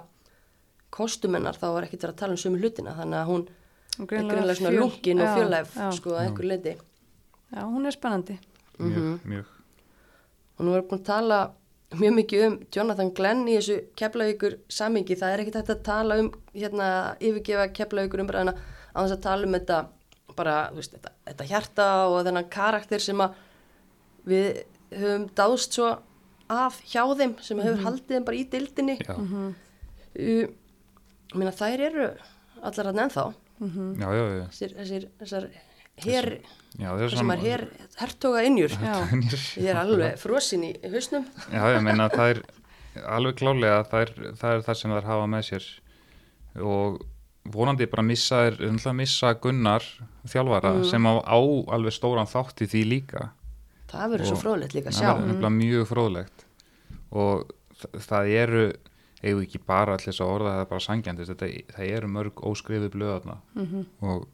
kostumennar 0.92 1.56
þá 1.56 1.68
var 1.72 1.86
ekkert 1.88 2.04
verið 2.04 2.14
að 2.14 2.20
tala 2.22 2.36
um 2.36 2.42
sömu 2.42 2.60
hlutina. 2.62 2.96
Þannig 2.98 3.20
að 3.20 3.30
hún 3.32 3.46
er 3.98 4.10
greinlega 4.12 4.56
svona 4.56 4.74
lungin 4.76 5.22
og 5.24 5.54
já. 5.76 5.92
sko 5.96 6.16
að 6.16 6.24
einhverju 6.26 6.50
leiti 6.52 6.76
Já, 7.48 7.64
hún 7.64 7.86
er 7.86 7.96
spennandi. 7.96 8.40
mjög, 8.78 9.20
mjög. 9.24 9.46
Og 10.58 10.66
nú 10.66 10.74
erum 10.76 10.88
búin 10.90 11.00
að 11.00 11.06
tala 11.08 11.38
mjög 11.96 12.14
mikið 12.18 12.46
um 12.48 12.56
Jonathan 12.76 13.12
Glenn 13.16 13.48
í 13.48 13.56
þessu 13.56 13.78
keflavíkur 13.96 14.58
samingi, 14.70 15.16
það 15.16 15.34
er 15.34 15.44
ekkert 15.44 15.60
hægt 15.62 15.72
að 15.72 15.84
tala 15.88 16.18
um 16.20 16.32
hérna 16.54 16.90
yfirgefa 17.24 17.70
keflavíkur 17.72 18.24
umræðina 18.26 18.54
á 18.92 18.98
þess 19.00 19.16
að 19.16 19.24
tala 19.24 19.48
um 19.48 19.56
þetta 19.56 19.78
bara, 20.36 20.56
þú 20.72 20.82
veist, 20.82 20.98
þetta, 20.98 21.14
þetta 21.30 21.48
hjarta 21.52 21.88
og 22.12 22.18
þennan 22.28 22.50
karakter 22.54 23.02
sem 23.02 23.24
að 23.24 23.40
við 24.28 24.64
höfum 24.92 25.30
dást 25.38 25.78
svo 25.78 25.94
af 26.50 26.82
hjá 26.88 27.04
þeim 27.20 27.36
sem 27.44 27.60
hefur 27.60 27.82
haldið 27.84 28.14
þeim 28.16 28.26
bara 28.28 28.38
í 28.38 28.46
dildinni 28.50 28.98
já, 29.02 29.16
Mhm. 29.18 29.48
uh, 29.48 30.48
ég 31.28 31.36
meina 31.36 31.52
þær 31.52 31.80
eru 31.90 32.10
allar 32.64 32.92
að 32.94 33.02
ennþá. 33.06 33.26
Já, 33.98 34.08
já, 34.14 34.24
já, 34.38 34.46
þessir, 34.52 34.74
þessir, 34.78 35.08
þessar 35.20 35.48
her, 36.06 36.28
já, 36.78 36.90
það 36.94 37.02
er 37.08 37.10
sem 37.18 37.32
er 37.34 37.38
her 37.42 37.64
hertoga 37.98 38.44
innjur 38.46 38.70
Já, 38.70 38.94
ég 39.58 39.70
er 39.72 39.80
alveg 39.82 40.18
frosin 40.22 40.64
í 40.64 40.72
hausnum. 40.86 41.26
Já, 41.52 41.64
ég 41.74 41.82
meina 41.84 42.08
það 42.14 42.30
er 42.36 42.42
alveg 43.18 43.36
klálega 43.42 43.84
það 43.90 44.02
er, 44.06 44.12
það 44.38 44.52
er 44.56 44.62
það 44.68 44.78
sem 44.82 44.92
þær 44.92 45.08
hafa 45.10 45.28
með 45.34 45.44
sér. 45.50 45.66
Og 46.62 47.02
vonandi 47.54 47.86
bara 47.90 48.04
missa 48.06 48.44
er, 48.48 48.58
missa 48.94 49.34
Gunnar 49.42 49.84
þjálfara 50.28 50.84
sem 50.86 51.04
á, 51.10 51.14
á 51.26 51.38
alveg 51.74 51.94
stóran 51.98 52.28
þátt 52.30 52.62
í 52.62 52.68
því 52.70 52.82
líka 52.88 53.30
það 53.92 54.12
verður 54.14 54.30
svo 54.32 54.38
fróðlegt 54.42 54.74
líka 54.76 54.90
að 54.90 54.94
það 54.98 55.02
sjá. 55.02 55.12
er 55.14 55.28
nefnilega 55.28 55.56
mjög 55.58 55.86
fróðlegt. 55.92 56.46
Og 57.12 57.52
þa- 57.82 58.02
það 58.08 58.32
eru 58.42 58.64
eigum 59.24 59.42
ekki 59.44 59.60
bara 59.66 59.94
allir 59.96 60.08
þess 60.12 60.22
að 60.22 60.34
orða 60.36 60.52
það 60.56 60.62
er 60.62 60.70
bara 60.72 60.86
sangjandi, 60.88 61.26
þetta, 61.26 61.48
það 61.78 61.92
eru 61.98 62.08
mörg 62.08 62.34
óskrifu 62.52 62.90
blöðarna 62.94 63.38
Mhm. 63.56 63.86
og, 64.02 64.28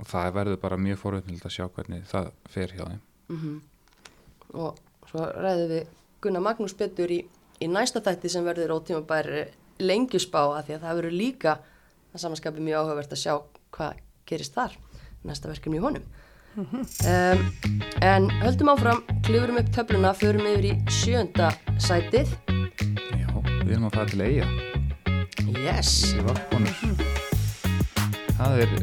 og 0.00 0.06
það 0.06 0.32
verður 0.34 0.60
bara 0.60 0.76
mjög 0.76 0.98
forvöldnild 0.98 1.44
að 1.44 1.54
sjá 1.56 1.68
hvernig 1.68 2.04
það 2.10 2.30
fer 2.48 2.68
hjá 2.68 2.84
þeim. 2.88 3.00
Mhm. 3.28 3.60
og 4.54 4.76
svo 5.10 5.18
ræðum 5.34 5.68
við 5.70 5.86
Gunnar 6.22 6.42
Magnús 6.42 6.74
betur 6.78 7.08
í, 7.10 7.24
í 7.60 7.66
næsta 7.68 8.00
þætti 8.00 8.30
sem 8.30 8.44
verður 8.44 8.74
ótímabær 8.80 9.48
lengjusbá 9.80 10.40
að 10.58 10.66
því 10.68 10.74
að 10.76 10.80
það 10.84 10.96
verður 11.00 11.16
líka 11.18 11.54
að 12.14 12.20
samanskapi 12.22 12.60
mjög 12.62 12.78
áhugavert 12.84 13.12
að 13.12 13.22
sjá 13.24 13.34
hvað 13.74 13.98
gerist 14.26 14.54
þar. 14.54 14.76
Næsta 15.24 15.48
verkefni 15.50 15.76
í 15.80 15.82
honum 15.82 16.02
um, 16.56 17.44
en 18.04 18.30
höldum 18.42 18.70
áfram 18.74 19.02
klifurum 19.26 19.58
upp 19.62 19.72
töfluna, 19.74 20.14
förum 20.14 20.46
yfir 20.52 20.70
í 20.70 20.74
sjönda 20.92 21.50
sætið. 21.82 22.30
Já, 23.18 23.28
við 23.64 23.74
erum 23.74 23.88
að 23.90 23.98
fara 23.98 24.10
til 24.12 24.24
eiga 24.24 24.48
yes, 25.64 26.14
í 26.14 26.22
Vafkonur 26.24 26.74
Það 28.34 28.60
er 28.64 28.74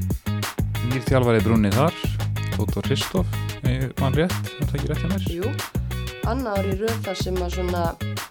nýr 0.89 1.05
þjálfari 1.07 1.43
brunni 1.45 1.71
þar 1.73 1.95
Tóttor 2.55 2.85
Kristoff 2.87 3.39
mann 4.01 4.15
rétt, 4.17 4.33
er 4.59 4.67
það 4.67 4.77
ekki 4.79 4.91
rétt 4.91 5.03
hjá 5.03 5.11
mér? 5.11 5.29
jú 5.31 5.53
annað 6.29 6.59
ári 6.59 6.75
röð 6.83 6.99
þar 7.05 7.19
sem 7.21 7.39
að 7.41 7.55
svona 7.55 7.83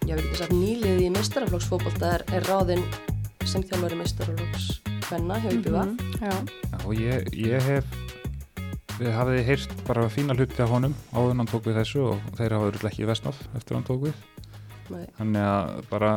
ég 0.08 0.14
vil 0.14 0.24
ekki 0.24 0.40
sagt 0.40 0.54
nýliði 0.54 1.06
í 1.08 1.10
meistaraflokksfótbolta 1.16 2.12
er, 2.18 2.26
er 2.36 2.46
ráðinn 2.50 2.84
sem 3.48 3.64
þjálfari 3.66 3.98
meistaraflokks 4.00 4.70
hvenna 5.08 5.40
hjá 5.42 5.50
IBV 5.56 5.80
Já, 6.20 6.30
Já, 6.30 6.80
og 6.84 6.92
ég, 6.98 7.30
ég 7.34 7.70
hef 7.70 8.09
við 9.00 9.14
hafiði 9.16 9.44
heyrt 9.48 9.72
bara 9.88 10.08
fína 10.12 10.34
hluti 10.36 10.60
af 10.62 10.70
honum 10.74 10.94
áður 11.16 11.36
hann 11.40 11.48
tók 11.50 11.64
við 11.68 11.78
þessu 11.80 12.02
og 12.10 12.20
þeir 12.38 12.54
hafa 12.56 12.68
örugglega 12.70 12.92
ekki 12.92 13.08
vestnátt 13.08 13.40
eftir 13.56 13.78
hann 13.78 13.86
tók 13.88 14.02
við 14.04 14.14
Nei. 14.90 15.06
þannig 15.18 15.46
að 15.48 15.74
bara 15.90 16.12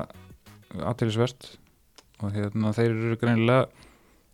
aðtýrisvert 0.91 1.49
og 2.23 2.34
hérna 2.36 2.73
þeir 2.75 2.91
eru 2.93 3.17
greinilega 3.21 3.67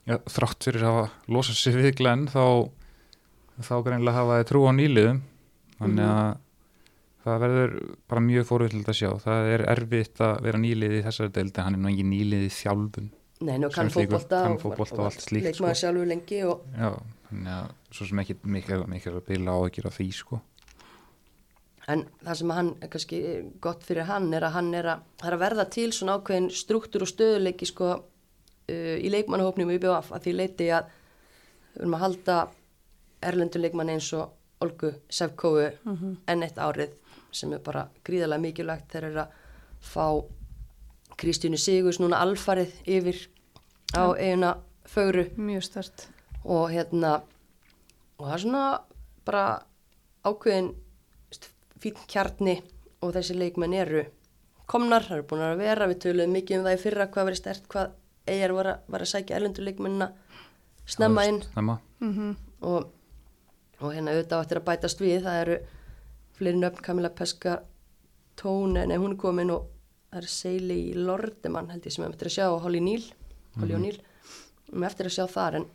ja, 0.09 0.17
þrátt 0.31 0.65
fyrir 0.69 0.83
að 0.85 0.93
hafa 0.99 1.33
losað 1.35 1.59
sér 1.59 1.77
við 1.79 1.95
Glenn 1.99 2.27
þá, 2.31 2.43
þá 3.61 3.73
greinilega 3.85 4.17
hafa 4.19 4.37
þeir 4.39 4.49
trú 4.51 4.63
á 4.65 4.71
nýliðum 4.79 5.19
þannig 5.79 6.05
Mhm. 6.05 6.09
að 6.09 6.37
það 7.29 7.41
verður 7.43 7.73
bara 8.09 8.21
mjög 8.23 8.45
fórvild 8.47 8.87
að 8.89 8.95
sjá 8.99 9.09
það 9.21 9.47
er 9.53 9.61
erfitt 9.75 10.21
að 10.23 10.41
vera 10.47 10.57
nýlið 10.63 10.93
í 10.97 11.01
þessari 11.05 11.33
deild 11.35 11.57
en 11.59 11.63
hann 11.67 11.75
er 11.75 11.81
nú 11.83 11.89
engin 11.91 12.09
nýlið 12.13 12.45
í 12.47 12.51
þjálfun 12.55 13.09
Nei, 13.39 13.55
nú 13.59 13.69
kann 13.71 13.87
kann 13.87 14.57
fótbolta 14.59 14.97
og 14.99 15.05
allt 15.07 15.21
slíkt, 15.23 15.45
leikmaður 15.45 15.75
sko. 15.75 15.81
sjálfur 15.83 16.07
lengi 16.09 16.39
og 16.47 16.63
já, 16.75 16.89
þannig 17.30 17.55
að 17.55 17.73
svo 17.95 18.07
sem 18.09 18.21
ekki 18.23 18.38
mikil, 18.43 18.84
mikil 18.89 19.15
að 19.15 19.25
bila 19.30 19.57
á 19.57 19.59
ekki 19.67 19.86
á 19.86 19.91
því 19.93 20.07
sko. 20.17 20.39
En 21.89 22.05
það 22.21 22.39
sem 22.41 22.53
hann 22.53 22.71
er 22.84 22.91
kannski 22.93 23.19
gott 23.61 23.86
fyrir 23.88 24.09
hann 24.09 24.30
er 24.38 24.45
að 24.45 24.55
hann 24.59 24.71
er 24.77 24.91
að, 24.93 25.05
er 25.25 25.36
að 25.36 25.43
verða 25.43 25.65
til 25.73 25.89
svona 25.95 26.19
ákveðin 26.19 26.49
struktúr 26.53 27.05
og 27.05 27.09
stöðuleiki 27.09 27.69
sko 27.69 27.91
uh, 27.95 28.97
í 28.99 29.09
leikmannahópnum 29.09 29.71
í 29.73 29.80
BVF 29.80 30.11
að 30.13 30.27
því 30.27 30.36
leiti 30.38 30.69
að 30.75 30.91
við 31.73 31.82
erum 31.82 31.97
að 31.97 32.03
halda 32.05 32.38
erlendur 33.30 33.63
leikmann 33.63 33.93
eins 33.93 34.11
og 34.17 34.36
Olgu 34.63 34.91
Sefkóu 35.07 35.61
enn 36.27 36.43
eitt 36.43 36.57
árið 36.59 36.97
sem 37.32 37.53
er 37.55 37.61
bara 37.63 37.86
gríðarlega 38.03 38.43
mikilvægt 38.43 38.91
þeir 38.91 39.07
eru 39.09 39.21
að 39.23 39.38
fá 39.80 40.05
Kristínu 41.19 41.59
Sigurs 41.59 41.99
núna 41.99 42.19
alfarið 42.23 42.73
yfir 42.88 43.21
á 43.95 44.13
eiguna 44.15 44.57
fögru. 44.88 45.30
Mjög 45.38 45.63
stört. 45.63 46.07
Og 46.49 46.69
hérna 46.73 47.11
og 48.19 48.25
það 48.27 48.33
er 48.35 48.43
svona 48.43 48.63
bara 49.29 49.43
ákveðin 50.27 50.71
fín 51.79 51.99
kjarni 52.11 52.57
og 53.05 53.13
þessi 53.15 53.37
leikmenn 53.39 53.73
eru 53.79 54.01
komnar, 54.69 55.05
það 55.07 55.15
eru 55.21 55.27
búin 55.29 55.43
að 55.45 55.61
vera. 55.61 55.87
Við 55.89 55.99
töluðum 56.03 56.33
mikið 56.35 56.57
um 56.59 56.65
það 56.67 56.75
í 56.75 56.81
fyrra 56.83 57.05
hvað 57.13 57.29
verið 57.29 57.39
stert 57.39 57.67
hvað 57.71 57.93
eigjar 58.29 58.53
var, 58.57 58.67
að- 58.73 58.91
var 58.93 59.01
að 59.05 59.11
sækja 59.13 59.37
erlendur 59.39 59.65
leikmennina 59.65 60.09
snemma 60.89 61.23
inn. 61.29 61.41
Snemma. 61.53 61.79
Mm 62.03 62.35
og, 62.61 62.89
og 63.79 63.93
hérna 63.95 64.11
auðvitað 64.11 64.41
áttir 64.43 64.59
að 64.59 64.65
bætast 64.67 64.99
við 64.99 65.21
það 65.23 65.37
eru 65.45 65.57
fleiri 66.35 66.59
nöfn 66.59 66.81
Camilla 66.83 67.09
Peska 67.15 67.53
Tóne, 68.35 68.83
nei 68.87 68.97
hún 68.99 69.13
er 69.15 69.19
komin 69.21 69.51
og 69.55 69.69
það 70.11 70.17
er 70.21 70.27
Seili 70.33 70.79
Lordemann 70.95 71.69
held 71.71 71.87
ég 71.87 71.95
sem 71.95 72.03
við 72.03 72.09
eftir 72.17 72.27
að 72.27 72.35
sjá 72.35 72.45
og 72.51 72.59
Holly 72.65 72.81
Neal 72.83 73.05
Holly 73.61 73.77
og 73.77 73.81
Neal, 73.85 73.97
við 74.73 74.87
eftir 74.89 75.07
að 75.07 75.15
sjá 75.15 75.25
þar 75.31 75.57
en, 75.61 75.65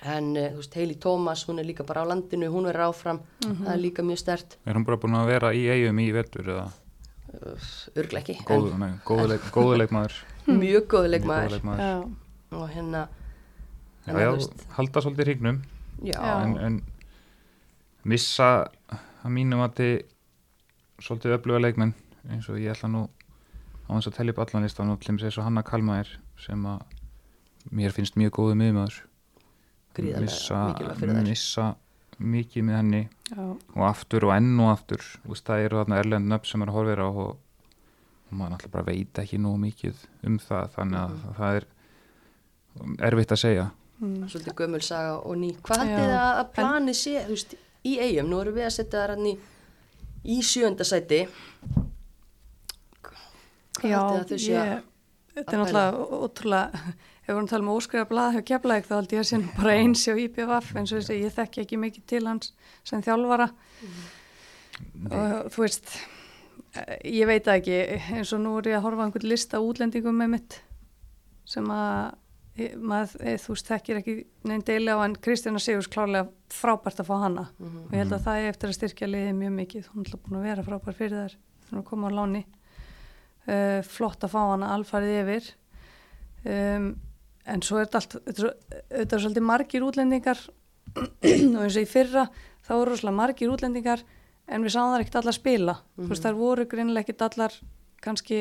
en 0.00 0.30
eh, 0.36 0.50
þú 0.54 0.62
veist 0.62 0.76
Heili 0.78 0.96
Tómas 1.00 1.44
hún 1.48 1.60
er 1.60 1.68
líka 1.68 1.84
bara 1.86 2.04
á 2.04 2.10
landinu, 2.10 2.48
hún 2.52 2.68
verður 2.70 2.90
áfram. 2.90 3.20
Það 3.44 3.72
er 3.74 3.80
líka 3.82 4.04
mjög 4.06 4.22
stert 4.22 4.56
Er 4.64 4.78
hún 4.78 4.86
bara 4.88 5.00
búin 5.00 5.18
að 5.18 5.32
vera 5.34 5.52
í 5.56 5.66
eigum 5.68 6.00
í 6.00 6.10
vetur 6.16 6.52
eða? 6.54 6.68
Örglega 7.94 8.24
ekki, 8.24 8.38
góðu, 8.48 8.72
nei, 8.80 8.92
góðu, 9.06 9.26
leik, 9.30 9.50
góðu 9.54 9.76
leikmaður. 9.78 10.16
En 10.46 10.60
mjög 10.64 10.88
góð 10.90 11.06
Mjög 11.06 11.14
leikmaður 11.14 11.44
góður 11.44 11.56
leikmaður. 11.56 11.84
Já, 11.84 12.56
og 12.58 12.70
hérna 12.74 13.02
Já, 14.06 14.12
en 14.14 14.16
já, 14.16 14.30
þú 14.30 14.38
veist, 14.38 14.64
halda 14.78 15.02
svolítið 15.04 15.28
hríknum 15.28 15.60
en, 16.16 16.54
en 16.64 16.80
missa 18.08 18.48
að 19.20 19.34
mínum 19.36 19.60
að 19.60 19.76
þið 19.80 19.94
svolítið 21.04 21.36
öfluga 21.36 21.60
leikmenn 21.66 21.92
eins 22.32 22.48
og 22.48 22.58
ég 22.60 22.72
ætla 22.72 22.88
nú 22.90 23.04
á 23.04 23.90
þess 23.92 24.10
að 24.10 24.16
tellja 24.16 24.34
upp 24.34 24.42
allan 24.46 24.64
listan 24.64 24.92
og 24.92 25.04
til 25.04 25.18
þess 25.20 25.40
að 25.40 25.46
Hanna 25.48 25.64
Kalmaðir 25.66 26.14
sem 26.40 26.64
að 26.68 26.82
mér 27.76 27.92
finnst 27.92 28.16
mjög 28.16 28.32
góðu 28.38 28.56
miðmaður 28.60 29.02
Gríðarlega 29.94 30.20
missa, 30.26 30.58
mikilvæg 30.68 30.96
fyrir 31.00 31.14
þær. 31.18 31.28
missa 31.28 31.68
mikið 32.20 32.64
með 32.68 32.76
henni. 32.76 33.02
Já, 33.30 33.44
og 33.76 33.84
aftur 33.88 34.24
og 34.28 34.32
enn 34.36 34.60
og 34.60 34.70
aftur. 34.74 34.98
Þú 35.24 35.28
veist, 35.34 35.44
það 35.48 35.64
eru 35.64 35.78
þarna 35.80 35.98
erlend 36.04 36.28
nöfn 36.32 36.46
sem 36.50 36.62
er 36.62 36.68
að 36.72 36.76
horfir 36.78 37.00
á 37.00 37.08
og, 37.08 37.30
og 37.30 38.32
maður 38.36 38.52
náttúrulega 38.54 38.72
bara 38.76 38.84
veit 38.90 39.20
ekki 39.24 39.38
nú 39.40 39.54
mikið 39.58 40.02
um 40.28 40.38
það 40.38 40.68
þannig 40.76 41.00
að 41.00 41.14
Mhm. 41.14 41.34
það 41.38 41.56
er 41.56 41.66
erfitt 43.10 43.32
að 43.32 43.42
segja. 43.44 43.70
Mm. 44.00 44.28
svolítið 44.32 44.54
gömul 44.56 44.80
saga 44.82 45.16
og 45.20 45.36
ný 45.36 45.50
hvað 45.60 45.80
þið 45.84 46.12
að, 46.16 46.52
plani 46.54 46.92
sé 46.96 47.26
veist, 47.28 47.54
í 47.84 47.98
eigum, 48.00 48.30
nú 48.30 48.40
erum 48.40 48.54
við 48.54 48.64
að 48.66 48.70
setja 48.78 48.98
það 49.00 49.08
rann 49.10 49.26
í 49.26 49.38
í 50.24 50.38
sjönda 50.44 50.84
sæti. 50.84 51.26
Hvað 53.80 53.92
haldið 53.96 54.20
að 54.20 54.30
þau 54.30 54.38
sé 54.44 54.56
að 54.60 54.70
þetta 55.34 55.52
er 55.52 55.60
náttúrulega 55.60 56.06
ótrúlega, 56.26 56.82
við 57.30 57.36
erum 57.38 57.48
að 57.48 57.52
tala 57.54 57.66
um 57.66 57.72
óskrifa 57.76 58.08
blað 58.10 58.36
hjá 58.36 58.42
keflæk 58.50 58.86
þá 58.88 58.94
held 58.98 59.12
ég 59.14 59.20
að 59.22 59.28
sé 59.30 59.38
nú 59.40 59.50
bara 59.56 59.74
eins 59.80 60.04
hjá 60.06 60.14
IPVF 60.24 60.70
eins 60.76 60.92
og 60.92 61.00
þessi, 61.00 61.18
ég 61.24 61.34
þekki 61.36 61.64
ekki 61.64 61.78
mikið 61.84 62.06
til 62.14 62.24
hans 62.26 62.52
sem 62.84 63.02
þjálfara. 63.06 63.50
Og 65.10 65.50
þú 65.52 65.64
veist 65.64 65.92
eh, 66.74 66.96
ég 67.20 67.28
veit 67.28 67.48
ekki, 67.52 67.76
eins 68.16 68.32
og 68.36 68.42
nú 68.44 68.56
er 68.60 68.70
ég 68.72 68.78
að 68.80 68.86
horfa 68.88 69.06
einhvern 69.06 69.28
lista 69.30 69.60
útlendingum 69.62 70.16
með 70.20 70.32
mitt 70.36 70.58
sem 71.50 71.66
að 71.74 72.14
ég- 72.60 72.76
maður, 72.78 73.14
e, 73.24 73.34
þú 73.42 73.54
veist, 73.54 73.68
þekkir 73.70 74.00
ekki 74.00 74.14
neinn 74.46 74.62
deili 74.66 74.92
á 74.94 74.98
en 75.04 75.16
Kristjana 75.16 75.60
Sigurs 75.62 75.88
klárlega 75.90 76.28
frábært 76.52 77.00
að 77.02 77.08
fá 77.10 77.16
hana. 77.24 77.48
Mhm. 77.58 77.84
og 77.86 77.92
ég 77.92 77.98
held 78.04 78.12
að 78.12 78.24
það 78.26 78.40
er 78.40 78.48
eftir 78.52 78.68
að 78.70 78.78
styrkja 78.78 79.08
liðið 79.10 79.38
mjög 79.40 79.54
mikið. 79.60 79.88
Hún 79.94 80.06
er 80.06 80.18
búin 80.20 80.38
að 80.40 80.48
vera 80.48 80.62
frábær 80.66 80.94
fyrir 80.98 81.16
þær. 81.18 81.36
Þannig 81.68 81.82
að 81.84 81.88
koma 81.90 82.08
á 82.10 82.12
láni. 82.18 82.44
Uh, 83.50 83.80
flott 83.82 84.20
að 84.22 84.30
fá 84.30 84.40
hana 84.52 84.68
alfarið 84.76 85.16
yfir. 85.24 85.46
Um, 86.44 87.00
en 87.46 87.62
svo 87.64 87.80
er 87.80 87.88
þetta 87.88 88.00
allt 88.00 88.16
þetta 88.26 88.50
er 89.00 89.04
er 89.04 89.22
svolítið 89.24 89.46
margir 89.46 89.84
útlendingar 89.86 90.40
og 91.56 91.62
eins 91.64 91.76
og 91.76 91.82
í 91.82 91.88
fyrra 91.88 92.26
þá 92.66 92.72
eru 92.76 92.88
rosalega 92.92 93.16
margir 93.16 93.52
útlendingar 93.52 94.04
en 94.50 94.64
við 94.64 94.74
sáum 94.74 94.92
það 94.92 95.04
ekkert 95.04 95.20
allar 95.20 95.36
spila. 95.36 95.76
Þú 95.98 96.08
veist 96.10 96.26
þar 96.26 96.38
voru 96.38 96.66
greinilega 96.70 97.06
ekkert 97.06 97.26
allar 97.28 97.54
kannski 98.02 98.40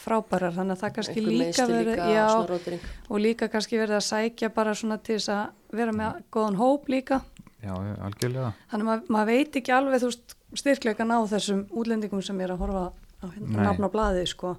frábærar 0.00 0.54
þannig 0.54 0.76
að 0.76 0.82
það 0.84 0.94
kannski 0.96 1.16
einhver 1.18 1.36
líka 1.40 1.66
verið 1.66 1.88
líka 1.90 2.08
já, 2.14 2.80
og 3.10 3.20
líka 3.20 3.48
kannski 3.50 3.80
verið 3.80 3.96
að 3.98 4.06
sækja 4.06 4.50
bara 4.54 4.74
svona 4.78 5.00
til 5.02 5.16
þess 5.18 5.32
að 5.34 5.78
vera 5.80 5.94
með 5.96 6.20
góðan 6.32 6.58
hóp 6.60 6.90
líka. 6.92 7.20
Já, 7.60 7.74
algjörlega. 7.74 8.52
Þannig 8.70 8.84
að 8.84 8.88
mað, 8.88 9.08
maður 9.16 9.30
veit 9.34 9.58
ekki 9.60 9.74
alveg 9.74 10.00
þú 10.00 10.12
veist 10.12 10.36
styrkleikan 10.62 11.12
á 11.12 11.18
þessum 11.34 11.64
útlendingum 11.76 12.22
sem 12.24 12.38
er 12.40 12.54
að 12.54 12.62
horfa 12.62 12.84
á 13.20 13.26
hérna 13.34 13.66
nafn 13.66 13.84
á 13.84 13.90
blaði 13.92 14.24
sko. 14.30 14.54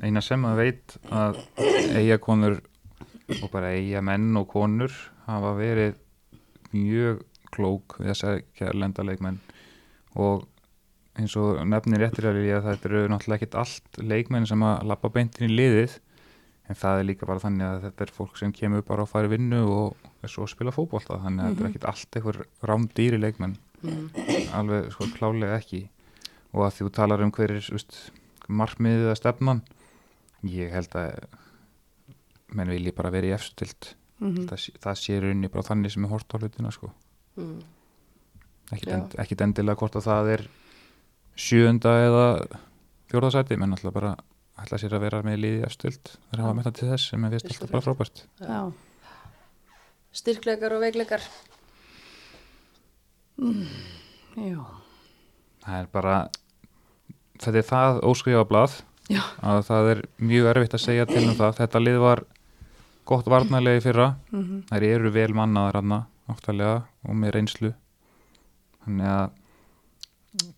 eina 0.00 0.22
sem 0.24 0.40
maður 0.40 0.62
veit 0.62 0.94
að 1.10 1.42
eiga 1.98 2.16
konur 2.22 2.62
og 3.40 3.50
bara 3.52 3.72
eiga 3.74 4.02
menn 4.04 4.36
og 4.38 4.48
konur 4.50 4.92
hafa 5.26 5.52
verið 5.56 5.98
mjög 6.72 7.22
klók 7.52 7.98
við 8.00 8.12
þess 8.12 8.26
að 8.28 8.38
kærlenda 8.58 9.04
leikmenn. 9.06 9.40
Og 10.20 10.46
eins 11.18 11.34
og 11.40 11.60
nefnir 11.68 12.00
réttir 12.02 12.28
að 12.28 12.40
líka 12.40 12.62
þetta 12.64 12.88
eru 12.88 13.02
náttúrulega 13.12 13.40
ekkit 13.40 13.58
allt 13.62 14.00
leikmenn 14.00 14.48
sem 14.48 14.64
að 14.64 14.86
lappa 14.88 15.12
beintin 15.12 15.48
í 15.48 15.52
liðið. 15.52 15.98
En 16.70 16.78
það 16.78 17.00
er 17.00 17.08
líka 17.08 17.28
bara 17.28 17.42
þannig 17.42 17.66
að 17.68 17.84
þetta 17.88 18.04
er 18.06 18.14
fólk 18.16 18.38
sem 18.40 18.54
kemur 18.56 18.84
bara 18.86 19.04
og 19.04 19.10
fari 19.10 19.28
vinnu 19.32 19.60
og 19.66 20.28
svo 20.30 20.46
spila 20.48 20.72
fótbolta. 20.72 21.20
Þannig 21.20 21.44
að 21.44 21.50
þetta 21.50 21.64
er 21.64 21.70
ekkit 21.72 21.88
allt 21.90 22.18
einhver 22.18 22.40
rámdýri 22.70 23.20
leikmenn. 23.20 23.58
Alveg 24.56 24.92
sko 24.94 25.10
klálega 25.16 25.58
ekki. 25.58 25.84
Og 26.52 26.66
að 26.68 26.78
þú 26.78 26.90
talar 26.96 27.24
um 27.24 27.32
hver 27.34 27.52
er 27.52 27.68
veist, 27.74 27.98
markmiðið 28.48 29.12
að 29.12 29.20
stefnan 29.20 29.62
ég 30.48 30.72
held 30.74 30.94
að 30.98 31.38
menn 32.54 32.68
vilji 32.72 32.92
bara 32.96 33.10
vera 33.14 33.26
í 33.30 33.34
efstild 33.36 33.92
mm 34.22 34.46
það, 34.48 34.58
sé- 34.64 34.74
það 34.82 34.98
sé 35.00 35.20
raunni 35.20 35.48
bara 35.50 35.66
þannig 35.66 35.90
sem 35.94 36.04
er 36.06 36.12
hort 36.12 36.34
á 36.34 36.36
hlutina 36.38 36.70
sko. 36.70 36.92
Mm. 37.36 37.62
ekkit, 38.72 38.88
end, 38.94 39.14
ekkit 39.18 39.40
endilega 39.46 39.78
hvort 39.80 39.96
að 39.98 40.06
það 40.06 40.30
er 40.36 40.44
sjöunda 41.36 41.94
eða 42.06 42.26
fjórðasæti 43.10 43.56
menn 43.58 43.72
alltaf 43.74 43.92
bara 43.96 44.12
ætla 44.62 44.78
sér 44.78 44.94
að 44.94 45.00
vera 45.06 45.22
með 45.26 45.40
liði 45.42 45.62
efstild 45.66 46.12
þeir 46.30 46.42
hafa 46.44 46.52
Já. 46.52 46.56
með 46.58 46.66
það 46.68 46.76
til 46.78 46.88
þess 46.92 47.08
sem 47.10 47.24
er 47.24 47.32
vist 47.34 47.48
alltaf 47.50 47.70
bara 47.72 47.84
frábært. 47.88 48.22
Já, 48.40 48.60
styrkleikar 50.22 50.76
og 50.76 50.84
veikleikar. 50.84 51.24
Já, 54.36 54.60
það 55.64 55.78
er 55.80 55.88
bara 55.92 56.16
þetta 57.42 57.58
er 57.62 57.66
það 57.68 58.00
óskrifa 58.08 58.44
blað 58.48 58.76
Já. 59.10 59.22
að 59.42 59.60
það 59.68 59.90
er 59.94 60.02
mjög 60.22 60.48
erfitt 60.52 60.76
að 60.78 60.84
segja 60.84 61.06
til 61.10 61.24
um 61.26 61.34
það. 61.38 61.56
Þetta 61.58 61.82
lið 61.82 61.98
var 62.04 62.22
gott 63.08 63.28
varnarlega 63.30 63.80
í 63.80 63.84
fyrra. 63.84 64.08
Mm 64.32 64.64
þær 64.70 64.88
eru 64.88 65.12
vel 65.14 65.30
mannaðar 65.36 65.80
hann 65.80 65.94
áttalega 66.32 66.82
og 67.08 67.16
með 67.18 67.34
reynslu. 67.36 67.72
Þannig 68.84 69.12
að 69.12 69.38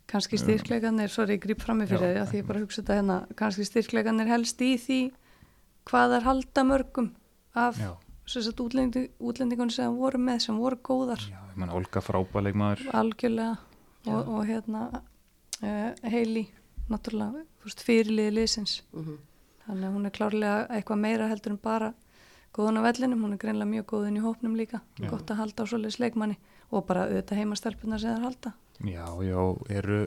kannski 0.06 0.38
styrkleikanir, 0.38 1.10
sorry, 1.10 1.34
ég 1.34 1.42
grýp 1.42 1.62
fram 1.64 1.82
í 1.82 1.88
fyrir 1.90 2.04
Já. 2.04 2.12
því 2.12 2.20
að 2.22 2.30
því 2.30 2.40
ég 2.40 2.48
bara 2.50 2.62
hugsa 2.62 2.82
þetta 2.82 2.98
hérna. 3.00 3.16
Kannski 3.36 3.66
styrkleikanir 3.66 4.30
helst 4.30 4.60
í 4.62 4.74
því 4.78 5.00
hvað 5.90 6.18
er 6.18 6.28
halda 6.28 6.64
mörgum 6.64 7.08
af 7.58 7.80
já, 7.80 7.90
sem 8.26 8.44
sagt 8.46 8.62
útlendi, 8.62 9.08
útlendingun 9.18 9.72
sem 9.74 9.96
voru 9.98 10.20
með 10.22 10.46
sem 10.46 10.60
voru 10.60 10.78
góðar. 10.78 11.24
Já 11.26 11.44
ég 11.54 11.60
menn 11.62 11.70
Olga 11.74 12.02
frábæleikmaður 12.02 12.88
algjörlega. 12.98 13.58
Og, 14.04 14.30
og 14.36 14.40
hérna 14.48 14.80
uh, 14.92 16.08
Heili, 16.12 16.48
náttúrulega 16.90 17.44
þú 17.62 17.68
veist, 17.70 17.84
fyrirliði 17.86 18.34
liðsins. 18.36 18.82
Mhm. 18.92 19.20
þannig 19.64 19.86
að 19.88 19.94
hún 19.94 20.06
er 20.06 20.12
klárlega 20.12 20.56
eitthvað 20.76 20.98
meira 21.00 21.28
heldur 21.30 21.54
en 21.54 21.60
bara 21.62 21.94
góðun 22.54 22.78
á 22.78 22.86
vellinum, 22.86 23.22
hún 23.26 23.32
er 23.34 23.40
greinlega 23.42 23.70
mjög 23.70 23.86
góðun 23.92 24.18
í 24.20 24.24
hópnum 24.24 24.54
líka, 24.58 24.80
Já. 25.00 25.08
gott 25.10 25.30
að 25.34 25.40
halda 25.42 25.64
á 25.64 25.70
svoleiðis 25.70 25.98
leikmanni 26.02 26.36
og 26.70 26.86
bara 26.86 27.06
auðvitað 27.08 27.40
heimastelpunar 27.42 28.00
sem 28.00 28.14
þeir 28.14 28.26
halda. 28.28 28.52
Já, 28.84 29.06
já, 29.26 29.40
eru 29.70 29.98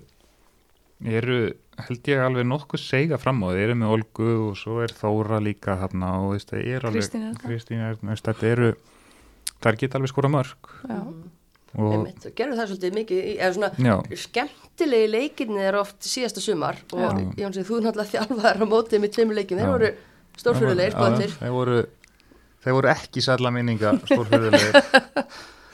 eru 1.06 1.36
held 1.78 2.08
ég 2.10 2.22
alveg 2.26 2.48
nokkuð 2.50 2.82
seiga 2.82 3.20
fram 3.22 3.44
á. 3.46 3.54
Þeir 3.54 3.64
eru 3.68 3.76
með 3.78 3.92
Olgu 3.94 4.30
og 4.48 4.56
svo 4.58 4.80
er 4.82 4.94
Þóra 4.98 5.38
líka 5.46 5.76
hann 5.84 6.02
og 6.08 6.32
veist, 6.34 6.50
það 6.50 6.72
er 6.74 6.88
alveg 6.90 7.38
Kristín 7.44 7.84
Erna, 7.86 8.14
veist, 8.16 8.26
þetta 8.26 8.50
eru 8.50 8.72
þær 9.62 9.78
geta 9.84 10.00
alveg 10.00 10.10
skora 10.14 10.32
mörg 10.34 10.72
Já, 10.90 10.98
og 11.78 11.94
Einmitt, 11.94 12.26
og 12.26 12.34
gerðu 12.40 12.58
það 12.58 12.72
svolítið 12.72 12.96
mikið 12.98 13.22
í- 13.30 13.38
eða 13.38 13.54
svona 13.60 13.70
já, 13.78 13.96
skemmtilegi 14.24 15.12
leikinni 15.14 15.62
er 15.68 15.78
oft 15.78 16.02
síðasta 16.02 16.42
sumar 16.42 16.80
og. 16.96 17.22
Jónsson, 17.38 17.68
þú 17.68 17.78
er 17.78 17.86
náttúrulega 17.88 18.14
þjálfaður 18.16 18.66
á 18.66 18.68
mótið 18.74 19.04
með 19.06 19.14
tveimur 19.18 19.38
leikin, 19.38 19.62
þeir 19.62 19.74
voru 19.76 19.92
stórfyrirlegir 20.38 20.96
Já, 20.96 21.00
bátir 21.04 21.36
þeir 21.38 21.54
voru, 21.54 21.78
þeir 22.68 22.78
voru 22.78 22.92
ekki 22.92 23.24
sætla 23.24 23.54
minninga 23.56 23.96
stórfyrðulegir 24.04 24.76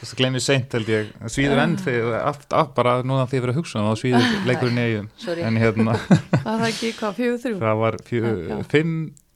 þess 0.04 0.14
að 0.14 0.20
glemir 0.20 0.44
seint 0.44 0.76
held 0.76 0.90
ég. 0.92 1.12
Svíður 1.32 1.62
enn 1.64 1.76
þegar 1.80 2.18
aft, 2.28 2.46
aft, 2.52 2.74
bara 2.76 2.98
núna 3.06 3.26
þegar 3.30 3.38
ég 3.38 3.46
verið 3.46 3.56
að 3.56 3.60
hugsa 3.62 3.80
um 3.80 3.90
þá 3.90 4.02
svíður 4.02 4.34
leikurinn 4.50 4.82
eigin 4.84 5.10
en 5.48 5.60
hérna 5.62 5.96
það 6.44 6.54
er 6.54 6.66
ekki 6.68 6.92
hvað, 7.00 7.16
fjögur 7.20 7.42
þrjú? 7.46 7.58
Það 7.64 7.82
var 7.84 8.00
já. 8.04 8.58
fimm 8.74 8.94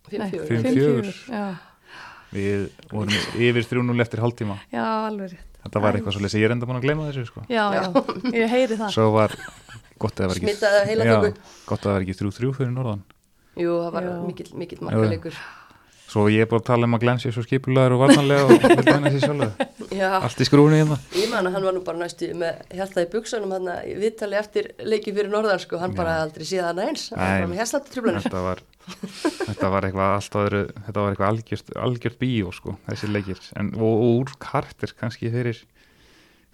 fimm 0.08 0.68
fjögur. 0.68 1.12
við 2.36 2.68
vorum 2.92 3.18
yfir 3.48 3.70
3-0 3.72 4.04
eftir 4.04 4.24
hálftíma. 4.24 4.58
Já, 4.74 4.84
alveg 5.08 5.36
rétt. 5.36 5.44
Þetta 5.68 5.84
var 5.84 5.98
eitthvað 5.98 6.16
svo 6.16 6.30
ég 6.30 6.48
er 6.48 6.54
enda 6.56 6.68
búin 6.68 6.80
að 6.80 6.86
gleyma 6.88 7.10
þessu 7.10 7.28
sko. 7.28 7.44
Já, 7.52 7.64
já, 7.76 7.84
ég 8.32 8.52
heyri 8.52 8.78
það. 8.80 8.92
Svo 8.96 9.08
var 9.16 9.36
gott 10.00 10.16
að 10.16 10.22
það 10.22 10.30
var 10.30 10.40
ekki 10.40 10.48
smitaði 10.48 10.82
heila 10.92 11.08
Já, 11.08 11.14
þöggu 11.16 11.32
gott 11.68 11.80
að 11.80 11.88
það 11.88 11.96
var 11.96 12.06
ekki 12.06 12.18
3-3 12.22 12.52
fyrir 12.60 12.74
norðan. 12.76 13.02
Jú, 13.58 13.74
það 13.82 13.96
var 13.98 14.10
mikill, 14.28 14.50
mikill 14.62 14.80
markaleikur 14.86 15.40
svo 16.08 16.28
ég 16.32 16.46
er 16.46 16.50
bara 16.52 16.64
að 16.64 16.70
tala 16.72 16.88
um 16.88 16.96
að 16.98 17.04
Glenn 17.04 17.22
sé 17.22 17.34
svo 17.36 17.44
skipulegar 17.46 17.96
og 17.96 18.06
varnarlega 18.06 18.48
og 18.48 18.64
vil 18.64 18.88
dæna 18.88 19.12
sér 19.14 19.26
sjálf 19.28 19.78
Já, 19.98 20.10
allt 20.20 20.42
í 20.44 20.46
skrúni 20.46 20.80
hérna. 20.82 20.98
Ég 21.18 21.30
man 21.32 21.48
að 21.48 21.56
hann 21.56 21.66
var 21.68 21.76
nú 21.76 21.82
bara 21.86 22.02
næstu 22.02 22.28
með 22.38 22.60
hjartaði 22.76 23.08
buksunum 23.14 23.54
hann 23.56 23.70
í 23.88 23.94
viðtali 23.98 24.38
eftir 24.38 24.68
leiki 24.84 25.14
fyrir 25.16 25.32
norðan 25.32 25.62
sko, 25.64 25.80
hann 25.82 25.96
Já. 25.96 25.98
bara 26.02 26.18
aldrei 26.26 26.46
séð 26.48 26.68
hann 26.68 26.82
eins. 26.84 27.08
Hann 27.14 27.22
Nei. 27.22 27.30
var 27.30 27.40
bara 27.40 27.52
með 27.52 27.62
hjartaði 27.62 27.94
trublanir 27.94 28.26
þetta 28.28 28.44
var, 28.46 28.62
þetta 29.40 29.72
var 29.74 29.88
eitthvað 29.88 30.14
allt 30.18 30.38
öðru, 30.42 30.62
þetta 30.90 31.06
var 31.06 31.16
eitthvað 31.16 31.32
algjört, 31.32 31.74
algjört 31.88 32.20
bíó 32.22 32.54
sko, 32.56 32.76
þessi 32.90 33.10
leikir. 33.14 33.42
En, 33.58 33.72
og, 33.80 33.96
og 33.96 34.22
úr 34.22 34.36
kartir 34.44 34.94
kannski 35.00 35.32
fyrir 35.34 35.64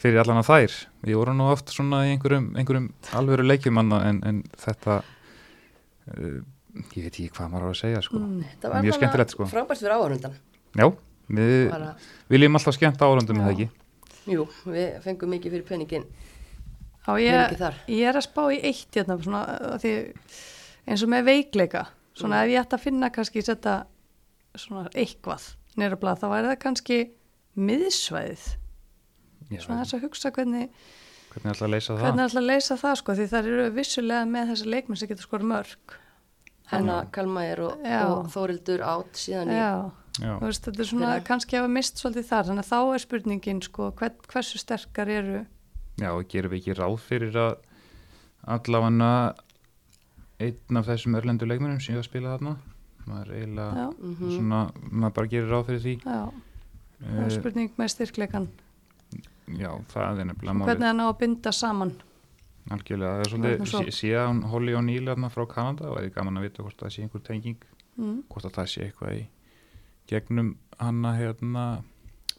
fyrir 0.04 0.22
allan 0.24 0.41
að 0.41 0.49
þær. 0.49 0.80
Við 1.08 1.20
vorum 1.20 1.39
nú 1.39 1.49
oft 1.51 1.74
svona 1.74 2.04
í 2.08 2.14
einhverjum, 2.14 2.49
einhverjum 2.60 2.89
alvöru 3.18 3.45
leikjumanna 3.47 4.01
en, 4.10 4.24
en 4.28 4.41
þetta 4.60 5.01
uh, 5.04 6.41
ég 6.74 7.05
veit 7.05 7.13
ekki 7.13 7.30
hvað 7.36 7.51
maður 7.53 7.65
á 7.65 7.69
að 7.69 7.80
segja 7.80 8.01
sko. 8.01 8.19
Mm. 8.19 8.43
Mjög 8.84 8.97
skemmtilegt, 8.97 9.34
sko. 9.36 9.47
frábært 9.51 9.82
fyrir 9.82 9.95
áhörundan 9.97 10.38
já, 10.74 10.88
við 11.30 11.69
bara, 11.71 11.93
viljum 12.34 12.57
alltaf 12.59 12.78
skemmt 12.78 13.01
Já. 13.41 13.47
það 13.47 13.55
ekki 13.55 13.69
Jú, 14.34 14.45
við 14.65 15.01
fengum 15.03 15.34
mikið 15.36 15.57
fyrir 15.57 15.67
peningin 15.67 16.05
ég, 17.19 17.57
ég 17.91 18.07
er 18.07 18.15
að 18.17 18.26
spá 18.26 18.43
í 18.55 18.61
eitt 18.63 18.95
hérna, 18.95 19.17
svona, 19.21 19.43
því, 19.84 19.93
eins 20.88 21.03
og 21.03 21.11
með 21.11 21.28
veikleika 21.30 21.86
svona 22.13 22.39
Mm. 22.39 22.43
ef 22.45 22.53
ég 22.53 22.61
ætti 22.61 22.78
að 22.78 22.84
finna 22.86 23.09
kannski 23.09 23.41
setja 23.43 23.76
svona 24.55 24.89
eitthvað 24.93 25.47
nýra 25.78 25.97
blað, 25.97 26.21
þá 26.21 26.28
væri 26.30 26.51
það 26.51 26.59
kannski 26.61 26.99
miðsvæðið 27.57 28.43
Já, 29.51 29.59
svona 29.61 29.84
þess 29.84 29.97
að 29.97 30.05
hugsa 30.07 30.32
hvernig 30.32 30.69
hvernig 31.34 31.53
ætla 31.55 31.67
að 31.67 31.74
leysa 31.74 31.93
það 31.93 32.05
hvernig 32.05 32.28
ætla 32.28 32.41
að 32.41 32.49
leysa 32.49 32.78
það 32.78 32.95
sko 33.01 33.15
því 33.17 33.28
það 33.32 33.49
eru 33.51 33.67
vissulega 33.74 34.30
með 34.30 34.51
þessa 34.53 34.71
leikmenn 34.74 35.01
sem 35.01 35.11
getur 35.11 35.28
skora 35.28 35.49
mörg 35.49 35.97
Henna 36.78 36.97
Kalmægir 37.11 37.59
og, 37.67 37.84
og 37.84 38.32
Þórildur 38.34 38.84
átt 38.86 39.19
síðan 39.21 39.51
í 39.53 39.57
já, 39.57 39.91
Já. 40.21 40.34
þú 40.39 40.45
veist 40.47 40.67
þetta 40.67 40.80
er 40.84 40.89
svona 40.91 41.07
Þeirra. 41.13 41.24
kannski 41.30 41.57
hafa 41.57 41.71
mist 41.74 41.97
svolítið 42.01 42.28
þar 42.30 42.49
þannig 42.49 42.65
að 42.65 42.71
þá 42.74 42.93
er 42.97 43.03
spurningin 43.05 43.61
sko 43.65 43.91
hvern, 43.97 44.19
hversu 44.34 44.57
sterkar 44.61 45.09
eru 45.09 45.45
Já, 46.01 46.09
og 46.13 46.28
gerum 46.30 46.51
við 46.53 46.61
ekki 46.63 46.78
ráð 46.80 46.99
fyrir 47.05 47.36
að 47.38 47.55
allavega 48.47 49.34
einn 50.43 50.78
af 50.80 50.88
þessum 50.89 51.15
örlendu 51.19 51.47
leikmennum 51.47 51.80
sem 51.82 51.93
ég 51.95 51.99
var 52.01 52.05
að 52.05 52.09
spila 52.09 52.32
þarna? 52.38 52.55
Maður 53.03 53.32
eiginlega 53.36 53.74
já, 53.84 53.88
Mhm. 53.99 54.32
svona, 54.38 54.59
maður 54.91 55.13
bara 55.13 55.28
gerir 55.28 55.49
ráð 55.51 55.65
fyrir 55.67 55.82
því. 55.84 55.93
Já, 56.03 56.32
það 57.03 57.19
er 57.19 57.26
uh, 57.26 57.36
spurning 57.38 57.69
með 57.78 57.89
styrkleikan 57.93 58.47
Já, 59.59 59.71
það 59.91 60.19
er 60.19 60.26
nefnilega 60.30 60.55
málið. 60.55 60.65
hvernig 60.69 60.88
það 60.88 60.95
ná 60.95 61.05
að 61.09 61.17
binda 61.19 61.51
saman 61.51 61.91
algjörlega, 62.72 63.14
það 63.18 63.24
er 63.26 63.32
svolítið 63.34 63.72
svo- 63.74 63.95
síðan 63.99 64.43
Holly 64.51 64.74
og 64.78 64.84
Neil 64.88 65.05
þarna 65.09 65.30
frá 65.34 65.45
Kanada 65.51 65.89
og 65.89 65.97
það 65.97 66.03
er 66.05 66.14
gaman 66.16 66.38
að 66.39 66.45
vita 66.47 66.64
hvort 66.64 66.78
það 66.80 66.93
sé 66.95 67.01
einhver 67.03 67.24
tenging 67.28 67.57
mm. 67.97 68.18
hvort 68.30 68.45
að 68.45 68.53
það 68.57 68.70
sé 68.74 68.86
eitthvað 68.88 69.18
í 69.18 69.24
gegnum 70.07 70.53
hanna 70.80 71.14
hérna 71.18 71.66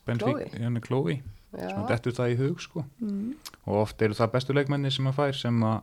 Benfica, 0.07 0.33
Chloe. 0.33 0.51
hérna 0.61 0.81
Chloe 0.85 1.23
Já, 1.55 1.87
dettur 1.87 2.13
það 2.17 2.33
í 2.33 2.39
hug 2.41 2.61
sko 2.61 2.85
Mm. 3.01 3.35
og 3.67 3.75
oft 3.85 4.03
eru 4.03 4.15
það 4.15 4.33
bestu 4.33 4.53
leikmenni 4.57 4.91
sem 4.91 5.07
að 5.07 5.15
fær 5.21 5.35
sem 5.39 5.61
að 5.63 5.83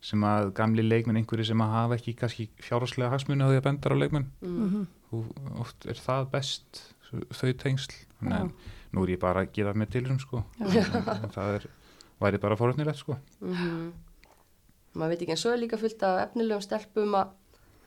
sem 0.00 0.22
að 0.22 0.52
gamli 0.54 0.82
leikmenn 0.86 1.16
einhverju 1.18 1.44
sem 1.44 1.58
að 1.60 1.72
hafa 1.74 1.96
ekki 1.98 2.14
kannski 2.16 2.48
fjárháslega 2.62 3.10
hagsmuni 3.10 3.42
á 3.42 3.48
því 3.50 3.58
að 3.58 3.64
benda 3.66 3.90
á 3.90 3.96
leikmenn 3.98 4.28
mm. 4.40 4.86
Og 5.10 5.24
oft 5.60 5.86
er 5.88 5.96
það 5.98 6.26
best 6.30 6.80
þau 7.32 7.52
tengsl 7.56 7.94
en 8.22 8.50
nú 8.92 9.02
er 9.04 9.12
ég 9.16 9.20
bara 9.20 9.40
að 9.44 9.52
gera 9.56 9.72
með 9.74 9.90
tilrum 9.96 10.18
sko 10.20 10.44
Já. 10.60 10.84
en 10.84 11.32
það 11.32 11.54
er, 11.58 11.66
væri 12.20 12.38
bara 12.42 12.56
forutnilegt 12.56 12.98
sko. 12.98 13.16
Mm 13.40 13.92
maður 14.98 15.12
veit 15.12 15.20
ekki 15.22 15.30
en 15.30 15.38
svo 15.38 15.50
er 15.52 15.60
líka 15.60 15.76
fullt 15.78 16.00
af 16.02 16.16
efnilegum 16.24 16.62
stelpum 16.64 17.12
að 17.14 17.28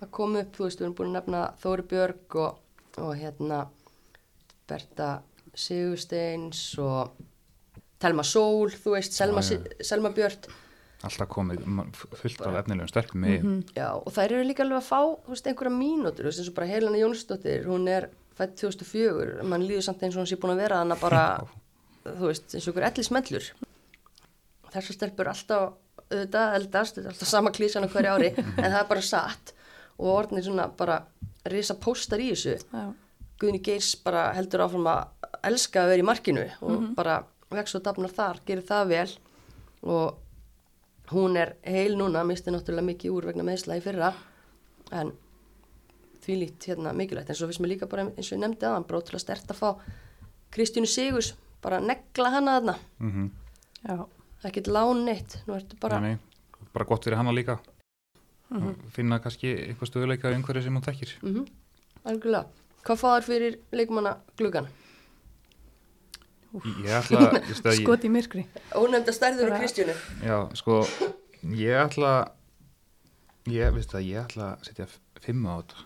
að 0.01 0.11
koma 0.15 0.39
upp, 0.45 0.53
þú 0.55 0.63
veist, 0.63 0.79
við 0.79 0.85
erum 0.85 0.93
búin 0.95 1.09
að 1.09 1.15
nefna 1.17 1.39
Þóri 1.61 1.83
Björg 1.91 2.35
og, 2.39 2.59
og 3.03 3.09
hérna 3.19 3.57
Berta 4.69 5.07
Sigursteins 5.53 6.61
og 6.81 7.11
Telma 8.01 8.23
Sól, 8.25 8.71
þú 8.73 8.95
veist, 8.95 9.13
Selma, 9.17 9.41
já. 9.43 9.49
Si- 9.59 9.85
Selma 9.91 10.09
Björn 10.15 10.37
alltaf 11.03 11.27
komið 11.33 11.63
fullt 12.21 12.41
af 12.45 12.55
efnilegum 12.61 12.87
stelpum 12.89 13.21
með 13.25 13.41
Mhm. 13.43 13.63
Já, 13.75 13.89
og 13.97 14.11
þær 14.13 14.31
eru 14.37 14.43
líka 14.47 14.63
alveg 14.63 14.77
að 14.77 14.89
fá, 14.89 15.01
þú 15.25 15.29
veist, 15.35 15.47
einhverja 15.47 15.73
mínútur, 15.75 16.23
þú 16.23 16.29
veist, 16.29 16.39
eins 16.39 16.49
og 16.49 16.55
bara 16.55 16.67
Helena 16.67 16.97
Jónsdóttir, 16.97 17.65
hún 17.65 17.87
er 17.89 18.09
fætt 18.37 18.55
2004, 18.61 19.43
mann 19.43 19.61
líður 19.67 19.83
samt 19.83 20.01
eins 20.03 20.15
og 20.15 20.21
hún 20.23 20.29
sé 20.29 20.37
búin 20.39 20.53
að 20.53 20.61
vera 20.63 20.77
hana 20.77 20.95
bara, 20.95 21.43
þú 22.05 22.27
veist, 22.29 22.53
eins 22.55 22.67
og 22.67 22.73
einhver 22.77 22.87
elli 22.91 23.03
smellur. 23.03 23.51
Þessu 24.71 24.95
stelpur 24.95 25.29
alltaf, 25.31 25.73
auðvitað, 26.07 26.55
eldast, 26.57 26.95
þetta 26.95 27.07
er 27.07 27.13
alltaf 27.13 27.31
sama 27.31 27.51
klísan 27.55 27.87
á 27.87 27.89
hverju 27.91 28.13
ári, 28.15 28.31
en 28.63 28.67
það 28.67 28.79
er 28.81 28.89
bara 28.89 29.05
satt 29.05 29.53
og 29.97 30.07
orðinir 30.15 30.47
svona 30.47 30.67
bara 30.77 31.01
risa 31.51 31.75
póstar 31.75 32.23
í 32.23 32.31
þessu. 32.31 32.57
Já. 32.71 32.85
Guðni 33.41 33.61
Geirs 33.65 33.95
bara 34.03 34.29
heldur 34.37 34.65
áfram 34.67 34.87
að 34.91 35.27
elska 35.49 35.83
að 35.83 35.93
vera 35.93 36.03
í 36.03 36.07
markinu 36.07 36.47
og 36.61 36.91
bara 36.97 37.21
vex 37.51 37.75
og 37.75 37.83
dafnar 37.85 38.13
þar, 38.13 38.41
gerir 38.45 38.67
það 38.67 38.91
vel 38.91 39.07
og 39.81 40.19
hún 41.11 41.35
er 41.41 41.55
heil 41.65 41.97
núna, 41.99 42.23
misti 42.27 42.53
náttúrulega 42.53 42.87
mikið 42.91 43.15
úr 43.15 43.27
vegna 43.31 43.45
meðsla 43.47 43.79
í 43.79 43.83
fyrra 43.83 44.13
en 44.95 45.11
því 46.21 46.37
lít 46.37 46.67
hérna 46.69 46.93
mikilvægt 46.95 47.31
en 47.31 47.37
svo 47.37 47.49
finnst 47.49 47.63
mér 47.63 47.73
líka 47.73 47.89
bara 47.89 48.05
eins 48.11 48.29
og 48.29 48.37
ég 48.37 48.43
nefndi 48.43 48.67
aðan 48.67 48.85
bara 48.87 49.01
ótrúlega 49.01 49.23
stert 49.23 49.51
að 49.51 49.61
fá 49.61 49.69
Kristjánu 50.53 50.89
Sigurs 50.89 51.33
bara 51.63 51.81
negla 51.81 52.29
hana 52.35 52.57
þarna 52.59 52.75
mm 52.99 53.11
-hmm. 53.11 53.29
Já. 53.87 54.07
Ekkert 54.49 54.69
lán 54.73 55.05
neitt, 55.05 55.37
nú 55.47 55.55
ertu 55.57 55.77
bara 55.81 55.99
nei, 56.01 56.15
nei, 56.15 56.69
bara 56.73 56.87
gott 56.89 57.05
fyrir 57.05 57.19
hana 57.19 57.33
líka. 57.35 57.59
Mhm. 58.51 58.67
og 58.67 58.91
finna 58.91 59.19
kannski 59.23 59.53
eitthvað 59.55 59.87
stöðuleika 59.87 60.31
í 60.31 60.35
einhverju 60.35 60.63
sem 60.65 60.75
hún 60.75 60.83
þekkir. 60.83 61.17
Mm 61.23 61.45
algjörlega. 62.01 62.47
Hvað 62.81 62.97
fáðar 62.97 63.25
fyrir 63.27 63.57
leikmanna 63.71 64.15
gluggan? 64.39 64.67
ég 66.83 66.91
ætla 66.91 67.29
ég 67.37 67.77
skot 67.79 68.03
í 68.03 68.09
myrkri. 68.11 68.43
Ónefnda 68.75 69.13
stærður 69.15 69.53
og 69.53 69.61
Kristjánu 69.61 69.93
já, 70.25 70.37
sko 70.59 70.81
ég 71.55 71.77
ætla 71.79 72.15
ég, 73.47 73.69
veist 73.75 73.93
það, 73.93 74.07
ég 74.09 74.25
ætla 74.25 74.49
að 74.55 74.67
setja 74.67 74.89
fimm 75.23 75.45
á 75.47 75.53
þetta. 75.61 75.85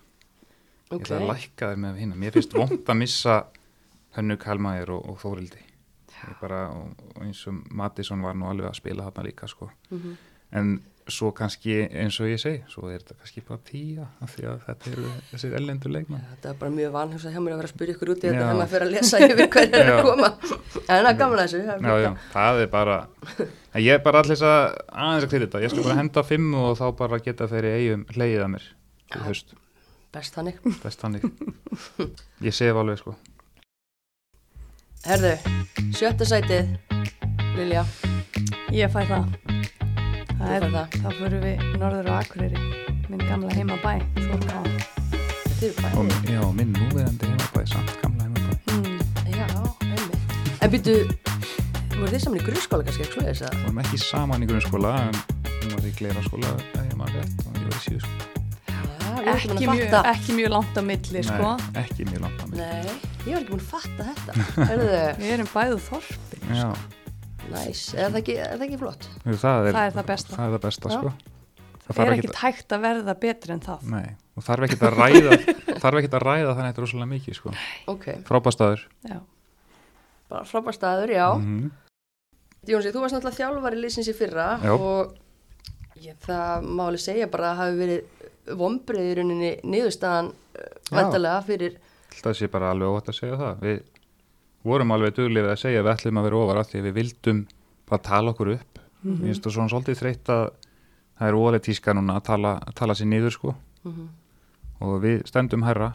Ég 0.95 1.03
ætla 1.03 1.19
að 1.19 1.29
lækka 1.33 1.69
þér 1.73 1.83
með 1.83 2.01
hérna 2.01 2.19
mér 2.23 2.37
finnst 2.37 2.57
vond 2.57 2.89
að 2.95 2.99
missa 3.03 3.37
Hönnu 4.15 4.39
Kalmæður 4.41 4.95
og, 4.95 5.09
og 5.11 5.21
Þórildi 5.21 5.64
bara, 6.41 6.59
eins 7.21 7.45
og 7.47 7.53
Mattisson 7.71 8.21
var 8.25 8.33
nú 8.35 8.49
alveg 8.49 8.69
að 8.71 8.75
spila 8.81 9.03
þarna 9.09 9.23
líka 9.29 9.47
sko. 9.51 9.69
Mhm. 9.91 10.17
en 10.55 10.75
svo 11.09 11.31
kannski 11.35 11.73
eins 11.91 12.15
og 12.21 12.27
ég 12.29 12.39
segi 12.41 12.63
svo 12.69 12.87
er 12.89 12.99
þetta 13.01 13.15
kannski 13.19 13.41
bara 13.45 13.59
tíja 13.65 14.05
því 14.25 14.45
að 14.49 14.61
þetta 14.65 14.91
eru 14.91 15.09
þessir 15.31 15.55
ellendur 15.57 15.91
leikmann 15.93 16.21
Þetta 16.31 16.49
er 16.49 16.55
bara 16.61 16.71
mjög 16.71 16.91
vanhugsa 16.95 17.29
hjá 17.33 17.39
mér 17.43 17.53
að 17.53 17.59
vera 17.59 17.67
að 17.69 17.73
spyrja 17.75 17.95
ykkur 17.95 18.11
út 18.13 18.23
í 18.23 18.29
þetta 18.29 18.39
þegar 18.39 18.55
maður 18.59 18.71
fyrir 18.71 18.85
að 18.87 18.93
lesa 18.95 19.19
yfir 19.25 19.49
hverju 19.55 19.81
er 19.81 19.91
að 19.91 20.01
koma. 20.07 20.29
En 20.85 21.03
það 21.03 21.09
er 21.11 21.19
gaman 21.19 21.39
að 21.39 21.43
þessu. 21.45 21.61
það 21.65 21.85
já, 21.89 21.99
já, 22.05 22.11
það 22.33 22.61
er 22.63 22.71
bara 22.77 22.97
ég 23.85 23.91
er 23.93 24.01
bara 24.07 24.23
allir 24.23 24.41
að 24.49 24.63
aðeins 25.05 25.27
að 25.27 25.29
fyrir 25.35 25.45
þetta. 25.49 25.61
Ég 25.65 25.69
skal 25.75 25.83
bara 25.89 25.99
henda 25.99 26.23
fimm 26.23 26.53
og 26.61 26.77
þá 26.79 26.85
bara 27.03 27.19
geta 27.19 27.47
þeirri 27.51 27.75
eigum 27.75 28.05
hleyið 28.15 28.41
að 28.45 28.51
mér 28.55 28.65
veist, 29.27 29.53
Best 30.15 30.33
þannig. 30.37 30.57
best 30.83 31.01
þannig. 31.01 31.25
Ég 32.41 32.53
sef 32.55 32.75
alveg 32.81 32.97
sko 33.01 33.15
Herðu, 35.05 35.33
sjötta 35.95 36.25
sætið, 36.27 36.71
Lilja, 37.55 37.83
Ég 38.73 38.89
fæ 38.91 39.03
það. 39.07 39.27
þú 39.45 40.39
það 40.39 40.49
er, 40.55 40.63
fær 40.65 40.71
það. 40.73 40.95
þá 41.03 41.09
fyrir 41.19 41.43
við 41.43 41.61
norður 41.79 42.09
á 42.09 42.13
Akureyri, 42.19 42.63
minn 43.09 43.21
gamla 43.29 43.51
heimabæ, 43.55 43.93
Þórká. 44.17 44.57
Þetta 45.45 45.65
eru 45.65 45.99
og 45.99 46.09
bæði. 46.09 46.33
já, 46.33 46.41
minn 46.57 46.73
núverandi 46.75 47.29
heimabæði 47.29 47.67
samt 47.73 47.93
gamla 48.01 48.23
heimabæði 48.23 48.53
Mm. 48.75 48.99
Já, 49.31 49.47
einmitt. 49.85 50.61
En 50.61 50.69
býtu, 50.73 50.95
voru 51.95 52.11
þið 52.11 52.19
saman 52.25 52.39
í 52.39 52.43
grunnskóla 52.45 52.83
kannski, 52.87 53.03
ekki 53.05 53.13
svo 53.13 53.21
þess 53.29 53.41
að? 53.45 53.53
við 53.55 53.63
vorum 53.65 53.79
ekki 53.85 53.97
saman 54.03 54.43
í 54.43 54.47
grunnskóla 54.49 54.93
en 55.05 55.15
hún 55.61 55.75
var 55.75 55.85
í 55.85 55.93
gleira 55.95 56.21
skóla 56.25 56.49
ef 56.57 56.81
ég 56.81 56.95
maður 56.99 57.15
rétt 57.21 57.45
og 57.45 57.53
ég 57.55 57.67
var 57.69 57.77
í 57.77 57.83
síðu 57.85 58.01
sko 58.01 58.13
Já, 58.65 59.21
ég 59.21 59.25
var 59.25 59.35
ekki 59.35 59.49
Ekki, 59.53 59.65
búin 59.65 59.69
að 59.69 59.79
mjög, 59.79 59.89
fatta. 59.91 60.11
ekki 60.11 60.31
mjög 60.39 60.49
langt 60.55 60.75
á 60.75 60.81
milli, 60.89 61.23
sko. 61.23 61.49
Nei, 61.55 61.83
ekki 61.85 62.01
mjög 62.09 62.21
langt 62.25 62.39
á 62.41 62.45
mig 62.45 62.57
Nei, 62.59 63.14
ég 63.25 63.33
var 63.33 63.41
ekki 63.41 63.51
búin 63.51 63.61
að 63.63 63.69
fatta 63.71 64.07
þetta. 64.09 64.35
Herðu, 64.69 64.89
Við 65.21 65.31
erum 65.35 65.49
bæðu 65.53 65.79
þorpi. 65.85 66.41
já, 66.55 66.67
næs, 67.51 67.81
er 67.95 68.09
það 68.11 68.19
ekki, 68.21 68.35
er 68.41 68.51
það 68.59 68.65
ekki 68.67 68.81
flott? 68.81 69.07
jú, 69.25 69.37
það, 69.41 69.69
er, 69.69 69.77
Það 69.79 69.87
er 69.89 69.95
það 69.99 70.09
besta. 70.11 70.35
það 70.35 70.45
er 70.45 70.53
það 70.55 70.63
besta 70.67 70.93
sko 70.95 71.13
það 71.85 71.95
Það 71.95 71.99
er 72.07 72.13
ekkert 72.15 72.39
hægt 72.41 72.73
að 72.73 72.81
verða 72.81 73.13
betri 73.21 73.53
en 73.53 73.59
það. 73.61 73.81
Nei, 73.93 74.07
og 74.33 74.45
þarf 74.47 74.65
ekkert 74.65 74.85
að 74.87 74.95
ræða 74.97 75.35
þarf 75.83 75.99
ekkert 75.99 76.15
að 76.17 76.23
ræða 76.25 76.53
þannig 76.55 76.63
að 76.63 76.69
þetta 76.71 76.81
er 76.81 76.85
rosalega 76.87 77.09
mikið 77.11 77.37
sko. 77.37 77.53
Ok, 77.93 78.05
frábæstaður 78.25 78.85
Já. 79.05 79.19
bara 80.31 80.47
frábær 80.49 80.77
staður, 80.79 81.13
já. 81.13 81.27
Mhm. 81.37 81.67
Jónsi, 82.65 82.89
þú 82.89 83.03
varst 83.03 83.13
náttúrulega 83.13 83.37
þjálfari 83.37 83.77
liðsins 83.83 84.07
í 84.09 84.15
fyrra 84.17 84.47
Já. 84.63 84.71
og 84.73 85.13
ég, 86.01 86.15
það 86.25 86.65
má 86.65 86.81
alveg 86.87 87.03
segja 87.03 87.27
bara 87.29 87.51
að 87.51 87.59
hafi 87.61 87.77
verið 87.83 88.23
rauninni 89.19 89.51
niðurstaðan 89.61 90.31
Já. 90.33 90.65
vantarlega 90.89 91.43
fyrir, 92.15 92.25
það 92.29 92.37
sé 92.39 92.49
bara 92.55 92.71
alveg 92.73 92.89
óvægt 92.93 93.11
að 93.11 93.19
segja 93.19 93.37
það. 93.41 93.59
Við 93.65 93.81
vorum 94.65 94.91
alveg 94.95 95.15
duglega 95.19 95.51
að 95.53 95.61
segja 95.61 95.79
að 95.81 95.85
við 95.89 95.93
ætlum 95.95 96.17
að 96.21 96.23
vera 96.29 96.39
ofar 96.41 96.57
af 96.63 96.69
því 96.71 96.79
að 96.81 96.87
við 96.89 96.95
vildum 96.99 97.41
bara 97.89 98.01
tala 98.01 98.31
okkur 98.33 98.53
upp. 98.55 98.79
Mhm. 99.03 99.17
mér 99.21 99.27
finnst 99.29 99.43
það 99.45 99.53
svona 99.53 99.69
svolítið 99.75 99.99
þreytt 100.01 100.29
að 100.33 100.45
það 101.19 101.27
er 101.29 101.35
ólega 101.37 101.63
tíska 101.67 101.93
núna 101.93 102.15
að 102.17 102.23
tala, 102.25 102.55
að 102.65 102.73
tala 102.75 102.93
sér 102.97 103.07
niður 103.11 103.31
sko. 103.31 103.55
Mm 103.85 104.07
og 104.81 104.97
við 105.01 105.21
stendum 105.25 105.63
herra 105.63 105.93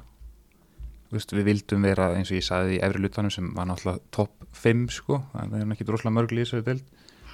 Vist, 1.13 1.33
við 1.35 1.45
vildum 1.45 1.83
vera 1.83 2.15
eins 2.17 2.31
og 2.31 2.37
ég 2.39 2.45
sagði 2.47 2.77
í 2.79 2.83
efri 2.87 3.01
lutanum 3.03 3.31
sem 3.35 3.49
var 3.55 3.67
náttúrulega 3.67 3.99
topp 4.15 4.31
5 4.55 4.85
sko, 4.95 5.19
það 5.35 5.57
er 5.59 5.73
ekki 5.75 5.85
droslega 5.89 6.15
mörg 6.15 6.31
lýsari 6.33 6.63
dild 6.65 6.85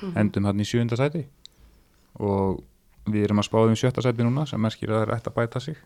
Mhm. 0.01 0.17
endum 0.17 0.45
hann 0.45 0.59
í 0.61 0.65
sjönda 0.65 0.97
sæti. 0.97 1.27
Og 2.19 2.63
við 3.07 3.25
erum 3.25 3.39
að 3.39 3.49
spáðum 3.51 3.77
sjötta 3.77 4.03
sæti 4.03 4.25
núna 4.25 4.47
sem 4.49 4.61
merkir 4.61 4.89
að 4.89 4.97
það 4.97 5.09
er 5.09 5.15
ætt 5.17 5.29
að 5.29 5.35
bæta 5.37 5.61
sig. 5.61 5.77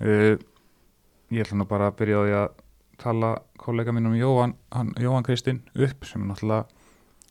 Uh, 0.00 0.36
ég 1.30 1.44
ætla 1.44 1.60
nú 1.60 1.66
bara 1.70 1.90
að 1.90 1.96
byrja 2.00 2.18
á 2.18 2.22
því 2.24 2.36
að 2.40 2.48
tala 3.00 3.30
kollega 3.60 3.94
mínum 3.96 4.16
Jóhann, 4.18 4.54
hann, 4.74 4.92
Jóhann 5.00 5.24
Kristinn 5.26 5.62
upp 5.74 6.04
sem 6.08 6.26
náttúrulega 6.28 6.66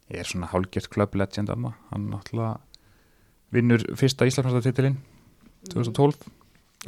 er 0.09 0.25
svona 0.25 0.49
hálgjert 0.49 0.89
club 0.89 1.15
legend 1.19 1.49
amma. 1.53 1.75
hann 1.91 2.09
náttúrulega 2.09 2.57
vinnur 3.53 3.83
fyrsta 3.97 4.27
Íslandsfjörðartitilinn 4.29 4.97
2012 5.69 6.29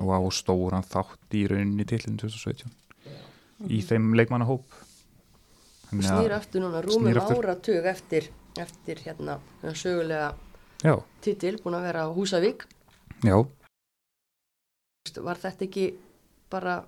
og 0.02 0.12
á 0.16 0.20
stóran 0.32 0.86
þátt 0.88 1.36
í 1.36 1.46
rauninni 1.52 1.86
titilinn 1.86 2.20
2017 2.22 2.72
í 3.70 3.82
þeim 3.86 4.14
leikmannahóp. 4.18 4.64
Snýr 5.92 6.34
aftur 6.34 6.64
núna 6.64 6.80
rúmum 6.82 7.12
áratug 7.12 7.86
eftir, 7.92 8.30
eftir 8.58 9.02
hérna 9.04 9.38
sögulega 9.76 10.32
já, 10.82 10.96
titil 11.22 11.58
búin 11.62 11.78
að 11.78 11.90
vera 11.90 12.06
á 12.08 12.16
Húsavík. 12.16 12.66
Já, 13.28 13.36
var 15.20 15.42
þetta 15.44 15.68
ekki 15.68 15.86
bara 16.50 16.80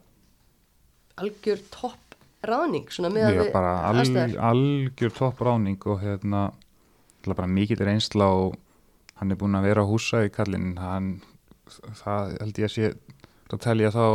algjör 1.22 1.62
topp 1.74 2.00
með 2.44 3.38
Já, 3.38 3.44
bara 3.54 3.74
al, 3.88 4.04
algjör 4.52 5.14
topp 5.16 5.42
ráning 5.42 5.80
og 5.88 6.02
hérna 6.04 6.52
bara 7.24 7.48
mikið 7.48 7.86
reynsla 7.88 8.28
og 8.36 8.58
hann 9.16 9.32
er 9.32 9.40
búin 9.40 9.56
að 9.56 9.70
vera 9.70 9.86
á 9.86 9.88
húsa 9.88 10.26
í 10.28 10.32
kallin 10.34 10.74
hann, 10.78 11.22
það 12.02 12.34
held 12.42 12.60
ég 12.60 12.68
að 12.68 12.74
sé 12.74 12.90
að 13.54 13.62
telja 13.64 13.94
þá 13.94 14.06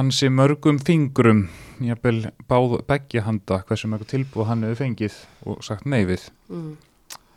ansi 0.00 0.30
mörgum 0.32 0.80
fingrum 0.80 1.44
jafnvel 1.84 2.32
báð 2.48 2.78
beggja 2.88 3.22
handa 3.28 3.60
hversu 3.68 3.90
mörg 3.92 4.08
tilbúð 4.10 4.48
hann 4.48 4.64
hefur 4.64 4.80
fengið 4.80 5.20
og 5.44 5.62
sagt 5.66 5.86
nei 5.86 6.02
við 6.08 6.26
mm. 6.48 6.74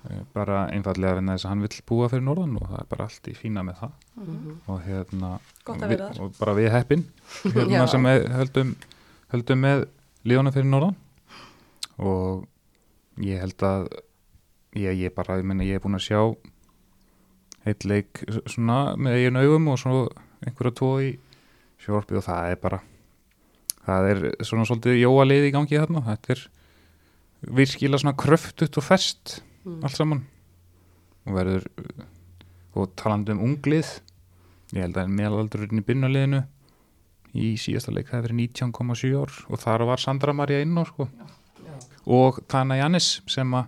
Eh, 0.07 0.23
bara 0.31 0.67
einfallega 0.71 1.17
vegna 1.17 1.35
þess 1.35 1.47
að 1.47 1.51
hann 1.51 1.63
vill 1.65 1.79
búa 1.89 2.07
fyrir 2.11 2.23
norðan 2.23 2.57
og 2.59 2.67
það 2.69 2.79
er 2.79 2.89
bara 2.91 3.07
allt 3.09 3.27
í 3.27 3.33
fína 3.35 3.63
með 3.67 3.79
það. 3.81 3.95
Mm 4.21 4.51
og 4.67 4.83
hérna 4.85 5.31
við, 5.67 6.03
og 6.23 6.35
bara 6.37 6.53
við 6.55 6.69
heppin 6.71 7.03
hérna 7.43 7.87
sem 7.91 8.07
höldum, 8.07 8.75
höldum 9.33 9.63
með 9.65 9.83
líðana 10.27 10.53
fyrir 10.55 10.69
norðan. 10.71 10.95
Og 11.97 12.45
ég 13.25 13.41
held 13.41 13.65
að 13.67 13.87
ég, 14.77 15.01
ég 15.01 15.15
bara, 15.15 15.39
ég 15.41 15.49
menna 15.49 15.67
ég 15.67 15.79
er 15.79 15.83
búin 15.83 15.97
að 15.97 16.05
sjá 16.07 16.21
heitt 17.65 17.83
leik 17.83 18.21
svona 18.47 18.95
með 18.95 19.17
eigin 19.17 19.41
augum 19.41 19.71
og 19.73 19.81
svo 19.81 20.05
einhverja 20.45 20.77
tvo 20.77 20.91
í 21.03 21.09
sjórfið 21.83 22.21
og 22.21 22.27
það 22.29 22.53
er 22.53 22.61
bara 22.61 22.79
það 23.87 24.09
er 24.13 24.23
svona 24.45 24.67
svolítið 24.69 25.01
jóalið 25.01 25.49
í 25.49 25.51
gangi 25.55 25.81
þarna. 25.81 26.05
Þetta 26.13 26.35
er 26.37 26.47
virkilega 27.59 28.01
svona 28.03 28.17
kröftut 28.19 28.79
og 28.79 28.87
fest 28.87 29.41
Mm. 29.67 29.79
allt 29.83 29.99
saman. 29.99 30.25
Og 31.27 31.35
verður 31.35 31.65
og 32.77 32.91
talandi 32.99 33.33
um 33.33 33.41
unglið 33.43 33.89
ég 34.75 34.83
held 34.83 34.99
að 34.99 35.13
meðalaldurinn 35.17 35.81
í 35.81 35.85
byrnuleginu 35.87 36.43
í 37.37 37.53
síðasta 37.59 37.91
leik 37.93 38.09
það 38.11 38.27
verið 38.27 38.39
19,7 38.47 39.11
ár 39.19 39.33
og 39.51 39.61
þar 39.61 39.83
var 39.89 40.01
Sandra 40.01 40.33
Maria 40.35 40.61
inn 40.63 40.77
á 40.79 40.83
sko. 40.87 41.09
Og 42.07 42.39
Tana 42.47 42.77
Jannis 42.79 43.17
sem 43.27 43.51
að 43.57 43.67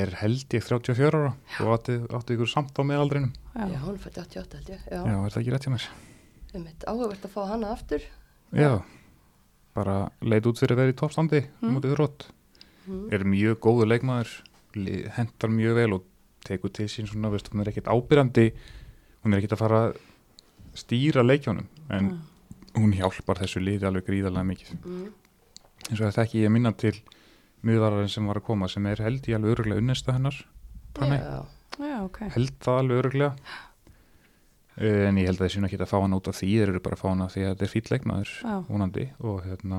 er 0.00 0.14
held 0.18 0.48
ég 0.56 0.64
34 0.66 1.12
ára 1.12 1.32
og 1.62 1.72
átti, 1.76 1.98
átti 2.10 2.34
ykkur 2.34 2.48
samt 2.50 2.74
á 2.74 2.82
meðaldrinum. 2.82 3.32
Já, 3.54 3.66
Já. 3.70 3.78
hún 3.84 3.98
fætti 4.02 4.22
88 4.24 4.56
held 4.58 4.70
ég. 4.72 4.80
Já, 4.90 5.00
já, 5.04 5.16
er 5.20 5.34
það 5.34 5.40
ekki 5.42 5.52
rétt 5.54 5.66
hjá 5.68 5.72
mér? 5.76 5.86
Áhugavert 6.88 7.26
að 7.28 7.34
fá 7.36 7.40
hana 7.52 7.70
aftur. 7.76 8.02
Já, 8.56 8.72
bara 9.76 9.96
leit 10.24 10.48
út 10.48 10.58
fyrir 10.58 10.74
að 10.74 10.80
vera 10.82 10.94
í 10.94 10.98
toppstandi 10.98 11.42
Mm. 11.44 11.68
mm. 11.68 11.76
mútið 11.76 11.94
þrótt 11.94 12.26
mm. 12.88 13.04
er 13.12 13.24
mjög 13.28 13.60
góðu 13.60 13.86
leikmaður 13.92 14.32
hentar 15.16 15.50
mjög 15.52 15.74
vel 15.80 15.92
og 15.96 16.04
tekur 16.46 16.70
til 16.72 16.86
sín 16.92 17.08
svona, 17.10 17.30
veist, 17.32 17.48
hún 17.52 17.60
er 17.64 17.70
ekkert 17.72 17.88
ábyrjandi 17.90 18.46
hún 19.24 19.32
er 19.34 19.40
ekkert 19.40 19.56
að 19.56 19.62
fara 19.64 19.80
að 19.88 19.96
stýra 20.76 21.24
leikjónum 21.24 21.66
en 21.90 22.10
hún 22.76 22.92
hjálpar 22.94 23.40
þessu 23.40 23.62
liði 23.64 23.86
alveg 23.88 24.06
gríðarlega 24.10 24.50
mikið 24.52 24.74
Mm. 24.84 25.06
eins 25.90 26.00
og 26.00 26.06
þetta 26.10 26.22
ekki 26.26 26.42
ég 26.44 26.50
minna 26.52 26.72
til 26.72 26.94
miðvararinn 27.66 28.10
sem 28.12 28.26
var 28.26 28.36
að 28.40 28.44
koma 28.46 28.68
sem 28.68 28.86
er 28.86 29.00
held 29.02 29.22
ég 29.26 29.36
alveg 29.38 29.54
öruglega 29.56 29.80
unnesta 29.82 30.12
hennar 30.12 30.36
Tanni. 30.94 31.16
já, 31.18 31.46
Já, 31.78 31.96
ok. 32.04 32.18
held 32.36 32.52
það 32.60 32.78
alveg 32.82 33.02
öruglega 33.04 33.34
Eh, 34.78 35.06
en 35.08 35.16
ég 35.16 35.24
held 35.30 35.38
að 35.40 35.46
þessi 35.48 35.62
ekki 35.64 35.78
að 35.80 35.88
fá 35.88 36.00
hann 36.02 36.12
út 36.12 36.26
af 36.28 36.36
því 36.36 36.48
þeir 36.60 36.68
eru 36.68 36.80
bara 36.84 36.96
að 36.98 37.00
fá 37.00 37.08
hann 37.08 37.22
af 37.24 37.30
því 37.32 37.42
að 37.46 37.52
þetta 37.54 37.64
er 37.64 37.70
fýll 37.72 37.90
leikmaður 37.94 38.32
Já. 38.44 38.56
vonandi 38.68 39.04
og 39.24 39.38
hérna 39.46 39.78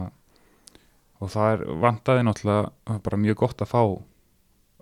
og 1.21 1.29
það 1.29 1.49
er 1.53 1.61
vantaði 1.83 2.23
náttúrulega 2.25 2.71
það 2.89 3.03
bara 3.05 3.19
mjög 3.21 3.35
gott 3.43 3.61
að 3.61 3.69
fá 3.69 3.81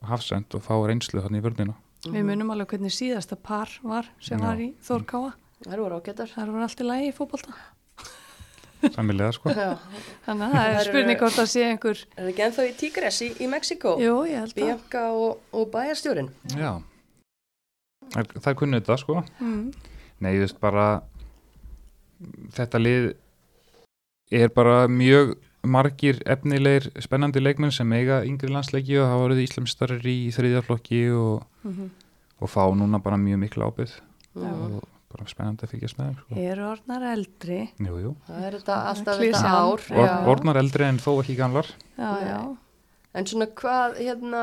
hafsend 0.03 0.53
og 0.55 0.61
fá 0.65 0.75
reynslu 0.87 1.21
hann 1.23 1.35
í 1.35 1.41
vörnina 1.43 1.75
Við 2.05 2.21
munum 2.27 2.51
alveg 2.53 2.67
hvernig 2.75 2.93
síðasta 2.93 3.35
par 3.35 3.71
var 3.81 4.05
sem 4.21 4.37
Já. 4.39 4.45
var 4.45 4.59
í 4.61 4.73
Þórkáa. 4.85 5.31
það 5.65 5.79
voru 5.81 5.95
ágættar 6.01 6.29
Það 6.35 6.51
var 6.53 6.61
allt 6.67 6.81
í 6.81 6.85
lagi 6.85 7.07
í 7.09 7.13
fótbolta. 7.17 7.53
sammilega 8.93 9.31
sko 9.33 9.49
já, 9.49 9.71
Þannig 10.27 10.43
að 10.45 10.51
það 10.53 10.75
er 10.75 10.83
spurning 10.89 11.17
hvort 11.21 11.33
það 11.39 11.47
sé 11.49 11.63
einhver, 11.65 12.01
er 12.13 12.21
það 12.21 12.29
ekki 12.33 12.43
ennþá 12.45 12.65
í 12.69 12.73
Tigres 12.77 13.21
í, 13.25 13.29
í 13.41 13.47
Mexiko 13.49 13.95
jú, 13.97 14.17
ég 14.29 14.43
held 14.43 14.51
að. 14.53 14.59
Bianca 14.59 15.03
og, 15.15 15.39
og 15.55 15.71
bæjarstjórin 15.73 16.29
já 16.53 16.71
það, 18.13 18.35
það 18.35 18.49
er 18.51 18.59
kunnið 18.61 18.83
þetta 18.83 18.97
sko 19.01 19.23
Mm. 19.39 19.73
Nei, 20.21 20.31
ég 20.35 20.43
veist 20.45 20.59
bara 20.61 20.85
þetta 22.55 22.79
lið 22.79 23.07
er 24.31 24.49
bara 24.55 24.85
mjög 24.87 25.33
margir 25.65 26.19
efnilegir 26.29 26.89
spennandi 27.03 27.41
leikmenn 27.43 27.71
sem 27.73 27.91
eiga 27.97 28.21
yngri 28.27 28.49
landsleiki 28.53 28.97
og 29.01 29.07
hafa 29.11 29.27
verið 29.27 29.43
íslamstarar 29.45 30.05
í 30.09 30.17
þriðjaflokki 30.35 31.05
og, 31.19 31.45
Mm 31.65 31.91
og 32.43 32.49
fá 32.51 32.65
núna 32.75 32.99
bara 32.99 33.15
mjög 33.15 33.37
mikla 33.45 33.69
ábyrð 33.69 33.93
Já. 34.35 34.49
og 34.51 34.81
bara 35.07 35.27
spennandi 35.31 35.63
að 35.63 35.71
fylgjast 35.71 35.95
með 35.97 36.07
þeim 36.09 36.17
sko. 36.19 36.39
Eru 36.43 36.65
orðnar 36.67 37.05
eldri. 37.13 37.59
Jú, 37.79 37.93
jú. 38.03 38.11
það 38.27 38.47
er 38.49 38.57
þetta 38.57 38.75
alltaf 38.89 39.21
þetta 39.21 39.51
ár 39.55 39.83
Or, 39.95 40.09
orðnar 40.33 40.59
eldri 40.59 40.83
en 40.89 40.99
þó 40.99 41.11
ekki 41.21 41.37
gamlar 41.39 41.69
Já, 41.95 42.09
já. 42.27 42.39
en 43.15 43.29
svona 43.31 43.47
hvað 43.61 43.95
hérna 44.01 44.41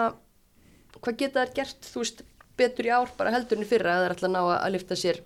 hvað 1.02 1.18
geta 1.20 1.44
þær 1.44 1.52
gert 1.58 1.90
þú 1.92 2.04
veist 2.06 2.24
betur 2.62 2.88
í 2.88 2.94
ár 2.96 3.12
bara 3.18 3.34
heldurinn 3.36 3.68
fyrra 3.68 3.92
að 3.92 4.00
það 4.00 4.06
er 4.08 4.14
alltaf 4.16 4.28
að 4.30 4.34
ná 4.38 4.42
að 4.56 4.72
lifta 4.78 4.98
sér 5.02 5.20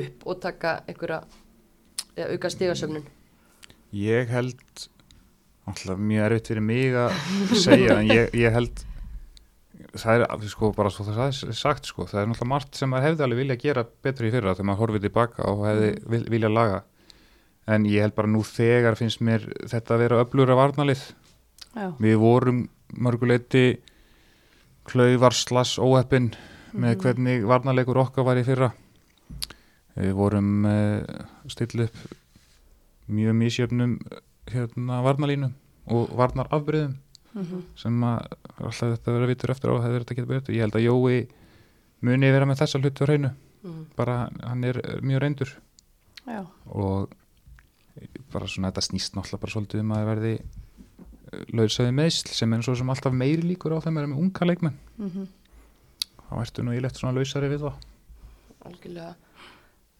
upp 0.00 0.26
og 0.28 0.40
taka 0.44 0.74
einhverja 0.84 1.22
ja, 2.20 2.28
auka 2.28 2.52
stigasöfnun 2.52 3.08
Ég 3.96 4.28
held 4.30 4.60
alltaf 5.70 5.98
mjög 6.10 6.24
erfitt 6.28 6.50
fyrir 6.52 6.64
mig 6.66 6.94
að 6.94 7.18
segja 7.64 7.98
en 8.00 8.10
ég, 8.10 8.34
ég 8.38 8.52
held 8.54 8.84
það 9.98 10.22
er 10.26 10.48
sko 10.52 10.70
bara 10.76 10.90
svo 10.94 11.04
það 11.08 11.22
er 11.50 11.56
sagt 11.58 11.88
sko 11.90 12.04
það 12.06 12.20
er 12.22 12.28
náttúrulega 12.30 12.52
margt 12.52 12.78
sem 12.78 12.90
maður 12.92 13.08
hefði 13.08 13.24
alveg 13.26 13.40
vilja 13.42 13.56
gera 13.64 13.84
betur 14.06 14.28
í 14.28 14.32
fyrra 14.34 14.54
þegar 14.54 14.68
maður 14.70 14.82
horfið 14.84 15.06
tilbaka 15.08 15.48
og 15.50 15.64
hefði 15.66 15.90
vil, 16.14 16.22
vilja 16.36 16.50
laga. 16.52 16.82
En 17.70 17.84
ég 17.86 18.02
held 18.02 18.14
bara 18.16 18.30
nú 18.30 18.40
þegar 18.46 18.96
finnst 18.98 19.20
mér 19.22 19.44
þetta 19.70 19.94
að 19.96 20.02
vera 20.04 20.20
öflur 20.24 20.50
af 20.50 20.58
varnalið 20.60 21.02
Já, 21.74 21.88
við 22.02 22.16
vorum 22.18 22.62
mörguleiti 22.98 23.64
klauvarslas 24.90 25.76
óheppin 25.78 26.32
með 26.72 26.94
Mhm. 26.96 27.00
hvernig 27.02 27.44
varnarleikur 27.46 27.98
okkar 28.00 28.24
var 28.24 28.36
í 28.40 28.44
fyrra. 28.46 28.72
Við 29.96 30.12
vorum 30.14 30.64
uh, 30.64 31.02
still 31.50 31.84
upp 31.84 31.96
mjög 33.10 33.34
misjöfnum 33.34 33.98
hérna 34.54 35.00
varnarlínum 35.04 35.54
og 35.90 36.10
varnarafbyrðum 36.18 36.96
mhm, 37.34 37.62
sem 37.78 38.02
að 38.06 38.34
alltaf 38.60 38.94
þetta 38.94 39.14
verið 39.14 39.26
að 39.26 39.32
vitur 39.32 39.54
eftir 39.54 39.72
á 39.72 39.74
að 39.74 39.86
hefur 39.86 40.04
þetta 40.04 40.18
getið 40.18 40.32
betur. 40.34 40.56
Ég 40.56 40.66
held 40.66 40.78
að 40.78 40.86
Jói 40.86 41.16
muni 42.06 42.32
vera 42.32 42.48
með 42.48 42.62
þessa 42.62 42.80
hlutu 42.80 43.04
á 43.04 43.08
hreinu. 43.08 43.32
Mm. 43.60 43.80
bara 43.92 44.30
hann 44.40 44.64
er 44.64 44.78
mjög 45.04 45.20
reyndur. 45.20 45.50
Já, 46.24 46.46
og 46.72 47.10
bara 48.32 48.46
svona 48.48 48.70
þetta 48.70 48.84
snýst 48.86 49.18
náttúrulega 49.18 49.42
bara 49.42 49.52
svolítið 49.52 49.82
um 49.82 49.92
að 49.92 50.00
það 50.00 50.08
verði 50.08 50.32
lausaði 51.58 51.92
meðsl 51.98 52.32
sem 52.38 52.54
er 52.56 52.64
svo 52.64 52.78
sem 52.80 52.92
alltaf 52.94 53.12
meiri 53.12 53.44
líkur 53.44 53.76
á 53.76 53.84
þeim 53.84 53.98
að 53.98 54.00
vera 54.00 54.12
með 54.14 54.22
unga 54.24 54.48
leikmenn. 54.48 54.78
Mhm, 54.96 55.28
þá 56.24 56.32
ertu 56.40 56.64
nú 56.64 56.72
í 56.72 56.80
lett 56.80 56.96
svona 56.96 57.12
lausari 57.18 57.52
við 57.52 57.66
það 57.66 57.76
algjörlega 58.68 59.14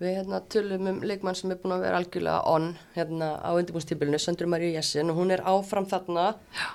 við 0.00 0.14
hérna 0.16 0.40
tölum 0.48 0.86
um 0.94 1.00
leikmann 1.04 1.36
sem 1.36 1.50
er 1.52 1.58
búin 1.60 1.74
að 1.76 1.82
vera 1.84 1.98
algjörlega 2.00 2.44
on 2.48 2.70
hérna 2.94 3.34
á 3.44 3.50
undirbúinstýpilinu, 3.52 4.18
Sandru 4.18 4.46
Maríu 4.48 4.72
Jessin 4.72 5.10
og 5.12 5.18
hún 5.20 5.30
er 5.34 5.42
áfram 5.44 5.86
þarna 5.90 6.30
Já. 6.56 6.68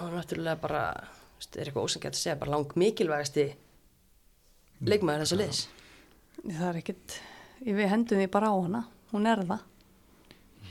og 0.00 0.10
náttúrulega 0.16 0.56
bara 0.62 0.82
veist, 1.38 1.56
er 1.56 1.68
eitthvað 1.68 1.86
ósangætt 1.86 2.16
að 2.16 2.22
segja 2.22 2.38
bara 2.40 2.54
lang 2.56 2.72
mikilvægasti 2.80 3.44
leikmaður 4.84 5.24
þessa 5.26 5.38
liðs 5.42 5.60
það 6.44 6.66
er 6.70 6.80
ekkit, 6.80 7.18
við 7.64 7.86
hendum 7.92 8.18
því 8.20 8.26
bara 8.34 8.50
á 8.52 8.56
hana, 8.60 8.80
hún 9.14 9.28
er 9.30 9.40
það. 9.48 9.62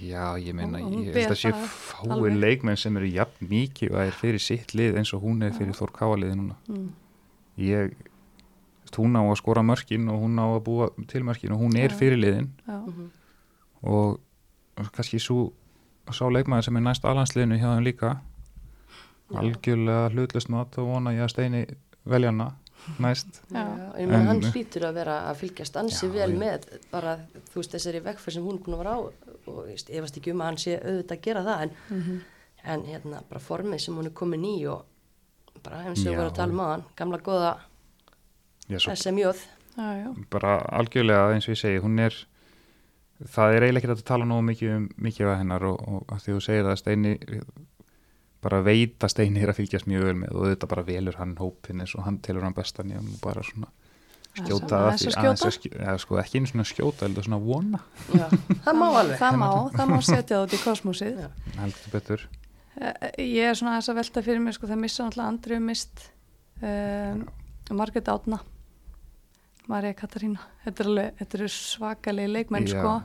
Já, 0.03 0.25
ég 0.41 0.53
meina, 0.57 0.81
ég 0.84 1.15
held 1.15 1.31
að 1.31 1.39
sé 1.39 1.51
það 1.53 1.63
fái 1.71 2.09
alveg. 2.13 2.36
leikmenn 2.43 2.77
sem 2.81 2.97
eru 2.99 3.09
jafn 3.13 3.47
mikið 3.49 3.93
og 3.93 4.01
er 4.03 4.17
fyrir 4.19 4.41
sitt 4.43 4.73
lið 4.77 4.97
eins 4.99 5.13
og 5.15 5.23
hún 5.23 5.41
er 5.47 5.53
fyrir 5.55 5.77
Þór 5.77 5.93
Káaliði 5.95 6.36
núna 6.41 6.57
Mm. 6.67 6.89
ég, 7.57 7.93
hún 8.97 9.15
á 9.15 9.21
að 9.23 9.37
skora 9.41 9.61
mörkin 9.63 10.09
og 10.09 10.21
hún 10.23 10.39
á 10.39 10.45
að 10.57 10.63
búa 10.63 10.89
til 11.07 11.23
mörkin 11.23 11.51
og 11.53 11.59
hún 11.61 11.75
er 11.77 11.89
Já. 11.89 11.97
fyrir 11.97 12.17
liðin 12.19 12.49
Já, 12.67 12.77
Mhm. 12.87 13.09
og 13.83 14.19
kannski 14.93 15.19
svo 15.19 15.51
sá 16.11 16.25
leikmaður 16.29 16.63
sem 16.63 16.77
er 16.77 16.81
næst 16.81 17.05
alhansliðinu 17.05 17.57
hjá 17.59 17.69
þeim 17.75 17.83
líka 17.85 18.19
algjörlega 19.33 20.09
hlutlust 20.13 20.49
mat 20.49 20.77
og 20.77 20.87
vona 20.91 21.13
ég 21.15 21.23
að 21.25 21.31
steini 21.33 21.63
veljana 22.05 22.51
næst 22.99 23.39
Já. 23.51 23.63
Ég 23.97 24.07
meina 24.07 24.19
En- 24.19 24.27
hann 24.27 24.41
hlýtur 24.41 24.83
að 24.89 24.93
vera 24.93 25.15
að 25.31 25.35
fylgjast 25.39 25.77
ansi 25.79 26.07
Já, 26.07 26.11
vel 26.13 26.31
já. 26.33 26.39
með 26.39 26.67
bara 26.91 27.17
þú 27.53 27.55
veist 27.61 27.71
þessari 27.71 28.01
vegferð 28.03 28.33
sem 28.33 28.43
hún 28.43 28.57
er 28.59 28.63
búin 28.65 28.75
að 28.75 28.81
vera 28.83 28.95
á 28.95 28.99
og 29.47 29.67
ég 29.67 29.89
efast 29.89 30.17
ekki 30.17 30.31
um 30.33 30.41
að 30.41 30.45
hann 30.45 30.57
sé 30.57 30.79
auðvitað 30.83 31.17
að 31.17 31.21
gera 31.21 31.43
það 31.43 31.61
en, 31.61 31.71
mhm, 31.89 32.19
en 32.65 32.83
hérna 32.83 33.23
bara 33.29 33.39
formið 33.39 33.79
sem 33.79 33.95
hún 33.95 34.05
er 34.05 34.11
komin 34.11 34.43
í 34.45 34.65
og 34.67 34.85
bara 35.63 35.83
eins 35.85 35.99
og 36.05 36.11
við 36.11 36.17
vorum 36.17 36.31
að 36.31 36.35
tala 36.35 36.51
um 36.53 36.59
á 36.59 36.67
hann 36.73 36.83
gamla 36.95 37.17
svo 37.23 37.57
SMJ 38.70 39.34
bara 40.30 40.57
algjörlega 40.80 41.34
eins 41.34 41.47
og 41.49 41.55
ég 41.55 41.59
segi 41.64 41.80
hún 41.82 41.99
er 41.99 42.14
það 43.34 43.55
er 43.55 43.64
eiginlega 43.66 43.82
ekki 43.88 43.91
að 43.95 44.03
tala 44.05 44.26
nógu 44.30 44.43
mikið 44.51 44.74
um 44.76 44.89
mikið 45.01 45.30
af 45.32 45.38
hennar 45.41 45.64
og, 45.66 45.80
og 45.88 46.03
að 46.14 46.20
því 46.26 46.34
þú 46.36 46.41
segir 46.45 46.64
það 46.68 46.74
að 46.76 46.82
Steini 46.84 47.14
bara 48.43 48.59
veit 48.66 48.99
að 49.05 49.14
Steini 49.14 49.41
er 49.43 49.49
að 49.53 49.59
fylgjast 49.61 49.88
mjög 49.88 50.03
vel 50.09 50.16
með 50.20 50.36
og 50.36 50.45
þetta 50.51 50.70
bara 50.74 50.84
velur 50.88 51.16
hann 51.20 51.36
hópin 51.39 51.82
eins 51.84 51.93
og 51.95 52.03
hann 52.07 52.20
telur 52.26 52.43
hann 52.43 52.53
bestan 52.57 52.91
í 52.91 52.97
hann 52.97 53.07
og 53.14 53.20
bara 53.24 53.43
svona 53.47 53.70
skjóta 54.34 54.78
að- 54.78 54.88
aðeins 54.89 55.05
að 55.07 55.16
skjóta? 55.18 55.51
skj- 55.57 55.76
ja, 55.80 55.97
sko, 56.01 56.18
ekki 56.20 56.39
einu 56.41 56.49
svona 56.51 56.66
skjóta 56.66 57.05
heldur 57.05 57.24
svona 57.28 57.38
vona. 57.39 57.80
Já, 58.18 58.26
það 58.66 58.80
má 58.82 58.86
alveg. 58.89 59.18
Það 59.22 59.36
má, 59.38 59.49
það 59.78 59.91
má 59.91 59.97
setja 60.01 60.38
það 60.39 60.45
út 60.47 60.55
í 60.57 60.59
kosmosið. 60.64 61.20
Já. 61.22 61.30
heldur 61.59 61.91
betur. 61.93 62.24
Eh, 62.82 63.11
Ég 63.22 63.51
er 63.51 63.53
svona 63.59 63.76
aðeins 63.76 63.89
að 63.93 63.99
velta 64.01 64.24
fyrir 64.26 64.41
mér, 64.41 64.55
sko, 64.57 64.68
það 64.72 64.82
missa 64.82 65.05
náttúrulega 65.05 65.30
Andrið 65.36 65.61
mist 65.68 66.03
um, 66.66 67.22
Margrét 67.78 68.09
Átna, 68.09 68.39
Marja 69.72 69.93
Katarína, 69.95 70.39
þetta 70.66 70.84
er 70.84 70.89
alveg, 70.91 71.14
þetta 71.20 71.38
eru 71.39 71.47
svakalegi 71.53 72.32
leikmenn, 72.34 72.68
Já. 72.68 72.80
sko, 72.80 72.95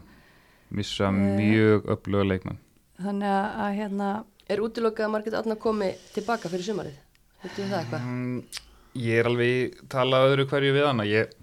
missa 0.75 1.05
Eh. 1.09 1.37
mjög 1.39 1.87
öfluga 1.95 2.25
leikmann 2.33 2.59
þannig 2.99 3.31
að, 3.31 3.47
að 3.67 3.77
hérna, 3.79 4.25
Er 4.49 4.63
útilokað 4.65 5.05
að 5.05 5.11
Margrét 5.13 5.35
Átna 5.37 5.55
komi 5.61 5.91
tilbaka 6.15 6.49
fyrir 6.49 6.65
sumarið? 6.65 6.95
Þetta 7.43 7.63
er 7.63 7.69
það 7.69 7.81
eitthvað? 7.83 8.05
Mm, 8.09 8.43
ég 8.97 9.19
er 9.21 9.27
alveg 9.29 9.75
talað 9.93 10.29
öðru 10.31 10.47
hverju 10.49 10.73
við 10.73 10.87
hana 10.89 11.05
ég 11.05 11.35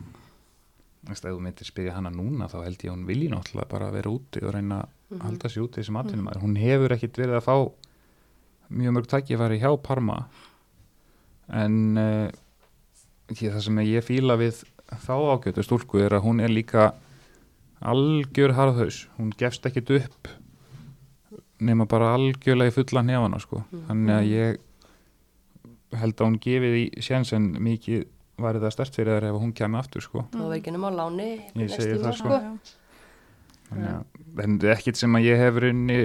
veist, 1.06 1.26
ef 1.26 1.30
þú 1.32 1.42
myndir 1.46 1.70
spyrja 1.70 1.94
hana 1.94 2.10
núna 2.10 2.48
þá 2.50 2.64
held 2.66 2.82
ég 2.82 2.90
að 2.90 2.96
hún 2.96 3.06
vilji 3.06 3.30
náttúrulega 3.30 3.70
bara 3.70 3.92
vera 3.94 4.10
úti 4.10 4.42
og 4.42 4.56
reyna 4.56 4.80
að 5.12 5.22
halda 5.22 5.52
sér 5.54 5.68
úti 5.68 5.84
sem 5.86 5.96
atvinnum 6.02 6.26
mm 6.26 6.42
hún 6.42 6.58
hefur 6.58 6.96
ekkit 6.96 7.20
verið 7.22 7.38
að 7.38 7.46
fá 7.46 7.56
mjög 8.74 8.96
mörg 8.98 9.08
tækifæri 9.14 9.60
hjá 9.62 9.70
Parma 9.84 10.18
en 11.54 11.98
uh, 11.98 12.30
það 13.30 13.62
sem 13.62 13.78
ég 13.86 14.04
fíla 14.04 14.38
við 14.42 14.64
þá 14.92 15.14
ágjötu 15.36 15.64
stúlku 15.66 16.00
er 16.06 16.14
að 16.18 16.26
hún 16.28 16.40
er 16.44 16.50
líka 16.54 16.94
algjör 17.86 18.54
harðhaus 18.58 19.06
hún 19.18 19.32
gefst 19.38 19.66
ekkit 19.68 19.90
upp 20.00 20.30
nema 21.66 21.86
bara 21.90 22.14
algjörlega 22.16 22.72
í 22.72 22.76
fulla 22.76 23.02
nefana 23.06 23.40
sko. 23.40 23.64
þannig 23.88 24.16
að 24.16 24.30
ég 24.32 24.58
held 25.96 26.16
að 26.20 26.26
hún 26.28 26.40
gefið 26.44 26.76
í 26.82 26.86
sjensen 27.06 27.50
mikið 27.64 28.06
væri 28.42 28.60
það 28.60 28.74
stert 28.76 28.98
fyrir 28.98 29.16
þær 29.16 29.28
ef 29.30 29.38
hún 29.40 29.54
kemur 29.56 29.80
aftur 29.80 30.04
sko. 30.04 30.26
Það 30.34 30.42
var 30.50 30.56
ekki 30.58 30.72
nema 30.76 30.90
á 30.92 30.94
láni 30.98 31.28
Ég 31.56 31.70
segi 31.72 32.00
það, 32.02 32.18
sko. 32.20 32.30
já, 32.36 32.40
já. 32.44 32.74
Þannig 33.70 33.92
að- 33.94 34.44
en 34.44 34.58
ekkit 34.76 34.96
sem 35.00 35.16
að 35.16 35.24
ég 35.30 35.38
hef 35.40 35.56
runni 35.64 36.00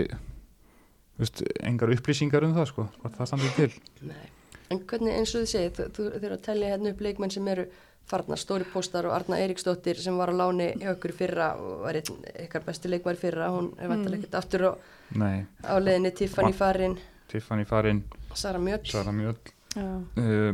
veist, 1.19 1.43
engar 1.67 1.91
upplýsingar 1.91 2.45
um 2.47 2.55
það 2.55 2.69
sko, 2.71 2.87
hvað 3.03 3.17
það 3.19 3.27
standið 3.33 3.57
til 3.57 3.73
Nei. 4.09 4.29
En 4.71 4.79
hvernig 4.87 5.17
eins 5.19 5.33
og 5.35 5.43
þið 5.43 5.49
segið, 5.51 5.71
þú, 5.77 5.85
þú 5.97 6.05
þurfa 6.15 6.37
að 6.37 6.43
tellja 6.47 6.69
hérna 6.75 6.91
upp 6.95 7.01
leikmenn 7.03 7.33
sem 7.35 7.49
eru 7.51 7.65
farna, 8.11 8.37
Stóri 8.39 8.67
Póstar 8.71 9.07
og 9.09 9.15
Arna 9.17 9.39
Eiríksdóttir 9.43 9.99
sem 10.03 10.15
var 10.19 10.31
á 10.31 10.35
láni 10.35 10.69
hjá 10.79 10.93
ykkur 10.95 11.11
í 11.13 11.17
fyrra 11.19 11.49
og 11.59 11.83
var 11.85 11.99
einn 11.99 12.25
ykkar 12.45 12.63
besti 12.67 12.91
leikmar 12.91 13.19
í 13.19 13.21
fyrra, 13.21 13.49
hún 13.55 13.73
er 13.79 13.91
vantilega 13.91 14.21
ekkert 14.23 14.37
aftur 14.41 14.65
á, 14.67 14.73
Nei, 15.19 15.43
á 15.67 15.75
leiðinni 15.83 16.13
Tiffany 16.19 16.55
farin, 16.55 16.95
Tiffany 17.31 17.67
farinn, 17.67 18.03
Sara 18.35 18.59
Mjöll, 18.63 18.83
Sara 18.91 19.15
Mjöll. 19.15 19.37
Já. 19.75 19.87
uh, 20.23 20.53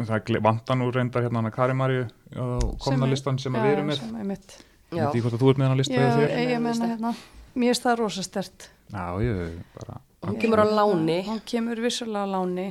það 0.00 0.24
gle- 0.28 0.42
vantar 0.48 0.78
nú 0.80 0.88
reyndar 0.92 1.24
hérna 1.24 1.40
hana 1.42 1.52
Kari 1.52 1.76
Marju 1.76 2.06
á 2.36 2.44
komna 2.80 3.08
listan 3.08 3.38
sem 3.40 3.52
að 3.56 3.66
við 3.68 3.74
erum 3.76 3.92
með. 3.92 4.00
sem 4.00 4.16
er 4.16 4.28
mitt. 4.32 4.56
ég 4.92 4.96
já, 4.96 5.04
veit 5.04 5.12
ekki 5.12 5.22
hvort 5.26 5.36
að 5.36 5.44
þú 5.44 5.50
ert 5.52 5.60
með 5.62 5.68
hana 5.70 5.80
lista 5.80 5.94
Já, 5.96 6.06
eða 6.08 6.16
þér. 6.24 6.48
ég 6.52 6.64
menna 6.68 6.88
hérna, 6.94 7.12
mér 7.54 7.72
finnst 7.72 7.84
það 7.88 8.00
rosa 8.00 8.24
stert. 8.24 8.68
Já, 8.92 9.04
ég 9.24 9.60
bara 9.76 10.00
hún 10.22 10.36
kemur 10.40 10.60
á 10.60 10.66
láni, 10.68 11.20
Hún 11.26 11.40
kemur 11.48 11.80
vissulega 11.80 12.24
á 12.28 12.32
láni. 12.36 12.68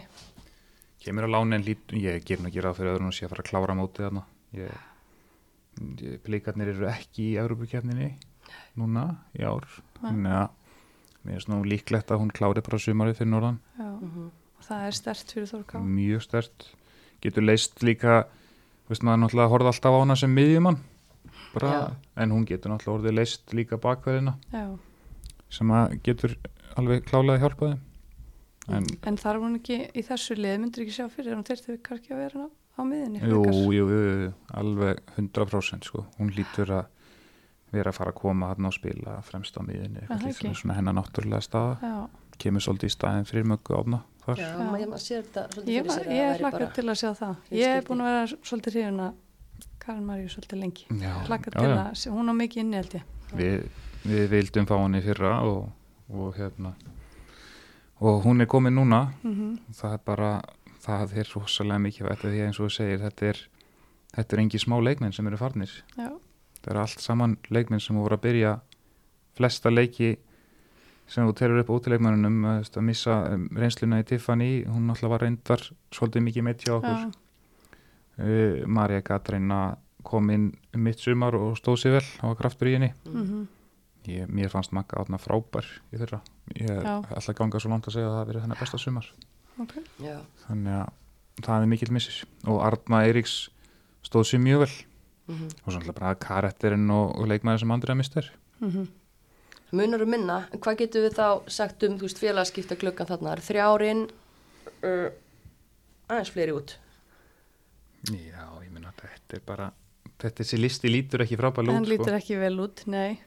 Kemur 1.02 1.26
að 1.28 1.34
lána 1.36 1.56
en 1.58 1.64
lít, 1.66 1.92
ég 1.98 2.24
ger 2.28 2.42
nú 2.42 2.50
ekki 2.52 2.62
ráð 2.64 2.78
fyrir 2.80 2.94
öðrun 2.96 3.10
og 3.12 3.16
sé 3.18 3.26
að 3.26 3.34
fara 3.34 3.44
að 3.46 3.50
klára 3.52 3.76
mótið 3.78 4.06
þarna. 4.08 4.24
Ég, 4.58 4.82
ég, 6.02 6.18
plikarnir 6.26 6.72
eru 6.76 6.90
ekki 6.92 7.30
í 7.32 7.38
Európukefninni 7.42 8.12
núna 8.80 9.06
í 9.38 9.46
ár. 9.48 9.66
Þannig 10.02 10.36
að 10.42 10.50
mér 11.24 11.34
finnst 11.38 11.50
nú 11.52 11.62
líklegt 11.66 12.12
að 12.14 12.22
hún 12.24 12.32
klári 12.36 12.62
bara 12.66 12.80
sumarið 12.82 13.18
fyrir 13.22 13.32
norðan. 13.34 13.60
Já, 13.78 13.90
Mhm. 14.02 14.30
það 14.68 14.86
er 14.88 14.92
stert 14.92 15.34
fyrir 15.34 15.50
Þórká. 15.52 15.82
mjög 15.82 16.22
stert 16.22 16.68
getur 17.22 17.44
leist 17.44 17.80
líka 17.82 18.26
veist 18.90 19.02
maður 19.04 19.22
náttúrulega 19.26 19.50
horfði 19.50 19.72
alltaf 19.72 19.94
á 19.94 20.00
hana 20.02 20.16
sem 20.16 20.36
miðjumann. 20.36 20.78
En 22.18 22.30
hún 22.32 22.46
getur 22.46 22.72
náttúrulega 22.72 22.98
orðið 23.02 23.16
leist 23.18 23.54
líka 23.54 23.78
bakverðina. 23.78 24.36
Já, 24.54 24.78
sem 25.50 25.68
að 25.68 26.02
getur 26.04 26.36
alveg 26.78 27.04
klálega 27.06 27.40
hjálpa 27.44 27.78
en 28.78 28.88
en 29.12 29.18
þarf 29.18 29.42
hún 29.46 29.60
ekki 29.60 29.78
í 29.96 30.04
þessu 30.08 30.38
lið, 30.40 30.58
myndir 30.64 30.86
ekki 30.86 30.96
sjá 30.98 31.08
fyrir, 31.12 31.36
hún 31.36 31.48
þyrfti 31.48 31.72
við 31.74 31.82
kannski 31.88 32.14
að 32.16 32.22
vera 32.26 32.46
á, 32.46 32.48
á 32.52 32.82
miðinni. 32.88 33.22
jú, 33.28 33.44
jú, 33.52 33.86
jú, 33.92 34.02
jú, 34.26 34.32
alveg 34.62 35.02
100% 35.18 35.88
sko, 35.90 36.06
hún 36.20 36.32
lítur 36.36 36.72
að 36.80 36.86
vera 37.72 37.92
að 37.94 37.96
fara 38.02 38.12
að 38.12 38.20
koma 38.20 38.50
hann 38.52 38.66
og 38.68 38.74
spila 38.76 39.18
fremst 39.24 39.56
á 39.56 39.62
miðinni, 39.64 40.04
eitthvað 40.10 40.56
svona 40.60 40.76
hennar 40.76 40.98
náttúrulega 40.98 41.42
staða, 41.46 41.78
Já, 41.82 41.98
kemur 42.42 42.64
svolítið 42.66 42.90
í 42.90 42.96
staðin 42.98 43.28
fyrir 43.30 43.46
möggu 43.48 43.76
áfna 43.78 44.02
þar 44.26 44.40
já, 44.42 44.48
Já. 44.52 44.64
maður 44.68 44.98
sér 45.02 45.22
þetta 45.28 45.44
svolítið 45.54 45.74
ég, 45.76 45.82
fyrir 45.82 45.88
var, 45.88 46.00
sér 46.00 46.08
að 46.08 46.16
ég 46.16 46.22
það 46.22 46.32
væri 46.32 46.42
hlakka 46.44 46.58
bara, 46.60 46.72
til 46.76 46.86
að 46.92 46.98
sjá 47.02 47.12
það. 47.22 47.36
Ég 47.52 47.68
er 47.68 47.78
skipti. 47.78 47.88
búin 47.92 48.02
að 48.02 48.10
vera 48.12 48.40
svolítið 48.52 48.76
hrifin 48.76 49.00
að 49.06 49.14
Karin 49.82 50.06
Marju 50.06 50.28
svolítið 50.30 50.60
lengi. 50.62 50.86
já, 51.02 51.14
Hlakka 51.26 51.52
já, 51.52 51.60
til 51.62 51.72
að, 51.72 52.16
hún 52.18 52.30
á 52.30 52.34
mikið 52.42 52.62
inni 52.62 52.78
held 52.82 52.94
ég. 52.98 53.04
við, 53.40 53.64
við 54.04 54.26
vildum 54.36 54.68
fá 54.70 54.76
hann 54.82 54.96
í 55.00 55.02
fyrra 55.06 55.32
og, 55.48 55.70
og 56.12 56.36
hérna 56.38 56.74
og 58.02 58.24
hún 58.26 58.42
er 58.42 58.50
komin 58.50 58.76
núna. 58.76 59.14
Mm 59.24 59.60
það 59.78 59.94
er 59.94 60.04
bara 60.06 60.32
það 60.82 61.18
er 61.22 61.30
rosalega 61.36 61.80
mikið 61.80 62.08
vært 62.08 62.26
því 62.26 62.40
að 62.40 62.48
eins 62.48 62.60
og 62.60 62.68
þú 62.68 62.74
segir, 62.76 63.00
þetta 63.00 63.26
er 63.30 63.42
þetta 64.16 64.36
er 64.36 64.42
engi 64.42 64.60
smá 64.60 64.76
leikmenn 64.82 65.14
sem 65.14 65.28
eru 65.28 65.38
farnir. 65.38 65.72
Já, 65.96 66.10
það 66.62 66.74
eru 66.74 66.82
allt 66.82 67.06
saman 67.06 67.38
leikmenn 67.50 67.84
sem 67.84 67.96
voru 67.96 68.18
að 68.18 68.26
byrja 68.26 68.58
flesta 69.38 69.72
leiki 69.72 70.18
sem 71.12 71.28
þú 71.28 71.36
telur 71.36 71.62
upp 71.62 71.72
ótileikmennunum 71.76 72.46
að, 72.48 72.82
missa 72.88 73.18
um, 73.34 73.48
reynsluna 73.56 74.00
í 74.02 74.08
Tiffany. 74.08 74.52
Hún 74.68 74.88
náttúrulega 74.88 75.14
var 75.14 75.26
reyndar 75.26 75.64
svolítið 75.92 76.28
mikið 76.28 76.46
meitt 76.48 76.66
hjá 76.66 76.76
okkur. 76.78 77.08
Uh, 78.22 78.68
Marja 78.68 79.02
Katrína 79.04 79.62
kom 80.08 80.30
inn 80.34 80.52
mitt 80.78 81.02
sumar 81.04 81.36
og 81.38 81.58
stóð 81.60 81.82
sér 81.82 81.98
vel 82.00 82.06
á 82.24 82.28
kraftur 82.40 82.72
í 82.72 82.78
henni. 82.78 82.94
Mhm, 83.06 83.48
ég, 84.10 84.30
mér 84.30 84.52
fannst 84.54 84.74
Magga 84.76 85.02
átna 85.02 85.20
frábær 85.22 85.68
í 85.92 86.00
þeirra 86.00 86.22
ég 86.56 86.70
er 86.72 86.88
alltaf 86.88 87.36
ganga 87.38 87.62
svo 87.62 87.72
langt 87.74 87.90
að 87.90 87.98
segja 87.98 88.08
að 88.08 88.14
það 88.14 88.22
hafi 88.22 88.32
verið 88.32 88.46
hennar 88.46 88.62
besta 88.62 88.80
sumar 88.82 89.10
ok. 89.62 89.76
Já, 90.02 90.16
þannig 90.46 90.78
að 90.78 91.44
það 91.46 91.58
er 91.58 91.70
mikill 91.74 91.92
missis 91.96 92.22
og 92.46 92.64
Arna 92.66 93.04
Eiríks 93.08 93.36
stóð 94.06 94.28
sér 94.32 94.44
mjög 94.44 94.66
vel 94.66 94.72
mhm. 95.32 95.52
og 95.52 95.68
svo 95.68 95.78
alltaf 95.82 96.00
bara 96.00 96.16
karakterinn 96.22 96.90
og, 96.94 97.14
og 97.18 97.30
leikmæður 97.32 97.64
sem 97.64 97.76
andrið 97.78 97.96
að 97.96 98.02
mistur 98.04 98.34
mhm. 98.64 98.90
Munar 99.72 100.02
um 100.04 100.10
minna, 100.12 100.42
en 100.52 100.60
hvað 100.60 100.82
getur 100.82 101.06
við 101.06 101.14
þá 101.16 101.28
sagt 101.48 101.84
um, 101.88 101.94
þú 101.96 102.04
veist, 102.04 102.18
félagskipta 102.20 102.76
gluggan 102.76 103.08
þarna? 103.08 103.38
Þrjárin, 103.40 104.02
uh, 104.84 105.06
aðeins 106.12 106.32
fleiri 106.36 106.56
út. 106.58 106.74
Já, 108.12 108.44
ég 108.66 108.68
minna 108.68 108.92
þetta 109.00 109.38
er 109.38 109.46
bara 109.48 109.70
þetta 110.20 110.44
þessi 110.44 110.60
listi 110.60 110.92
lítur 110.92 111.24
ekki 111.24 111.40
frábæl 111.40 111.70
En 111.70 111.80
út 111.80 111.88
lítur 111.88 112.12
sko. 112.12 112.20
ekki 112.20 112.40
vel 112.42 112.58
út, 112.66 112.84
nei. 112.92 113.22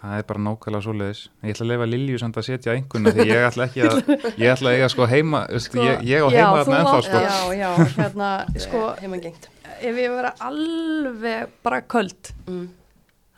Það 0.00 0.14
er 0.18 0.24
bara 0.28 0.42
nákvæmlega 0.44 0.84
svoleiðis 0.84 1.20
ég 1.44 1.54
ætla 1.54 1.64
að 1.64 1.70
lefa 1.72 1.86
Lilju 1.90 2.18
samt 2.22 2.38
að 2.40 2.46
setja 2.48 2.74
einhverna 2.74 3.12
því 3.14 3.26
ég 3.30 3.46
ætla 3.48 3.66
ekki 3.68 3.84
að 3.86 4.12
ég 4.42 4.52
ætla 4.54 4.70
að 4.70 4.76
eiga 4.78 4.88
sko 4.92 5.06
heima 5.10 5.42
sko, 5.64 5.84
ég, 5.86 6.02
ég 6.10 6.24
á 6.24 6.28
já, 6.28 6.38
heima 6.40 6.62
þarna 6.64 6.78
ennþá 6.82 7.00
sko 7.06 7.20
Já, 7.24 7.36
já, 7.60 7.70
hérna, 7.98 8.30
sko, 8.66 8.82
gengt. 9.24 9.48
ef 9.78 10.00
ég 10.02 10.14
vera 10.18 10.34
alveg 10.48 11.54
bara 11.62 11.80
köld, 11.82 12.32
Mm. 12.46 12.68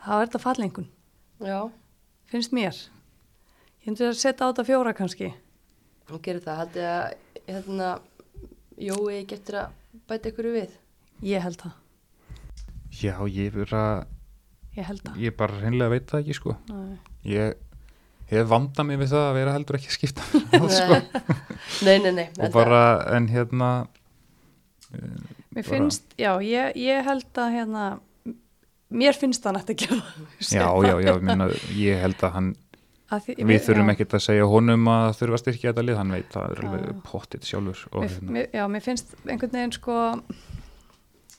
þá 0.03 0.11
er 0.17 0.27
þetta 0.27 0.41
fallengun, 0.43 0.89
Já, 1.43 1.61
finnst 2.33 2.53
mér. 2.57 2.75
Ég 3.85 3.91
myndi 3.93 4.07
að 4.09 4.17
setja 4.19 4.47
á 4.47 4.51
þetta 4.51 4.65
fjóra 4.67 4.93
kannski. 4.97 5.29
hún 6.11 6.23
gerir 6.23 6.41
það. 6.43 6.57
Haldið 6.63 6.87
að, 6.91 7.15
hérna, 7.47 7.91
Jói 8.79 9.21
getur 9.29 9.55
að 9.61 9.75
bæta 10.09 10.29
ykkur 10.33 10.49
við. 10.55 10.73
Ég 11.23 11.41
held 11.45 11.57
það, 11.63 11.73
já, 13.03 13.15
ég 13.29 13.55
bara 13.57 13.85
ég 14.77 14.85
held 14.91 15.03
það. 15.07 15.21
ég 15.27 15.37
bara 15.37 15.61
hreinlega 15.61 15.93
veit 15.95 16.07
það 16.11 16.21
ekki 16.25 16.37
sko 16.41 16.57
Nei. 16.71 16.99
ég 17.33 17.55
hef 18.31 18.49
vandað 18.51 18.87
mig 18.89 18.99
við 19.03 19.13
það 19.15 19.25
að 19.31 19.37
vera 19.39 19.53
heldur 19.57 19.79
ekki 19.79 19.91
að 19.93 19.97
skipta 19.97 20.27
mér 20.33 20.67
að, 20.67 20.73
sko. 20.77 20.97
Nei, 21.87 21.99
nei, 22.03 22.13
nei. 22.17 22.27
og 22.43 22.53
bara 22.57 22.81
en 23.17 23.29
hérna 23.33 23.71
Mér 24.97 25.65
Bara- 25.65 25.71
finnst, 25.73 26.05
já, 26.21 26.31
ég, 26.45 26.77
ég 26.77 27.03
held 27.07 27.39
að 27.41 27.55
hérna, 27.57 27.85
mér 28.93 29.17
finnst 29.17 29.43
það 29.43 29.55
nætt 29.57 29.71
að 29.73 29.79
gera 29.83 29.97
það. 29.97 30.27
já, 30.53 30.67
já, 30.87 30.95
já, 31.01 31.11
ég 31.17 31.23
minna, 31.25 31.47
ég 31.75 32.01
held 32.03 32.23
að 32.29 32.35
hann 32.37 32.51
Að 33.07 33.23
því, 33.23 33.35
við 33.47 33.61
þurfum 33.63 33.89
já, 33.89 33.95
ekkert 33.95 34.15
að 34.19 34.23
segja 34.27 34.47
honum 34.51 34.89
að 34.91 35.09
þurfa 35.21 35.37
að 35.39 35.43
styrkja 35.45 35.71
þetta 35.71 35.85
lið, 35.87 35.97
hann 36.01 36.11
veit 36.17 36.29
það 36.35 36.47
er 36.51 36.61
Já. 36.61 36.67
alveg 36.69 37.03
pottit 37.07 37.45
sjálfur 37.47 37.83
og 37.93 38.01
mér, 38.03 38.11
hérna, 38.17 38.33
mér, 38.37 38.47
já, 38.59 38.65
mér 38.75 38.83
finnst 38.83 39.13
einhvern 39.31 39.53
veginn 39.57 39.75
sko 39.77 39.99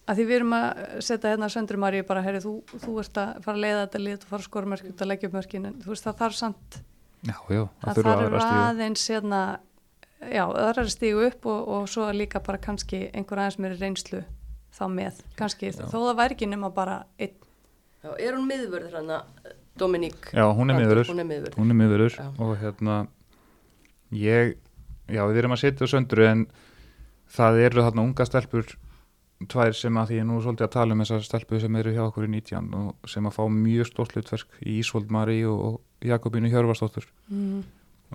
að 0.08 0.20
því 0.20 0.26
við 0.30 0.36
erum 0.40 0.54
að 0.58 0.82
setja 1.04 1.32
hérna 1.34 1.50
Söndru 1.52 1.80
Maríu 1.82 2.06
bara, 2.08 2.22
herri, 2.26 2.40
þú, 2.44 2.54
þú 2.84 2.98
ert 3.02 3.18
að 3.22 3.42
fara 3.46 3.58
að 3.58 3.64
leiða 3.66 3.82
þetta 3.86 4.02
lið 4.04 4.18
og 4.22 4.28
fara 4.32 4.40
að 4.42 4.48
skora 4.50 4.72
mörk 4.74 4.90
út 4.92 5.02
að 5.04 5.10
leggja 5.12 5.30
upp 5.30 5.38
mörkin 5.38 5.68
en 5.70 5.80
þú 5.84 5.92
veist, 5.94 6.06
það 6.08 6.20
þarf 6.22 6.38
samt 6.40 6.78
já, 7.28 7.36
já, 7.52 7.64
það 7.84 8.02
þarf 8.08 8.38
að 8.40 8.48
aðeins 8.62 9.04
hérna, 9.12 9.42
já, 10.22 10.44
öðrar 10.48 10.84
að 10.86 10.94
stígu 10.96 11.26
upp 11.28 11.50
og, 11.52 11.68
og 11.78 11.90
svo 11.92 12.08
líka 12.16 12.42
bara 12.46 12.62
kannski 12.64 13.02
einhver 13.12 13.44
aðeins 13.44 13.60
meiri 13.64 13.80
reynslu 13.82 14.24
þá 14.78 14.86
með, 14.94 15.20
kannski, 15.40 15.72
Já. 15.74 15.88
þó 15.90 15.98
það 15.98 16.18
væri 16.22 16.38
ekki 16.38 16.50
nema 16.52 16.70
bara 16.74 17.02
einn, 17.18 17.36
Já, 18.04 18.12
er 18.22 18.36
hún 18.38 18.48
miðvörður 18.48 18.98
hann 19.00 19.14
Dominík? 19.78 20.32
já, 20.34 20.46
hún 20.54 20.72
er 20.72 20.78
miðurur 20.80 21.10
Hún 21.10 21.20
er 21.22 21.28
miðvörður. 21.28 21.58
hún 21.58 21.74
er 21.74 22.14
Já. 22.14 22.28
og 22.42 22.56
hérna 22.62 22.98
ég, 24.14 24.56
já, 25.10 25.22
við 25.28 25.40
erum 25.42 25.56
að 25.58 25.64
setja 25.64 25.90
söndru 25.90 26.28
en 26.30 26.44
það 27.34 27.60
eru 27.66 27.84
þarna 27.86 28.06
unga 28.08 28.28
stelpur 28.28 28.78
tvær 29.46 29.76
sem 29.78 29.98
að 30.02 30.10
því 30.10 30.18
ég 30.18 30.26
nú 30.26 30.38
svolítið 30.42 30.66
að 30.66 30.74
tala 30.74 30.96
um 30.96 31.02
þessar 31.04 31.26
stelpur 31.28 31.62
sem 31.62 31.76
eru 31.78 31.92
hjá 31.94 32.04
okkur 32.08 32.26
í 32.26 32.30
19 32.34 32.72
og 32.80 33.12
sem 33.12 33.28
að 33.30 33.36
fá 33.36 33.44
mjög 33.54 33.90
stórt 33.92 34.16
hlutverk 34.16 34.56
í 34.66 34.80
Ísvold 34.82 35.12
Mari 35.14 35.44
og, 35.46 35.78
Jakobínu 36.08 36.50
Hjörvarsdóttur. 36.50 37.06
Mm, 37.30 37.62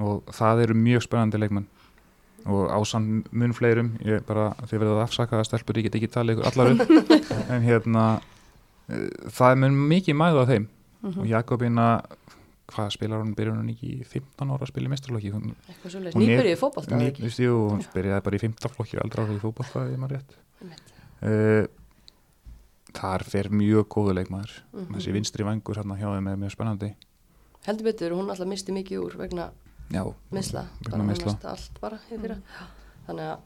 og 0.03 0.27
það 0.35 0.64
eru 0.66 0.77
mjög 0.79 1.07
spennandi 1.07 1.41
leikmenn. 1.43 1.68
Og 2.51 2.73
ásamt 2.75 3.29
mun 3.31 3.55
fleirum 3.55 3.93
ég 4.03 4.25
bara, 4.27 4.49
þið 4.66 4.81
verðið 4.83 4.97
að 4.97 5.05
afsaka 5.05 5.39
að 5.39 5.47
stelpur 5.47 5.79
ég 5.79 5.87
get 5.87 5.99
ekki 6.01 6.11
talið 6.11 6.41
ykkur 6.41 6.51
allar 6.51 6.73
upp. 6.75 7.14
En 7.55 7.62
hérna 7.66 8.07
eh, 8.91 9.07
það 9.31 9.55
er 9.55 9.61
mun 9.62 9.79
mikið 9.93 10.18
mæðu 10.18 10.43
á 10.43 10.51
þeim. 10.51 10.68
Mhm. 11.03 11.18
og 11.18 11.27
Jakobína 11.27 11.87
hvað 12.73 12.93
spilar 12.95 13.20
hún, 13.23 13.35
byrjar 13.37 13.59
hún 13.59 13.70
ekki 13.73 13.89
í 13.99 14.05
15 14.07 14.53
ára 14.55 14.64
að 14.64 14.70
spila 14.70 14.89
í 14.89 14.93
mestralokki 14.93 15.33
hún. 15.35 15.51
Hún 15.53 16.07
er- 16.07 16.14
Nýbyrðið 16.23 16.55
í 16.55 16.61
jú, 17.43 17.57
hún 17.75 17.83
byrjaði 17.95 18.25
bara 18.29 18.39
í 18.39 18.43
15 18.47 18.75
flokki 18.77 19.03
aldra 19.03 19.27
ára 19.27 19.37
í 19.37 19.43
fótballta, 19.43 19.85
uh, 21.23 21.66
þar 22.93 23.25
fer 23.25 23.49
mjög 23.51 23.87
góðu 23.89 24.14
leikmaður 24.18 24.53
Mhm. 24.73 24.95
þessi 24.97 25.12
vinstri 25.16 25.45
vangur 25.47 25.77
hérna 25.81 25.97
hjá 25.99 26.09
þeim 26.12 26.29
er 26.33 26.37
mjög 26.37 26.53
spennandi 26.57 26.95
Heldur 27.66 27.85
betur, 27.85 28.11
hún 28.16 28.29
alltaf 28.31 28.47
misti 28.51 28.73
mikið 28.75 28.99
úr 29.05 29.12
vegna 29.16 29.51
já, 29.93 30.03
misla. 30.35 30.64
Vegna 30.83 30.91
Bara 30.91 31.05
meiðsla. 31.07 31.27
nánast 31.33 31.45
allt 31.47 31.81
bara 31.81 31.99
í 32.11 32.18
fyrra. 32.18 32.37
Þannig 33.07 33.29
að 33.31 33.39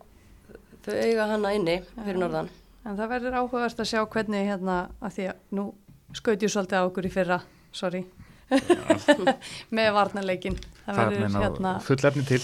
þau 0.86 0.94
eiga 1.02 1.26
hana 1.28 1.50
inni 1.52 1.74
fyrir 1.98 2.14
Já. 2.16 2.20
norðan. 2.22 2.48
En 2.86 2.96
það 2.96 3.08
verður 3.12 3.36
áhugast 3.42 3.76
að 3.82 3.90
sjá 3.90 4.00
hvernig 4.08 4.46
hérna, 4.48 4.76
að 5.02 5.12
því 5.18 5.26
að 5.28 5.36
nú 5.52 5.74
skaut 6.14 6.40
ég 6.46 6.48
svolítið 6.54 6.80
á 6.80 6.86
okkur 6.88 7.04
í 7.04 7.10
fyrra, 7.12 7.38
sorry, 7.72 8.04
með 9.76 9.92
varnarleikin. 9.96 10.56
Það 10.86 10.96
verður 11.02 11.36
hérna, 11.42 11.72
full 11.84 11.96
efni 12.08 12.24
til 12.28 12.40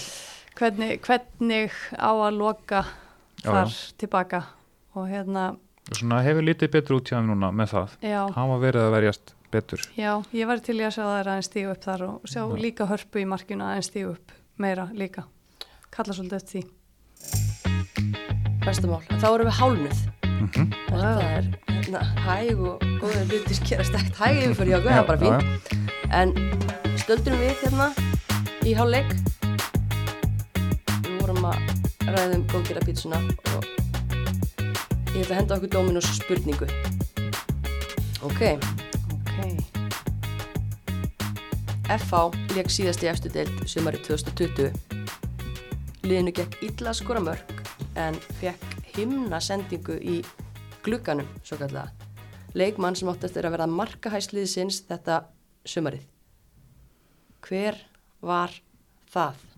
hvernig, 0.59 0.99
hvernig 1.07 1.71
á 1.97 2.11
að 2.13 2.37
loka 2.37 2.83
Já, 3.41 3.49
þar 3.49 3.73
tilbaka 3.97 4.43
og 4.93 5.07
hérna, 5.09 5.55
svona 5.91 6.21
hefur 6.25 6.45
lítið 6.45 6.75
betur 6.77 6.99
út 6.99 7.09
hjá 7.09 7.17
þeim 7.17 7.33
núna 7.33 7.51
með 7.51 7.73
það 7.73 7.97
já, 8.01 8.21
hafa 8.35 8.61
verið 8.61 8.87
að 8.87 8.95
verjast 8.97 9.35
betur 9.53 9.81
já, 9.97 10.11
ég 10.33 10.47
var 10.47 10.63
til 10.63 10.79
í 10.79 10.85
að 10.85 10.95
sjá 10.95 11.03
það 11.03 11.19
aðeins 11.19 11.51
stígu 11.51 11.73
upp 11.73 11.83
þar 11.83 12.07
og 12.07 12.29
sjá 12.29 12.41
Já. 12.43 12.55
líka 12.67 12.89
hörpu 12.89 13.21
í 13.21 13.27
markinu 13.29 13.67
aðeins 13.67 13.91
stígu 13.91 14.15
upp 14.15 14.39
meira 14.57 14.87
líka. 14.93 15.23
Kalla 15.93 16.13
svolítið 16.13 16.37
eftir 16.37 16.61
því. 16.61 16.63
Bestamál. 18.63 19.01
En 19.09 19.19
þá 19.21 19.27
erum 19.33 19.47
við 19.49 19.57
hálnuð. 19.59 19.99
mm 20.23 20.47
-hmm. 20.49 20.67
Þetta 20.89 21.23
er 21.37 21.43
hérna, 21.67 22.01
hæg 22.25 22.59
og 22.59 22.81
góður 23.01 23.25
hlutis 23.29 23.59
gerast 23.59 23.93
ekkert 23.95 24.15
hæg 24.15 24.35
yfir 24.43 24.55
fyrir 24.55 24.75
okkur, 24.77 24.91
það 24.91 24.99
er 24.99 25.07
bara 25.07 25.19
fínt. 25.23 25.43
En 26.11 26.33
stöldrum 26.97 27.39
við 27.39 27.53
hérna 27.61 27.87
í 28.65 28.73
hálfleik. 28.73 29.11
Við 31.03 31.21
vorum 31.21 31.45
að 31.45 31.57
ræðum 32.07 32.47
góðgera 32.47 32.85
pítsuna 32.85 33.17
og 33.55 33.82
ég 35.13 35.23
ætla 35.23 35.35
að 35.35 35.39
henda 35.41 35.57
okkur 35.57 35.71
Dominos 35.73 36.09
spurningu. 36.17 36.67
Ok, 38.23 38.41
Ok, 39.33 39.59
FH 41.89 42.19
leik 42.55 42.69
síðast 42.71 43.03
í 43.03 43.09
efstu 43.11 43.29
deild 43.33 43.63
sumari 43.69 43.99
2020. 44.05 44.71
Liðinu 46.05 46.33
gekk 46.35 46.57
illa 46.65 46.93
skora 46.95 47.21
mörg 47.23 47.53
en 47.99 48.17
fekk 48.39 48.63
himna 48.95 49.39
sendingu 49.43 49.97
í 49.99 50.19
glugganum, 50.85 51.27
svo 51.43 51.57
kallega. 51.61 51.91
Leikmann 52.53 52.95
sem 52.95 53.09
áttast 53.09 53.37
er 53.37 53.47
að 53.49 53.55
verða 53.55 53.69
markahæsliðsins 53.73 54.83
þetta 54.89 55.23
sumarið. 55.65 56.05
Hver 57.43 57.79
var 58.21 58.53
það? 59.13 59.52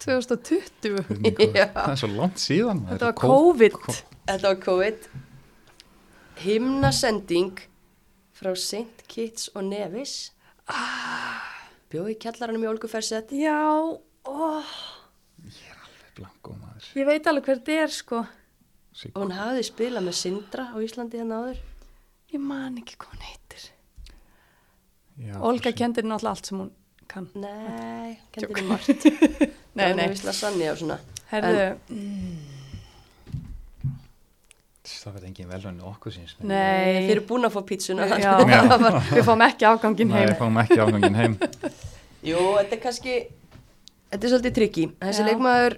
2020, 0.00 1.04
Já. 1.54 1.66
það 1.72 1.92
er 1.92 2.00
svo 2.00 2.08
langt 2.16 2.40
síðan 2.42 2.80
þetta 2.88 3.06
var 3.10 3.14
Kó- 3.20 3.28
COVID. 3.30 3.76
Þetta 4.26 4.48
var 4.50 4.58
COVID. 4.64 5.06
Himna 6.44 6.90
sending 6.92 7.60
frá 8.34 8.54
St. 8.58 9.04
Kitts 9.08 9.50
og 9.54 9.64
Nevis. 9.68 10.16
Bjóði 11.92 12.16
í 12.16 12.18
kjallaranum 12.24 12.64
í 12.66 12.70
Olguferset. 12.72 13.30
Já, 13.38 13.60
óh. 14.26 14.72
Blanko 16.14 16.54
maður 16.58 16.90
Ég 16.98 17.06
veit 17.08 17.26
alveg 17.30 17.46
hver 17.48 17.60
þetta 17.60 17.78
er 17.84 17.92
sko. 17.94 18.24
Sigg- 18.94 19.14
Og 19.16 19.24
hún 19.24 19.32
hafði 19.34 19.64
spilað 19.66 20.04
með 20.06 20.18
Sindra 20.20 20.68
á 20.70 20.76
Íslandi 20.82 21.18
hérna 21.18 21.40
áður. 21.42 21.58
Ég 22.34 22.40
man 22.42 22.76
ekki 22.78 22.96
hvað 22.98 23.14
hún 23.14 23.24
heitir. 23.28 23.64
Já, 25.24 25.34
Olga 25.40 25.72
kendir 25.72 26.02
náttúrulega 26.06 26.34
allt 26.34 26.46
sem 26.50 26.58
hún 26.58 26.70
kann. 27.10 27.28
Nei, 27.34 28.18
kendir 28.34 28.64
margt. 28.66 29.06
Nei, 29.74 29.88
nei. 29.98 30.08
Það 30.08 30.20
er 30.20 30.28
lasagna 30.30 30.72
og 30.72 30.80
svona. 30.80 30.98
Herðu, 31.30 31.62
það 34.84 35.14
verði 35.16 35.28
engin 35.30 35.48
velvæni 35.50 35.84
okkur 35.88 36.14
síns 36.14 36.34
nei. 36.40 37.06
Þið 37.06 37.12
eru 37.14 37.24
búin 37.28 37.48
að 37.48 37.54
fá 37.56 37.62
pítsuna. 37.68 38.06
Já, 38.20 38.34
Já. 38.52 38.60
við 39.10 39.24
fáum 39.26 39.44
ekki 39.46 39.66
afgangin 39.68 40.12
Nei, 40.12 40.20
heim. 40.22 40.34
fáum 40.38 40.60
ekki 40.62 40.78
afgangin 40.84 41.18
heim 41.18 41.34
Jú, 42.28 42.38
þetta 42.58 42.76
er 42.76 42.80
kannski, 42.80 43.16
þetta 44.12 44.22
er 44.28 44.32
svolítið 44.32 44.54
trikki. 44.60 44.84
Þessi 45.02 45.24
Já. 45.24 45.28
leikmaður 45.28 45.76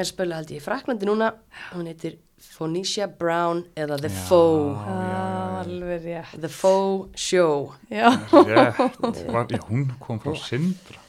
er 0.00 0.08
spila 0.08 0.40
held 0.40 0.52
ég 0.54 0.60
í 0.60 0.64
Fraklandi 0.64 1.08
núna 1.08 1.30
hún 1.74 1.88
heitir 1.90 2.18
Phoenicia 2.40 3.06
Brown 3.08 3.62
eða 3.76 3.98
The 4.00 4.10
Já. 4.12 4.20
Foe 4.28 4.74
já, 4.76 6.00
já. 6.08 6.24
The 6.40 6.48
Foe 6.52 7.08
Show 7.16 7.72
Já, 7.92 8.08
Rétt, 8.32 8.80
var, 9.28 9.46
já, 9.52 9.60
hún 9.68 9.88
kom 10.00 10.20
frá 10.22 10.32
Sindra 10.40 11.00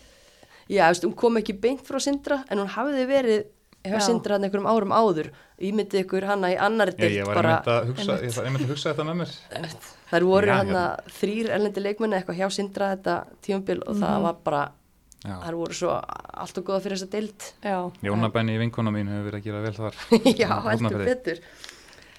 já, 0.72 0.86
veist, 0.91 1.05
hún 1.07 1.15
kom 1.19 1.39
ekki 1.41 1.55
beint 1.63 1.84
frá 1.88 1.99
Sindra 2.03 2.41
en 2.49 2.61
hún 2.63 2.72
hafði 2.76 3.07
verið 3.09 3.41
hjá 3.82 3.95
Já. 3.97 4.03
Sindra 4.05 4.36
hann 4.38 4.45
einhverjum 4.45 4.67
árum 4.69 4.91
áður 4.93 5.32
ímyndið 5.61 6.03
ykkur 6.03 6.28
hana 6.30 6.51
í 6.53 6.57
annari 6.61 6.93
Ég, 6.93 6.99
deild 7.01 7.15
ég 7.17 7.30
var 7.32 7.39
einmitt 7.41 7.72
að 7.74 7.88
hugsa, 7.89 8.17
ég 8.22 8.36
var 8.36 8.49
einmitt 8.49 8.65
að 8.67 8.74
hugsa 8.76 8.91
þetta 8.91 9.05
með 9.07 9.17
mér 9.24 9.32
þær 10.11 10.26
voru 10.30 10.51
Já, 10.51 10.57
hana 10.59 10.84
þrýr 11.17 11.49
erlendi 11.55 11.84
leikmenni 11.88 12.19
eitthvað 12.19 12.39
hjá 12.43 12.51
Sindra 12.53 12.91
þetta 12.93 13.15
tímabil 13.41 13.82
og 13.88 13.97
það 14.03 14.28
var 14.28 14.38
bara 14.45 14.61
Já. 15.22 15.36
þær 15.47 15.57
voru 15.63 15.78
svo 15.78 15.95
allt 16.45 16.61
og 16.61 16.65
góða 16.69 16.80
fyrir 16.86 16.97
þessa 16.97 17.11
deild 17.13 17.47
já. 17.61 17.76
Jónabenni 18.05 18.55
í 18.57 18.61
vinkona 18.61 18.93
mín 18.93 19.09
hefur 19.11 19.28
verið 19.28 19.41
að 19.41 19.45
gera 19.49 19.59
vel 19.65 19.76
þar 19.78 19.99
já, 20.41 20.49
heldur 20.69 21.03
betur 21.05 21.41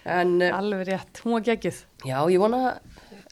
en 0.02 0.36
uh, 0.42 0.56
Alveg 0.58 0.84
rétt. 0.88 1.22
Hún 1.22 1.36
var 1.36 1.42
geggjuð. 1.46 1.80
já, 2.06 2.16
ég 2.30 2.42
vona 2.42 2.60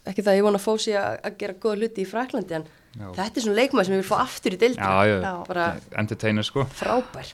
ekki 0.07 0.23
það, 0.27 0.37
ég 0.39 0.47
vona 0.47 0.63
Fósi 0.63 0.95
að 0.99 1.17
að 1.27 1.39
gera 1.43 1.59
góða 1.63 1.81
hluti 1.83 2.03
í 2.03 2.09
Fraklandi 2.11 2.59
en 2.59 2.67
Já. 2.99 3.07
þetta 3.15 3.39
er 3.39 3.45
svona 3.45 3.59
leikmaður 3.61 3.87
sem 3.89 3.95
ég 3.95 4.03
vil 4.03 4.11
fá 4.11 4.19
aftur 4.25 4.57
í 4.57 4.61
deildina 4.61 4.91
Já, 4.91 5.07
já, 5.07 5.17
Já. 5.23 5.33
bara 5.47 5.67
entertainer 6.03 6.47
sko, 6.47 6.67
frábær 6.75 7.33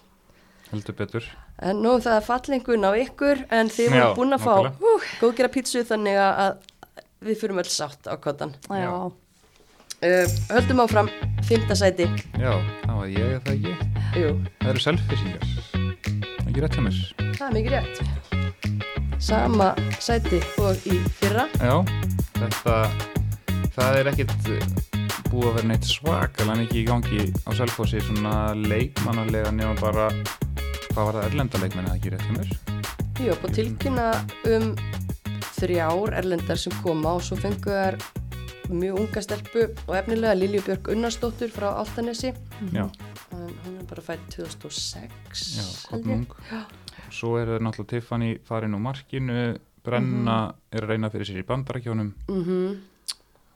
heldur 0.72 0.96
betur 0.98 1.28
En 1.64 1.80
nú 1.80 1.94
það 2.04 2.18
er 2.18 2.24
fallengun 2.26 2.84
á 2.84 2.92
ykkur 3.00 3.46
en 3.56 3.70
þið 3.72 3.94
voru 3.94 4.08
búin 4.18 4.36
að 4.36 4.42
fá 4.44 4.54
uh, 4.60 5.06
góðgera 5.22 5.48
pítsu 5.54 5.80
þannig 5.88 6.18
að 6.20 6.58
við 7.24 7.38
fyrum 7.40 7.62
öll 7.62 7.70
sátt 7.72 8.04
á 8.04 8.14
kottan. 8.20 8.52
Uh, 8.68 10.28
höldum 10.52 10.82
áfram, 10.84 11.08
fymta 11.48 11.72
sæti. 11.78 12.04
Já, 12.36 12.52
það 12.84 12.98
var 12.98 13.08
ég 13.08 13.38
eða 13.38 13.54
ekki 13.54 13.72
Jú, 14.20 14.34
Það 14.60 14.68
eru 14.74 14.82
selfisingar 14.84 15.46
Ekki 16.44 16.60
rétt 16.60 16.76
hjá 16.76 16.84
mér 16.84 17.00
það 17.36 17.46
er 17.46 17.56
mikið 17.56 17.74
rétt. 17.74 17.96
Sama 19.26 19.70
sæti 20.00 20.42
og 20.60 20.86
í 20.88 21.00
fyrra. 21.18 21.48
Já, 21.56 21.80
þetta 22.36 22.76
það 23.76 23.98
er 24.00 24.12
ekkit 24.12 24.52
eh, 24.52 24.95
búið 25.32 25.48
að 25.50 25.56
vera 25.58 25.68
neitt 25.72 25.88
svakalega 25.90 26.58
mikið 26.62 26.80
í 26.80 26.84
gangi 26.88 27.22
á 27.46 27.50
Selfossi 27.58 28.00
svona 28.06 28.34
leikmannalega 28.56 29.50
nema 29.54 29.74
bara 29.80 30.06
hvað 30.92 31.02
var 31.08 31.18
það 31.18 31.26
erlenda 31.30 31.60
leikmenni 31.62 31.90
það 31.90 31.98
ekki 31.98 32.12
rétt 32.14 32.26
hjá 32.26 32.36
mér 32.36 32.54
Jú, 33.16 33.32
búið 33.40 33.48
að 33.48 33.56
tilkynna 33.56 34.06
um 34.52 34.66
þrjár 35.56 36.14
erlendar 36.20 36.60
sem 36.60 36.74
koma 36.84 37.14
og 37.16 37.22
svo 37.24 37.38
fengu 37.40 37.72
þær 37.72 37.96
mjög 38.68 38.98
unga 39.00 39.22
stelpu 39.22 39.62
og 39.86 39.94
efnilega 39.96 40.34
Lilju 40.36 40.62
Björk 40.66 40.88
Unnarsdóttur 40.90 41.52
frá 41.54 41.68
Altanesi. 41.78 42.32
Já, 42.74 42.88
Hún 43.30 43.76
er 43.78 43.86
bara 43.88 44.02
fætt 44.02 44.26
2006. 44.34 45.44
já, 45.56 45.64
held 45.90 46.02
komin 46.04 46.26
ég. 46.26 46.58
ung 46.58 47.12
Svo 47.14 47.36
er 47.38 47.46
náttúrulega 47.62 47.90
Tiffany 47.94 48.30
farin 48.44 48.74
úr 48.74 48.82
markinu 48.82 49.38
Brenna 49.86 50.54
er 50.74 50.82
að 50.82 50.90
reyna 50.90 51.10
fyrir 51.14 51.28
sér 51.30 51.40
í 51.42 51.46
bandarækjónum 51.46 52.12
Mm 52.28 52.76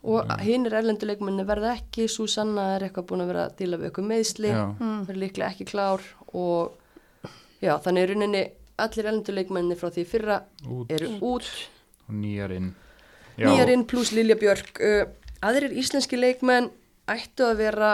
Og 0.01 0.31
hinn 0.41 0.65
er 0.65 0.79
erlenduleikmenni 0.79 1.45
verða 1.45 1.75
ekki, 1.77 2.07
Susanna 2.09 2.71
er 2.77 2.87
eitthvað 2.87 3.09
búin 3.11 3.25
að 3.25 3.33
vera 3.35 3.43
að 3.49 3.57
díla 3.59 3.77
við 3.81 3.91
eitthvað 3.91 4.07
meðsli, 4.09 4.49
Já, 4.49 4.63
verður 4.81 5.21
líklega 5.21 5.51
ekki 5.53 5.67
klár 5.69 6.07
og 6.33 7.29
já, 7.61 7.75
þannig 7.85 8.07
er 8.07 8.13
rauninni 8.15 8.43
allir 8.81 9.11
erlenduleikmenni 9.11 9.77
frá 9.77 9.91
því 9.93 10.07
fyrra 10.09 10.39
út. 10.65 10.95
eru 10.97 11.11
út, 11.21 11.51
og 12.09 12.17
nýjar 12.17 12.55
inn. 12.57 12.71
Já, 13.37 13.45
nýjarinn 13.51 13.85
pluss 13.89 14.15
Lilja 14.17 14.39
Björk. 14.41 14.81
Uh, 14.81 15.05
aðrir 15.45 15.77
íslenski 15.83 16.17
leikmenn 16.17 16.71
ættu 17.11 17.45
að 17.45 17.61
vera 17.61 17.91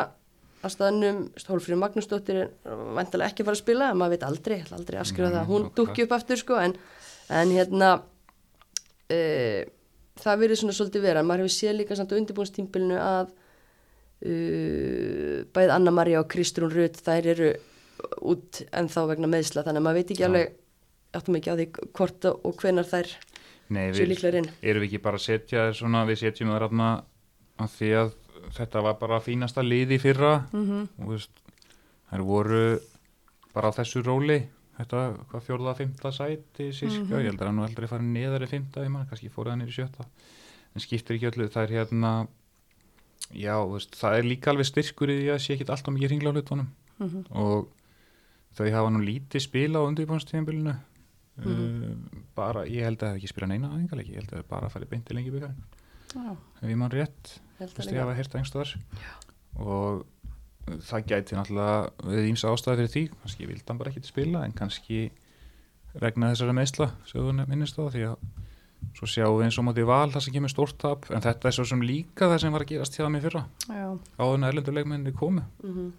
á 0.63 0.67
staðnum, 0.71 1.25
Hólfríður 1.47 1.83
Magnúsdóttir 1.83 2.39
er 2.45 2.51
vantilega 2.97 3.31
ekki 3.31 3.43
að 3.43 3.51
fara 3.51 3.59
að 3.59 3.63
spila, 3.65 3.91
en 3.91 3.99
maður 4.01 4.15
veit 4.15 4.27
aldrei, 4.27 4.59
aldrei 4.79 5.01
að 5.01 5.11
skrifa 5.11 5.29
Nei, 5.31 5.37
það, 5.37 5.49
hún 5.51 5.67
ok. 5.67 5.75
dukki 5.79 6.07
upp 6.07 6.15
aftur 6.17 6.41
sko, 6.41 6.59
en, 6.63 6.75
en 7.43 7.55
hérna, 7.55 7.91
uh, 9.11 9.61
það 10.23 10.39
verið 10.43 10.61
svona 10.61 10.77
svolítið 10.77 11.03
vera, 11.05 11.23
maður 11.27 11.45
hefur 11.45 11.55
séð 11.57 11.77
líka 11.81 11.97
samt 11.99 12.13
á 12.13 12.19
undirbúinstímbilinu 12.21 12.99
að 13.01 13.33
uh, 14.25 15.41
bæð 15.57 15.73
Anna-Maria 15.77 16.21
og 16.23 16.29
Kristrún 16.33 16.73
Rutt, 16.73 17.01
þær 17.05 17.29
eru 17.35 17.51
út 18.29 18.63
en 18.77 18.89
þá 18.93 19.01
vegna 19.13 19.29
meðsla, 19.31 19.65
þannig 19.67 19.81
að 19.83 19.87
maður 19.87 19.99
veit 20.01 20.13
ekki 20.15 20.27
alveg, 20.27 20.55
áttum 21.17 21.39
ekki 21.39 21.53
á 21.53 21.57
því 21.59 21.67
hvort 21.97 22.29
og 22.33 22.61
hvenar 22.61 22.89
þær 22.89 23.13
Nei, 23.73 23.89
séu 23.97 24.07
líklar 24.07 24.37
inn. 24.39 24.51
erum 24.63 24.85
við 24.85 24.91
ekki 24.93 25.03
bara 25.03 25.19
að 25.19 25.25
setja 25.27 25.65
þér 25.69 25.79
svona, 25.81 26.05
við 26.07 26.21
setjum 26.23 26.53
það 26.53 26.61
ranna 26.67 26.91
að 27.65 27.73
því 27.79 27.89
að 28.03 28.13
þetta 28.57 28.83
var 28.87 28.99
bara 29.01 29.21
fínasta 29.25 29.65
liði 29.65 29.99
fyrra 29.99 30.35
Mhm. 30.53 30.83
og 31.03 31.09
veist, 31.15 31.33
þær 32.13 32.23
voru 32.29 32.61
bara 33.57 33.73
á 33.73 33.77
þessu 33.81 34.05
róli 34.07 34.39
þetta, 34.79 35.03
hvað 35.31 35.45
fjórða, 35.47 35.75
fymta 35.77 36.13
sæti 36.13 36.71
síska, 36.73 37.01
Mhm. 37.05 37.21
ég 37.23 37.31
held 37.31 37.41
að 37.41 37.47
hann 37.47 37.57
nú 37.57 37.65
aldrei 37.67 37.89
farið 37.89 38.11
neðar 38.13 38.43
í 38.43 38.49
fymta, 38.49 38.85
ég 38.85 38.91
maður, 38.93 39.09
kannski 39.11 39.31
fóruð 39.31 39.51
hann 39.51 39.63
í 39.67 39.73
sjötta 39.73 40.05
en 40.75 40.81
skiptir 40.85 41.17
ekki 41.17 41.31
öllu, 41.33 41.49
það 41.49 41.63
er 41.63 41.73
hérna 41.77 42.29
já, 43.33 43.55
veist, 43.73 43.97
það 43.97 44.19
er 44.19 44.23
líka 44.29 44.51
alveg 44.53 44.67
styrkur 44.69 45.09
í 45.11 45.17
því 45.23 45.31
að 45.35 45.41
sé 45.41 45.55
ekki 45.57 45.69
allt 45.71 45.89
og 45.89 45.95
mikið 45.97 46.11
hringla 46.11 46.31
á 46.31 46.35
hlutunum 46.37 46.69
Mhm. 47.01 47.25
og 47.33 47.69
þau 48.57 48.71
hafa 48.73 48.91
nú 48.91 49.01
lítið 49.05 49.41
spila 49.41 49.79
á 49.81 49.89
undirbánstíðanbylunu 49.89 50.77
Mhm. 51.37 51.47
uh, 51.47 52.21
bara, 52.35 52.65
ég 52.65 52.83
held 52.85 52.99
að 52.99 53.09
það 53.09 53.13
hef 53.13 53.17
ekki 53.23 53.29
spila 53.29 53.47
neina 53.49 53.69
aðingalegi, 53.69 54.13
ég 54.15 54.21
held 54.23 54.31
að 54.33 54.39
það 54.43 54.49
bara 54.49 54.69
farið 54.69 54.89
beint 54.91 55.11
í 55.11 55.15
lengi 55.15 55.31
byggarinn, 55.31 55.63
Já. 56.15 56.37
ef 56.63 56.69
ég 56.71 56.77
mann 56.77 56.91
rétt 56.91 57.41
þú 57.59 57.65
að 57.65 57.75
veist, 57.77 57.93
ég 57.93 58.01
hafa 58.01 58.15
heyrt 58.15 58.35
einhverstaðar 58.35 58.77
og 59.59 60.07
það 60.67 61.05
gæti 61.13 61.37
náttúrulega 61.39 62.11
við 62.11 62.29
ímsa 62.33 62.51
ástæði 62.51 62.77
fyrir 62.81 62.93
því 62.95 63.03
kannski 63.23 63.47
vildi 63.51 63.65
hann 63.69 63.79
bara 63.79 63.91
ekki 63.93 64.03
spila 64.09 64.45
en 64.47 64.53
kannski 64.57 64.99
regna 66.03 66.33
þessara 66.33 66.55
meðsla 66.59 66.89
þú 67.11 67.27
minnist 67.47 67.79
á 67.79 67.87
því 67.87 68.03
að 68.11 68.17
svo 68.97 69.07
sjáum 69.09 69.39
við 69.39 69.47
eins 69.47 69.59
og 69.61 69.65
móti 69.67 69.85
val 69.89 70.11
það 70.13 70.25
sem 70.27 70.35
kemur 70.37 70.53
stórt 70.53 70.77
tap 70.83 71.07
en 71.11 71.23
þetta 71.25 71.49
er 71.49 71.55
svo 71.57 71.65
sem 71.71 71.81
líka 71.87 72.29
það 72.31 72.41
sem 72.43 72.53
var 72.53 72.65
að 72.67 72.71
gerast 72.75 72.99
hjá 72.99 73.07
mig 73.11 73.23
fyrra 73.25 73.45
Já. 73.71 73.87
áður 74.19 74.35
en 74.41 74.49
erlendur 74.51 74.75
leikmenni 74.77 75.13
komu 75.17 75.43
Mhm. 75.63 75.93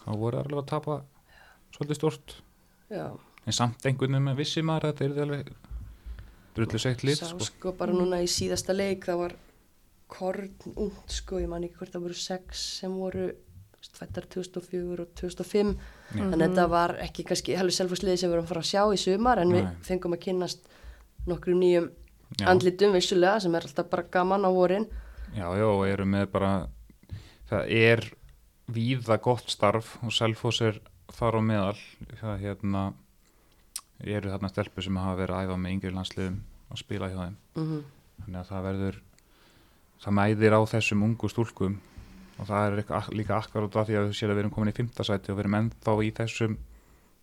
þá 0.00 0.10
voru 0.16 0.38
alveg 0.40 0.58
að 0.62 0.66
tapa 0.72 1.02
svolítið 1.76 1.98
stórt 2.00 2.34
Já, 2.90 3.06
en 3.46 3.52
samt 3.52 3.84
einhvern 3.86 4.10
veginn 4.16 4.26
með 4.30 4.36
vissi 4.42 4.62
maður 4.62 4.88
að 4.90 4.94
þetta 4.96 5.04
er 5.14 5.22
alveg 5.26 5.52
drullu 6.56 6.78
segt 6.82 7.04
lit 7.04 7.18
sá 7.20 7.26
sko. 7.30 7.44
sko 7.46 7.72
bara 7.78 7.92
núna 7.92 8.18
í 8.24 8.26
síðasta 8.26 8.74
leik 8.74 9.04
það 9.06 9.18
var 9.22 9.36
korn 10.10 10.50
út 10.74 11.06
sko, 11.14 11.38
ég 11.38 11.48
man 11.48 11.62
ekki 11.62 11.76
hvort 11.78 11.92
það 11.94 12.02
voru 12.08 12.14
sex 12.18 12.64
sem 12.80 12.90
voru 12.98 13.30
fættar 13.96 14.26
2004 14.32 15.04
og 15.04 15.14
2005 15.18 15.72
Já. 15.74 16.18
þannig 16.18 16.34
að 16.34 16.44
þetta 16.44 16.66
var 16.72 16.94
ekki 17.04 17.24
kannski 17.28 17.56
heldur 17.58 17.76
selfasliði 17.76 18.20
sem 18.20 18.30
við 18.30 18.36
erum 18.36 18.46
að 18.46 18.52
fara 18.52 18.64
að 18.64 18.70
sjá 18.70 18.82
í 18.94 19.00
sumar 19.00 19.40
en 19.42 19.54
við 19.54 19.66
Nei. 19.66 19.76
fengum 19.86 20.16
að 20.16 20.22
kynnast 20.26 20.70
nokkrum 21.28 21.60
nýjum 21.60 21.90
Já. 22.38 22.46
andlitum 22.52 22.94
vissulega 22.96 23.40
sem 23.44 23.54
er 23.54 23.66
alltaf 23.66 23.90
bara 23.90 24.06
gaman 24.12 24.46
á 24.46 24.50
vorin. 24.54 24.86
Já, 25.34 25.46
já, 25.56 25.66
og 25.66 25.84
eru 25.86 26.06
með 26.06 26.26
bara 26.32 26.52
það 27.50 27.72
er 27.80 28.04
víða 28.70 29.18
gott 29.22 29.50
starf 29.50 29.96
og 30.04 30.14
Selfoss 30.14 30.60
er 30.62 30.80
þar 31.10 31.38
á 31.38 31.42
meðal. 31.42 31.78
Það 32.20 32.44
hérna 32.44 32.84
eru 34.00 34.30
þarna 34.30 34.50
stelpur 34.52 34.86
sem 34.86 35.00
hafa 35.00 35.18
verið 35.18 35.36
að 35.36 35.48
æfa 35.48 35.56
með 35.60 35.74
yngri 35.76 35.94
landsliðum 35.94 36.38
að 36.70 36.84
spila 36.84 37.10
hjá 37.10 37.18
þeim. 37.24 37.40
Mm 37.58 37.80
þannig 38.20 38.40
að 38.40 38.50
það 38.50 38.66
verður 38.68 38.98
það 40.00 40.16
mæðir 40.18 40.56
á 40.56 40.60
þessum 40.70 41.04
ungu 41.06 41.30
stúlkum 41.30 41.78
og 42.40 42.46
það 42.48 42.66
er 42.70 42.78
eitthvað, 42.80 43.08
líka 43.20 43.36
akkar 43.36 43.66
út 43.68 43.76
af 43.76 43.86
því 43.88 43.96
að 44.00 44.08
þú 44.10 44.16
sér 44.16 44.30
að 44.32 44.38
við 44.38 44.42
erum 44.44 44.54
komin 44.56 44.72
í 44.72 44.76
fimmtasæti 44.78 45.30
og 45.32 45.36
við 45.38 45.44
erum 45.44 45.56
ennþá 45.60 45.94
í 46.06 46.10
þessum 46.16 46.56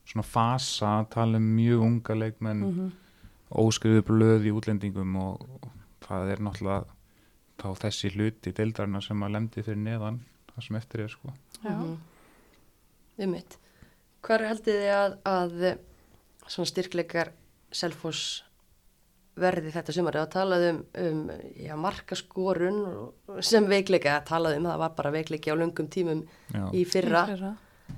svona 0.07 0.23
fasa 0.23 0.91
að 1.01 1.09
tala 1.17 1.39
um 1.41 1.47
mjög 1.57 1.81
unga 1.87 2.15
leikmenn 2.21 2.61
Mhm. 2.67 2.91
óskriðu 3.51 4.01
blöð 4.07 4.45
í 4.47 4.51
útlendingum 4.55 5.15
og, 5.23 5.41
og 5.63 5.71
það 6.07 6.31
er 6.33 6.43
náttúrulega 6.43 6.85
þá 7.57 7.67
þessi 7.81 8.11
hluti 8.13 8.51
deildarinnar 8.53 9.01
sem 9.03 9.23
að 9.23 9.31
lemdi 9.33 9.63
fyrir 9.63 9.77
neðan 9.81 10.19
það 10.53 10.63
sem 10.67 10.75
eftir 10.79 11.03
er 11.05 11.07
sko 11.15 11.33
Já. 11.63 11.75
við 13.17 13.29
mitt 13.33 13.57
hvar 14.27 14.43
heldið 14.45 14.81
þið 14.83 14.93
að, 14.97 15.15
að 15.25 15.77
svona 16.47 16.69
styrkleikar 16.71 17.31
Selfoss 17.71 18.43
verði 19.37 19.71
þetta 19.75 19.93
sumar 19.95 20.17
eða 20.19 20.29
talaði 20.33 20.69
um, 20.73 20.81
um 21.03 21.21
já, 21.61 21.75
markaskorun 21.77 22.79
og- 22.87 23.43
sem 23.45 23.65
veikleika 23.69 24.17
talaði 24.25 24.57
um 24.61 24.67
það 24.71 24.77
var 24.83 24.95
bara 24.97 25.11
veikleiki 25.11 25.51
á 25.53 25.55
löngum 25.59 25.87
tímum 25.93 26.25
já, 26.53 26.65
í 26.73 26.83
fyrra. 26.85 27.23
Í 27.27 27.35
fyrra. 27.35 27.53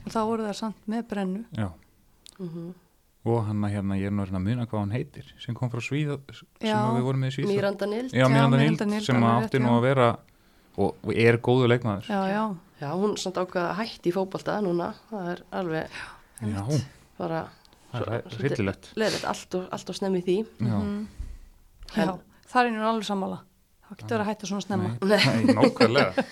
Og 0.05 0.11
þá 0.13 0.19
voru 0.27 0.43
það 0.49 0.53
samt 0.59 0.85
með 0.87 1.07
brennu. 1.09 1.45
já. 1.57 1.69
mm 2.39 2.73
og 3.29 3.43
hann 3.45 3.59
að 3.67 3.73
hérna 3.75 3.97
ég 3.99 4.07
er 4.07 4.13
nú 4.15 4.23
að 4.23 4.39
muna 4.41 4.63
hvað 4.65 4.79
hann 4.79 4.93
heitir 4.95 5.25
sem 5.43 5.53
kom 5.53 5.69
frá 5.69 5.81
Svíða 5.83 6.15
sem 6.31 6.47
Já. 6.63 6.77
að 6.79 6.95
við 6.97 7.03
vorum 7.03 7.19
með 7.19 7.27
í 7.27 7.33
Svíða 7.35 7.49
Míranda 7.51 8.57
Nild. 8.57 9.03
Sem 9.05 9.23
átti 9.27 9.59
nú 9.59 9.73
að 9.75 9.81
vera 9.83 10.05
og, 10.79 10.95
og 11.03 11.11
er 11.13 11.37
góðu 11.43 11.67
leikmaður. 11.67 12.07
Já, 12.07 12.21
já. 12.31 12.43
já, 12.79 12.87
hún 12.95 13.17
samt 13.19 13.35
ákvaða 13.41 13.73
að 13.73 13.81
hætti 13.83 14.09
í 14.09 14.15
fótbolta 14.15 14.55
núna, 14.63 14.93
það 15.11 15.27
er 15.33 15.41
alveg 15.51 15.99
já, 16.47 16.63
bara 17.19 17.41
það 17.91 18.07
er 18.15 18.23
Svo- 18.23 18.41
rillilegt 18.45 18.89
leðilegt 18.95 19.27
allt 19.33 19.55
og, 19.59 19.67
allt 19.75 19.89
og 19.93 19.99
snemmi 19.99 20.21
því. 20.23 20.37
Já, 20.63 20.77
Mhm. 20.79 21.07
Já, 21.95 22.11
það 22.51 22.65
er 22.69 22.71
nú 22.75 22.85
alveg 22.89 23.07
sammála. 23.09 23.39
Það 23.89 23.97
getur 23.97 24.13
verið 24.13 24.21
að 24.25 24.29
hætta 24.29 24.49
svona 24.49 24.65
snemma. 24.65 24.89
nei, 25.01 25.43
nei, 25.45 25.55
nákvæmlega. 25.57 26.25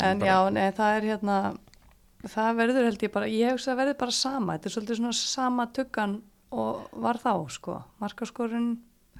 En 0.00 0.18
Bara- 0.20 0.26
já, 0.30 0.36
nei, 0.54 0.66
það 0.76 0.96
er 0.96 1.06
hérna, 1.10 1.36
það 2.30 2.58
verður 2.60 2.86
held 2.86 3.02
ég 3.06 3.12
bara, 3.14 3.26
ég 3.32 3.54
hugsa 3.56 3.72
að 3.72 3.80
verður 3.82 3.96
bara 4.04 4.14
sama, 4.14 4.54
þetta 4.56 4.68
er 4.70 4.74
svolítið 4.76 5.00
svona 5.00 5.16
sama 5.18 5.66
tuggan 5.74 6.12
og 6.54 6.84
var 7.02 7.18
þá 7.22 7.32
sko, 7.50 7.78
markaskorun, 8.02 8.68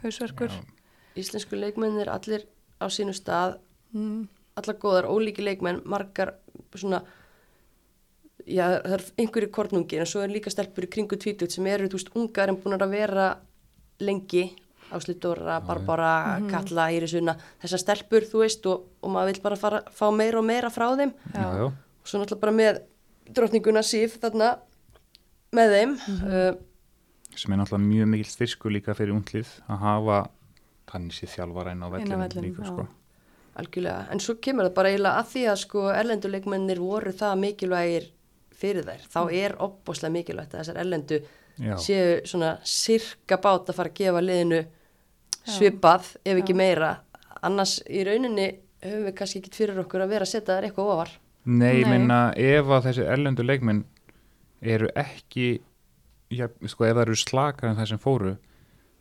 hausverkur, 0.05 0.53
Já. 0.55 0.77
Íslensku 1.19 1.59
leikmennir 1.59 2.07
allir 2.09 2.45
á 2.79 2.87
sínu 2.87 3.11
stað, 3.19 3.57
mm, 3.93 4.29
allar 4.61 4.77
góðar, 4.79 5.09
ólíki 5.11 5.43
leikmenn, 5.43 5.83
margar 5.91 6.37
svona, 6.79 7.03
já 8.47 8.69
það 8.79 8.95
er 8.95 9.03
einhverju 9.25 9.51
kornungir 9.53 10.01
en 10.05 10.07
svo 10.09 10.23
er 10.23 10.31
líka 10.31 10.53
stelpur 10.55 10.87
í 10.87 10.91
kringu 10.95 11.19
tvítut 11.19 11.51
sem 11.51 11.67
eru, 11.67 11.89
þú 11.91 11.99
veist, 11.99 12.13
ungar 12.15 12.49
en 12.49 12.61
búin 12.63 12.79
að 12.79 12.95
vera 12.95 13.27
lengi, 14.05 14.49
Áslutdóra, 14.91 15.61
Barbara, 15.63 16.41
Kalla, 16.51 16.89
Írisuna, 16.91 17.37
þessar 17.63 17.83
stelpur, 17.85 18.25
þú 18.27 18.41
veist, 18.43 18.65
og, 18.67 18.89
og 19.05 19.13
maður 19.15 19.37
vil 19.37 19.43
bara 19.45 19.59
fara, 19.61 19.83
fá 19.95 20.09
meira 20.11 20.41
og 20.41 20.49
meira 20.49 20.71
frá 20.75 20.89
þeim. 20.99 21.13
Já, 21.31 21.45
já. 21.61 21.69
og 21.71 22.09
svo 22.11 22.19
náttúrulega 22.19 22.43
bara 22.43 22.57
með 22.57 22.81
drottninguna 23.37 23.83
Sif 23.87 24.19
þarna 24.23 24.51
með 25.57 25.75
þeim 25.77 25.97
uh, 26.27 26.53
sem 27.39 27.53
er 27.53 27.61
náttúrulega 27.61 27.87
mjög 27.87 28.13
mikil 28.15 28.31
styrku 28.31 28.73
líka 28.73 28.95
fyrir 28.99 29.15
unglið 29.15 29.51
að 29.71 29.85
hafa 29.85 30.21
þannig 30.91 31.17
sér 31.17 31.33
þjálfara 31.35 31.75
inn 31.75 31.85
á 31.87 31.89
vellinu 31.93 32.31
líka 32.43 32.65
já. 32.65 32.71
sko. 32.71 32.87
algjörlega, 33.61 34.07
en 34.11 34.23
svo 34.23 34.37
kemur 34.43 34.69
það 34.69 34.79
bara 34.79 34.95
eiginlega 34.95 35.21
að 35.21 35.29
því 35.35 35.45
að 35.53 35.61
sko 35.65 35.85
erlenduleikmennir 35.95 36.83
voru 36.83 37.13
það 37.15 37.45
mikilvægir 37.45 38.09
fyrir 38.61 38.87
þær, 38.89 39.05
þá 39.15 39.21
er 39.43 39.57
opbóslega 39.63 40.17
mikilvægt 40.19 40.55
að 40.55 40.65
þessar 40.65 40.81
erlendu 40.83 41.21
Já, 41.59 41.75
séu 41.83 42.21
svona 42.29 42.57
sirka 42.65 43.41
bát 43.43 43.71
að 43.71 43.79
fara 43.81 43.93
að 43.93 43.99
gefa 44.03 44.23
liðinu 44.25 44.61
svipað 45.47 46.13
ef 46.25 46.43
ekki 46.43 46.55
Já. 46.55 46.61
meira. 46.63 46.91
Annars 47.43 47.79
í 47.89 48.05
rauninni 48.07 48.51
höfum 48.85 49.09
við 49.09 49.17
kannski 49.19 49.41
ekki 49.41 49.57
fyrir 49.57 49.81
okkur 49.83 50.05
að 50.05 50.15
vera 50.15 50.29
að 50.29 50.33
setja 50.35 50.57
þær 50.57 50.69
eitthvað 50.69 50.93
ofar. 50.95 51.17
Nei, 51.45 51.81
Nei. 51.81 51.89
minna 51.89 52.21
ef 52.37 52.69
að 52.69 52.87
þessi 52.91 53.09
erlendu 53.09 53.45
leikmenn 53.47 53.85
eru 54.61 54.91
ekki 54.99 55.61
já, 56.31 56.47
sko, 56.69 56.87
ef 56.87 56.95
það 56.95 57.05
eru 57.07 57.19
slakar 57.19 57.71
en 57.71 57.79
það 57.79 57.93
sem 57.93 58.01
fóru 58.03 58.37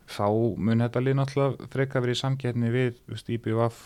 þá 0.10 0.26
mun 0.58 0.82
þetta 0.82 1.04
lið 1.04 1.18
náttúrulega 1.20 1.70
freka 1.74 2.02
verið 2.02 2.18
í 2.18 2.20
samkettni 2.24 2.72
við 2.74 3.00
IBVF, 3.36 3.82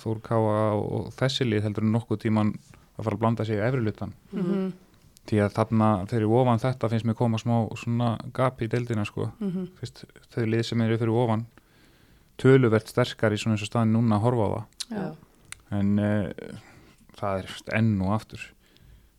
Þór 0.00 0.22
Káa 0.24 0.62
og 0.78 1.10
þessi 1.18 1.44
lið 1.48 1.66
heldur 1.66 1.84
nokkuð 1.90 2.22
tíman 2.24 2.54
að 2.96 3.02
fara 3.02 3.16
að 3.18 3.20
blanda 3.20 3.44
sig 3.44 3.58
í 3.58 3.64
efrilutan 3.66 4.14
mhm, 4.32 4.70
því 5.26 5.40
að 5.44 5.54
þarna 5.56 5.88
þegar 6.10 6.34
ofan 6.40 6.60
þetta 6.62 6.90
finnst 6.92 7.06
mér 7.08 7.16
koma 7.18 7.40
smá 7.42 7.54
svona 7.80 8.10
gap 8.36 8.62
í 8.62 8.68
deildina 8.70 9.04
sko. 9.08 9.30
Mhm, 9.42 9.68
Fyrst, 9.80 10.04
þau 10.34 10.44
lið 10.46 10.62
sem 10.68 10.80
eru 10.86 10.98
fyrir 11.00 11.16
ofan 11.24 11.46
töluvert 12.40 12.88
sterkar 12.92 13.32
í 13.32 13.38
svona 13.40 13.56
eins 13.56 13.64
og 13.64 13.70
staðin 13.70 13.94
núna 13.96 14.18
að 14.18 14.26
horfa 14.26 14.46
á 14.46 14.50
það. 14.56 14.66
Já, 14.96 15.06
en 15.78 15.94
uh, 15.98 16.60
það 17.16 17.38
er 17.42 17.54
enn 17.80 17.94
og 18.04 18.12
aftur. 18.18 18.44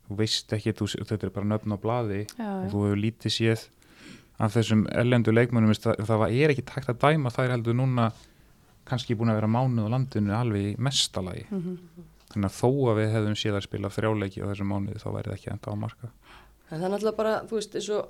Þú 0.08 0.18
veist 0.22 0.54
ekki, 0.56 0.74
þú, 0.78 0.88
þetta 1.04 1.28
er 1.28 1.34
bara 1.36 1.50
nöfn 1.50 1.74
á 1.76 1.78
blaði. 1.82 2.22
Já, 2.38 2.52
og 2.62 2.70
þú 2.72 2.84
hefur 2.86 3.02
lítið 3.04 3.34
séð 3.40 3.66
af 4.38 4.54
þessum 4.54 4.84
erlendu 4.94 5.34
leikmönnum 5.34 5.72
veist, 5.74 5.84
það, 5.88 6.04
það 6.06 6.26
er 6.38 6.54
ekki 6.54 6.66
takt 6.70 6.92
að 6.94 7.00
dæma 7.02 7.32
þær 7.34 7.56
heldur 7.56 7.74
núna 7.76 8.12
kannski 8.88 9.18
búin 9.18 9.32
að 9.34 9.40
vera 9.42 9.50
mánuð 9.52 9.90
á 9.90 9.94
landinu 9.98 10.36
alveg 10.38 10.78
mestalagi. 10.80 11.48
Mhm, 11.50 11.80
þannig 12.38 12.54
að 12.54 12.60
þó 12.62 12.70
að 12.92 13.00
við 13.02 13.14
hefðum 13.16 13.38
séð 13.42 13.58
að 13.58 13.66
spila 13.66 13.94
þrjáleiki 13.98 14.44
á 14.46 14.50
þessum 14.52 14.72
mánuði 14.72 15.02
þá 15.02 15.10
væri 15.10 15.32
það 15.32 15.38
ekki 15.38 15.52
enda 15.56 15.74
á 15.74 15.82
marka 15.82 16.12
En 16.68 16.82
það 16.82 16.86
er 16.86 16.92
náttúrulega 16.92 17.18
bara, 17.18 17.36
þú 17.48 17.58
veist, 17.58 17.76
eins 17.80 17.92
og 17.96 18.08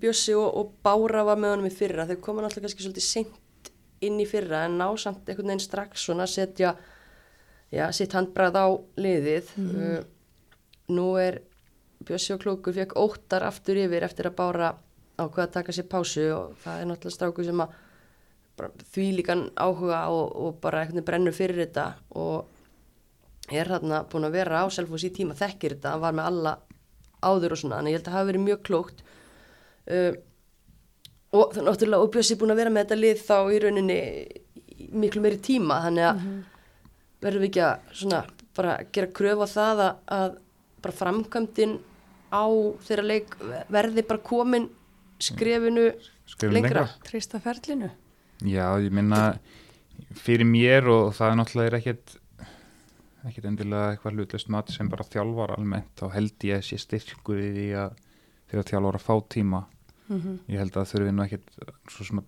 Bjössi 0.00 0.34
og, 0.38 0.48
og 0.54 0.72
Bára 0.86 1.22
var 1.26 1.38
með 1.38 1.52
honum 1.54 1.66
í 1.66 1.74
fyrra, 1.74 2.06
þau 2.06 2.16
koma 2.22 2.44
náttúrulega 2.44 2.68
kannski 2.68 2.84
svolítið 2.86 3.06
seint 3.06 3.70
inn 4.06 4.20
í 4.22 4.26
fyrra 4.28 4.64
en 4.66 4.76
ná 4.78 4.86
samt 4.98 5.28
einhvern 5.28 5.50
veginn 5.50 5.62
strax 5.62 6.06
svona 6.06 6.26
að 6.26 6.34
setja, 6.34 6.72
já, 7.74 7.84
sitt 7.94 8.14
handbrað 8.14 8.58
á 8.58 8.66
liðið. 9.02 9.50
uh, 9.58 9.98
nú 10.94 11.06
er 11.22 11.40
Bjössi 12.06 12.34
og 12.34 12.42
Klókur 12.42 12.74
fekk 12.74 12.94
óttar 12.98 13.44
aftur 13.46 13.78
yfir 13.82 14.06
eftir 14.06 14.30
að 14.30 14.38
Bára 14.38 14.70
ákveða 15.20 15.46
að 15.46 15.54
taka 15.58 15.74
sér 15.76 15.88
pásu 15.90 16.26
og 16.32 16.54
það 16.62 16.80
er 16.80 16.88
náttúrulega 16.90 17.16
stráku 17.18 17.44
sem 17.44 17.62
að 17.62 17.74
bara 18.60 18.86
því 18.94 19.06
líkan 19.18 19.44
áhuga 19.56 20.00
og, 20.12 20.32
og 20.36 20.56
bara 20.62 20.82
einhvern 20.82 21.00
veginn 21.00 21.08
brennur 21.10 21.36
fyrir 21.36 21.60
þetta 21.64 21.86
og 22.20 22.59
er 23.50 23.70
hérna 23.74 24.02
búin 24.10 24.26
að 24.28 24.36
vera 24.38 24.62
á 24.62 24.66
Selfoss 24.72 25.06
í 25.06 25.12
tíma, 25.14 25.36
þekkir 25.38 25.76
þetta, 25.76 25.94
hann 25.94 26.04
var 26.04 26.16
með 26.18 26.28
alla 26.30 26.52
áður 27.20 27.54
og 27.56 27.60
svona, 27.62 27.78
þannig 27.80 27.92
ég 27.94 27.98
held 27.98 28.06
að 28.06 28.12
það 28.12 28.18
hafi 28.18 28.30
verið 28.30 28.44
mjög 28.46 28.60
klókt. 28.68 29.02
Uh, 29.90 30.12
og 31.30 31.52
þannig 31.54 31.68
náttúrulega 31.70 32.06
og 32.06 32.12
Bjössi 32.14 32.38
búin 32.40 32.54
að 32.54 32.60
vera 32.62 32.74
með 32.74 32.86
þetta 32.86 33.00
lið 33.00 33.24
þá 33.26 33.36
í 33.40 33.60
rauninni 33.64 33.98
miklu 35.00 35.22
meiri 35.24 35.40
tíma, 35.44 35.80
þannig 35.86 36.08
að 36.08 36.24
verðum 37.20 37.44
við 37.44 37.50
ekki 37.50 37.64
að 37.66 37.94
svona 38.00 38.20
bara 38.56 38.76
gera 38.92 39.12
kröfu 39.14 39.46
á 39.46 39.48
það 39.50 39.82
að, 39.84 39.92
að 40.16 40.36
bara 40.80 40.96
framkvæmdin 41.00 41.74
á 42.30 42.44
þeirra 42.86 43.06
leik 43.06 43.34
verði 43.70 44.04
bara 44.08 44.24
komin 44.24 44.68
skrefinu 45.20 45.90
Skrifum 46.30 46.54
lengra. 46.54 46.86
trista 47.04 47.40
ferlinu, 47.42 47.90
Já, 48.40 48.64
ég 48.80 48.92
minna 48.94 49.34
fyrir 50.16 50.48
mér 50.48 50.86
og 50.88 51.10
það 51.16 51.30
er 51.32 51.38
náttúrulega 51.40 51.80
ekkert 51.80 52.14
ekkert 53.28 53.44
endilega 53.50 53.92
eitthvað 53.94 54.14
hlutlust 54.16 54.48
mat 54.48 54.70
sem 54.72 54.88
bara 54.88 55.04
þjálfar 55.04 55.52
almennt 55.58 55.90
þá 56.00 56.06
held 56.14 56.46
ég 56.48 56.56
að 56.58 56.66
sé 56.70 56.78
styrkur 56.80 57.38
í 57.42 57.50
því 57.56 57.66
að 57.84 57.96
þegar 58.50 58.68
þjálfar 58.70 58.98
að 59.00 59.06
fá 59.06 59.14
tíma. 59.36 59.60
Mhm, 60.10 60.38
ég 60.48 60.58
held 60.58 60.76
að 60.80 60.88
þurfi 60.90 61.12
nú 61.14 61.22
ekkert 61.26 61.50
svo 61.88 62.04
sem 62.04 62.18
að 62.18 62.24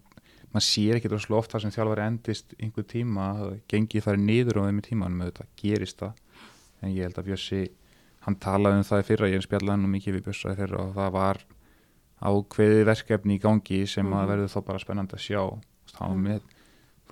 maður 0.53 0.67
sér 0.69 0.97
ekkert 0.99 1.13
rosalega 1.17 1.39
oft 1.41 1.53
það 1.55 1.63
sem 1.65 1.71
þjálfari 1.75 2.07
endist 2.07 2.55
einhver 2.61 2.85
tíma 2.93 3.29
að 3.41 3.61
gengið 3.73 4.03
fari 4.05 4.21
niður 4.21 4.61
á 4.61 4.67
þeim 4.69 4.79
í 4.83 4.87
tímanum 4.91 5.23
auðvitað 5.25 5.49
gerist 5.57 5.99
það. 5.99 6.13
En 6.83 6.93
ég 6.95 7.03
held 7.09 7.19
að 7.19 7.29
Bjössi 7.31 7.63
hann 8.23 8.37
talaði 8.37 8.77
um 8.77 8.85
það 8.87 9.01
í 9.03 9.07
fyrra, 9.09 9.31
ég 9.33 9.43
spjallaði 9.43 9.81
nú 9.83 9.89
mikið 9.97 10.15
við 10.19 10.25
Bjössa 10.29 10.53
í 10.53 10.59
fyrra 10.61 10.79
og 10.85 10.95
það 10.95 11.11
var 11.17 11.41
ákveðið 12.23 12.85
verkefni 12.87 13.35
í 13.39 13.41
gangi 13.43 13.81
sem 13.89 14.07
að 14.07 14.23
Mhm. 14.23 14.29
verður 14.31 14.51
þá 14.53 14.61
bara 14.67 14.79
spennandi 14.79 15.17
að 15.17 15.25
sjá. 15.27 15.43
Það 15.93 16.09
var 16.09 16.21
með, 16.23 16.41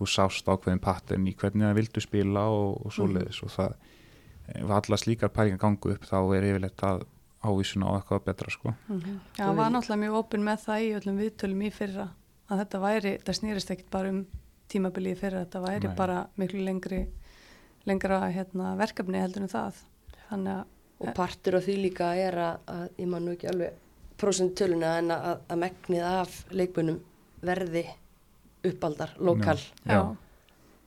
þú 0.00 0.08
sást 0.08 0.48
ákveðin 0.48 0.82
pattern 0.82 1.28
í 1.28 1.36
hvernig 1.36 1.68
það 1.68 1.78
vildu 1.78 2.02
spila 2.04 2.44
og, 2.50 2.80
og 2.86 2.94
svoleiðis 2.96 3.40
og 3.44 3.54
það 3.54 3.76
ef 4.50 4.74
allar 4.80 5.00
slíkar 5.00 5.32
pælingar 5.34 5.62
gangu 5.62 5.94
upp 5.94 6.06
þá 6.08 6.18
er 6.36 6.48
yfirleitt 6.50 6.84
að 6.86 7.04
ávísuna 7.40 7.92
á 7.92 7.92
eitthvað 7.96 8.24
betra 8.26 8.52
sko. 8.52 8.74
mhm. 8.88 9.20
já, 9.38 9.44
hann 9.44 9.56
var 9.56 9.70
náttúrulega 9.70 10.02
mjög 10.02 10.18
opinn 10.18 10.44
með 10.44 10.66
það 10.66 10.82
í 10.82 10.90
öllum 10.98 11.22
viðtölum 11.22 11.62
í 11.62 11.70
fyrra 11.72 12.08
að 12.50 12.64
þetta 12.64 12.82
væri, 12.82 13.14
það 13.24 13.38
snýrist 13.38 13.70
ekkit 13.70 13.90
bara 13.92 14.10
um 14.10 14.24
tímabilið 14.70 15.16
í 15.16 15.20
fyrra, 15.20 15.44
þetta 15.44 15.62
væri 15.64 15.88
Nei. 15.88 15.96
bara 15.96 16.18
miklu 16.40 16.64
lengri 16.66 17.00
lengra 17.88 18.20
hérna, 18.28 18.74
verkefni 18.76 19.22
heldur 19.22 19.46
en 19.46 19.52
það 19.52 19.80
þannig 20.28 20.58
að 20.58 20.66
og 21.00 21.14
partur 21.16 21.56
af 21.56 21.64
því 21.64 21.76
líka 21.80 22.10
er 22.18 22.36
að, 22.36 22.66
að 22.68 23.00
ég 23.00 23.08
man 23.08 23.24
nú 23.24 23.32
ekki 23.34 23.48
alveg 23.50 23.78
prósentöluna 24.20 24.96
en 25.00 25.14
að, 25.14 25.30
að 25.48 25.60
megnið 25.62 26.04
af 26.04 26.34
leikmunum 26.52 26.98
verði 27.40 27.86
uppaldar, 28.64 29.12
lokal 29.18 29.58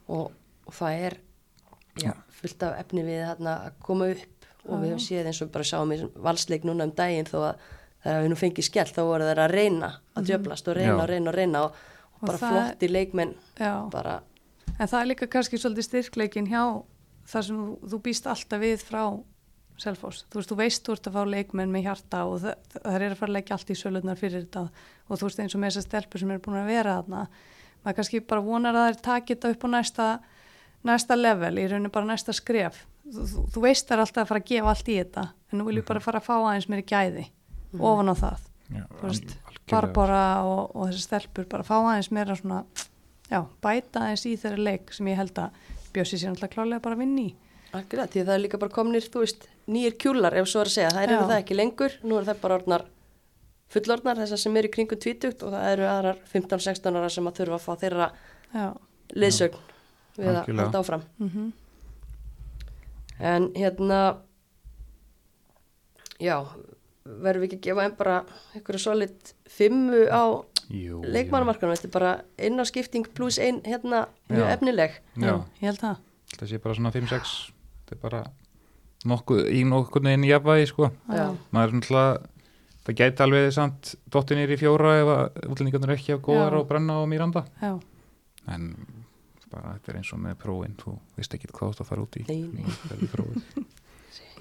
og, 0.07 0.31
og 0.67 0.73
það 0.77 1.05
er 1.07 1.15
já, 2.03 2.11
fullt 2.39 2.63
af 2.67 2.79
efni 2.83 3.03
við 3.07 3.23
þarna 3.29 3.53
að 3.67 3.77
koma 3.85 4.09
upp 4.13 4.49
og 4.63 4.77
við 4.79 4.87
Já. 4.87 4.93
höfum 4.93 5.03
séð 5.03 5.29
eins 5.29 5.41
og 5.43 5.49
bara 5.51 5.67
sáum 5.67 5.91
í 5.91 5.97
valsleik 6.23 6.63
núna 6.67 6.85
um 6.87 6.93
daginn 6.95 7.27
þó 7.27 7.39
að 7.49 7.63
það 8.03 8.13
hefur 8.17 8.29
nú 8.31 8.37
fengið 8.39 8.67
skell 8.69 8.91
þá 8.95 9.01
voru 9.07 9.25
þeir 9.27 9.41
að 9.43 9.51
reyna 9.57 9.89
að 10.15 10.29
djöblast 10.29 10.69
og 10.71 10.77
reyna 10.77 10.93
Já. 10.93 11.01
og 11.03 11.09
reyna 11.11 11.29
og 11.33 11.35
reyna 11.37 11.63
og, 11.67 11.81
og 12.13 12.23
Og 12.23 12.27
bara 12.29 12.37
það- 12.39 12.53
flotti 12.55 12.87
leikmenn 12.91 13.33
já. 13.59 13.89
bara, 13.91 14.21
En 14.79 14.87
það 14.87 15.01
er 15.01 15.05
líka 15.11 15.27
kannski 15.27 15.57
svolítið 15.59 15.85
styrkleikin 15.89 16.47
hjá 16.47 16.63
þar 17.27 17.43
sem 17.45 17.57
þú, 17.59 17.89
þú 17.91 17.99
býst 18.01 18.27
alltaf 18.27 18.59
við 18.63 18.81
frá 18.87 19.03
Selfoss. 19.77 20.25
Þú 20.29 20.37
veist, 20.37 20.49
þú 20.51 20.55
veist 20.59 20.83
þú 20.85 20.93
ert 20.93 21.07
að 21.09 21.13
fá 21.17 21.23
leikmenn 21.25 21.71
með 21.73 21.83
hjarta 21.87 22.19
og 22.29 22.35
það, 22.43 22.55
það 22.83 22.95
er 22.95 23.05
að 23.11 23.17
fara 23.17 23.29
að 23.31 23.33
leggja 23.33 23.55
allt 23.57 23.69
í 23.73 23.75
sölunar 23.79 24.19
fyrir 24.19 24.43
þetta 24.45 24.61
og 25.09 25.17
þú 25.17 25.25
veist 25.27 25.39
eins 25.41 25.55
og 25.55 25.61
með 25.63 25.71
þessar 25.73 25.85
stelpur 25.87 26.19
sem 26.21 26.31
er 26.35 26.41
búin 26.45 26.59
að 26.61 26.67
vera 26.69 26.93
þarna. 27.01 27.23
Maður 27.83 27.97
kannski 27.99 28.23
bara 28.23 28.43
vonar 28.45 28.79
að 28.79 28.89
þær 28.89 28.99
taki 29.07 29.35
þetta 29.35 29.53
upp 29.53 29.67
á 29.67 29.69
næsta, 29.75 30.07
næsta 30.87 31.17
level, 31.19 31.53
í 31.59 31.67
rauninu 31.67 31.91
bara 31.93 32.09
næsta 32.09 32.35
skref. 32.35 32.81
Þú, 33.03 33.27
þú, 33.27 33.45
þú 33.53 33.63
veist 33.65 33.87
það 33.89 33.97
er 33.97 34.03
alltaf 34.05 34.23
að 34.23 34.29
fara 34.31 34.43
að 34.43 34.49
gefa 34.53 34.73
allt 34.73 34.89
í 34.89 34.97
þetta 35.01 35.23
en 35.51 35.59
nú 35.59 35.67
viljum 35.67 35.87
bara 35.89 36.03
fara 36.03 36.21
að 36.21 36.27
fá 36.29 36.35
aðeins 36.37 36.69
meiri 36.71 36.85
gæði 36.87 37.25
ofan 37.79 38.13
á 38.13 38.15
það. 38.15 38.47
Já, 38.73 38.83
algjörlega. 39.03 39.53
Barbara 39.73 40.23
og, 40.47 40.71
og 40.75 40.89
þessi 40.89 41.03
stelpur 41.07 41.47
bara 41.51 41.67
fá 41.67 41.75
aðeins 41.81 42.11
meira 42.15 42.35
svona 42.39 42.63
já, 43.29 43.41
bæta 43.63 44.05
aðeins 44.05 44.25
í 44.27 44.35
þeirra 44.39 44.67
leik 44.69 44.93
sem 44.95 45.09
ég 45.11 45.19
held 45.19 45.39
að 45.39 45.61
Bjössi 45.93 46.17
sér 46.17 46.31
náttúrulega 46.33 46.55
klálega 46.55 46.81
bara 46.81 46.97
að 46.97 47.03
vinna 47.03 47.21
í 47.27 47.29
akkurat, 47.73 48.09
því 48.09 48.23
það 48.23 48.35
er 48.35 48.41
líka 48.43 48.59
bara 48.61 48.73
komnir, 48.73 49.05
þú 49.13 49.23
veist, 49.23 49.47
nýjir 49.69 49.95
kjúlar 50.01 50.35
ef 50.37 50.49
svo 50.49 50.61
er 50.61 50.69
að 50.69 50.75
segja, 50.75 50.91
það 50.93 51.05
eru 51.07 51.15
Já. 51.15 51.23
það 51.29 51.39
ekki 51.39 51.57
lengur 51.57 51.95
nú 52.03 52.17
eru 52.19 52.27
það 52.29 52.41
bara 52.43 52.57
orðnar 52.59 52.85
fullorðnar 53.73 54.21
þessar 54.21 54.41
sem 54.43 54.57
eru 54.61 54.69
í 54.69 54.73
kringum 54.75 55.01
tvítugt 55.01 55.43
og 55.43 55.53
það 55.55 55.67
eru 55.73 55.87
aðrar 55.89 56.21
15-16 56.31 56.99
ára 56.99 57.09
sem 57.13 57.27
að 57.29 57.39
þurfa 57.41 57.59
að 57.59 57.65
fá 57.65 57.73
þeirra 57.83 58.07
já, 58.53 58.65
liðsögn 59.17 59.59
við 60.17 60.29
að 60.29 60.39
Algjörlega. 60.43 60.63
halda 60.67 60.81
áfram. 60.83 61.05
Mm 61.19 61.51
en 63.23 63.49
hérna 63.55 63.99
já 66.21 66.37
verðum 67.03 67.43
við 67.43 67.47
ekki 67.49 67.57
að 67.59 67.65
gefa 67.67 67.83
einn 67.85 67.95
bara 67.99 68.17
einhverju 68.55 68.81
solid 68.81 69.33
fimmu 69.51 70.05
á 70.09 70.23
Jú, 70.73 71.01
leikmannamarkanum, 71.03 71.75
þetta 71.75 71.89
er 71.89 71.93
bara 71.93 72.11
einn 72.39 72.63
á 72.63 72.65
skipting 72.65 73.07
pluss 73.13 73.37
einn 73.43 73.59
hérna 73.67 74.05
mjög 74.31 74.45
Já. 74.47 74.53
efnileg. 74.55 74.93
Já, 75.19 75.33
ég 75.59 75.65
held 75.67 75.81
það. 75.81 75.97
Það 76.39 76.49
sé 76.49 76.59
bara 76.63 76.77
svona 76.77 76.91
5-6 76.95 77.33
þetta 77.83 77.97
er 77.97 77.99
bara 78.01 78.21
nokkuð, 79.11 79.41
í 79.51 79.65
nokkuð 79.67 80.07
neginn 80.07 80.23
jafnvægi 80.29 80.69
sko. 80.71 80.89
Já. 81.11 81.25
maður 81.51 81.67
er 81.67 81.75
náttúrulega 81.77 82.32
það 82.83 82.99
gæti 82.99 83.23
alveg 83.25 83.49
samt 83.55 83.93
dottinir 84.11 84.51
í 84.51 84.59
fjóra 84.59 84.97
ef 84.99 85.13
útlendingarnir 85.47 85.95
ekki 85.95 86.15
hafa 86.15 86.25
góðar 86.27 86.57
á 86.59 86.61
brenna 86.67 86.99
og 87.03 87.07
mýranda. 87.11 87.45
Já, 87.61 87.77
en 88.53 88.73
bara 89.53 89.77
þetta 89.77 89.93
er 89.93 90.01
eins 90.01 90.11
og 90.15 90.21
með 90.23 90.35
prófin. 90.41 90.75
Þú 90.81 90.97
veist 91.19 91.37
ekki 91.37 91.51
hvað 91.53 91.77
þú 91.79 91.87
fara 91.87 92.03
út 92.03 92.19
í. 92.19 92.25
Nei. 92.27 93.63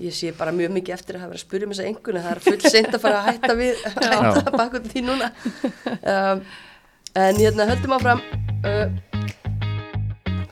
Ég 0.00 0.14
sé 0.16 0.32
bara 0.36 0.54
mjög 0.56 0.72
mikið 0.72 0.94
eftir 0.94 1.16
að 1.16 1.24
hafa 1.24 1.32
verið 1.34 1.42
að 1.42 1.46
spyrja 1.46 1.66
um 1.66 1.72
þessa 1.74 1.88
enguna, 1.90 2.20
það 2.24 2.32
er 2.32 2.40
full 2.46 2.70
seint 2.72 2.94
að 2.96 3.02
fara 3.02 3.18
að 3.18 3.26
hætta 3.28 3.56
við 3.58 3.82
að 3.92 4.14
hætta 4.38 4.54
baka 4.54 4.80
út 4.80 4.86
því 4.88 5.02
núna. 5.04 5.28
Um, 6.00 6.40
en 7.20 7.40
hérna 7.42 7.66
höldum 7.68 7.94
áfram, 7.98 8.22
uh, 8.64 8.86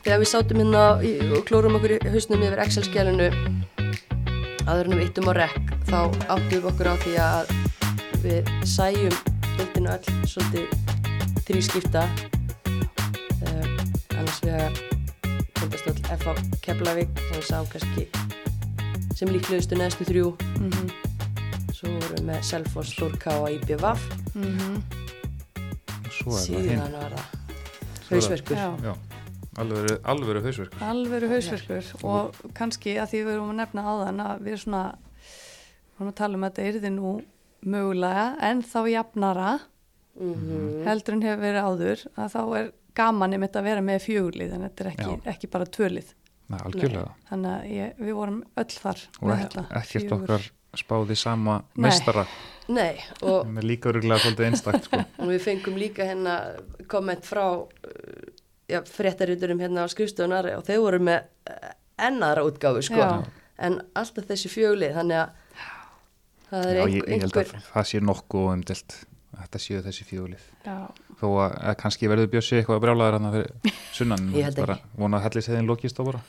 þegar 0.05 0.21
við 0.21 0.29
sátum 0.29 0.61
hérna 0.61 0.85
í, 1.01 1.15
og 1.31 1.41
klórum 1.49 1.79
okkur 1.79 1.97
í 1.97 2.13
hausnum 2.13 2.45
yfir 2.45 2.61
Excel-skjælinu, 2.67 3.31
aður 4.67 4.91
en 4.91 4.97
við 4.99 5.09
yttum 5.09 5.33
á 5.33 5.33
rekk, 5.41 5.75
þá 5.89 5.99
áttum 6.05 6.55
við 6.59 6.71
okkur 6.75 6.93
á 6.93 6.95
því 7.01 7.17
að 7.25 7.60
við 8.23 8.49
sæjum 8.69 9.15
dildinu 9.57 9.91
öll 9.93 10.27
svolítið 10.29 10.65
þrískipta, 11.47 12.05
uh, 13.41 13.67
annars 14.15 14.39
vegar 14.45 14.77
tindastöld 15.59 16.01
F.A. 16.15 16.35
Keflavík 16.63 17.11
sem 17.27 17.37
við 17.37 17.47
sáum 17.49 17.69
kannski 17.71 18.07
sem 19.17 19.29
líklegustu 19.29 19.77
næstu 19.77 20.07
þrjú. 20.07 20.31
Mhm, 20.59 20.89
svo 21.75 21.91
vorum 21.93 22.15
við 22.15 22.25
með 22.29 22.41
Selfoss, 22.49 22.95
Þórká 22.97 23.37
og 23.41 23.49
mhm, 23.51 23.61
er 23.69 23.81
það 26.21 26.65
hinn. 26.65 26.79
síðan 26.79 26.95
var 26.95 27.15
það 27.17 27.21
er 27.21 27.41
hausverkur. 28.11 28.57
Já. 28.57 28.69
Já, 28.83 28.95
alvöru, 29.57 29.97
alvöru 30.03 30.41
hausverkur. 30.45 30.81
Alveru 30.83 31.29
hausverkur. 31.31 31.91
Og 32.03 32.41
kannski 32.57 32.97
að 32.99 33.13
því 33.13 33.23
við 33.25 33.33
erum 33.35 33.53
að 33.53 33.61
nefna 33.61 33.85
áðan 33.87 34.23
að 34.25 34.43
við 34.47 34.59
svona 34.65 34.83
vorum 35.97 36.11
að 36.11 36.17
tala 36.17 36.37
um 36.37 36.45
að 36.45 36.51
þetta 36.51 36.69
yrði 36.71 36.91
nú 36.95 37.13
mögulega 37.65 38.35
en 38.41 38.63
þá 38.65 38.79
jafnara 38.91 39.59
Mhm. 40.19 40.83
heldur 40.85 41.13
en 41.15 41.21
hefur 41.23 41.39
verið 41.41 41.67
áður 41.67 42.01
að 42.19 42.33
þá 42.33 42.41
er 42.59 42.71
gaman 42.99 43.33
einmitt 43.33 43.55
að 43.55 43.63
vera 43.63 43.81
með 43.81 44.01
fjögulið 44.03 44.53
en 44.53 44.65
þetta 44.67 44.83
er 44.83 44.89
ekki, 44.91 45.13
ekki 45.31 45.49
bara 45.53 45.65
tvölið 45.65 46.09
Nei, 46.51 46.57
algjörlega 46.59 47.13
þannig 47.29 47.51
að 47.53 47.69
ég, 47.71 47.93
við 48.01 48.17
vorum 48.17 48.41
öll 48.59 48.73
þar 48.75 49.03
og 49.21 49.31
ekkert 49.31 50.11
okkar 50.17 50.49
spáði 50.81 51.15
sama 51.15 51.55
Nei. 51.75 51.85
meistara 51.87 52.25
Nei, 52.71 52.99
og, 53.23 53.47
er 53.57 53.67
líka 53.67 53.89
öruglega 53.91 54.19
svolítið 54.19 54.47
einstakt 54.49 54.87
sko. 54.87 54.99
og 55.23 55.31
við 55.31 55.41
fengum 55.47 55.79
líka 55.79 56.05
hérna 56.07 56.35
komment 56.91 57.23
frá 57.27 57.45
já, 58.67 58.81
fréttaríturum 58.87 59.59
hérna 59.63 59.87
á 59.87 59.91
skrifstofunar 59.91 60.51
og 60.57 60.65
þeir 60.67 60.83
voru 60.83 60.99
með 61.07 61.23
uh, 61.49 61.71
ennara 61.99 62.43
útgáfu 62.47 62.83
sko. 62.83 62.99
Já. 62.99 63.23
en 63.63 63.79
alltaf 63.95 64.27
þessi 64.27 64.51
fjöglið 64.51 64.95
þannig 64.99 65.23
að 65.23 65.40
það 66.51 66.67
er 66.67 66.75
Já, 66.75 66.83
einhver, 66.83 66.97
ég, 66.97 67.07
ég 67.15 67.23
held 67.25 67.39
að 67.41 67.55
það 67.71 67.87
sé 67.91 68.01
nokkuð 68.03 68.47
umdilt 68.53 68.97
þetta 69.41 69.59
séu 69.63 69.81
þessi 69.85 70.05
fjólið 70.09 70.43
Já, 70.67 70.75
þó 71.21 71.27
að, 71.45 71.53
að 71.71 71.75
kannski 71.81 72.09
verður 72.11 72.31
Bjössi 72.33 72.57
eitthvað 72.59 72.81
brjálæður 72.83 73.17
hann 73.17 73.31
fyrir 73.37 73.75
sunnan 73.97 74.27
Ég 74.35 74.47
held 74.49 74.59
bara 74.61 74.77
vona 74.99 75.17
að 75.21 75.25
helliseiðin 75.29 75.69
lokist 75.71 76.01
á 76.01 76.03
bara. 76.03 76.21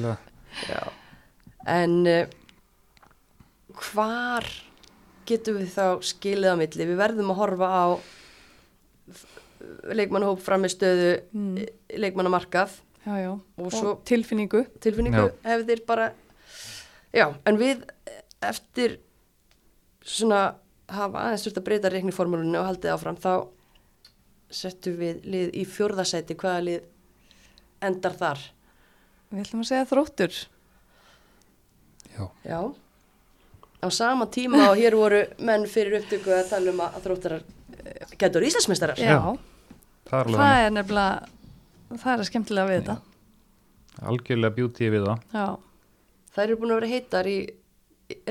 En 1.70 1.94
uh, 2.08 2.24
hvar 3.90 4.46
getum 5.28 5.58
við 5.60 5.68
þá 5.74 5.84
skilið 6.04 6.54
á 6.56 6.56
milli? 6.58 6.86
Við 6.88 6.98
verðum 6.98 7.30
að 7.34 7.38
horfa 7.42 7.68
á 7.70 7.86
leikmannahóp 9.94 10.40
framistöðu, 10.42 11.10
Mm. 11.36 11.50
mm. 11.54 11.66
leikmannamarkað, 12.00 12.70
já, 13.04 13.14
já. 13.20 13.30
Og 13.32 13.66
Og, 13.66 13.72
svo- 13.72 13.98
tilfinningu 14.08 14.64
tilfinningu 14.80 15.28
Já. 15.28 15.34
hefðir 15.44 15.84
bara, 15.86 16.12
já, 17.12 17.26
en 17.46 17.56
við 17.60 17.84
eftir 18.42 18.98
svona 20.04 20.40
hafa 20.90 21.24
aðeins 21.26 21.44
þurft 21.46 21.60
að 21.60 21.66
breyta 21.68 21.90
reikniformúlunni 21.92 22.58
og 22.58 22.68
haldið 22.70 22.94
áfram, 22.94 23.18
þá 23.20 23.32
settum 24.50 24.96
við 24.98 25.20
lið 25.30 25.52
í 25.60 25.64
fjórðasæti, 25.68 26.36
hvaða 26.40 26.64
lið 26.66 26.86
endar 27.86 28.16
þar? 28.18 28.42
Við 29.30 29.44
ætlum 29.44 29.62
að 29.62 29.68
segja 29.70 29.88
þróttur. 29.90 30.38
Já, 32.10 32.24
Já, 32.44 32.60
á 33.80 33.86
sama 33.94 34.26
tíma 34.26 34.64
og 34.72 34.80
hér 34.80 34.96
voru 34.98 35.20
menn 35.38 35.68
fyrir 35.70 36.00
upptöku 36.00 36.34
að 36.34 36.50
tala 36.50 36.74
um 36.74 36.82
að 36.84 36.98
þróttarar 37.04 37.44
getur 38.18 38.44
íslandsmeistarar. 38.48 38.98
Já, 38.98 39.36
það 40.10 40.18
er 40.18 40.26
alveg 40.26 40.42
það 40.42 40.64
er 40.64 40.74
nefnilega 40.74 42.00
það 42.02 42.12
er 42.12 42.24
að 42.24 42.28
skemmtilega 42.28 42.70
við 42.70 42.80
þetta. 42.80 42.98
Algjörlega 44.10 44.56
bjútið 44.56 44.94
við 44.96 45.06
það. 45.06 45.24
Já, 45.38 45.46
Þær 46.30 46.44
eru 46.46 46.58
búin 46.60 46.70
að 46.70 46.78
vera 46.78 46.90
heitar 46.92 47.26
í 47.26 47.38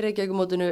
Reykjavíkumótinu 0.00 0.70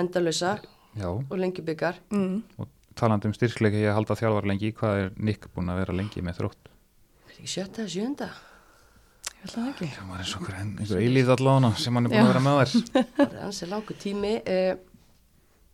endalösa 0.00 0.56
Já, 0.98 1.08
og 1.12 1.36
lengjubikar. 1.38 1.98
mm. 2.10 2.42
og 2.58 2.68
talandi 2.98 3.28
um 3.30 3.34
styrkleika 3.36 3.78
ég 3.78 3.90
að 3.92 3.98
halda 4.00 4.16
þjálfar 4.18 4.48
lengi 4.50 4.72
hvað 4.74 5.02
er 5.04 5.10
Nick 5.22 5.46
búin 5.54 5.70
að 5.70 5.82
vera 5.84 5.94
lengi 6.00 6.22
með 6.24 6.40
þrótt 6.40 6.70
Er 7.28 7.34
ekki 7.36 7.52
sjötta 7.52 7.86
sjönda? 7.86 8.28
ég 9.28 9.44
held 9.44 9.52
það 9.54 9.68
ekki 9.70 9.88
það 9.94 10.08
var 10.10 10.22
eins 10.24 10.32
og 10.34 10.40
einhver, 10.42 10.56
einhver 10.64 11.02
eilíð 11.04 11.28
allavega 11.36 11.70
sem 11.78 11.94
hann 11.98 12.08
er 12.08 12.14
búin 12.14 12.18
Já. 12.18 12.24
að 12.24 12.32
vera 12.32 12.44
með 12.48 12.58
þær 12.58 12.72
Það 13.18 13.36
er 13.38 13.44
ansið 13.46 13.70
langu 13.74 13.96
tími. 14.02 14.32
Uh, 14.42 14.72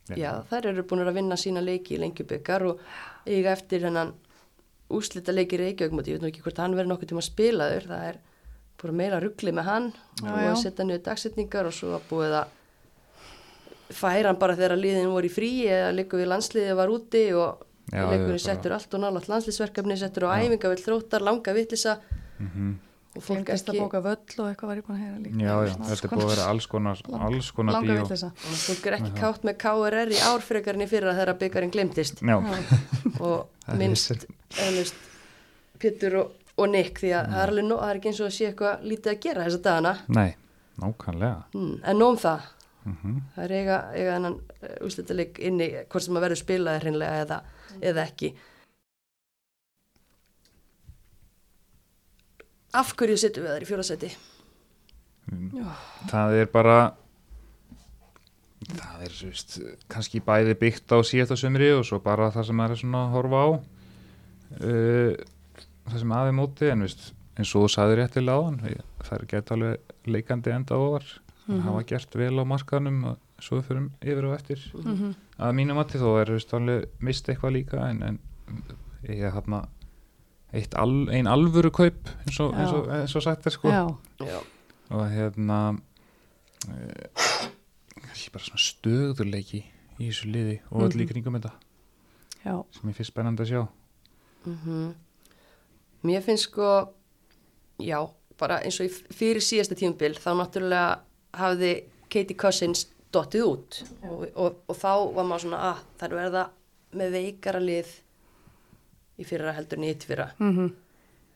Já. 0.04 0.16
já, 0.20 0.30
þær 0.50 0.66
eru 0.68 0.82
búin 0.84 1.00
að 1.06 1.14
vinna 1.16 1.36
sína 1.40 1.62
leiki 1.64 1.94
í 1.96 2.00
lengjubikar 2.02 2.66
og 2.68 2.82
eiga 3.24 3.54
eftir 3.56 3.86
hennan 3.86 4.10
úslita 4.92 5.32
leiki 5.32 5.56
Reykjavíkumóti. 5.56 6.12
Ég 6.12 6.18
veit 6.18 6.26
nú 6.26 6.28
ekki 6.28 6.42
hvort 6.44 6.60
hann 6.60 6.74
verið 6.76 6.90
nokkuð 6.92 7.08
tíma 7.14 7.22
spilaður. 7.24 7.86
Það 7.88 8.02
er 8.10 8.18
búin 8.82 8.98
meira 9.00 9.20
ruggli 9.24 9.54
með 9.56 9.64
hann 9.70 9.86
Já, 10.20 10.28
og 10.28 10.42
að 10.42 10.58
setja 10.60 10.84
niður 10.84 11.00
dagsetningar 11.08 11.70
og 11.70 11.72
svo 11.72 11.94
að 11.96 12.04
búið 12.10 12.36
að 12.42 12.52
færa 13.92 14.26
hann 14.30 14.38
bara 14.40 14.56
þegar 14.56 14.76
liðin 14.80 15.10
voru 15.12 15.28
í 15.28 15.32
frí 15.34 15.50
eða 15.68 15.92
leikur 15.94 16.20
við 16.22 16.30
landsliðið 16.32 16.76
var 16.76 16.88
úti 16.88 17.24
og 17.36 17.62
Já, 17.92 18.00
leikurinn 18.08 18.38
já, 18.38 18.46
bara- 18.46 18.46
settur 18.46 18.72
allt 18.72 18.94
og 18.94 19.00
nálat 19.00 19.28
landsliðsverkefni, 19.28 19.96
settur 20.00 20.24
á 20.24 20.40
æfinga 20.40 20.70
vill 20.72 20.84
þróttar, 20.84 21.20
langa 21.20 21.52
vittlisa 21.52 21.98
Mhm. 22.40 22.70
og 23.16 23.22
fólk 23.22 23.44
að 23.46 23.54
ekki, 23.54 23.78
bóka 23.78 24.00
völl 24.02 24.40
og 24.40 24.46
eitthvað 24.48 24.66
var 24.66 24.76
ég 24.76 24.86
búin 24.86 24.96
að 24.96 25.02
heyra 25.04 25.18
líka. 25.22 25.36
Já, 25.38 25.54
já, 25.68 25.74
þetta 25.84 26.04
er 26.04 26.10
búið 26.16 26.24
að 26.24 26.32
vera 26.34 26.46
alls 26.50 26.66
konar, 26.66 26.98
alls 27.20 27.50
konar 27.52 27.72
langa 27.76 27.92
bíó. 27.92 28.00
vitleysa. 28.02 28.26
og 28.26 28.56
fólk 28.64 28.86
er 28.86 28.92
ekki 28.98 29.12
kátt 29.20 29.42
með 29.44 29.58
KRR 29.58 30.10
í 30.10 30.18
árfrekarinn 30.32 30.82
í 30.82 30.88
fyrra 30.88 31.12
þegar 31.14 31.38
byggarinn 31.38 31.70
glemtist 31.70 32.22
Já, 32.24 32.36
og 33.20 33.46
minnst 33.78 34.26
eflaust 34.50 34.94
Pétur 35.78 36.16
og, 36.22 36.32
og 36.56 36.68
Nick 36.70 36.98
því 37.02 37.12
að 37.12 37.28
það 37.30 37.42
er 37.44 37.50
alveg 37.52 37.64
nó, 37.68 37.76
það 37.82 37.90
er 37.92 38.00
ekki 38.00 38.08
eins 38.10 38.20
og 38.20 38.26
að 38.30 38.34
sé 38.38 38.48
eitthvað 38.50 38.82
lítið 38.90 39.12
að 39.12 39.20
gera 39.20 39.44
þessa 39.44 39.62
dagana. 39.62 39.94
Nei, 40.08 40.34
nákvæmlega. 40.80 41.44
Hmm, 41.54 41.74
en 41.84 41.98
nóg 42.00 42.08
um 42.14 42.16
það 42.16 42.40
mm 42.84 43.20
það 43.34 43.44
er 43.44 43.54
eiga, 43.58 43.78
eiga 43.94 44.16
þennan 44.16 44.38
úrslitaleg 44.84 45.38
inni 45.40 45.70
hvort 45.88 46.04
sem 46.04 46.18
að 46.18 46.26
verður 46.26 46.40
spilaði 46.42 46.82
hreinlega 46.84 47.22
eða, 47.24 47.40
eða 47.80 48.04
ekki. 48.04 48.34
Af 52.74 52.94
hverju 52.98 53.16
setjum 53.22 53.46
við 53.46 53.54
þær 53.54 53.64
í 53.64 53.70
fjólasæti 53.70 54.12
Það 56.10 56.36
er 56.40 56.48
bara 56.52 56.78
það 58.64 59.04
er 59.04 59.12
svo 59.14 59.30
veist, 59.30 59.56
kannski 59.92 60.22
bæði 60.24 60.56
byggt 60.60 60.94
á 60.94 60.98
síðast 61.04 61.34
á 61.36 61.38
sömri 61.40 61.70
og 61.74 61.84
svo 61.88 62.00
bara 62.04 62.30
það 62.34 62.48
sem 62.48 62.58
maður 62.58 62.76
er 62.76 62.80
svona 62.80 63.02
að 63.04 63.14
horfa 63.14 63.42
á 63.44 63.48
uh, 63.50 65.12
það 65.90 65.98
sem 66.00 66.14
aðeins 66.18 66.38
móti 66.38 66.70
en 66.72 66.86
veist, 66.86 67.04
eins 67.36 67.52
og 67.52 67.66
þú 67.66 67.72
sagði 67.74 67.98
réttilega 68.00 68.40
á 68.40 68.46
hann 68.46 68.60
það 69.04 69.16
er 69.18 69.26
gett 69.34 69.54
alveg 69.56 69.94
leikandi 70.08 70.54
enda 70.54 70.80
ofar 70.80 71.10
Mhm. 71.46 71.60
hafa 71.66 71.82
gert 71.86 72.14
vel 72.16 72.38
á 72.40 72.44
markanum 72.44 73.04
og 73.04 73.18
svo 73.40 73.60
fyrir 73.62 73.90
yfir 74.02 74.24
og 74.24 74.34
eftir 74.38 74.58
Mhm. 74.74 75.14
að 75.38 75.54
mínu 75.54 75.74
mati 75.74 75.98
þó 75.98 76.20
er 76.20 76.30
alveg 76.56 76.86
mist 77.00 77.26
eitthvað 77.28 77.52
líka 77.52 77.90
en, 77.90 78.02
en 78.02 78.18
ég 79.08 79.20
er 79.22 79.32
þarna 79.32 79.66
eitt 80.54 80.74
al, 80.74 81.08
ein 81.10 81.26
alvöru 81.26 81.70
kaup 81.70 82.08
eins 82.26 82.40
og, 82.40 82.54
eins 82.54 82.72
og, 82.72 82.88
eins 82.88 83.16
og 83.16 83.22
sagt 83.22 83.46
er 83.46 83.50
sko 83.50 83.68
Já, 83.68 83.96
Já. 84.20 84.40
og 84.90 85.10
hérna 85.10 85.78
e, 86.68 86.94
bara 88.32 88.44
svona 88.44 88.62
stöðuleiki 88.62 89.64
í 90.00 90.08
þessu 90.08 90.30
liði 90.32 90.60
og 90.70 90.82
öll 90.88 91.00
í 91.00 91.04
Mhm. 91.04 91.08
kringum 91.12 91.34
þetta 91.40 91.52
já, 92.44 92.64
sem 92.72 92.90
ég 92.90 92.94
finnst 92.96 93.12
spennandi 93.12 93.42
að 93.42 93.50
sjá 93.52 93.68
Mm 94.46 94.94
Mér 96.04 96.20
finnst 96.22 96.50
sko, 96.50 96.88
já, 97.80 98.06
bara 98.38 98.58
eins 98.60 98.78
og 98.80 98.86
í 98.86 98.90
fyrir 99.14 99.40
síðasta 99.40 99.74
tímabil 99.74 100.14
þá 100.20 100.34
náttúrulega 100.36 100.98
hafði 101.38 101.72
Katie 102.12 102.36
Cousins 102.38 102.86
dottið 103.14 103.44
út. 103.46 103.80
Og, 104.08 104.24
og, 104.34 104.56
og 104.70 104.78
þá 104.78 104.90
var 105.16 105.28
maður 105.28 105.44
svona 105.46 105.60
að 105.70 105.82
það 106.00 106.06
er 106.08 106.16
verða 106.20 106.44
með 106.94 107.14
veikara 107.18 107.62
lið 107.62 107.92
í 109.20 109.26
fyrra 109.28 109.54
heldur 109.56 109.78
en 109.80 109.86
í 109.86 109.92
eitt 109.94 110.06
fyrra. 110.08 110.30
mhm, 110.38 110.72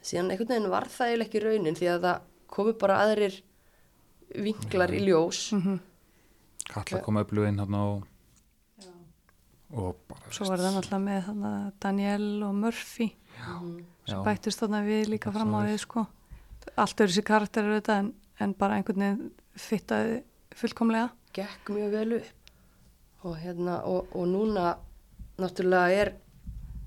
Síðan 0.08 0.30
einhvern 0.30 0.52
veginn 0.52 0.70
var 0.70 0.86
það 0.86 1.08
eiginlega 1.10 1.28
ekki 1.28 1.40
raunin 1.42 1.76
því 1.78 1.88
að 1.90 2.04
það 2.06 2.26
komu 2.54 2.72
bara 2.78 3.00
aðrir 3.04 3.40
vinklar 4.46 4.94
í 4.94 5.00
ljós. 5.06 5.48
mhm. 5.56 5.80
Kalla 6.68 7.00
koma 7.02 7.24
upp 7.24 7.32
lögin 7.32 7.58
hérna 7.58 7.82
og 7.94 8.06
og 9.68 9.96
bara 10.08 10.30
Svo 10.32 10.46
var 10.48 10.60
það 10.62 10.78
náttúrulega 10.78 11.04
með 11.04 11.24
þarna 11.26 11.50
Daniel 11.82 12.28
og 12.46 12.54
Murphy. 12.56 13.08
Já, 13.38 13.50
sem 14.08 14.22
bættist 14.24 14.62
þarna 14.62 14.80
við 14.86 15.10
líka 15.12 15.32
fram 15.34 15.52
á 15.54 15.60
við 15.66 15.76
sko. 15.82 16.06
Allt 16.76 17.00
eru 17.00 17.12
þessi 17.12 17.24
karakterir 17.28 17.74
auðvitað 17.76 18.00
en, 18.02 18.08
en 18.40 18.54
bara 18.56 18.78
einhvern 18.78 19.04
veginn 19.04 19.28
fittaði 19.58 20.22
fullkomlega. 20.58 21.10
Gekk 21.36 21.72
mjög 21.74 21.92
vel 21.92 22.12
upp. 22.20 22.52
Og 23.26 23.36
hérna 23.42 23.82
og, 23.84 24.12
og 24.14 24.28
núna 24.30 24.76
náttúrulega 25.38 26.02
er 26.02 26.12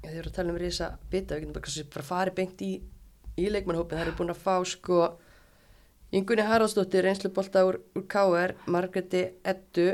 ég 0.01 0.17
eru 0.17 0.31
að 0.31 0.37
tala 0.37 0.53
um 0.53 0.59
risa 0.59 0.87
bita 1.11 1.35
við 1.35 1.45
getum 1.45 1.57
bara, 1.57 1.83
bara 1.93 2.07
farið 2.07 2.37
beint 2.39 2.63
í, 2.65 2.71
í 3.37 3.49
leikmannhópin 3.53 3.99
það 3.99 4.05
eru 4.07 4.15
búin 4.17 4.33
að 4.33 4.41
fá 4.41 4.55
sko 4.67 5.01
Ingunni 6.11 6.43
Haraldsdóttir 6.43 7.05
reynslubólta 7.05 7.63
úr, 7.63 7.77
úr 7.95 8.07
KR 8.11 8.55
Margreti 8.71 9.21
Eddu 9.47 9.93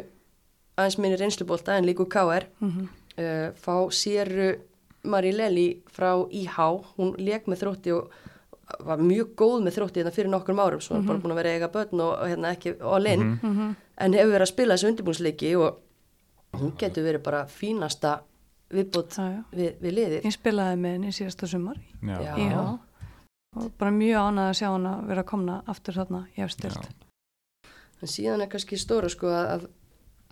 aðeins 0.78 0.98
minni 1.02 1.20
reynslubólta 1.20 1.76
en 1.78 1.86
líka 1.86 2.06
úr 2.06 2.12
KR 2.14 2.48
mm 2.60 2.72
-hmm. 2.72 2.88
uh, 3.22 3.50
fá 3.54 3.76
Séru 3.92 4.56
Marí 5.04 5.32
Leli 5.32 5.84
frá 5.86 6.14
IH 6.32 6.58
hún 6.98 7.16
leik 7.18 7.48
með 7.48 7.62
þrótti 7.62 7.92
og 7.94 8.12
var 8.86 8.98
mjög 9.00 9.30
góð 9.40 9.62
með 9.64 9.76
þrótti 9.78 10.02
hérna 10.02 10.12
fyrir 10.12 10.30
nokkur 10.30 10.56
árum 10.60 10.82
svo 10.82 10.96
mm 10.96 11.02
-hmm. 11.04 11.08
bara 11.08 11.20
búin 11.20 11.32
að 11.32 11.36
vera 11.36 11.50
eiga 11.56 11.68
börn 11.72 12.02
og, 12.02 12.14
og 12.22 12.28
hérna 12.28 12.52
ekki 12.56 12.76
all 12.82 13.06
in 13.08 13.20
Mhm. 13.20 13.40
Mhm. 13.52 13.76
en 13.98 14.14
hefur 14.14 14.32
verið 14.34 14.42
að 14.42 14.54
spila 14.54 14.74
þessu 14.74 14.88
undirbúnsleiki 14.88 15.56
og 15.58 15.78
hún 16.54 16.72
getur 16.78 17.04
verið 17.04 17.24
bara 17.24 17.46
fínasta 17.46 18.20
viðbútt 18.72 19.16
við, 19.54 19.74
við 19.82 19.94
liðið 19.94 20.22
Ég 20.26 20.34
spilaði 20.34 20.76
með 20.78 20.92
henni 20.92 21.12
síðasta 21.12 21.48
sumar 21.48 21.78
Já. 22.04 22.20
Já. 22.22 22.36
Já. 22.38 22.80
og 23.56 23.72
bara 23.78 23.92
mjög 23.92 24.18
ánægð 24.18 24.50
að 24.50 24.54
sjá 24.54 24.68
hann 24.72 24.86
að 24.86 25.08
vera 25.08 25.22
að 25.22 25.26
komna 25.26 25.62
aftur 25.68 25.94
þarna 25.94 26.26
í 26.38 26.42
efstilt. 26.44 26.74
Já. 26.76 27.70
en 28.02 28.08
síðan 28.08 28.42
er 28.42 28.48
kannski 28.48 28.78
stóra 28.78 29.10
sko 29.10 29.28
að, 29.28 29.48
að 29.54 29.68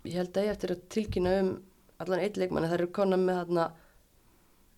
ég 0.05 0.13
held 0.13 0.37
að 0.37 0.43
ég 0.43 0.49
eftir 0.51 0.69
að 0.71 0.81
tilkynna 0.89 1.39
um 1.39 1.61
allan 1.99 2.19
eitt 2.19 2.37
leikmann 2.37 2.63
það 2.63 2.73
eru 2.73 2.87
konar 2.87 3.17
með 3.19 3.35
þarna 3.45 3.71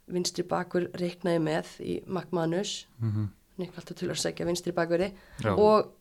vinstri 0.08 0.44
bakur 0.44 0.88
reiknaði 0.94 1.40
með 1.44 1.66
í 1.84 2.04
McManus 2.08 2.86
Mhm. 3.02 3.26
Nick 3.58 3.78
að 3.78 4.18
segja 4.22 4.46
vinstri 4.48 4.74
bakveri 4.76 5.12
Já. 5.44 5.54
og 5.54 5.94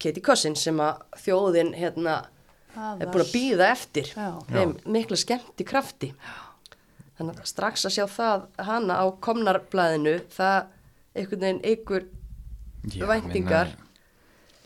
Katie 0.00 0.22
Cousins 0.24 0.62
sem 0.64 0.78
að 0.80 1.02
þjóðin 1.24 1.74
hérna 1.76 2.22
er 2.72 3.10
búin 3.12 3.24
að 3.24 3.34
býða 3.34 3.68
eftir 3.74 4.08
Já. 4.14 4.30
þeim 4.48 4.76
mikla 4.94 5.18
skemmt 5.20 5.60
í 5.60 5.66
krafti 5.68 6.12
þannig 7.18 7.42
að 7.42 7.50
strax 7.50 7.86
að 7.86 7.96
sjá 7.98 8.06
það 8.10 8.46
hana 8.68 8.98
á 8.98 9.06
komnarblæðinu 9.24 10.16
það 10.32 10.70
einhvern 11.12 11.44
veginn 11.44 11.64
einhver 11.68 12.08
Já, 12.90 13.04
væntingar. 13.06 13.76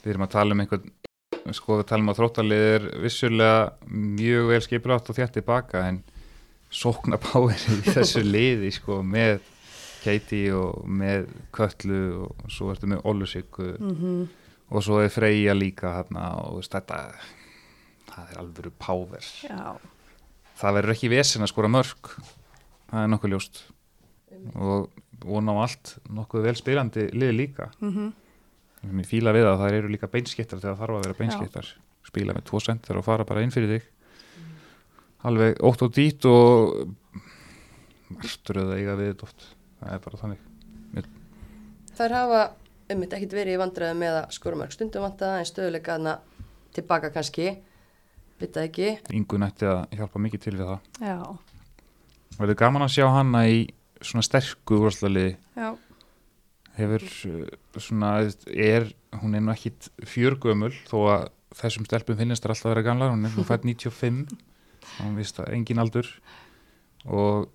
Við 0.01 0.14
erum 0.14 0.24
að 0.24 0.32
tala 0.32 0.55
um 0.55 0.62
einhvern 0.62 0.93
sko 1.55 1.81
við 1.81 1.89
talum 1.90 2.10
að 2.10 2.20
þróttalið 2.20 2.62
er 2.70 2.86
vissulega 3.02 3.59
mjög 3.90 4.48
vel 4.51 4.60
skiplátt 4.64 5.10
og 5.10 5.18
þjátt 5.18 5.36
tilbaka 5.36 5.82
en 5.90 6.01
sóknapáir 6.73 7.66
í 7.77 7.82
þessu 7.90 8.23
liði 8.36 8.73
sko 8.74 9.02
með 9.06 9.43
Katie 10.07 10.55
og 10.55 10.87
með 10.89 11.27
Köllu 11.57 12.01
og 12.28 12.51
svo 12.53 12.70
ertu 12.73 12.87
með 12.91 13.03
Ólusikku 13.11 13.69
Mhm. 13.81 14.28
og 14.70 14.83
svo 14.83 15.01
er 15.05 15.11
Freyja 15.15 15.55
líka 15.55 15.93
hérna 15.99 16.28
og 16.47 16.62
þetta 16.66 17.01
það 18.11 18.31
er 18.33 18.39
alvöru 18.41 18.70
páver 18.81 19.27
Já. 19.45 19.77
það 20.59 20.74
verður 20.78 20.95
ekki 20.95 21.11
vesen 21.12 21.43
að 21.45 21.53
skora 21.53 21.69
mörg 21.69 22.12
það 22.91 23.03
er 23.03 23.09
nokkuð 23.12 23.33
ljóst. 23.35 23.62
Og 24.55 24.89
vona 25.24 25.53
á 25.53 25.59
allt 25.65 25.97
nokkuð 26.12 26.43
vel 26.47 26.55
spilandi 26.59 27.09
lið 27.12 27.35
líka. 27.37 27.70
Mm 27.81 28.12
Mér 28.87 29.07
fíla 29.09 29.33
við 29.35 29.47
að 29.49 29.59
það 29.59 29.73
eru 29.81 29.89
líka 29.91 30.07
beinskittar 30.12 30.61
þegar 30.61 30.77
það 30.77 30.81
þarf 30.83 30.95
að 30.97 31.05
vera 31.07 31.19
beinskittar 31.19 31.69
spila 32.07 32.35
með 32.37 32.45
tvo 32.47 32.61
sendir 32.62 32.97
og 33.01 33.05
fara 33.05 33.24
bara 33.27 33.43
inn 33.43 33.51
fyrir 33.51 33.73
þig. 33.73 33.87
Alveg 35.27 35.57
ótt 35.66 35.83
og 35.83 35.91
dít 35.97 36.24
og 36.31 36.93
margtröð 38.15 38.69
að 38.70 38.77
eiga 38.78 38.95
við 39.01 39.09
þetta 39.11 39.27
oft 39.27 39.47
það 39.81 39.94
er 39.94 40.05
bara 40.07 40.20
þannig. 40.23 40.44
Þær 41.97 42.12
hafa 42.12 42.40
um 42.93 43.03
þetta 43.03 43.19
ekkit 43.19 43.35
verið 43.35 43.57
í 43.57 43.61
vandræðu 43.61 43.98
með 43.98 44.19
að 44.20 44.35
skora 44.36 44.59
mörg 44.61 44.74
stundum 44.74 45.07
vantaða 45.07 45.40
en 45.40 45.48
stöðuleika 45.48 45.97
hana 45.97 46.19
tilbaka 46.77 47.11
kannski. 47.15 47.55
Vita 48.40 48.66
ekki. 48.66 48.90
Ingun 49.16 49.47
ætti 49.47 49.69
að 49.70 49.97
hjálpa 49.97 50.20
mikið 50.20 50.44
til 50.44 50.55
við 50.59 50.69
það. 50.69 50.90
Já. 51.01 51.16
verður 52.36 52.59
gaman 52.61 52.85
að 52.85 52.93
sjá 52.93 53.07
hana 53.15 53.47
í 53.48 53.62
svona 54.05 54.27
sterku 54.27 54.82
úrslaliði 54.85 55.39
Já. 55.57 55.70
hefur 56.77 57.07
uh, 57.31 57.47
svona 57.81 58.11
er, 58.53 58.90
hún 59.23 59.39
er 59.39 59.44
nú 59.47 59.55
ekkit 59.55 59.89
fjörgömul 60.05 60.74
þó 60.90 60.98
að 61.15 61.24
þessum 61.57 61.86
stelpum 61.89 62.19
finnist 62.19 62.44
það 62.44 62.53
alltaf 62.53 62.69
að 62.69 62.74
vera 62.74 62.85
gamlar, 62.90 63.15
hún 63.15 63.24
er 63.24 63.32
nú 63.32 63.47
fætt 63.48 63.65
95 63.70 64.36
hún 65.01 65.16
vist 65.16 65.40
að 65.40 65.55
engin 65.57 65.81
aldur. 65.82 66.09
Og 67.07 67.48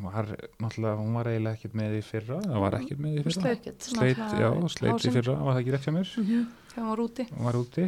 var 0.00 0.28
náttúrulega, 0.62 0.96
hún 0.96 1.14
var 1.14 1.28
eiginlega 1.28 1.56
ekkit 1.58 1.74
með 1.76 1.96
í 1.98 2.02
fyrra, 2.06 2.38
það 2.46 2.60
var 2.64 2.76
ekkit 2.78 2.98
með 3.04 3.16
í 3.18 3.22
fyrra 3.26 3.34
Sleit. 3.36 3.58
Ekkert. 3.58 3.82
sleit, 3.82 4.22
já, 4.40 4.48
sleit 4.72 5.04
í 5.06 5.12
fyrra, 5.12 5.34
var 5.44 5.54
það 5.56 5.60
ekki 5.62 5.74
rétt 5.74 5.84
hjá 5.88 5.92
mér 5.98 6.12
Mhm. 6.22 6.46
Þegar 6.72 6.80
hann 6.82 6.88
var 6.88 7.02
úti. 7.04 7.26
hún 7.32 7.44
var 7.44 7.54
úti 7.60 7.84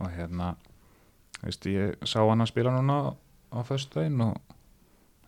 og 0.00 0.08
hérna 0.16 0.56
veist, 1.42 1.66
ég 1.66 1.96
sá 2.08 2.18
hann 2.24 2.40
að 2.40 2.48
spila 2.48 2.70
núna 2.72 3.14
á 3.52 3.58
föstudaginn 3.68 4.20
og 4.24 4.38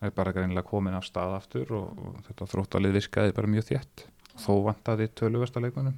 það 0.00 0.06
er 0.08 0.10
bara 0.16 0.32
greinilega 0.32 0.66
komin 0.68 0.94
af 0.96 1.04
stað 1.04 1.36
aftur 1.36 1.72
og, 1.72 1.98
og 1.98 2.16
þetta 2.28 2.48
þróttalið 2.54 2.92
virkaði 2.98 3.34
bara 3.34 3.46
mjög 3.52 3.64
þétt 3.68 4.06
þó 4.40 4.52
vantaði 4.64 5.08
töluvesta 5.14 5.60
leikmannum 5.60 5.94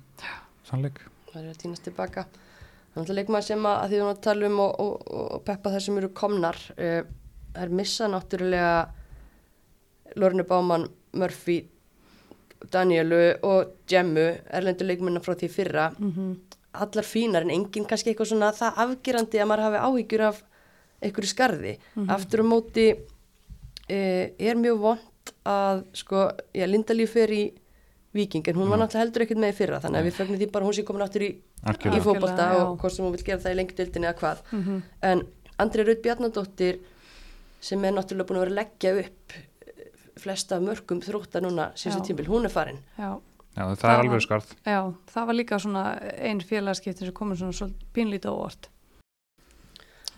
sannleik 0.66 0.98
það 1.32 1.42
er 1.44 1.50
að 1.52 1.60
týnast 1.62 1.84
tilbaka 1.86 2.20
er 2.26 2.98
náttúrulega 2.98 3.20
leikmaður 3.22 3.46
sem 3.46 3.66
að, 3.66 3.76
að 3.82 3.88
því 3.92 3.96
við 4.00 4.10
að 4.10 4.20
tala 4.26 4.46
um 4.50 4.60
og, 4.60 4.80
og, 4.80 5.08
og 5.36 5.44
peppa 5.44 5.70
þar 5.70 5.80
sem 5.86 5.98
eru 5.98 6.08
komnar 6.16 6.56
uh, 6.76 7.02
það 7.54 7.62
er 7.62 7.68
missa 7.80 8.08
náttúrulega 8.08 8.88
Lorne 10.16 10.44
Báman, 10.48 10.88
Murphy 11.12 11.62
Danielu 12.72 13.36
og 13.46 13.74
Gemmu 13.88 14.26
erlendur 14.48 14.88
leikmanna 14.88 15.20
frá 15.20 15.36
því 15.36 15.50
fyrra. 15.52 15.90
Mm 15.98 16.36
allar 16.76 17.04
fínar 17.04 17.44
en 17.44 17.52
enginn 17.54 17.86
kannski 17.88 18.12
eitthvað 18.12 18.32
svona 18.32 18.52
það 18.56 18.80
afgerandi 18.84 19.40
að 19.40 19.50
maður 19.50 19.64
hafi 19.66 19.82
áhyggjur 19.88 20.24
af 20.28 20.40
einhverju 21.04 21.30
skarði. 21.30 21.76
Aftur 22.12 22.42
á 22.42 22.46
móti 22.46 22.86
e, 23.88 24.00
er 24.36 24.58
mjög 24.60 24.82
vond 24.82 25.32
að 25.46 25.84
sko, 25.96 26.26
já, 26.54 26.66
Lindalíf 26.68 27.14
fer 27.16 27.32
í 27.34 27.44
Viking 28.16 28.46
en 28.48 28.56
hún 28.56 28.70
var 28.72 28.80
náttúrulega 28.80 29.04
heldur 29.04 29.24
ekkert 29.26 29.40
með 29.42 29.52
í 29.52 29.56
fyrra 29.58 29.80
þannig 29.82 30.00
að 30.00 30.06
við 30.06 30.18
fögnum 30.18 30.38
því 30.40 30.46
bara 30.54 30.66
hún 30.68 30.76
sé 30.76 30.84
komin 30.88 31.04
aftur 31.04 31.24
í, 31.26 31.30
í 31.36 31.66
Algjörlega, 31.68 32.62
og 32.62 32.78
hvort 32.80 32.94
sem 32.94 33.04
hún 33.04 33.12
vil 33.12 33.26
gera 33.26 33.42
það 33.42 33.52
í 33.52 33.58
lengdildinni 33.58 34.08
eða 34.08 34.20
hvað. 34.20 34.44
-hmm. 34.52 34.78
en 35.10 35.26
Andri 35.58 35.84
Raut 35.84 36.02
Bjarnadóttir 36.04 36.78
sem 37.60 37.84
er 37.84 37.92
náttúrulega 37.92 38.28
búin 38.28 38.38
að 38.38 38.44
vera 38.46 38.54
að 38.54 38.60
leggja 38.60 38.94
upp 39.02 39.36
flesta 40.20 40.56
af 40.56 40.62
mörgum 40.64 41.00
þrótta 41.04 41.40
núna 41.44 41.70
síðustu 41.76 42.02
Já. 42.02 42.06
tímbil, 42.10 42.28
hún 42.30 42.44
er 42.48 42.52
farin 42.54 42.78
Já. 42.98 43.10
já, 43.56 43.62
það, 43.64 43.76
Það 43.76 43.90
er 43.90 43.96
var- 43.96 44.04
alveg 44.06 44.24
skarð 44.26 44.54
Já, 44.66 44.80
það 45.12 45.26
var 45.26 45.34
líka 45.40 45.58
svona 45.60 45.84
einn 46.16 46.40
félagskiptin 46.40 47.06
sem 47.10 47.12
komur 47.14 47.36
svona 47.36 47.52
svolítið 47.52 47.86
pínlítið 47.94 48.32
óvart. 48.32 48.68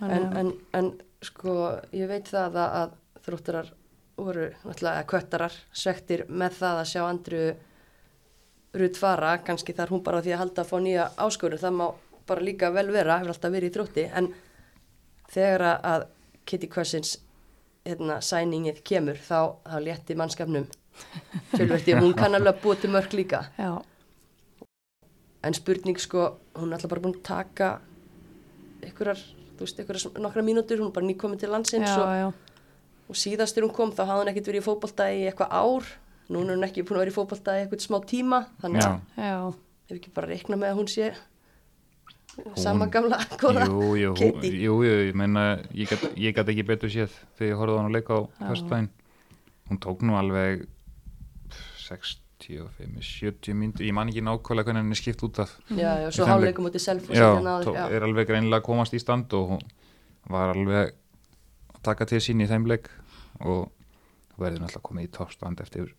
en, 0.00 0.36
en, 0.38 0.52
en 0.78 0.92
sko 1.22 1.54
ég 1.92 2.06
veit 2.08 2.28
það 2.30 2.54
að, 2.62 2.74
að 2.82 3.22
þróttarar 3.26 3.72
voru 4.18 4.48
náttúrulega 4.64 4.98
eða 5.00 5.08
köttarar 5.10 5.56
svektir 5.72 6.24
með 6.28 6.52
það 6.60 6.82
að 6.82 6.90
sjá 6.92 7.02
Andru 7.08 7.42
Rut 8.78 8.98
fara, 9.00 9.38
kannski 9.42 9.72
þar 9.74 9.88
hún 9.94 10.02
bara 10.04 10.20
á 10.20 10.22
því 10.22 10.32
að 10.34 10.40
halda 10.42 10.62
að 10.62 10.68
fá 10.68 10.76
nýja 10.84 11.04
áskorun, 11.24 11.58
það 11.58 11.72
má 11.78 11.86
bara 12.28 12.44
líka 12.44 12.68
vel 12.70 12.90
vera, 12.92 13.14
hefur 13.18 13.32
alltaf 13.32 13.52
verið 13.54 13.70
í 13.70 13.74
þrótti 13.74 14.04
en 14.20 14.26
þegar 15.32 15.62
að- 15.70 15.86
að 15.92 16.04
Kitty 16.44 16.68
Cousins 16.68 17.14
hérna, 17.88 18.20
sæningið 18.24 18.82
kemur 18.86 19.18
þá, 19.18 19.58
þá 19.64 19.78
létti 19.84 20.16
mannskapnum. 20.18 20.66
Tölverti, 21.54 21.94
hún 21.98 22.14
kann 22.18 22.34
alveg 22.34 22.56
að 22.56 22.62
búa 22.64 22.76
til 22.78 22.90
mörg 22.92 23.14
líka. 23.14 23.44
Já, 23.58 23.78
en 25.42 25.54
spurning 25.54 25.98
sko, 26.00 26.32
hún 26.58 26.72
er 26.72 26.78
alltaf 26.78 26.90
bara 26.90 27.04
búin 27.04 27.14
að 27.16 27.24
taka 27.28 27.70
einhverjar, 28.82 29.20
þú 29.56 29.64
veist, 29.66 29.80
einhverjar 29.80 30.20
nokkra 30.22 30.44
mínútur, 30.46 30.82
hún 30.82 30.90
er 30.90 30.96
bara 30.96 31.08
nýkomin 31.08 31.40
til 31.40 31.52
landsins 31.52 31.88
já, 31.88 31.94
og, 32.02 32.10
já, 32.18 33.06
og 33.08 33.18
síðast 33.22 33.56
þegar 33.56 33.68
hún 33.68 33.76
kom 33.78 33.94
þá 33.94 34.04
hafði 34.04 34.24
hún 34.24 34.32
ekkert 34.32 34.50
verið 34.50 34.62
í 34.62 34.66
fótbolta 34.66 35.08
í 35.14 35.24
eitthvað 35.30 35.54
ár. 35.54 35.88
Núna 36.28 36.52
er 36.52 36.58
hún 36.58 36.66
ekki 36.66 36.84
búin 36.84 36.98
að 36.98 37.04
vera 37.06 37.14
í 37.14 37.16
fótbolta 37.16 37.56
í 37.56 37.62
eitthvað 37.62 37.86
smá 37.86 37.98
tíma 38.04 38.42
þannig 38.60 38.84
já, 38.84 38.90
að 39.30 39.54
ef 39.88 39.94
ekki 39.96 40.12
bara 40.18 40.28
reikna 40.28 40.58
með 40.60 40.74
að 40.74 40.80
hún 40.82 40.90
sé 40.92 41.12
sama 42.56 42.86
gamla 42.92 43.18
góða 43.40 43.66
jú, 43.68 43.94
jú, 43.98 44.12
jú, 44.16 44.42
jú, 44.62 44.74
ég 44.84 45.14
meina 45.18 45.46
ég 45.74 46.34
gat 46.36 46.48
ekki 46.48 46.64
betur 46.66 46.90
séð 46.92 47.12
þegar 47.38 47.50
ég 47.52 47.58
horfði 47.60 47.74
á 47.74 47.78
hann 47.80 47.90
að 47.90 47.96
leika 47.98 48.18
á 48.18 48.20
Já. 48.22 48.46
höstbæn 48.52 48.88
hún 49.68 49.80
tók 49.84 50.02
nú 50.06 50.16
alveg 50.18 50.66
65, 51.88 53.02
70 53.02 53.54
myndu 53.58 53.84
ég 53.86 53.94
man 53.96 54.08
ekki 54.12 54.22
nákvæmlega 54.24 54.68
hvernig 54.70 54.82
hann 54.84 54.94
er 54.94 55.00
skipt 55.00 55.22
út 55.26 55.38
af 55.42 55.54
já, 55.70 55.90
já, 56.04 56.08
svo 56.14 56.24
þeim 56.26 56.32
háleikum 56.34 56.68
út 56.68 56.76
í 56.78 56.82
self 56.82 57.08
já, 57.10 57.28
náður 57.42 57.74
já. 57.76 57.84
er 57.96 58.06
alveg 58.06 58.28
greinilega 58.30 58.60
að 58.62 58.66
komast 58.68 58.94
í 58.94 59.00
stand 59.02 59.32
og 59.38 59.54
hún 59.54 59.64
var 60.30 60.52
alveg 60.54 60.92
að 61.74 61.80
taka 61.88 62.06
til 62.10 62.20
sín 62.24 62.42
í 62.44 62.48
þeim 62.50 62.66
leik 62.70 62.90
og 63.40 63.68
verður 64.38 64.62
náttúrulega 64.66 64.86
komið 64.90 65.08
í 65.08 65.12
toppstand 65.18 65.62
eftir 65.64 65.94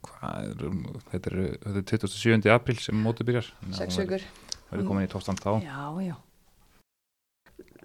hvað 0.00 0.46
er, 0.46 0.76
þetta 1.10 1.30
er, 1.34 1.40
þetta 1.66 1.98
er 2.08 2.14
27. 2.14 2.54
apríl 2.54 2.78
sem 2.80 2.96
mótið 3.04 3.28
byrjar 3.32 3.50
Þannig 3.60 3.74
að 3.74 3.80
sex 3.82 3.98
hún 3.98 4.06
verður- 4.06 4.24
vikur 4.24 4.49
verður 4.70 4.86
komin 4.88 5.06
í 5.06 5.10
toppstand 5.12 5.40
þá 5.42 5.50
já, 5.64 5.84
já, 6.06 6.16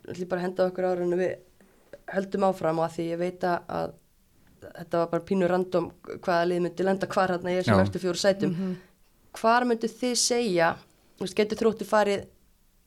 ætlum 0.05 0.29
bara 0.31 0.41
að 0.41 0.45
henda 0.47 0.65
okkur 0.69 0.87
ára 0.91 1.05
en 1.05 1.17
við 1.19 1.35
höldum 2.15 2.43
áfram 2.49 2.79
og 2.81 2.85
að 2.87 2.95
því 2.97 3.05
ég 3.11 3.21
veit 3.21 3.45
að 3.49 3.93
þetta 4.65 4.97
var 5.01 5.09
bara 5.13 5.25
pínu 5.29 5.47
random 5.49 5.87
hvaða 6.25 6.45
lið 6.49 6.61
myndi 6.65 6.85
lenda 6.85 7.07
hvar 7.11 7.33
hérna 7.35 7.53
ég 7.53 7.65
sem 7.65 7.77
Já. 7.77 7.83
eftir 7.85 8.01
fjóru 8.01 8.17
sætum 8.21 8.53
Mhm. 8.55 8.75
hvar 9.41 9.65
myndu 9.65 9.87
þið 9.91 10.15
segja 10.17 10.69
getur 11.35 11.57
þróttu 11.57 11.85
farið 11.85 12.27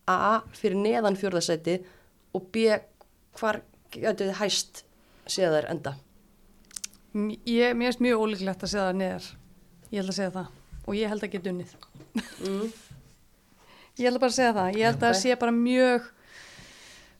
A 0.08 0.40
fyrir 0.56 0.76
neðan 0.80 1.16
fjórðasæti 1.20 1.84
og 2.34 2.46
B 2.52 2.56
hvar 3.38 3.60
getur 3.92 4.30
þið 4.30 4.38
hæst 4.40 4.84
séð 5.28 5.52
þær 5.58 5.70
enda 5.70 5.94
Ég, 7.46 7.74
mér 7.74 7.88
finnst 7.92 8.00
mjög 8.04 8.20
ólíklegt 8.22 8.62
að 8.62 8.68
segja 8.70 8.84
það 8.90 8.96
neðar. 9.00 9.24
Ég 9.90 9.96
held 9.98 10.10
að 10.12 10.16
segja 10.18 10.32
það. 10.34 10.48
Og 10.86 10.94
ég 10.94 11.08
held 11.08 11.22
að 11.24 11.30
geta 11.32 11.50
unnið. 11.50 11.70
mm. 12.44 12.72
Ég 13.98 14.06
held 14.06 14.16
að 14.18 14.22
bara 14.24 14.36
segja 14.38 14.52
það. 14.56 14.68
Ég 14.78 14.84
held 14.88 14.96
að 15.02 15.08
það 15.08 15.18
sé 15.22 15.36
bara 15.40 15.52
mjög, 15.58 16.08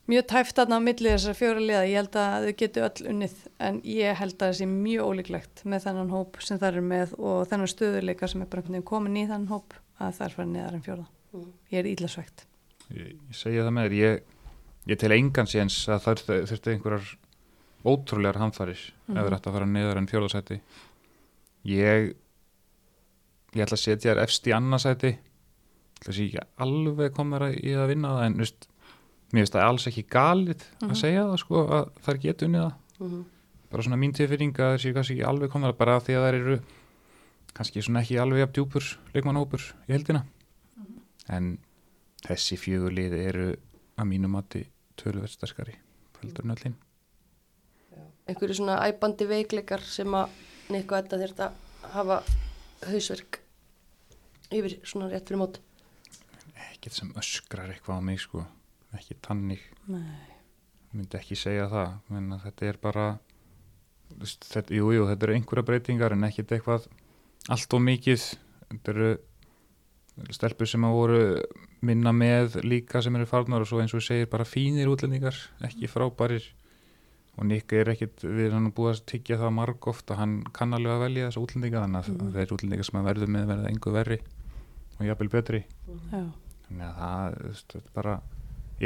mjög 0.09 0.25
tæft 0.31 0.55
þarna 0.59 0.77
á 0.79 0.81
milli 0.87 1.11
þessar 1.13 1.37
fjóra 1.37 1.59
liða. 1.63 1.83
Ég 1.89 1.99
held 1.99 2.15
að 2.21 2.47
þau 2.47 2.53
getur 2.63 2.87
öll 2.87 3.09
unnið. 3.13 3.35
En 3.69 3.81
ég 3.83 4.15
held 4.21 4.35
að 4.37 4.45
það 4.47 4.57
sé 4.61 4.67
mjög 4.71 5.09
ólíklegt 5.11 5.63
með 5.69 5.85
þennan 5.87 6.13
hóp 6.15 6.39
sem 6.45 6.59
það 6.61 6.71
eru 6.73 6.83
með 6.89 7.15
og 7.19 7.39
þennan 7.51 7.71
stöðuleika 7.73 8.29
sem 8.31 8.41
er 8.41 8.49
bara 8.49 8.61
einhvern 8.63 8.77
veginn 8.79 8.89
komin 8.93 9.17
í 9.19 9.25
þennan 9.27 9.51
hóp 9.51 9.73
að 9.99 10.13
það 10.19 10.25
er 10.29 10.35
fyrir 10.37 10.51
neðar 10.55 10.77
en 10.79 10.85
fjórða. 10.87 11.07
Mm. 11.33 11.47
Ég 11.69 11.79
er 11.83 11.89
íllasvægt. 11.93 12.45
ég, 12.89 13.09
ég 13.29 13.35
segja 13.37 13.63
það 13.67 13.73
með 13.75 13.89
þér 13.89 13.97
ég, 13.99 14.21
ég 14.89 14.97
tel 15.03 15.11
engan 15.13 15.45
séns 15.51 15.75
að 15.91 15.99
það 16.01 16.15
þurfti- 16.15 16.45
þurfti 16.49 16.71
einhverjar 16.73 17.09
ótrúlegar 17.85 18.39
hamfarir 18.41 18.79
Mhm. 18.79 19.17
ef 19.17 19.21
það 19.23 19.27
er 19.27 19.35
hægt 19.35 19.47
að 19.47 19.53
fara 19.53 19.65
neðar 19.69 19.97
en 19.99 20.07
fjórðasæti 20.07 20.59
ég 21.69 22.15
ég 23.53 23.61
ætla 23.65 23.77
að 23.77 23.83
setja 23.83 24.13
þér 24.15 24.21
efst 24.23 24.47
í 24.49 24.53
annarsæti 24.55 25.11
sé 26.15 26.25
ekki 26.29 26.39
alveg 26.65 27.13
komur 27.15 27.41
í 27.51 27.73
að 27.75 27.87
vinna 27.91 28.13
það 28.15 28.25
en 28.29 28.37
veist, 28.39 28.67
mér 29.33 29.41
finnst 29.43 29.53
það 29.57 29.67
alls 29.67 29.87
ekki 29.91 30.03
galið 30.09 30.63
Mhm. 30.81 30.89
að 30.91 30.95
segja 31.01 31.23
það 31.27 31.37
sko 31.43 31.63
að 31.67 31.89
það 32.05 32.21
getur 32.25 32.47
unnið 32.49 32.63
það. 32.65 32.73
Mm. 32.99 33.25
bara 33.71 33.83
svona 33.83 33.97
mín 34.01 34.13
tilfinning 34.17 34.53
að 34.57 34.71
það 34.73 34.81
séu 34.83 34.93
kannski 34.95 35.13
ekki 35.19 35.27
alveg 35.29 35.51
komur 35.51 35.73
bara 35.77 35.99
því 35.99 36.13
að 36.17 36.23
það 36.25 36.33
eru 36.39 36.55
kannski 37.53 37.81
svona 37.85 38.01
ekki 38.01 38.17
alveg 38.19 38.41
af 38.47 38.53
djúpur 38.53 38.85
leikmannhópur 39.13 39.61
í 39.87 39.91
heldina 39.93 40.23
en 41.29 41.57
þessi 42.25 42.57
fjögur 42.57 42.91
liði 42.91 43.19
eru 43.29 43.55
að 43.97 44.05
mínu 44.09 44.27
mati 44.29 44.65
heldur 46.21 46.43
en 46.45 46.51
öllin. 46.55 46.75
Einhverju 48.27 48.55
svona 48.59 48.79
æpandi 48.89 49.25
veikleikar 49.29 49.79
sem 49.81 50.07
að 50.13 50.29
Nikko 50.69 50.95
Edda 50.99 51.17
þurft 51.17 51.39
að 51.39 51.51
hafa 51.93 52.17
hausverk 52.89 53.39
yfir 54.51 54.75
svona 54.83 55.09
rétt 55.09 55.25
fyrir 55.29 55.39
mót 55.41 55.59
ekkert 56.79 56.95
sem 56.95 57.11
öskrar 57.19 57.69
eitthvað 57.73 57.99
á 57.99 58.01
mig 58.01 58.19
sko 58.23 58.45
ekki 58.97 59.15
tannig, 59.21 59.61
Nei. 59.85 60.01
myndi 60.95 61.17
ekki 61.19 61.35
segja 61.37 61.67
það 61.69 61.91
menn 62.09 62.31
að 62.33 62.45
þetta 62.47 62.65
er 62.71 62.77
bara 62.81 63.07
þetta, 64.17 64.73
jú, 64.73 64.87
jú, 64.95 65.03
þetta 65.11 65.27
eru 65.27 65.35
einhverja 65.37 65.65
breytingar 65.67 66.15
en 66.15 66.23
ekkert 66.25 66.55
eitthvað 66.55 66.87
allt 67.53 67.73
og 67.77 67.83
mikið 67.85 68.23
þetta 68.69 68.93
eru 68.95 69.09
stelpur 70.35 70.67
sem 70.67 70.83
að 70.87 70.95
voru 70.97 71.19
minna 71.85 72.11
með 72.11 72.57
líka 72.65 72.99
sem 73.05 73.15
eru 73.15 73.27
farnar 73.29 73.61
og 73.63 73.69
svo 73.69 73.79
eins 73.83 73.93
og 73.95 74.01
segir 74.03 74.27
bara 74.31 74.43
fínir 74.47 74.89
útlendingar, 74.91 75.37
ekki 75.63 75.87
frábærir 75.87 76.43
og 77.39 77.45
Nick 77.47 77.71
er 77.77 77.93
ekkit 77.93 78.25
við 78.25 78.49
erum 78.49 78.71
búið 78.75 78.97
að 78.97 79.05
tyggja 79.13 79.37
það 79.39 79.53
marg 79.55 79.85
oft 79.87 80.09
að 80.11 80.19
hann 80.19 80.33
kann 80.57 80.73
alveg 80.75 80.91
að 80.97 81.03
velja 81.05 81.29
þessa 81.29 81.43
útlendinga 81.45 81.83
þannig 81.85 82.01
að 82.01 82.09
Mhm. 82.17 82.33
þeir 82.35 82.53
útlendingar 82.57 82.85
sem 82.89 82.99
að 82.99 83.07
verður 83.13 83.31
með 83.37 83.45
verða 83.53 83.69
engu 83.71 83.93
verri 83.95 84.19
og 84.99 85.05
jafnvel 85.07 85.29
betri 85.37 85.61
Já. 86.11 86.23
Þannig 86.69 86.85
að 86.89 86.99
það 86.99 87.33
þú 87.39 87.47
veist, 87.49 87.73
þetta 87.73 87.89
er 87.89 87.95
bara 87.99 88.15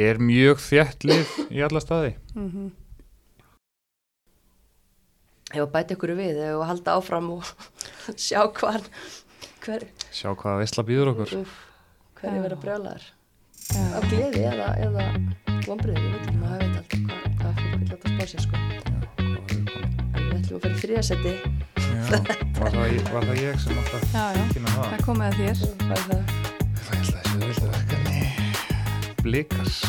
er 0.08 0.18
mjög 0.26 0.58
þjætt 0.64 1.04
lið 1.06 1.36
í 1.54 1.62
alla 1.68 1.84
staði 1.84 2.16
Mm 2.34 2.72
Ef 5.54 5.60
að 5.62 5.70
bæta 5.76 5.94
ykkur 5.94 6.12
við, 6.18 6.38
að 6.48 6.64
halda 6.66 6.94
áfram 6.98 7.28
og 7.36 7.50
sjá 8.26 8.40
hvar 8.58 8.82
hver, 9.64 9.84
sjá 10.10 10.32
hvað 10.34 10.58
veistla 10.64 10.84
býður 10.88 11.12
okkur 11.14 11.34
úf, 11.44 11.52
hver 12.18 12.32
er 12.32 12.40
Já. 12.40 12.44
verið 12.48 12.56
að 12.58 12.64
brjálaðar 12.64 13.04
Já. 13.04 13.84
af 14.00 14.08
gleði 14.10 14.42
eða, 14.50 14.70
eða 14.88 15.06
vombriði, 15.68 16.02
ég 16.02 16.16
veit 16.16 16.24
ekki, 16.24 16.40
maður 16.42 16.64
veit 16.64 16.80
aldrei 16.80 17.04
hvað, 17.04 17.22
hvað 17.38 17.54
fólk 17.60 17.76
vil 17.78 17.92
láta 17.94 18.08
spá 18.16 18.24
sér 18.34 18.42
sko. 18.48 18.56
En 20.10 20.26
við 20.26 20.34
ætlum 20.40 20.58
að 20.58 20.66
fara 20.66 20.74
í 20.74 20.82
þriðasetti 20.82 21.36
Já, 21.38 22.02
var 22.58 22.74
það, 22.74 22.88
ég- 22.98 23.14
var 23.14 23.30
það 23.30 23.44
ég 23.44 23.62
sem 23.68 23.78
að 23.78 23.94
já. 24.40 24.44
kynna 24.58 24.74
það? 24.74 24.90
Það 24.90 25.06
komið 25.08 25.26
að 25.30 25.36
þér. 25.44 25.58
Það 25.84 25.94
er 25.94 26.04
það. 26.10 27.63
Blikas 29.24 29.82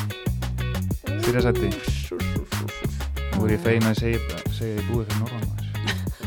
Fyrir 1.27 1.43
sætti 1.43 1.73
Nú 3.35 3.48
er 3.48 3.56
ég 3.56 3.65
feina 3.65 3.90
að 3.90 4.01
segja, 4.05 4.43
segja 4.55 4.78
ég 4.78 4.89
búið 4.93 5.11
fyrir 5.11 5.24
norðan 5.24 5.55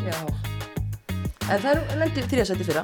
Já. 0.08 0.20
En 1.48 1.62
það 1.64 1.70
er 1.72 2.00
lendið 2.00 2.26
þriðasetti 2.32 2.66
fyrra. 2.68 2.84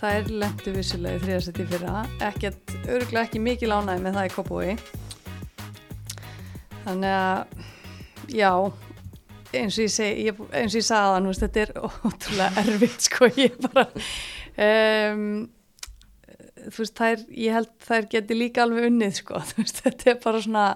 Það 0.00 0.16
er 0.16 0.28
lendu 0.42 0.72
vissulega 0.74 1.18
í 1.18 1.22
þriðarsætti 1.24 1.66
fyrra, 1.68 2.02
ekkert, 2.26 2.74
örgulega 2.86 3.24
ekki 3.26 3.42
mikið 3.44 3.70
lánaði 3.70 4.04
með 4.04 4.16
það 4.16 4.28
í 4.28 4.32
Kópói. 4.34 4.70
Þannig 6.86 7.16
að, 7.18 7.64
já, 8.34 8.50
eins 9.60 9.76
og 9.76 9.84
ég 9.84 9.94
segi, 9.94 10.26
ég, 10.30 10.42
eins 10.48 10.74
og 10.74 10.80
ég 10.80 10.86
sagði 10.88 11.10
það, 11.10 11.18
nú 11.22 11.34
veist, 11.34 11.44
þetta 11.46 11.64
er 11.66 11.72
ótrúlega 12.10 12.64
erfitt, 12.64 13.06
sko, 13.06 13.30
ég 13.36 13.58
bara, 13.66 13.86
um, 14.70 15.26
þú 16.74 16.82
veist, 16.84 16.96
þær, 17.00 17.24
ég 17.44 17.56
held 17.56 17.70
þær 17.86 18.08
geti 18.14 18.36
líka 18.38 18.64
alveg 18.64 18.88
unnið, 18.90 19.16
sko, 19.20 19.40
þú 19.50 19.62
veist, 19.62 19.82
þetta 19.86 20.10
er 20.12 20.18
bara 20.24 20.42
svona, 20.46 20.66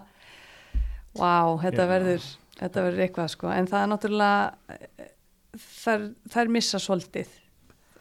vá, 1.15 1.33
þetta 1.65 1.87
Já. 1.87 1.91
verður, 1.95 2.29
þetta 2.61 2.87
verður 2.89 3.07
eitthvað, 3.07 3.33
sko, 3.37 3.51
en 3.55 3.71
það 3.71 3.81
er 3.83 3.91
náttúrulega, 3.95 5.09
þær, 5.85 6.07
þær 6.35 6.55
missa 6.59 6.83
svolítið. 6.83 7.35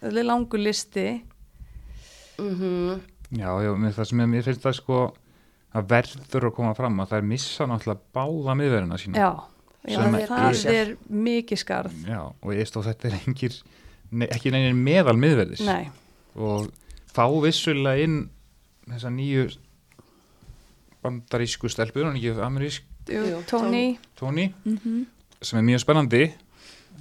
Það 0.04 0.22
er 0.24 0.30
langur 0.30 0.60
listi. 0.64 1.08
Mm 2.42 3.02
Já, 3.34 3.50
já, 3.66 3.72
mér, 3.74 3.94
það 3.96 4.06
sem 4.10 4.20
ég, 4.22 4.28
mér 4.30 4.44
finnst 4.46 4.62
það 4.62 4.76
sko 4.78 4.98
að 5.74 5.88
verður 5.90 6.46
að 6.50 6.52
koma 6.54 6.74
fram 6.78 7.00
að 7.02 7.16
er 7.18 7.24
missa 7.26 7.66
náttúrulega 7.66 8.14
báða 8.14 8.54
miðverðina 8.60 9.00
sína. 9.02 9.18
Já, 9.18 9.30
já 9.90 9.98
það, 10.30 10.44
er- 10.44 10.76
er 10.76 10.92
mikið 11.10 11.62
skarð. 11.64 11.96
Já, 12.06 12.20
og 12.30 12.54
ég 12.54 12.70
stóð 12.70 12.92
þetta 12.92 13.10
er 13.10 13.16
engir 13.24 13.56
ne, 14.12 14.28
ekki 14.30 14.54
neynir 14.54 14.78
meðal 14.78 15.16
miðverðis 15.18 15.64
nei, 15.66 15.90
og 16.38 16.70
fá 17.14 17.26
vissulega 17.44 18.08
inn 18.08 18.24
þessa 18.90 19.12
nýju 19.14 19.50
bandarísku 21.04 21.70
stelpur 21.72 22.10
og 22.10 22.18
ekki 22.18 22.40
amerísk? 22.44 22.90
Tony. 23.50 23.98
Tóni 24.20 24.54
mm 24.64 25.06
sem 25.44 25.60
er 25.60 25.66
mjög 25.68 25.82
spennandi 25.84 26.26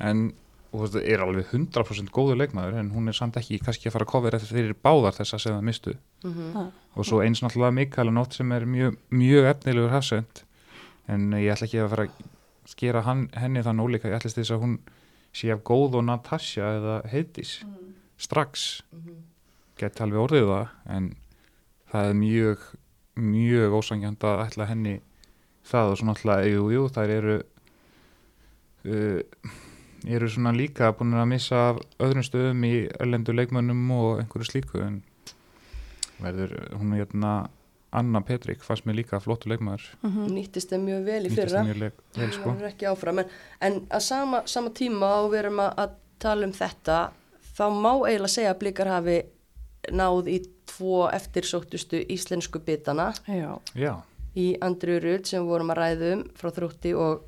en 0.02 0.32
og 0.72 0.86
þetta 0.86 1.02
er 1.12 1.20
alveg 1.20 1.50
100% 1.52 2.10
góður 2.10 2.38
leikmaður 2.40 2.78
en 2.80 2.88
hún 2.94 3.10
er 3.10 3.16
samt 3.16 3.36
ekki 3.36 3.58
kannski 3.60 3.90
að 3.90 3.96
fara 3.96 4.06
að 4.06 4.12
kofra 4.12 4.38
eftir 4.38 4.56
þeirri 4.56 4.76
báðar 4.86 5.18
þessa 5.18 5.38
sem 5.38 5.52
það 5.52 5.66
mistu 5.68 5.92
-hmm. 6.22 6.70
og 6.96 7.06
svo 7.06 7.20
eins 7.20 7.42
náttúrulega 7.42 7.76
Mikael 7.76 8.12
Nótt 8.12 8.34
sem 8.34 8.52
er 8.52 8.64
mjög, 8.64 8.96
mjög 9.10 9.44
efnilegur 9.50 9.90
hafsend 9.90 10.44
en 11.08 11.32
ég 11.32 11.52
ætla 11.52 11.66
ekki 11.66 11.82
að 11.82 11.90
fara 11.92 12.04
að 12.04 12.10
skera 12.64 13.02
hann, 13.02 13.28
henni 13.34 13.62
þann 13.62 13.82
ólíka. 13.82 14.08
Ég 14.08 14.16
ætla 14.16 14.30
þess 14.30 14.54
að 14.54 14.62
hún 14.62 14.78
sé 15.32 15.50
af 15.52 15.62
góð 15.64 15.98
og 15.98 16.04
Natasja 16.04 16.64
eða 16.78 16.96
Heiðdís 17.10 17.64
strax 18.16 18.82
geti 19.80 20.04
alveg 20.04 20.24
orðið 20.26 20.48
það 20.50 20.94
en 20.96 21.08
það 21.92 22.08
er 22.10 22.20
mjög 22.20 22.68
mjög 23.22 23.74
ósangjant 23.76 24.24
að 24.24 24.44
ætla 24.46 24.68
henni 24.70 24.94
það 25.68 25.92
og 25.92 25.98
svo 25.98 26.08
náttúrulega 26.08 26.52
jú, 26.52 26.68
jú, 26.72 26.84
þær 26.92 27.14
eru 27.16 27.38
uh, 28.88 29.52
eru 30.08 30.28
svona 30.32 30.52
líka 30.56 30.90
búin 30.96 31.14
að 31.14 31.30
missa 31.30 31.64
af 31.70 31.80
öðrum 32.02 32.26
stöðum 32.26 32.64
í 32.66 32.74
erlendu 32.98 33.34
leikmönnum 33.36 33.90
og 33.94 34.22
einhverju 34.22 34.48
slíku 34.48 34.82
en 34.82 35.02
verður 36.22 36.56
hún 36.78 36.94
er 36.94 37.04
hérna 37.04 37.34
Anna 37.92 38.22
Petrik 38.24 38.62
fannst 38.64 38.86
mér 38.88 39.02
líka 39.02 39.20
flottu 39.20 39.50
leikmaður 39.52 39.84
Nýttist 40.32 40.72
þeim 40.72 40.86
mjög 40.88 41.02
vel 41.10 41.22
í 41.28 41.32
fyrra. 41.34 41.62
leik, 41.68 42.00
vel 42.16 42.30
sko 42.32 42.54
Það 42.54 42.62
er 42.62 42.70
ekki 42.70 42.88
áfram. 42.88 43.20
En, 43.20 43.34
en 43.60 43.80
að 43.92 44.04
sama, 44.06 44.40
sama 44.48 44.72
tíma 44.72 45.10
og 45.20 45.32
við 45.34 45.42
erum 45.42 45.60
að, 45.60 45.74
að 45.84 45.98
tala 46.22 46.48
um 46.48 46.54
þetta, 46.56 46.98
þá 47.52 47.64
má 47.74 47.90
eiginlega 47.92 48.32
segja 48.32 48.54
að 48.54 48.60
blikar 48.62 48.90
hafi 48.94 49.18
náð 49.90 50.28
í 50.30 50.38
tvo 50.66 51.08
eftirsóttustu 51.10 51.98
íslensku 52.08 52.60
bitana. 52.62 53.12
Já, 53.26 53.58
já, 53.74 53.96
í 54.36 54.56
Andriu 54.60 55.00
Rudd 55.02 55.26
sem 55.26 55.42
við 55.42 55.48
vorum 55.48 55.70
að 55.74 55.80
ræðum 55.82 56.22
frá 56.38 56.50
þrótti 56.54 56.92
og 56.96 57.24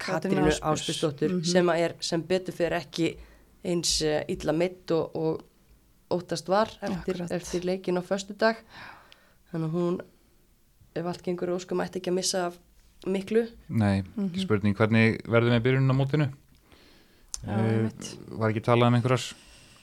Katrínu 0.00 0.46
Ásbjörns. 0.48 0.60
Áspjörnsdóttur 0.64 1.30
Mhm. 1.36 1.44
sem 1.44 1.68
er 1.68 1.94
sem 2.00 2.22
betur 2.22 2.54
fyrir 2.54 2.78
ekki 2.80 3.16
eins 3.64 4.00
uh, 4.02 4.22
illa 4.28 4.52
mitt 4.52 4.90
og, 4.90 5.10
og 5.16 5.42
óttast 6.10 6.48
var 6.48 6.70
eftir, 6.80 7.20
eftir 7.30 7.60
leikin 7.68 7.98
á 8.00 8.02
föstudag. 8.02 8.56
Þannig 9.52 9.68
að 9.68 9.74
hún 9.76 10.00
ef 10.96 11.06
allt 11.06 11.22
gengur 11.22 11.52
óskum 11.54 11.82
ætti 11.84 12.00
ekki 12.00 12.10
að 12.10 12.14
missa 12.16 12.46
af 12.46 12.56
miklu. 13.06 13.46
Nei, 13.68 14.02
Mhm. 14.16 14.40
spurning 14.40 14.74
hvernig 14.76 15.20
verður 15.28 15.52
með 15.52 15.62
byrjunin 15.62 15.92
á 15.92 15.96
mótinu? 16.00 16.30
Já, 17.44 17.48
Eh, 17.52 17.76
einmitt. 17.76 18.16
var 18.38 18.50
ekki 18.50 18.60
talað 18.64 18.86
um 18.88 18.94
einhverjar 18.94 19.34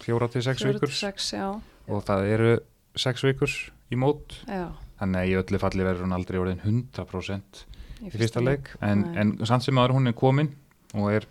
fjóra 0.01 0.31
til 0.31 0.41
sex 0.41 0.61
Fjóra 0.61 0.73
vikur? 0.73 0.87
til 0.87 0.95
sex, 0.95 1.31
já, 1.33 1.61
og 1.87 2.03
það 2.07 2.27
eru 2.33 2.51
sex 2.97 3.23
vikur 3.23 3.51
í 3.91 3.95
mót. 3.99 4.37
Já. 4.47 4.67
Þannig 4.99 5.21
að 5.21 5.29
í 5.31 5.35
öllu 5.41 5.59
falli 5.61 5.83
verður 5.85 6.05
hún 6.07 6.15
aldrei 6.17 6.39
orðin 6.41 6.61
100% 6.65 7.63
í 8.07 8.11
fyrsta 8.13 8.41
leik. 8.43 8.71
en, 8.81 9.03
en 9.17 9.35
samt 9.45 9.63
sem 9.63 9.77
aður 9.77 9.93
hún 9.97 10.07
er 10.09 10.13
komin 10.17 10.49
og 10.93 11.11
er 11.13 11.27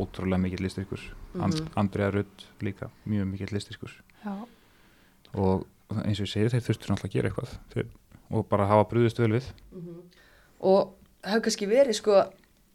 ótrúlega 0.00 0.40
mikill 0.42 0.64
listyrkur. 0.66 1.00
And, 1.34 1.54
Mhm. 1.54 1.68
Andrea 1.76 2.10
Rudd 2.10 2.44
líka, 2.62 2.90
mjög 3.06 3.26
mikill 3.26 3.52
listyrkur. 3.52 3.90
Já, 4.24 4.46
og 5.34 5.66
eins 6.04 6.20
og 6.20 6.26
ég 6.26 6.30
segi 6.32 6.48
þeir 6.52 6.62
þurftur 6.68 6.90
náttúrulega 6.92 7.08
að 7.08 7.12
gera 7.12 7.28
eitthvað. 7.30 7.58
Þeir, 7.74 7.86
og 8.30 8.48
bara 8.48 8.66
hafa 8.66 8.84
brúðist 8.90 9.18
vel 9.18 9.32
við. 9.32 9.44
Og 10.60 10.94
hafa 11.24 11.40
kannski 11.40 11.66
verið 11.68 11.94
sko 11.98 12.22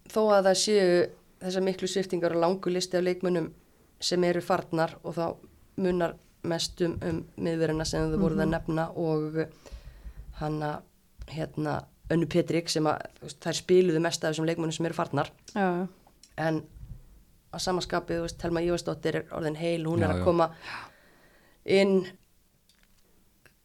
þó 0.10 0.22
að 0.36 0.49
það 0.49 0.57
séu 0.64 1.10
þessar 1.41 1.64
miklu 1.64 1.88
sviftingar 1.88 2.36
og 2.36 2.41
langu 2.44 2.69
listi 2.73 2.98
af 2.98 3.03
leikmönnum 3.03 3.52
sem 3.99 4.23
eru 4.23 4.41
farnar 4.41 4.95
og 5.03 5.15
þá 5.15 5.36
munar 5.77 6.14
mest 6.48 6.82
um, 6.86 6.95
um 7.03 7.22
miðverðina 7.44 7.86
sem 7.88 8.11
þau 8.11 8.20
voruð 8.22 8.44
að 8.45 8.52
nefna 8.53 8.86
og 8.95 9.40
hanna 10.40 10.74
hérna 11.30 11.80
Önnu 12.10 12.26
Petrik 12.32 12.70
sem 12.72 12.88
að 12.90 13.03
þú 13.20 13.28
veist, 13.28 13.40
þær 13.44 13.57
spiluðu 13.60 13.99
mest 14.02 14.24
af 14.24 14.32
þessum 14.32 14.48
leikmönnum 14.49 14.74
sem 14.74 14.88
eru 14.90 14.98
farnar. 14.98 15.30
Já, 15.53 15.86
en 16.41 16.61
að 17.53 17.64
samaskapið, 17.66 18.22
þú 18.22 18.26
veist, 18.26 18.40
Telma 18.41 18.64
Ívarsdóttir 18.66 19.20
er 19.20 19.36
orðin 19.36 19.60
heil, 19.60 19.84
hún 19.86 20.02
Já, 20.02 20.07
er 20.07 20.14
að 20.16 20.22
já. 20.22 20.26
koma 20.26 20.48
inn 21.66 21.94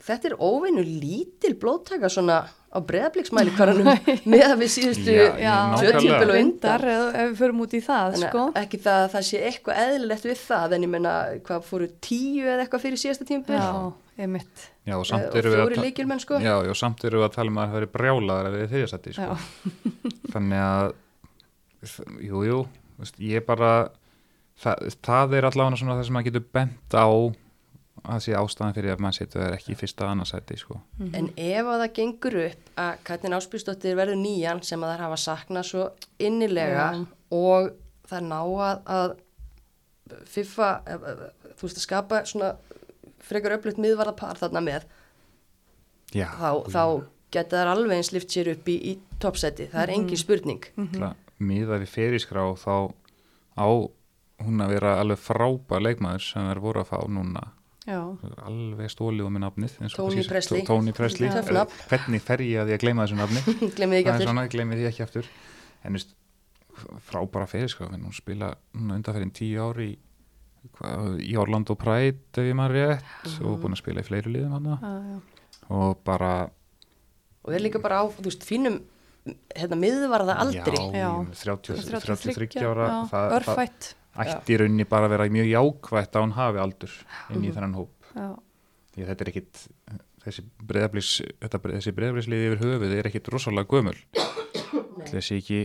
þetta 0.04 0.30
er 0.30 0.36
óveinu 0.38 0.84
lítil 0.84 1.54
blóttaka 1.60 2.10
svona 2.12 2.42
á 2.74 2.78
breðabliksmæli 2.82 3.52
hverjanum 3.54 3.90
með 4.34 4.46
að 4.48 4.62
við 4.64 4.72
síðustu 4.74 5.16
tímpil 6.00 6.30
og 6.30 6.38
undan 6.40 6.86
ef 6.90 7.28
við 7.30 7.36
förum 7.38 7.64
út 7.64 7.76
í 7.78 7.82
það, 7.84 8.16
sko. 8.24 8.46
ekki 8.58 8.80
það 8.84 9.02
að 9.04 9.12
það 9.14 9.26
sé 9.30 9.42
eitthvað 9.50 9.82
eðlilegt 9.84 10.30
við 10.30 10.40
það 10.44 10.78
en 10.78 10.86
ég 10.88 10.94
menna 10.96 11.18
hvað 11.46 11.68
fóru 11.68 11.90
tíu 12.04 12.48
eða 12.48 12.64
eitthvað 12.64 12.86
fyrir 12.88 13.04
síðasta 13.04 13.28
tímpil 13.28 13.58
Já, 13.58 13.68
og 13.84 13.92
Eh, 14.14 14.30
samt 15.02 15.26
og 15.26 15.36
eru 15.40 15.50
við 15.50 15.58
fjóri 15.58 15.78
lykilmenn, 15.82 16.20
sko. 16.22 16.38
Já, 16.38 16.54
já, 16.62 16.70
samt 16.78 17.02
eru 17.08 17.18
við 17.18 17.26
að 17.26 17.32
tala 17.34 17.50
um 17.50 17.56
að 17.58 17.66
það 17.70 17.78
veri 17.80 17.88
brjálaðar 17.96 18.48
að 18.48 18.56
við 18.60 18.68
þriðasætti 18.74 19.14
sko. 19.16 19.36
Þannig 20.34 20.60
að 20.62 20.92
þ- 21.90 22.18
jú, 22.28 22.60
ég 23.26 23.46
bara 23.48 23.70
það, 24.62 24.84
það 25.08 25.34
er 25.40 25.48
allavega 25.50 25.80
svona 25.80 25.96
það 25.98 26.06
sem 26.06 26.16
maður 26.18 26.28
getur 26.30 26.46
bent 26.54 26.94
á 26.94 27.06
að 28.04 28.20
sé 28.26 28.34
ástæðan 28.36 28.74
fyrir 28.76 28.94
að 28.94 29.02
mann 29.04 29.16
setur 29.16 29.42
það 29.42 29.54
ekki 29.56 29.72
í 29.72 29.78
fyrsta 29.80 30.08
annarsætti 30.10 30.58
sko. 30.60 30.80
en 31.00 31.30
ef 31.40 31.70
að 31.72 31.82
það 31.82 31.94
gengur 31.98 32.36
upp 32.42 32.72
að 32.84 32.98
Katrin 33.08 33.36
Áspjúsdóttir 33.38 33.96
verður 33.98 34.20
nýjan 34.20 34.60
sem 34.66 34.84
að 34.84 34.94
þær 34.94 35.04
hafa 35.06 35.20
saknað 35.22 35.68
svo 35.70 35.86
innilega 36.18 36.90
Já. 36.92 37.00
og 37.38 37.70
það 38.10 38.28
ná 38.28 38.40
að, 38.40 38.82
að 38.98 39.16
FIFA 40.34 40.68
eh, 40.84 41.08
eh, 41.14 41.24
þú 41.54 41.68
veist 41.68 41.80
að 41.80 41.86
skapa 41.86 42.20
svona 42.28 42.52
frekar 43.24 43.56
öflugt 43.56 43.80
miðvarðapar 43.80 44.40
þarna 44.42 44.64
með 44.64 44.86
Já, 46.14 46.28
þá, 46.36 46.50
þá 46.70 46.84
geta 47.34 47.62
þær 47.62 47.72
alveg 47.72 47.98
eins 47.98 48.12
lift 48.14 48.30
sér 48.30 48.52
upp 48.52 48.68
í, 48.70 48.76
í 48.92 49.18
toppseti, 49.22 49.70
það 49.72 49.86
er 49.86 49.94
engin 49.96 50.20
spurning 50.20 50.68
mm. 50.76 51.08
miða 51.42 51.80
við 51.80 51.90
feriskrá 51.96 52.44
þá 52.60 52.92
á 53.56 53.68
hún 54.44 54.62
að 54.62 54.76
vera 54.76 54.96
alveg 55.00 55.20
frábær 55.22 55.82
leikmaður 55.82 56.26
sem 56.28 56.48
þær 56.50 56.60
voru 56.62 56.82
að 56.84 56.90
fá 56.92 56.98
núna 57.08 57.48
Já, 57.84 57.98
alveg 58.48 58.88
stólið 58.88 59.26
um 59.28 59.34
nafnið 59.42 59.74
eins 59.84 59.92
og 59.92 59.98
Tony 59.98 60.14
kannski- 60.16 60.30
Presley. 60.32 60.60
Tó- 60.62 60.66
Tony 60.72 60.92
Presley 60.96 61.28
Töff 61.28 61.50
Eh, 61.50 61.56
nafn. 61.58 61.82
hvernig 61.90 62.20
fer 62.24 62.38
ég 62.40 62.62
að 62.62 62.70
ég 62.72 62.80
gleyma 62.80 63.04
þessu 63.04 63.18
nafni 63.18 63.42
glemir 63.76 63.98
ekki 64.00 64.08
það 64.08 64.14
er 64.14 64.14
aftur 64.14 64.28
svona, 64.30 64.44
gleymi 64.54 64.78
því 64.78 64.86
ekki 64.88 65.02
aftur 65.04 65.28
en 65.84 65.92
veist, 65.98 66.14
frábæra 67.10 67.46
feriskrá 67.50 67.90
hún 67.92 68.14
spila 68.16 68.54
undanferðin 68.74 69.32
tíu 69.36 69.60
ári 69.62 69.90
í, 69.92 69.98
í 71.28 71.36
Orlando 71.36 71.76
Pride 71.76 72.16
ef 72.40 72.48
ég 72.48 72.56
maður 72.56 72.78
rétt 72.80 73.36
og 73.44 73.60
búin 73.60 73.76
að 73.76 73.82
spila 73.82 74.00
í 74.00 74.08
fleiri 74.08 74.32
liðum 74.32 74.56
hann 74.56 74.70
já. 74.72 75.20
og 75.68 76.00
bara 76.08 76.32
og 77.44 77.52
er 77.52 77.60
líka 77.60 77.82
bara 77.84 78.00
á, 78.00 78.04
þú 78.08 78.24
veist, 78.30 78.46
fínum 78.48 78.80
hérna 79.54 79.76
miðvarða 79.76 80.38
aldri 80.40 80.80
já, 80.96 80.96
Já. 80.96 81.10
30, 81.36 81.84
33 81.84 82.32
33 82.32 82.64
ára 82.64 82.88
Örfætt. 83.36 83.94
Ætti 84.22 84.54
í 84.54 84.58
rauninni 84.60 84.86
bara 84.88 85.08
að 85.08 85.14
vera 85.16 85.28
mjög 85.34 85.48
jákvætt 85.50 86.18
að 86.18 86.26
hún 86.26 86.34
hafi 86.38 86.62
aldur 86.62 86.98
inn 87.34 87.46
í 87.46 87.52
þennan 87.54 87.78
hóp. 87.78 88.10
Því 88.94 89.02
að 89.04 89.08
þetta 89.10 89.24
er 89.24 89.30
ekkit 89.32 89.64
þessi 90.24 90.44
breyðablíslið 90.68 92.44
yfir 92.48 92.62
höfuð 92.62 92.94
er 92.98 93.08
ekkit 93.10 93.32
rosalega 93.34 93.70
gömul. 93.74 93.96
Þessi 95.10 95.40
ekki 95.40 95.60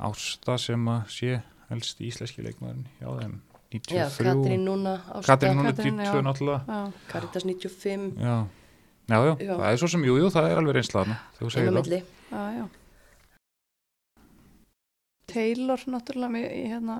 ásta 0.00 0.56
sem 0.60 0.90
að 0.90 1.14
sé 1.14 1.38
helst 1.70 2.02
íslenski 2.02 2.44
leikmaðurinn 2.44 2.88
já 3.00 3.08
þeim? 3.20 3.38
Já, 3.70 4.08
93 4.10 4.26
Katrín 4.26 4.64
núna 4.66 4.96
Ásta, 5.06 5.36
Katrín 5.36 5.60
Katrín, 5.62 6.00
92 6.00 6.02
já. 6.02 6.22
náttúrulega. 6.26 6.60
Já, 6.66 6.78
Caritas 7.12 7.44
95 7.46 8.18
já. 8.18 8.36
Já, 9.10 9.18
já, 9.38 9.54
það 9.58 9.68
er 9.70 9.78
svo 9.78 9.88
sem, 9.90 10.04
jú, 10.06 10.16
jú, 10.18 10.30
það 10.30 10.48
er 10.50 10.60
alveg 10.60 10.76
reynslaðna 10.78 11.16
þegar 11.36 11.46
þú 11.46 11.52
segir 11.54 12.02
það. 12.30 12.79
Taylor, 15.32 15.78
náttúrulega, 15.86 16.30
mér, 16.34 16.50
hérna, 16.72 16.98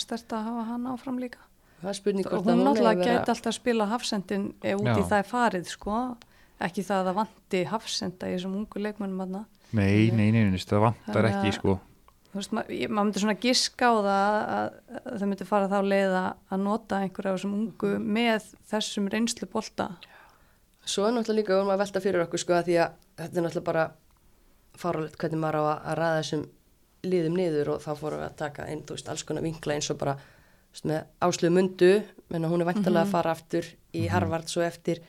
stert 0.00 0.32
að 0.36 0.44
hafa 0.50 0.64
hann 0.70 0.86
áfram 0.92 1.18
líka. 1.22 1.38
það 1.82 1.88
er 1.90 1.98
spurning 1.98 2.26
Og 2.32 2.44
hún 2.46 2.62
náttúrulega 2.64 2.98
vera 2.98 3.18
gæti 3.20 3.28
alltaf 3.34 3.50
að 3.52 3.58
spila 3.58 3.86
hafsendin 3.90 4.44
ef 4.62 4.78
út 4.80 4.86
í 4.88 5.00
Já. 5.02 5.08
það 5.10 5.18
er 5.18 5.28
farið, 5.32 5.66
sko. 5.68 6.16
Ekki 6.64 6.82
það 6.86 7.00
að 7.00 7.08
það 7.10 7.18
vanti 7.18 7.64
hafsenda 7.72 8.28
í 8.30 8.36
þessum 8.36 8.54
ungu 8.60 8.80
leikmönnum 8.80 9.20
aðna. 9.26 9.44
nei, 9.72 10.10
nei, 10.14 10.30
nei, 10.30 10.44
nei, 10.50 10.58
það 10.58 10.80
vantar 10.88 11.24
ekki, 11.32 11.52
sko 11.58 11.80
Þú 12.34 12.38
veist, 12.40 12.52
ma- 12.52 12.62
ég- 12.66 12.90
maður 12.90 13.04
myndi 13.06 13.20
svona 13.22 13.34
giska 13.38 13.86
á 13.86 13.94
það 13.94 14.34
að, 14.54 14.70
að 15.06 15.18
það 15.20 15.28
myndi 15.30 15.44
fara 15.46 15.68
þá 15.70 15.78
leið 15.86 16.14
að- 16.18 16.58
nota 16.64 16.96
einhverja 16.98 17.30
af 17.30 17.36
þessum 17.38 17.52
ungu 17.54 17.90
með 18.02 18.48
þessum 18.70 19.06
reynslu 19.12 19.46
bolta. 19.52 19.86
svo 20.84 21.06
er 21.06 21.12
náttúrulega 21.14 21.38
líka 21.38 21.60
um 21.62 21.68
að 21.70 21.78
velta 21.78 22.00
fyrir 22.02 22.24
okkur 22.26 22.38
sko 22.42 22.52
að 22.54 22.64
því 22.66 22.74
að 22.82 22.90
þetta 23.18 23.36
er 23.38 23.42
náttúrulega 23.46 23.64
bara 23.64 23.84
faralegt 24.76 25.16
hvernig 25.18 25.38
maður 25.44 25.58
á 25.60 25.62
að, 25.62 25.78
að 25.90 25.98
ræða 26.00 26.18
þessum 26.22 26.42
liðum 27.04 27.36
niður 27.38 27.74
og 27.76 27.82
þá 27.84 27.90
fórum 28.00 28.20
við 28.22 28.28
að 28.30 28.36
taka 28.40 28.66
inn, 28.72 28.82
þú 28.86 28.96
veist, 28.96 29.08
alls 29.12 29.24
konar 29.28 29.44
vinkla 29.46 29.74
eins 29.76 29.90
og 29.92 29.98
bara 30.00 30.14
veist, 30.18 30.84
með 30.88 31.02
áslöðu 31.28 31.52
mundu 31.56 31.90
menna 32.32 32.48
hún 32.50 32.64
er 32.64 32.70
væntalega 32.72 33.04
að 33.06 33.12
fara 33.14 33.34
aftur 33.36 33.68
í 33.94 34.06
Harvard 34.10 34.48
svo 34.50 34.62
eftir 34.66 35.00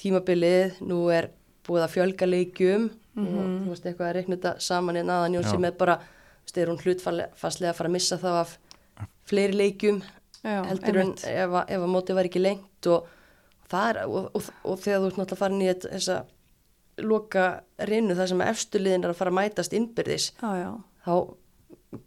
tímabilið. 0.00 0.80
Nú 0.84 1.04
er 1.14 1.30
búið 1.66 1.84
að 1.86 1.92
fjölga 1.94 2.26
leikjum 2.28 2.90
og 3.14 3.30
þú 3.30 3.70
veist 3.70 3.84
eitthvað 3.86 4.08
að 4.08 4.14
reikna 4.18 4.36
þetta 4.36 4.52
saman 4.60 4.98
í 4.98 5.04
naðan 5.06 5.36
Jónsi 5.38 5.54
Já. 5.54 5.60
með 5.62 5.76
bara, 5.78 5.94
þú 6.00 6.48
veist, 6.48 6.58
er 6.58 6.70
hún 6.72 6.80
hlutfastlega 6.82 7.70
að 7.72 7.78
fara 7.78 7.88
að 7.90 7.94
missa 7.94 8.18
þá 8.18 8.30
af 8.40 8.56
fleiri 9.30 9.54
leikjum 9.60 10.00
Já, 10.44 10.58
heldur 10.68 10.98
en 11.00 11.12
ef, 11.14 11.54
að- 11.56 11.70
ef 11.72 11.80
að 11.86 11.92
mótið 11.94 12.18
var 12.18 12.28
ekki 12.28 12.42
lengt 12.42 12.88
og 12.92 13.06
það 13.70 13.86
er, 13.94 14.00
og, 14.04 14.26
og, 14.36 14.48
og 14.68 14.80
þegar 14.82 15.00
þú 15.00 15.06
ert 15.12 15.20
náttúrulega 15.22 15.40
farin 15.40 15.62
í 15.62 15.68
þetta- 15.70 15.92
þessa 15.94 16.18
loka 17.08 17.44
rinu 17.88 18.14
þar 18.18 18.28
sem 18.30 18.42
efstu 18.44 18.78
liðin 18.82 19.04
er 19.06 19.14
að 19.14 19.18
fara 19.22 19.32
að 19.32 19.38
mætast 19.38 19.72
innbyrðis 19.78 20.26
Já, 20.42 20.50
já, 20.60 20.68
þá 21.04 21.14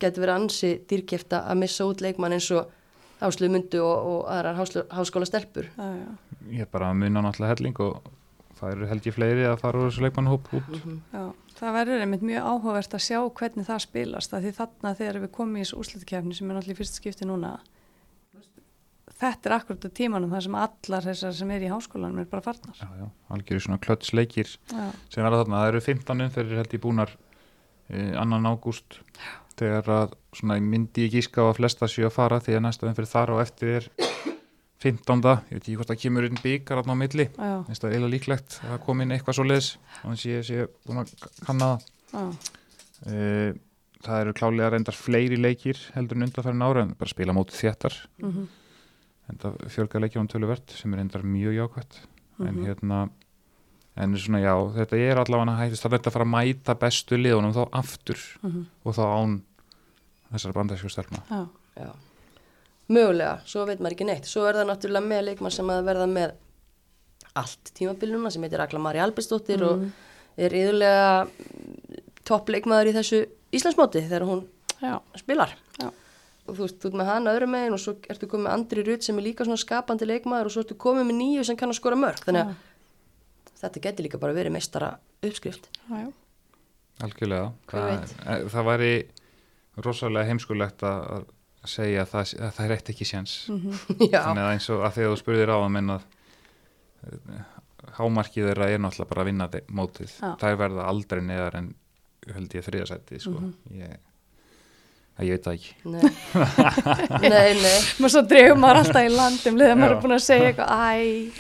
getur 0.01 0.25
verið 0.25 0.35
ansi 0.35 0.73
dýrkjefta 0.89 1.45
að 1.47 1.61
missa 1.63 1.87
út 1.87 2.03
leikmann 2.03 2.35
eins 2.37 2.49
og 2.55 2.73
Háslu 3.17 3.49
Mundu 3.49 3.81
og, 3.81 4.09
og 4.11 4.27
aðrar 4.29 4.59
háskóla 4.93 5.25
stelpur 5.25 5.65
já, 5.71 5.87
já, 5.97 6.09
Ég 6.53 6.67
er 6.67 6.69
bara 6.71 6.91
að 6.91 6.99
munna 7.01 7.23
náttúrulega 7.25 7.55
helling 7.55 7.79
og 7.81 8.11
það 8.59 8.73
eru 8.75 8.89
held 8.91 9.07
ég 9.07 9.15
fleiri 9.15 9.47
að 9.49 9.59
fara 9.61 9.81
úr 9.81 9.89
þessu 9.89 10.03
leikmannhóp 10.05 10.51
út 10.57 10.75
já. 11.13 11.23
Það 11.57 11.73
verður 11.73 12.03
einmitt 12.03 12.25
mjög 12.25 12.47
áhugavert 12.51 12.93
að 12.93 13.01
sjá 13.07 13.17
hvernig 13.39 13.65
það 13.65 13.79
spilast. 13.87 14.33
af 14.33 14.43
Því 14.43 14.51
þarna 14.59 14.93
þegar 14.99 15.17
við 15.23 15.31
komum 15.33 15.57
í 15.57 15.63
þessu 15.63 15.79
úrslutakefni 15.81 16.37
sem 16.37 16.51
er 16.51 16.57
náttúrulega 16.57 16.77
í 16.77 16.77
fyrsta 16.77 16.99
skipti 16.99 17.25
núna, 17.25 17.55
þetta 19.17 19.49
er 19.49 19.55
akkurat 19.55 19.87
á 19.89 19.97
tímanum 19.97 20.35
þar 20.35 20.45
sem 20.45 20.57
allar 20.61 21.07
þessar 21.07 21.33
sem 21.39 21.53
er 21.55 21.65
í 21.65 21.71
háskólanum 21.71 22.21
er 22.21 22.29
bara 22.29 22.45
farnar. 22.45 22.77
Já, 22.77 22.91
já, 23.01 23.07
algjöru 23.33 23.65
svona 23.65 23.81
klötsleikir 23.81 24.53
Já, 24.53 24.83
sem 25.09 25.25
verða 25.25 25.41
þarna, 25.41 25.63
það 25.63 25.71
eru 25.71 25.83
15 25.87 26.25
umferðir 26.27 26.61
held 26.61 26.77
ég 26.77 26.83
búnar 26.85 27.15
annan 27.89 28.45
ágúst 28.49 28.99
þegar 29.57 29.87
að 29.89 30.15
svona 30.37 30.59
myndi 30.61 31.07
ég 31.07 31.15
gíska 31.17 31.41
á 31.41 31.49
að 31.49 31.57
flesta 31.61 31.87
séu 31.89 32.05
að 32.09 32.13
fara 32.17 32.39
því 32.43 32.57
að 32.57 32.65
næsta 32.67 32.87
umferð 32.89 33.09
þar 33.13 33.31
og 33.33 33.41
eftir 33.41 33.71
er 33.79 33.87
15. 34.83 35.23
Ég 35.49 35.55
veit 35.57 35.63
ekki 35.63 35.75
hvort 35.79 35.89
það 35.89 36.01
kemur 36.03 36.27
inn 36.27 36.41
byggar 36.43 36.83
á 36.85 36.93
milli, 36.93 37.25
það 37.33 37.87
eiginlega 37.89 38.11
líklegt 38.13 38.59
að 38.61 38.73
það 38.75 38.83
kom 38.85 39.01
inn 39.01 39.13
eitthvað 39.15 39.37
svo 39.39 39.45
leðs 39.47 39.69
þannig 40.03 40.19
að 40.21 40.33
ég 40.35 40.45
sé 40.45 40.67
búin 40.85 41.01
að 41.01 41.13
kanna 41.47 41.69
það. 41.71 41.87
Já, 42.13 42.25
e, 43.09 43.53
það 44.05 44.21
eru 44.21 44.35
klálega 44.37 44.69
reyndar 44.75 44.99
fleiri 44.99 45.39
leikir 45.41 45.81
heldur 45.95 46.19
en 46.19 46.27
undanfærin 46.27 46.61
ára 46.67 46.83
en 46.85 46.93
bara 46.99 47.09
spila 47.09 47.33
mótið 47.33 47.63
þéttar. 47.63 47.97
Mhm, 48.21 48.45
en 49.31 49.41
það 49.41 49.57
fjölga 49.73 50.03
leikja 50.03 50.21
um 50.21 50.29
töluvert 50.29 50.69
sem 50.77 50.93
er 50.93 51.01
reyndar 51.01 51.25
mjög 51.25 51.57
jákvætt. 51.57 51.97
En 52.39 52.53
Mhm. 52.53 52.65
hérna 52.67 53.09
en 53.97 54.17
svona 54.21 54.41
já, 54.43 54.53
þetta 54.77 54.99
er 55.01 55.21
allavega 55.21 55.59
hættist 55.61 55.83
það 55.83 55.93
er 55.93 55.99
þetta 55.99 56.11
að 56.11 56.17
fara 56.17 56.27
að 56.27 56.33
mæta 56.33 56.75
bestu 56.81 57.19
liðunum 57.19 57.55
þá 57.55 57.63
aftur 57.79 58.25
mhm, 58.43 58.65
og 58.83 58.97
þá 58.97 59.03
án 59.07 59.37
þessar 60.33 60.57
bandarísku 60.57 60.91
Já. 61.77 61.91
Mögulega, 62.87 63.37
svo 63.45 63.65
veit 63.67 63.81
maður 63.83 63.97
ekki 63.97 64.07
neitt. 64.07 64.27
Svo 64.29 64.45
er 64.47 64.57
það 64.57 64.69
náttúrulega 64.71 65.09
með 65.11 65.23
leikmann 65.27 65.53
sem 65.53 65.71
að 65.71 65.87
verða 65.89 66.07
með 66.07 66.35
allt 67.37 67.71
tímabilnuna 67.77 68.31
sem 68.33 68.45
heitir 68.45 68.63
Agla 68.63 68.79
Mari 68.81 69.01
Albistóttir 69.03 69.63
og 69.67 69.83
er 70.39 70.55
yðurlega 70.55 71.27
toppleikmaður 72.27 72.91
í 72.91 72.95
þessu 72.95 73.21
Íslandsmóti 73.57 74.03
þegar 74.05 74.27
hún 74.27 74.45
já, 74.81 74.95
spilar. 75.19 75.53
Já. 75.81 75.91
Og 76.47 76.55
þú 76.55 76.69
ert 76.69 76.87
með 76.95 77.11
hana 77.11 77.35
öðrum 77.35 77.51
megin 77.51 77.75
og 77.75 77.83
svo 77.83 77.97
ertu 78.07 78.29
komið 78.31 78.47
með 78.47 78.55
Andri 78.55 78.87
Rutt 78.87 79.03
sem 79.03 79.19
er 79.19 79.27
líka 79.27 79.47
svona 79.47 79.59
skapandi 79.59 80.07
leikmaður 80.07 80.47
og 80.47 80.55
svo 80.55 80.63
ertu 80.63 80.79
komið 80.79 81.09
með 81.09 81.19
nýju 81.19 81.45
sem 81.49 81.59
kann 81.59 81.73
að 81.73 81.79
skora 81.81 81.99
mörg. 81.99 82.23
Þannig 82.23 82.45
að 82.45 82.66
þetta 83.61 83.83
getur 83.87 84.07
líka 84.07 84.19
bara 84.21 84.35
verið 84.37 84.55
meistara 84.57 84.91
uppskrift. 85.25 85.69
já, 85.89 85.95
já, 86.03 86.11
algjörlega 87.05 87.49
það, 87.71 87.87
veit? 87.91 88.13
e, 88.25 88.37
það 88.53 88.69
væri 88.71 88.91
rosalega 89.85 90.29
heimskulegt 90.31 90.85
að, 90.87 91.25
segja 91.67 92.05
að 92.05 92.13
það, 92.13 92.33
að 92.47 92.53
það 92.57 92.65
er 92.65 92.75
eitt 92.77 92.89
ekki 92.93 93.05
séns 93.09 93.35
mhm, 93.51 93.81
Já, 94.13 94.21
þannig 94.29 94.45
að 94.45 94.53
eins 94.55 94.69
og 94.73 94.85
að 94.87 94.97
þegar 94.99 95.13
þú 95.13 95.21
spurðir 95.23 95.53
á 95.53 95.57
að 95.57 95.71
menna 95.77 95.99
hámarkið 97.97 98.49
þeirra 98.49 98.69
er 98.73 98.81
náttúrulega 98.83 99.11
bara 99.11 99.23
að 99.23 99.29
vinna 99.31 99.47
mótið 99.79 100.13
Já. 100.17 100.29
þær 100.41 100.57
verða 100.63 100.87
aldrei 100.91 101.21
neðar 101.23 101.57
en 101.59 101.69
held 102.27 102.55
ég 102.57 102.65
þriðasætið 102.65 103.21
sko. 103.23 103.39
Mhm. 103.39 103.51
ég, 103.79 103.99
að 105.17 105.25
ég 105.27 105.33
veit 105.37 105.47
það 105.47 105.55
ekki 105.57 105.71
Nei, 105.93 106.01
nei, 107.33 107.53
nei. 107.57 107.77
maður 107.97 108.13
svo 108.13 108.21
dregur 108.29 108.59
maður 108.61 108.79
alltaf 108.83 109.07
í 109.07 109.11
landum 109.13 109.57
leðið 109.61 109.79
maður 109.81 109.95
er 109.95 110.01
búin 110.03 110.15
að 110.17 110.23
segja 110.27 110.49
eitthvað 110.51 110.71
æ, 110.77 110.95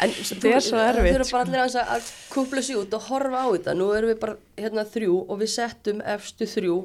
En 0.05 0.13
Þetta 0.17 0.51
er 0.57 0.65
svo 0.65 0.81
erfitt, 0.81 1.07
Þú 1.07 1.15
eru 1.17 1.27
sko. 1.27 1.37
bara 1.37 1.45
allir 1.47 1.63
aðeins 1.63 1.79
að 1.97 2.11
kúpla 2.33 2.63
sig 2.67 2.79
út 2.81 2.95
og 2.97 3.05
horfa 3.11 3.41
á 3.43 3.47
þetta. 3.53 3.75
Nú 3.77 3.87
erum 3.97 4.11
við 4.13 4.19
bara 4.23 4.35
hérna 4.57 4.85
þrjú 4.93 5.17
og 5.27 5.41
við 5.41 5.51
settum 5.53 6.01
efstu 6.15 6.47
þrjú 6.49 6.77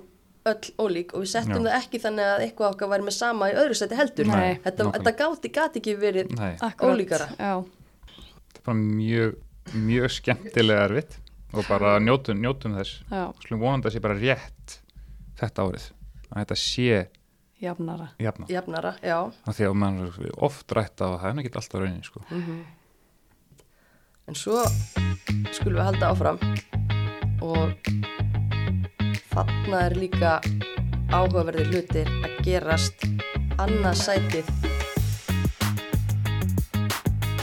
öll 0.53 0.71
ólík 0.83 1.13
og 1.15 1.23
við 1.25 1.31
settum 1.33 1.61
Já. 1.63 1.71
það 1.71 1.77
ekki 1.79 2.01
þannig 2.03 2.29
að 2.33 2.45
eitthvað 2.49 2.73
okkar 2.75 2.91
væri 2.93 3.07
með 3.09 3.17
sama 3.19 3.49
í 3.53 3.57
öðru 3.63 3.77
seti 3.79 3.99
heldur. 3.99 4.27
Nei. 4.33 4.57
Þetta, 4.65 4.89
þetta 4.99 5.13
gáti, 5.23 5.53
gáti 5.55 5.83
ekki 5.83 5.95
verið 6.03 6.33
Nei, 6.35 6.53
Ólíkara. 6.83 7.29
já, 7.39 7.53
þetta 8.11 8.59
er 8.59 8.67
bara 8.67 8.79
mjög 8.83 9.37
mjög 9.87 10.11
skemmtilega 10.17 10.87
erfitt 10.89 11.19
og 11.55 11.69
bara 11.69 11.93
njótum, 12.03 12.41
njótum 12.43 12.75
þess 12.81 12.97
já, 13.13 13.23
slum 13.47 13.61
vonandi 13.63 13.87
að 13.91 13.95
sé 13.95 14.03
bara 14.03 14.19
rétt 14.19 14.79
þetta 15.39 15.69
árið 15.69 15.85
að 16.33 16.43
þetta 16.43 16.59
sé 16.59 17.09
jafnara 17.63 18.09
jafna 18.19 18.49
jafnara, 18.51 18.95
já. 19.05 19.19
af 19.47 19.57
því 19.57 19.67
að 19.69 19.75
mann 19.79 20.01
er 20.07 20.31
oft 20.43 20.73
rætt 20.75 21.03
á 21.05 21.07
að 21.07 21.19
það 21.21 21.29
er 21.31 21.43
ekki 21.43 21.53
alltaf 21.61 21.81
raunin 21.81 22.07
sko. 22.07 22.25
En 24.31 24.39
svo 24.39 24.63
skulum 25.53 25.79
við 25.79 25.87
halda 25.91 26.11
áfram 26.13 26.39
og 27.43 27.91
þarna 29.33 29.83
er 29.87 29.97
líka 29.99 30.37
áhugaverðir 31.13 31.73
hlutir 31.73 32.11
að 32.23 32.39
gerast 32.47 33.07
annað 33.61 33.99
sætið. 34.01 34.49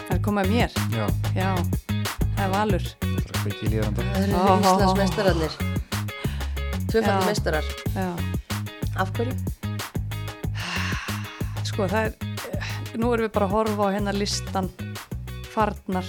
það 0.07 0.15
er 0.15 0.23
komað 0.25 0.51
mér, 0.55 0.73
já, 0.95 1.05
já 1.35 1.51
það 2.39 2.43
er 2.47 2.51
valur 2.55 2.89
það 2.89 3.45
er 3.45 3.53
ekki 3.53 3.67
í 3.67 3.71
líðanda 3.75 4.09
Það 4.09 4.23
eru 4.23 4.33
Ó. 4.35 4.43
Íslandsmeistararnir. 4.59 5.53
Tvöfaldi 6.89 7.63
Já. 7.93 8.38
Af 8.99 9.11
hverju? 9.15 9.33
sko 11.69 11.85
það 11.87 12.09
er 12.09 12.97
nú 12.99 13.13
erum 13.13 13.23
við 13.23 13.31
bara 13.31 13.45
að 13.47 13.53
horfa 13.53 13.85
á 13.87 13.93
hérna 13.95 14.11
listan 14.11 14.65
farnar 15.53 16.07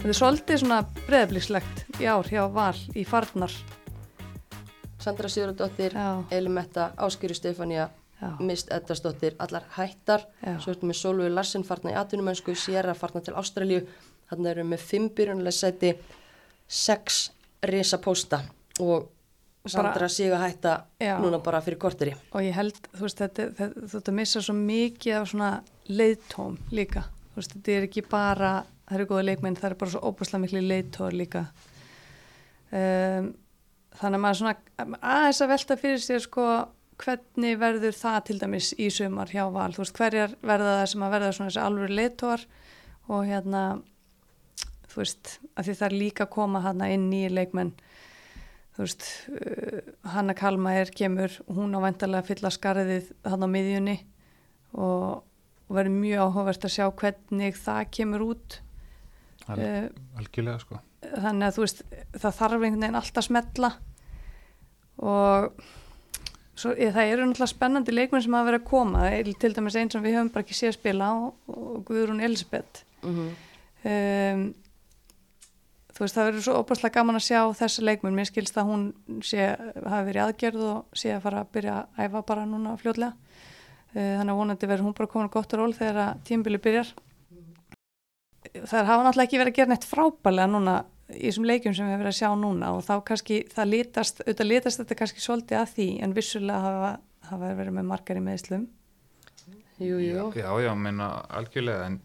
þetta 0.00 0.08
er 0.10 0.18
svolítið 0.18 0.58
svona 0.64 0.78
breðablíkslegt 1.04 2.00
í 2.02 2.08
ár 2.10 2.26
hjá 2.26 2.40
Val 2.50 2.78
í 2.98 3.04
farnar 3.06 3.54
Sandra 5.00 5.30
Sigurðardóttir, 5.32 5.94
Elimetta, 6.34 6.90
Áskýri 7.00 7.36
Stefania, 7.38 7.86
já, 8.20 8.34
Mist 8.44 8.68
Eddarsdóttir, 8.74 9.32
allar 9.40 9.64
hættar. 9.78 10.26
já, 10.44 10.58
Svo 10.60 10.74
ertum 10.74 10.90
við 10.92 10.98
Solveig 10.98 11.32
Larsen 11.32 11.64
farna 11.64 11.94
í 11.94 11.96
atvinnumönsku, 11.96 12.52
Sierra 12.52 12.92
farna 12.92 13.22
til 13.24 13.32
Ástralíu. 13.40 13.86
Þannig 14.28 14.50
erum 14.50 14.66
við 14.66 14.70
með 14.74 14.84
fimm 14.90 15.08
byrjunlega 15.16 15.56
sæti, 15.56 15.94
sex 16.68 17.30
risa 17.64 17.96
pósta 17.96 18.42
og 18.84 19.08
Sandra 19.68 20.08
Sigur 20.08 20.40
hætta 20.40 20.84
Já. 21.00 21.18
núna 21.20 21.42
bara 21.44 21.60
fyrir 21.60 21.78
korteri. 21.78 22.14
og 22.32 22.40
ég 22.40 22.54
held 22.56 22.76
þú 22.94 23.02
veist 23.04 23.18
þetta, 23.20 23.48
þetta, 23.58 23.88
þetta 23.92 24.12
missa 24.16 24.40
svo 24.40 24.54
mikið 24.56 25.16
af 25.18 25.28
svona 25.28 25.50
leiðtóm 25.88 26.56
líka. 26.72 27.04
Þú 27.32 27.42
veist 27.42 27.52
þetta 27.56 27.76
er 27.76 27.88
ekki 27.88 28.04
bara 28.08 28.52
það 28.88 28.96
eru 28.96 29.06
góða 29.10 29.26
leikmenn, 29.28 29.56
það 29.56 29.70
er 29.70 29.76
bara 29.82 29.90
svo 29.90 30.00
óbúslega 30.00 30.42
miklu 30.42 30.62
leiðtór 30.64 31.14
líka. 31.14 31.44
Um, 32.70 33.34
þannig 34.00 34.16
að 34.16 34.24
maður 34.24 34.40
svona 34.40 34.56
aðeins 35.00 35.42
að 35.44 35.52
velta 35.52 35.76
fyrir 35.76 36.02
sér 36.02 36.24
sko 36.24 36.46
hvernig 37.00 37.60
verður 37.60 37.96
það 37.96 38.18
til 38.28 38.38
dæmis 38.40 38.72
í 38.78 38.88
sumar 38.92 39.30
hjá 39.32 39.44
val, 39.52 39.70
þú 39.74 39.84
veist 39.84 39.96
hverjar 39.98 40.34
verða 40.44 40.74
það 40.80 40.90
sem 40.92 41.04
að 41.06 41.14
verða 41.14 41.30
svona 41.36 41.50
þessi 41.50 41.62
alvöru 41.64 41.96
leiðtór 41.96 42.44
og 43.10 43.24
hérna 43.28 43.62
þú 44.90 45.00
veist, 45.00 45.38
að 45.54 45.68
því 45.68 45.76
það 45.78 45.86
er 45.88 45.96
líka 45.96 46.26
að 46.26 46.34
koma 46.34 46.62
hana 46.64 46.90
inn 46.92 47.08
nýja 47.10 47.32
leikmenn 47.32 47.72
þú 48.80 48.86
veist, 48.86 49.08
uh, 49.36 49.80
Hanna 50.14 50.34
Kalmaer 50.36 50.92
kemur, 50.96 51.34
hún 51.52 51.76
á 51.76 51.80
vendarlega 51.84 52.24
að 52.24 52.30
fylla 52.30 52.52
skarðið 52.54 53.10
hann 53.28 53.44
á 53.44 53.48
miðjunni 53.50 53.96
og, 54.72 55.20
og 55.68 55.74
verður 55.76 55.98
mjög 55.98 56.22
áhugavert 56.24 56.64
að 56.64 56.74
sjá 56.76 56.86
hvernig 57.02 57.58
það 57.60 57.82
kemur 57.98 58.24
út. 58.30 58.56
Al, 59.50 59.58
uh, 59.58 59.84
algjörlega 60.20 60.62
sko. 60.64 60.80
þannig 61.10 61.46
að 61.46 61.58
þú 61.58 61.66
veist, 61.66 61.84
það 62.16 62.40
þarf 62.40 62.56
einhvern 62.56 62.80
veginn 62.80 62.98
alltaf 63.00 63.26
smetla 63.26 63.70
og 65.00 65.62
svo, 66.60 66.74
ég, 66.76 66.90
það 66.92 67.12
eru 67.12 67.28
náttúrulega 67.28 67.52
spennandi 67.54 67.94
leikmenn 67.94 68.24
sem 68.24 68.34
hafa 68.36 68.50
verið 68.50 68.62
að 68.62 68.70
koma. 68.72 69.06
Til 69.40 69.52
dæmis 69.56 69.78
einn 69.80 69.92
sem 69.92 70.02
við 70.04 70.18
höfum 70.18 70.34
bara 70.34 70.44
ekki 70.44 70.58
séð 70.58 70.74
spila 70.76 71.12
og, 71.20 71.38
og 71.52 71.86
Guðrún 71.88 72.24
Elisabeth. 72.24 72.84
Mm 73.04 73.30
um, 73.84 74.42
þú 76.00 76.06
veist 76.06 76.16
það 76.16 76.28
verður 76.30 76.44
svo 76.46 76.52
opaslega 76.56 76.94
gaman 76.96 77.18
að 77.18 77.26
sjá 77.26 77.40
þessa 77.58 77.82
leikmenn, 77.84 78.14
mér 78.16 78.28
skilst 78.30 78.56
að 78.56 78.70
hún 78.70 78.84
sé, 79.20 79.50
hafi 79.76 80.06
verið 80.06 80.22
aðgerð 80.24 80.62
og 80.64 80.96
sé 80.96 81.10
að 81.12 81.26
fara 81.26 81.42
að 81.42 81.50
byrja 81.52 81.74
að 81.76 82.06
æfa 82.06 82.22
bara 82.30 82.46
núna 82.48 82.72
fljótlega. 82.80 83.36
Uh, 83.90 84.14
þannig 84.16 84.32
að 84.32 84.38
vonandi 84.38 84.70
verður 84.70 84.86
hún 84.86 84.96
bara 84.96 85.10
komin 85.12 85.32
gott 85.34 85.52
ról 85.58 85.74
þegar 85.76 86.00
að 86.06 86.22
tímbili 86.30 86.62
byrjar. 86.64 86.94
Það 88.56 88.88
hafa 88.88 89.04
náttúrulega 89.04 89.28
ekki 89.28 89.42
verið 89.42 89.52
að 89.52 89.58
gera 89.60 89.72
neitt 89.74 89.88
frábælega 89.90 90.48
núna 90.54 90.78
í 91.12 91.26
þessum 91.26 91.48
leikjum 91.50 91.76
sem 91.76 91.84
við 91.84 91.92
hefur 91.92 92.04
verið 92.06 92.14
að 92.14 92.18
sjá 92.22 92.30
núna 92.40 92.72
og 92.78 92.84
þá 92.86 92.94
kannski 93.10 93.40
það 93.52 93.72
litast, 93.74 94.22
auðvitað 94.24 94.48
litast 94.48 94.80
þetta 94.80 94.98
kannski 95.02 95.24
svolítið 95.24 95.60
að 95.60 95.72
því 95.74 95.88
en 96.06 96.14
vissulega 96.16 96.60
hafa, 96.64 96.92
hafa 97.28 97.50
verið 97.58 97.76
með 97.76 97.90
margar 97.90 98.20
í 98.20 98.24
meðslum 98.24 98.68
Jú, 99.80 99.96
jú. 99.96 100.26
já, 100.36 100.48
já, 100.60 100.70
menna 100.76 101.10
algjörlega 101.32 101.86
en 101.88 102.00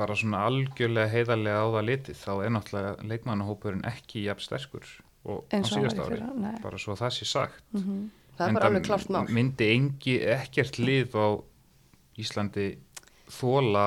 bara 0.00 0.16
svona 0.18 0.44
algjörlega 0.48 1.12
heiðarlega 1.12 1.62
á 1.62 1.68
það 1.76 1.88
litið 1.90 2.20
þá 2.20 2.32
er 2.34 2.54
náttúrulega 2.56 3.10
leikmannahópurinn 3.12 3.86
ekki 3.90 4.24
jafn 4.26 4.46
sterkur 4.46 4.88
og 5.28 5.44
á 5.52 5.60
síðast 5.68 6.00
ári 6.00 6.22
nei. 6.24 6.56
bara 6.64 6.80
svo 6.80 6.96
það 6.98 7.14
sé 7.18 7.28
sagt. 7.28 7.62
Mm 7.76 8.08
Það 8.40 8.48
er 8.48 8.56
bara 8.56 8.68
alveg 8.70 8.86
klart 8.86 9.10
mál. 9.12 9.26
myndi 9.28 9.66
engi 9.68 10.14
ekkert 10.32 10.78
lið 10.80 11.12
á 11.12 11.28
Íslandi 12.20 12.68
þóla 13.28 13.82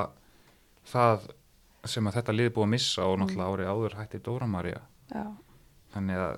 það 0.85 1.25
sem 1.89 2.05
að 2.07 2.19
þetta 2.19 2.35
lið 2.37 2.51
búið 2.53 2.67
að 2.67 2.73
missa 2.75 3.07
og 3.09 3.17
náttúrulega 3.21 3.55
árið 3.55 3.71
áður 3.71 3.95
hætti 3.97 4.21
Dóra 4.23 4.47
María. 4.47 4.83
Já, 5.09 5.25
þannig 5.95 6.21
að 6.21 6.35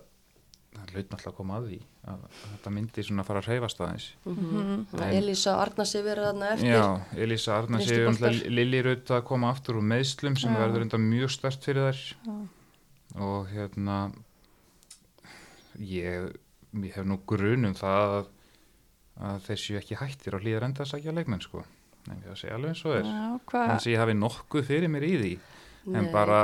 það 0.77 0.93
hlaut 0.93 1.11
náttúrulega 1.11 1.33
að 1.33 1.37
koma 1.41 1.59
að 1.59 1.67
því 1.67 1.81
að, 2.05 2.25
þetta 2.51 2.71
myndi 2.75 3.03
svona 3.07 3.23
fara 3.25 3.41
að 3.41 3.47
hreyfast 3.49 3.79
aðeins 3.81 4.07
Mm 4.25 4.35
Mhm. 4.35 5.11
Elisa 5.19 5.55
Arnasi 5.63 6.01
verið 6.05 6.27
þarna 6.29 6.51
eftir. 6.53 6.73
Já, 6.75 7.21
Elisa 7.25 7.55
Arna 7.57 7.77
Vinstri 7.77 7.95
séu 7.97 8.05
boltar. 8.09 8.37
Lili 8.59 8.81
Raut 8.85 9.11
að 9.17 9.23
koma 9.25 9.49
aftur 9.51 9.79
úr 9.79 9.87
meðslum 9.93 10.37
sem 10.37 10.53
Já. 10.53 10.59
verður 10.59 10.85
enda 10.85 10.97
mjög 11.01 11.29
stert 11.33 11.63
fyrir 11.65 11.89
þær 11.89 12.01
já, 12.25 12.35
og 13.25 13.47
hérna 13.53 13.97
ég, 15.79 16.29
ég 16.83 16.93
hef 16.95 17.05
nú 17.07 17.17
grunum 17.27 17.73
það 17.77 18.15
að, 18.19 18.29
að 19.29 19.41
þeir 19.47 19.61
séu 19.63 19.79
ekki 19.79 19.99
hættir 19.99 20.37
á 20.37 20.39
hlýðar 20.43 20.67
enda 20.69 20.83
að 20.85 20.91
sækja 20.93 21.15
leikmenn 21.15 21.43
sko 21.43 21.63
en 22.05 22.21
ég 22.21 22.31
að 22.31 22.39
segja 22.43 22.55
alveg 22.59 22.73
eins 22.75 22.85
og 22.85 22.95
er 22.99 23.05
já 23.09 23.39
hvað 23.49 23.65
þannig 23.65 23.81
að 23.81 23.91
ég 23.93 24.01
hafi 24.03 24.15
nokkuð 24.21 24.67
fyrir 24.69 24.91
mér 24.93 25.05
í 25.07 25.13
því 25.21 25.33
en 25.95 26.03
Nei. 26.05 26.11
bara 26.13 26.39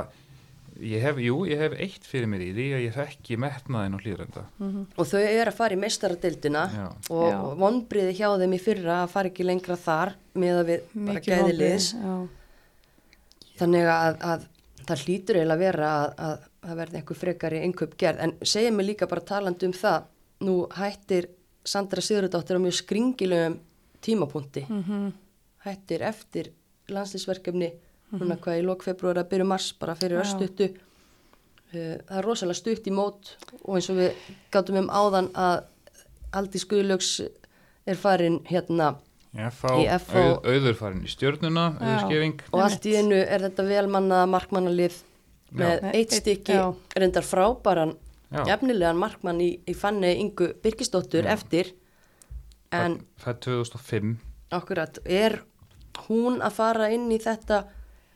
ég 0.82 1.02
hef, 1.06 1.18
jú, 1.22 1.36
ég 1.46 1.60
hef 1.62 1.74
eitt 1.80 2.04
fyrir 2.10 2.28
mér 2.32 2.42
í 2.42 2.52
því 2.56 2.66
að 2.76 2.84
ég 2.86 2.96
þekki 2.96 3.38
metnaðin 3.38 3.96
og 3.98 4.02
hlýðar 4.06 4.24
enda 4.26 4.44
Mhm. 4.60 4.86
Og 4.98 5.06
þau 5.08 5.20
eru 5.22 5.52
að 5.52 5.58
fara 5.58 5.76
í 5.76 5.80
meistaradildina 5.82 6.64
Já, 6.74 6.88
og 7.10 7.32
Já. 7.32 7.40
vonbriði 7.62 8.14
hjá 8.18 8.28
þeim 8.42 8.54
í 8.58 8.62
fyrra 8.62 8.96
að 9.04 9.10
fara 9.10 9.30
ekki 9.30 9.46
lengra 9.46 9.78
þar 9.78 10.14
með 10.36 10.60
að 10.62 10.66
við 10.72 10.82
bara 11.08 11.20
gæði 11.20 11.58
liðs. 11.58 11.94
já. 11.94 12.28
Þannig 13.62 13.90
að, 13.94 14.16
að 14.26 14.46
það 14.88 15.04
hlýtur 15.06 15.38
eiginlega 15.38 15.54
að 15.58 15.64
vera 15.66 15.90
að, 15.96 16.14
að 16.28 16.48
það 16.66 16.80
verði 16.82 17.00
einhver 17.02 17.20
frekari 17.20 17.60
einhverjum 17.66 17.98
gerð. 18.02 18.20
En 18.26 18.34
segja 18.44 18.72
mig 18.74 18.86
líka 18.88 19.08
bara 19.12 19.22
talandi 19.22 19.66
um 19.70 19.74
það, 19.78 20.08
nú 20.42 20.56
hættir 20.78 21.28
Sandra 21.64 22.02
Sigurðardóttir 22.02 22.58
á 22.58 22.62
mjög 22.64 22.78
skringilegum 22.80 23.60
tímapunkti. 24.02 24.64
Mhm. 24.68 25.12
Hættir 25.66 26.02
eftir 26.02 26.50
landslýsverkefni, 26.90 27.72
núna 28.12 28.38
hvað 28.42 28.60
í 28.60 28.64
lok 28.68 28.84
februar 28.84 29.22
að 29.22 29.30
byrju 29.34 29.48
mars, 29.48 29.72
bara 29.80 29.96
fyrir 29.96 30.20
Já. 30.20 30.24
östuttu. 30.26 30.72
Uh, 31.72 31.98
það 32.08 32.18
er 32.20 32.26
rosalega 32.28 32.60
stutt 32.60 32.88
í 32.90 32.92
mót 32.96 33.36
og 33.64 33.78
eins 33.78 33.88
og 33.94 34.02
við 34.02 34.26
gátum 34.52 34.82
um 34.82 34.90
áðan 34.92 35.30
að 35.40 35.62
Aldís 36.36 36.66
Guðlöks 36.68 37.14
er 37.88 38.00
farin 38.00 38.42
hérna 38.48 38.94
fá 39.56 39.72
Í 39.80 39.86
FH. 39.88 40.16
auð, 40.20 40.34
auður 40.52 40.76
farin 40.76 41.04
í 41.06 41.08
Já. 41.80 41.88
auðurskefing 41.88 42.42
og 42.52 42.64
allt 42.66 42.86
í 42.86 42.96
einu 43.00 43.16
er 43.24 43.46
þetta 43.48 43.64
velmannaða 43.68 44.28
markmannalið 44.34 44.98
með 45.52 45.82
Nei, 45.84 45.92
eitt 46.02 46.16
stykki 46.16 46.56
já. 46.58 46.66
reyndar 46.96 47.24
frábæran 47.28 47.96
Já. 48.32 48.44
jafnilegan 48.48 49.00
markmann 49.00 49.40
í, 49.44 49.50
í 49.68 49.74
fanni 49.76 50.14
Ingu 50.20 50.54
Birgisdóttur 50.64 51.24
Já. 51.28 51.34
eftir 51.36 51.72
en 52.72 53.00
það, 53.20 53.24
það 53.24 53.32
er 53.34 53.40
2005 53.48 54.12
akkurat 54.52 55.00
er 55.06 55.40
hún 56.08 56.42
að 56.44 56.56
fara 56.60 56.92
inn 56.92 57.08
í 57.12 57.20
þetta 57.20 57.64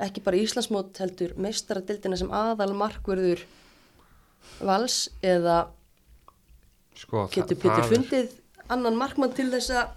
ekki 0.02 0.24
bara 0.26 0.40
Íslandsmót 0.42 0.98
heldur 1.00 1.36
meistaradildina 1.40 2.18
sem 2.20 2.32
aðal 2.36 2.74
markverður 2.76 3.46
vals 4.66 5.06
eða 5.24 5.68
sko, 6.98 7.28
getur 7.32 7.60
Pétur 7.60 7.88
fundið 7.90 8.34
annan 8.72 8.98
markmann 9.00 9.36
til 9.36 9.48
þess 9.54 9.72
að 9.76 9.94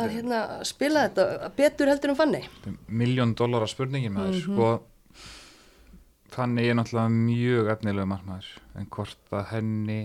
að 0.00 0.12
hérna 0.14 0.40
spila 0.66 1.08
þetta 1.08 1.50
betur 1.58 1.90
heldur 1.90 2.12
en 2.12 2.18
fanni 2.18 2.40
miljón 2.86 3.34
dólara 3.38 3.66
spurningin 3.70 4.14
með 4.14 4.28
þess 4.30 4.44
sko 4.46 4.68
þannig 6.30 6.70
er 6.70 6.78
náttúrulega 6.78 7.14
mjög 7.14 7.70
efnilega 7.74 8.10
margmæður 8.12 8.50
en 8.78 8.90
hvort 8.94 9.34
að 9.34 9.48
henni 9.50 10.00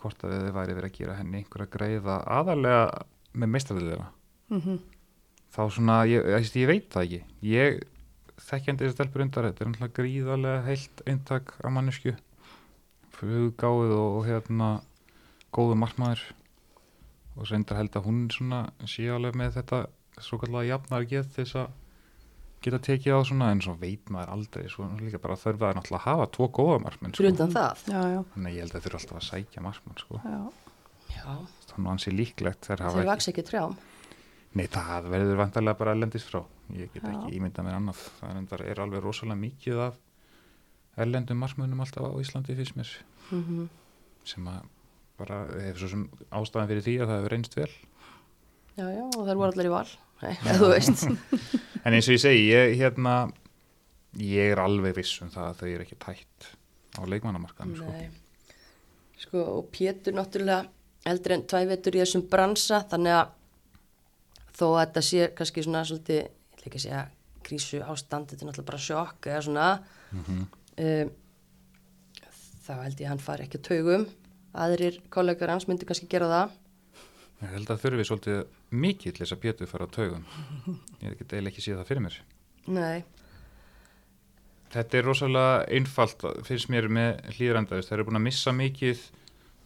hvort 0.00 0.24
að 0.26 0.34
þið 0.34 0.56
væri 0.56 0.76
verið 0.78 0.90
að 0.90 0.96
gera 0.98 1.18
henni 1.18 1.42
einhverja 1.42 1.70
greiða 1.76 2.16
aðalega 2.38 3.04
með 3.38 3.54
meistarliðina 3.54 4.10
mm 4.50 4.80
þá 5.54 5.62
svona, 5.74 6.02
ég, 6.08 6.26
ég, 6.34 6.50
ég 6.62 6.70
veit 6.70 6.90
það 6.92 7.06
ekki. 7.06 7.20
Ég 7.50 7.80
þekkjandi 8.40 8.86
þessi 8.86 8.96
stelpur 8.96 9.24
undar 9.24 9.48
þetta 9.50 9.64
er 9.64 9.70
náttúrulega 9.70 9.96
gríðarlega 9.98 10.66
heilt 10.66 11.02
eintak 11.10 11.54
af 11.60 11.74
mannesku 11.74 12.14
fluggáð 13.16 13.94
og, 13.96 14.20
og 14.20 14.28
hérna 14.28 14.70
góðu 15.54 15.76
margmæður 15.80 16.22
og 17.36 17.50
reyndar 17.50 17.80
held 17.80 17.98
að 17.98 18.06
hún 18.06 18.24
svona 18.32 18.62
sé 18.88 19.06
alveg 19.12 19.36
með 19.38 19.58
þetta 19.58 19.84
svo 20.20 20.40
kallega 20.40 20.70
jafnar 20.74 21.06
get 21.10 21.30
þess 21.36 21.58
að 21.60 21.76
geta 22.64 22.80
tekið 22.84 23.16
á 23.16 23.20
svona 23.24 23.50
en 23.54 23.62
svo 23.64 23.74
veit 23.80 24.10
maður 24.12 24.34
aldrei. 24.34 24.64
Svo 24.68 24.88
líka 25.00 25.20
bara 25.22 25.38
þurfa 25.40 25.70
að 25.70 25.78
náttúrulega 25.78 26.04
hafa 26.06 26.26
tvo 26.36 26.48
góða 26.52 26.80
fyrir 26.90 27.14
sko. 27.14 27.28
undan 27.30 27.54
það. 27.54 27.84
Já, 27.88 28.00
já, 28.14 28.20
þannig 28.34 28.50
að 28.50 28.56
ég 28.56 28.66
held 28.66 28.74
að 28.74 28.84
þurfa 28.86 29.00
alltaf 29.00 29.20
að 29.20 29.28
sækja 29.28 29.64
margmenn 29.64 30.02
sko. 30.02 30.20
já, 30.24 30.40
já, 31.14 31.30
þannig 31.70 31.86
að 31.86 31.90
hann 31.90 32.02
sé 32.04 32.12
líklegt 32.14 32.68
þeir 32.68 32.84
hafa 32.84 32.98
þeir 32.98 33.04
ekki 33.06 33.12
vaks 33.14 33.30
ekki 33.32 33.46
trjám 33.48 33.78
Nei, 34.58 34.66
það 34.66 35.10
verður 35.12 35.38
vantarlega 35.38 35.78
bara 35.78 35.92
erlendis 35.94 36.24
frá. 36.26 36.40
Ég 36.74 36.90
get 36.94 37.04
ekki 37.06 37.36
ímyndað 37.38 37.66
mér 37.68 37.76
annað. 37.78 38.00
Það 38.18 38.54
er, 38.56 38.64
er 38.72 38.80
alveg 38.82 39.04
rosalega 39.04 39.38
mikið 39.38 39.82
af 39.86 40.00
erlendum 41.00 41.38
markmönnum 41.40 41.82
alltaf 41.84 42.06
á 42.06 42.20
Íslandi 42.20 42.56
fyrst 42.58 42.76
mér 42.78 42.90
mm 43.30 43.68
sem 44.30 44.46
að 44.50 44.66
bara 45.20 45.36
hefur 45.48 45.80
svo 45.80 45.88
sem 45.94 46.02
ástæðan 46.36 46.68
fyrir 46.68 46.84
því 46.84 46.94
að 47.00 47.08
það 47.08 47.18
hefur 47.18 47.32
reynst 47.34 47.54
vel. 47.56 47.70
já, 48.76 48.84
já, 48.84 49.04
og 49.06 49.22
þeir 49.26 49.38
voru 49.40 49.54
allir 49.54 49.68
í 49.68 49.72
val 49.72 49.92
Nei, 50.20 50.34
þú 50.60 50.68
veist 50.74 51.04
En 51.86 51.96
eins 51.96 52.08
og 52.10 52.16
ég 52.16 52.20
segi, 52.20 52.42
ég, 52.50 52.74
hérna, 52.76 53.14
ég 54.20 54.52
er 54.52 54.60
alveg 54.60 54.98
viss 54.98 55.22
um 55.24 55.32
það 55.32 55.46
að 55.48 55.62
þau 55.62 55.68
eru 55.70 55.86
ekki 55.86 55.98
tætt 56.04 56.50
á 57.00 57.02
leikmannamarkaðum. 57.08 57.78
Sko. 57.80 58.56
Sko, 59.24 59.44
og 59.56 59.70
Pétur 59.72 60.18
náttúrulega 60.18 60.68
eldri 61.08 61.38
en 61.38 61.46
tvævetur 61.48 61.96
í 61.96 62.02
þessum 62.02 62.26
bransa 62.28 62.82
þannig 62.92 63.16
að 63.16 63.32
þó 64.60 64.66
að 64.70 64.78
þetta 64.82 65.02
sé 65.08 65.26
kannski 65.38 65.64
svona 65.66 65.82
svolítið, 65.88 66.20
ég 66.20 66.54
ætla 66.56 66.68
ekki 66.70 66.80
að 66.80 66.84
segja 66.86 67.02
krísu 67.48 67.80
ástand, 67.82 68.28
þetta 68.30 68.44
er 68.44 68.50
náttúrulega 68.50 68.70
bara 68.70 68.84
sjokk 68.86 69.30
eða 69.32 69.44
svona 69.48 69.68
Mm 70.14 70.46
um, 70.80 71.10
þá 72.64 72.72
held 72.84 73.00
ég 73.00 73.06
að 73.06 73.10
hann 73.10 73.20
fari 73.24 73.44
ekki 73.46 73.58
að 73.58 73.66
taugum 73.66 74.04
aðrir 74.60 74.96
kollegar 75.12 75.50
hans 75.52 75.66
myndi 75.68 75.86
kannski 75.88 76.06
gera 76.10 76.28
það 76.30 76.58
Ég 77.40 77.54
held 77.54 77.70
að 77.72 77.80
þurfi 77.82 78.04
svolítið 78.04 78.40
mikið 78.84 79.14
til 79.16 79.22
þess 79.24 79.32
að 79.34 79.40
Pétur 79.46 79.68
fara 79.70 79.86
á 79.88 79.94
taugum. 79.96 80.24
Ég 81.00 81.14
get 81.16 81.30
eiginlega 81.32 81.48
ekki 81.54 81.62
séð 81.64 81.78
það 81.80 81.86
fyrir 81.88 82.02
mér. 82.04 82.16
Nei, 82.68 82.98
Þetta 84.70 84.98
er 85.00 85.06
rosalega 85.08 85.54
einfalt 85.74 86.26
finnst 86.46 86.68
mér 86.70 86.86
með 86.92 87.22
hlýðrandaðist. 87.38 87.88
Það 87.90 87.96
eru 87.96 88.04
búin 88.10 88.20
að 88.20 88.26
missa 88.28 88.52
mikið, 88.54 89.00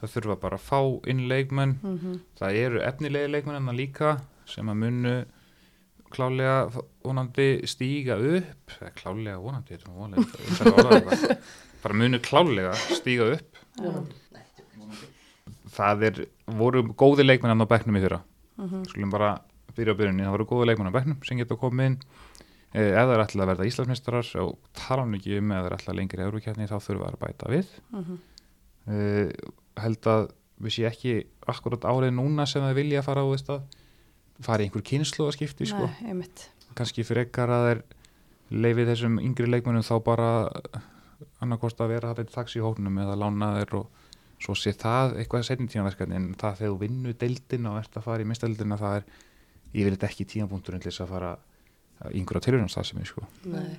það 0.00 0.12
þurfa 0.14 0.36
bara 0.46 0.60
að 0.60 0.68
fá 0.68 0.78
inn 1.12 1.24
leikmenn. 1.28 1.74
mhm, 1.82 2.14
Það 2.38 2.60
eru 2.62 2.80
efnilegi 2.86 3.32
leikmenn 3.34 3.58
en 3.58 3.68
það 3.68 3.80
líka 3.82 4.12
sem 4.50 4.70
að 4.70 4.80
munu 4.82 5.14
klálega 6.14 6.82
vonandi 7.02 7.48
stíga 7.66 8.18
upp, 8.18 8.74
eða 8.78 8.92
klálega 8.98 9.38
vonandi, 9.42 9.78
er 9.78 9.86
eitthvað. 11.00 11.48
bara 11.82 11.98
munu 12.02 12.20
klálega 12.22 12.76
stíga 12.94 13.32
upp. 13.34 13.62
Það 15.74 16.06
er, 16.10 16.20
voru 16.60 16.84
góði 16.94 17.26
leikmenn 17.26 17.66
á 17.66 17.66
bekknum 17.66 17.98
í 17.98 18.04
fyrra. 18.04 18.22
mhm, 18.60 18.86
Skulum 18.92 19.10
bara 19.10 19.34
byrja 19.74 19.96
á 19.96 19.98
byrjunni, 19.98 20.22
það 20.22 20.36
voru 20.36 20.50
góði 20.52 20.70
leikmenn 20.70 20.92
á 20.94 20.96
bekknum 20.96 21.18
sem 21.26 21.40
geta 21.40 21.58
komið 21.58 21.90
inn 21.90 21.98
Eh, 22.74 22.90
það 22.90 23.12
er 23.14 23.20
ætlað 23.22 23.44
að 23.44 23.50
verða 23.52 23.66
Íslandsmeistarar 23.68 24.28
og 24.42 24.54
tala 24.74 25.04
hann 25.04 25.14
ekki 25.14 25.36
um 25.38 25.52
það 25.54 25.66
er 25.68 25.74
ætlað 25.76 25.96
lengri 26.00 26.24
eurukjarni 26.24 26.66
þá 26.66 26.78
þurfa 26.82 27.10
að 27.12 27.20
bæta 27.20 27.50
við 27.52 27.68
mhm. 27.94 28.16
uh, 28.90 29.52
held 29.84 30.08
að 30.10 30.24
við 30.64 30.74
sé 30.74 30.88
ekki 30.88 31.12
akkurat 31.52 31.86
árið 31.86 32.16
núna 32.16 32.48
sem 32.50 32.64
það 32.66 32.80
vilja 32.80 33.02
að 33.02 33.06
fara 33.06 33.22
á 33.22 33.30
þess 33.30 33.52
að 33.54 33.76
fara 34.42 34.64
í 34.64 34.68
einhver 34.68 34.84
kynslu 34.86 35.28
að 35.28 35.36
skipti 35.38 35.68
sko. 35.70 35.90
Kannski 36.74 37.04
frekar 37.06 37.52
að 37.54 37.68
þeir 37.68 37.82
leifið 38.54 38.90
þessum 38.90 39.20
yngri 39.22 39.46
leikmennum 39.50 39.86
þá 39.86 39.94
bara 40.04 40.30
annarkost 41.42 41.80
að 41.80 41.94
vera 41.94 42.14
það 42.14 42.32
þaks 42.34 42.58
í 42.58 42.64
hóknum 42.64 42.98
eða 43.04 43.16
lána 43.18 43.52
þeir 43.58 43.78
og 43.80 44.02
svo 44.42 44.56
sé 44.58 44.74
það 44.76 45.18
eitthvað 45.20 45.46
setjum 45.48 45.70
tímaverkefni 45.70 46.18
en 46.18 46.28
það 46.40 46.60
þegar 46.60 46.74
þú 46.74 46.78
vinnu 46.82 47.14
deildin 47.20 47.70
og 47.70 47.80
ert 47.80 47.96
að 47.96 48.06
fara 48.08 48.24
í 48.24 48.28
mistadeildina 48.28 48.80
það 48.80 48.98
er 48.98 49.08
yfirleitt 49.74 50.06
ekki 50.10 50.28
tímapunkturinn 50.34 50.82
til 50.82 50.90
þess 50.90 51.04
að 51.06 51.12
fara 51.14 51.32
í 52.10 52.20
einhverja 52.20 52.48
tilhörnastafsemi 52.48 53.06
sko. 53.08 53.26
nei. 53.48 53.76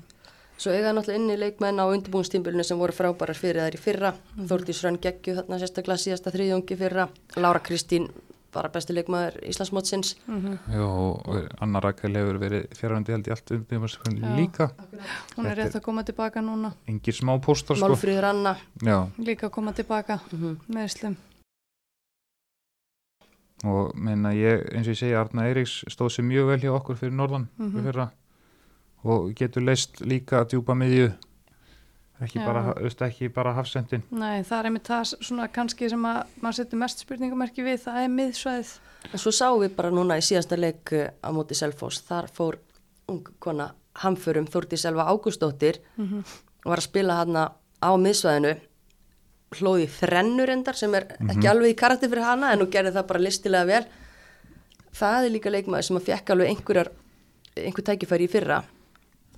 Svo 0.55 0.71
eiga 0.71 0.93
náttúrulega 0.95 1.19
inni 1.19 1.35
leikmenn 1.35 1.81
á 1.83 1.85
undirbúinstímbilinu 1.91 2.63
sem 2.63 2.79
voru 2.79 2.95
frábærar 2.95 3.35
fyrir 3.35 3.65
þær 3.65 3.75
í 3.75 3.79
fyrra. 3.81 4.11
Þórdís 4.39 4.79
Rönn 4.85 5.01
geggju 5.03 5.33
þarna 5.35 5.57
sérstaklega 5.59 5.99
síðasta 5.99 6.31
þriðjóngi 6.31 6.77
fyrra. 6.79 7.09
Lára 7.35 7.59
Kristín 7.59 8.07
bara 8.55 8.71
besti 8.73 8.95
leikmaður 8.95 9.37
Íslandsmótsins. 9.51 10.15
Mhm. 10.25 10.57
Já, 10.71 10.85
og 10.87 11.61
Anna 11.61 11.83
Rakel 11.83 12.15
hefur 12.15 12.39
verið 12.41 12.67
fjárhandi 12.79 13.15
held 13.15 13.29
í 13.29 13.35
allt 13.35 13.51
Já. 14.23 14.33
líka. 14.39 14.71
Hún 15.35 15.51
er 15.51 15.59
rétt 15.59 15.75
að 15.75 15.85
koma 15.85 16.03
tilbaka 16.07 16.41
núna. 16.41 16.73
Engir 16.87 17.13
smá 17.13 17.35
póstar 17.43 17.75
sko. 17.77 17.87
Málfríður 17.87 18.31
Anna. 18.31 18.57
Já, 18.81 18.99
líka 19.19 19.49
að 19.49 19.55
koma 19.59 19.73
tilbaka 19.73 20.19
mm 20.31 20.59
með 20.69 20.91
slum 20.97 21.17
og 23.65 23.95
meina 23.97 24.33
ég, 24.35 24.65
eins 24.75 24.87
og 24.87 24.93
ég 24.93 24.99
segi 24.99 25.15
Arna 25.17 25.47
Eiríks 25.49 25.79
stóð 25.91 26.11
sér 26.15 26.27
mjög 26.27 26.49
vel 26.51 26.59
hjá 26.65 26.73
okkur 26.75 26.99
fyrir 26.99 27.15
norðan 27.15 27.47
fyrir 27.57 27.87
fyrra. 27.87 28.07
Og 29.05 29.33
getur 29.37 29.65
leist 29.65 30.01
líka 30.01 30.41
að 30.41 30.55
djúpa 30.55 30.75
miðju 30.77 31.11
ekki, 32.21 32.39
Já. 32.39 32.45
bara, 32.47 32.61
veist, 32.79 33.01
ekki 33.01 33.27
bara 33.33 33.53
hafsendin 33.57 34.03
Nei, 34.11 34.43
það 34.47 34.59
er 34.59 34.65
einmitt 34.69 34.87
það 34.87 35.13
svona 35.19 35.47
kannski 35.51 35.89
sem 35.91 36.05
að 36.07 36.21
maður 36.41 36.55
setur 36.61 36.79
mest 36.79 37.03
spurningamerki 37.03 37.65
við, 37.65 37.81
það 37.83 37.97
er 38.03 38.13
miðsvæðið. 38.15 38.71
En 39.13 39.19
svo 39.21 39.31
sáum 39.35 39.59
við 39.61 39.75
bara 39.75 39.91
núna 39.91 40.17
í 40.17 40.23
síðasta 40.25 40.57
leik 40.57 40.93
uh, 40.95 41.09
á 41.21 41.29
móti 41.35 41.53
Selfoss, 41.57 42.01
þar 42.07 42.29
fór 42.33 42.57
ung 43.11 43.27
kona 43.39 43.73
hamförum 44.01 44.47
Þórti 44.47 44.77
Selva 44.77 45.05
Ágústóttir 45.11 45.81
Mhm. 45.97 46.23
og 46.65 46.71
var 46.71 46.79
að 46.81 46.87
spila 46.87 47.15
hana 47.19 47.51
á 47.83 47.89
miðsvæðinu 47.95 48.55
hlóði 49.55 49.85
þrennur 49.87 50.49
endar 50.51 50.75
sem 50.75 50.93
er 50.97 51.05
ekki 51.29 51.47
alveg 51.47 51.75
í 51.75 51.77
karakter 51.79 52.09
fyrir 52.09 52.25
hana 52.25 52.49
en 52.51 52.59
hún 52.63 52.71
gerði 52.73 52.91
það 52.95 53.07
bara 53.07 53.19
listilega 53.23 53.65
vel. 53.69 53.85
Það 54.95 55.25
er 55.27 55.31
líka 55.35 55.51
leikmaður 55.53 55.83
sem 55.89 55.97
að 55.99 56.07
fekk 56.09 56.29
alveg 56.33 56.49
einhverjar 56.49 56.89
einhver 57.55 57.85
tækifæri 57.87 58.25
í 58.27 58.31
fyrra 58.31 58.63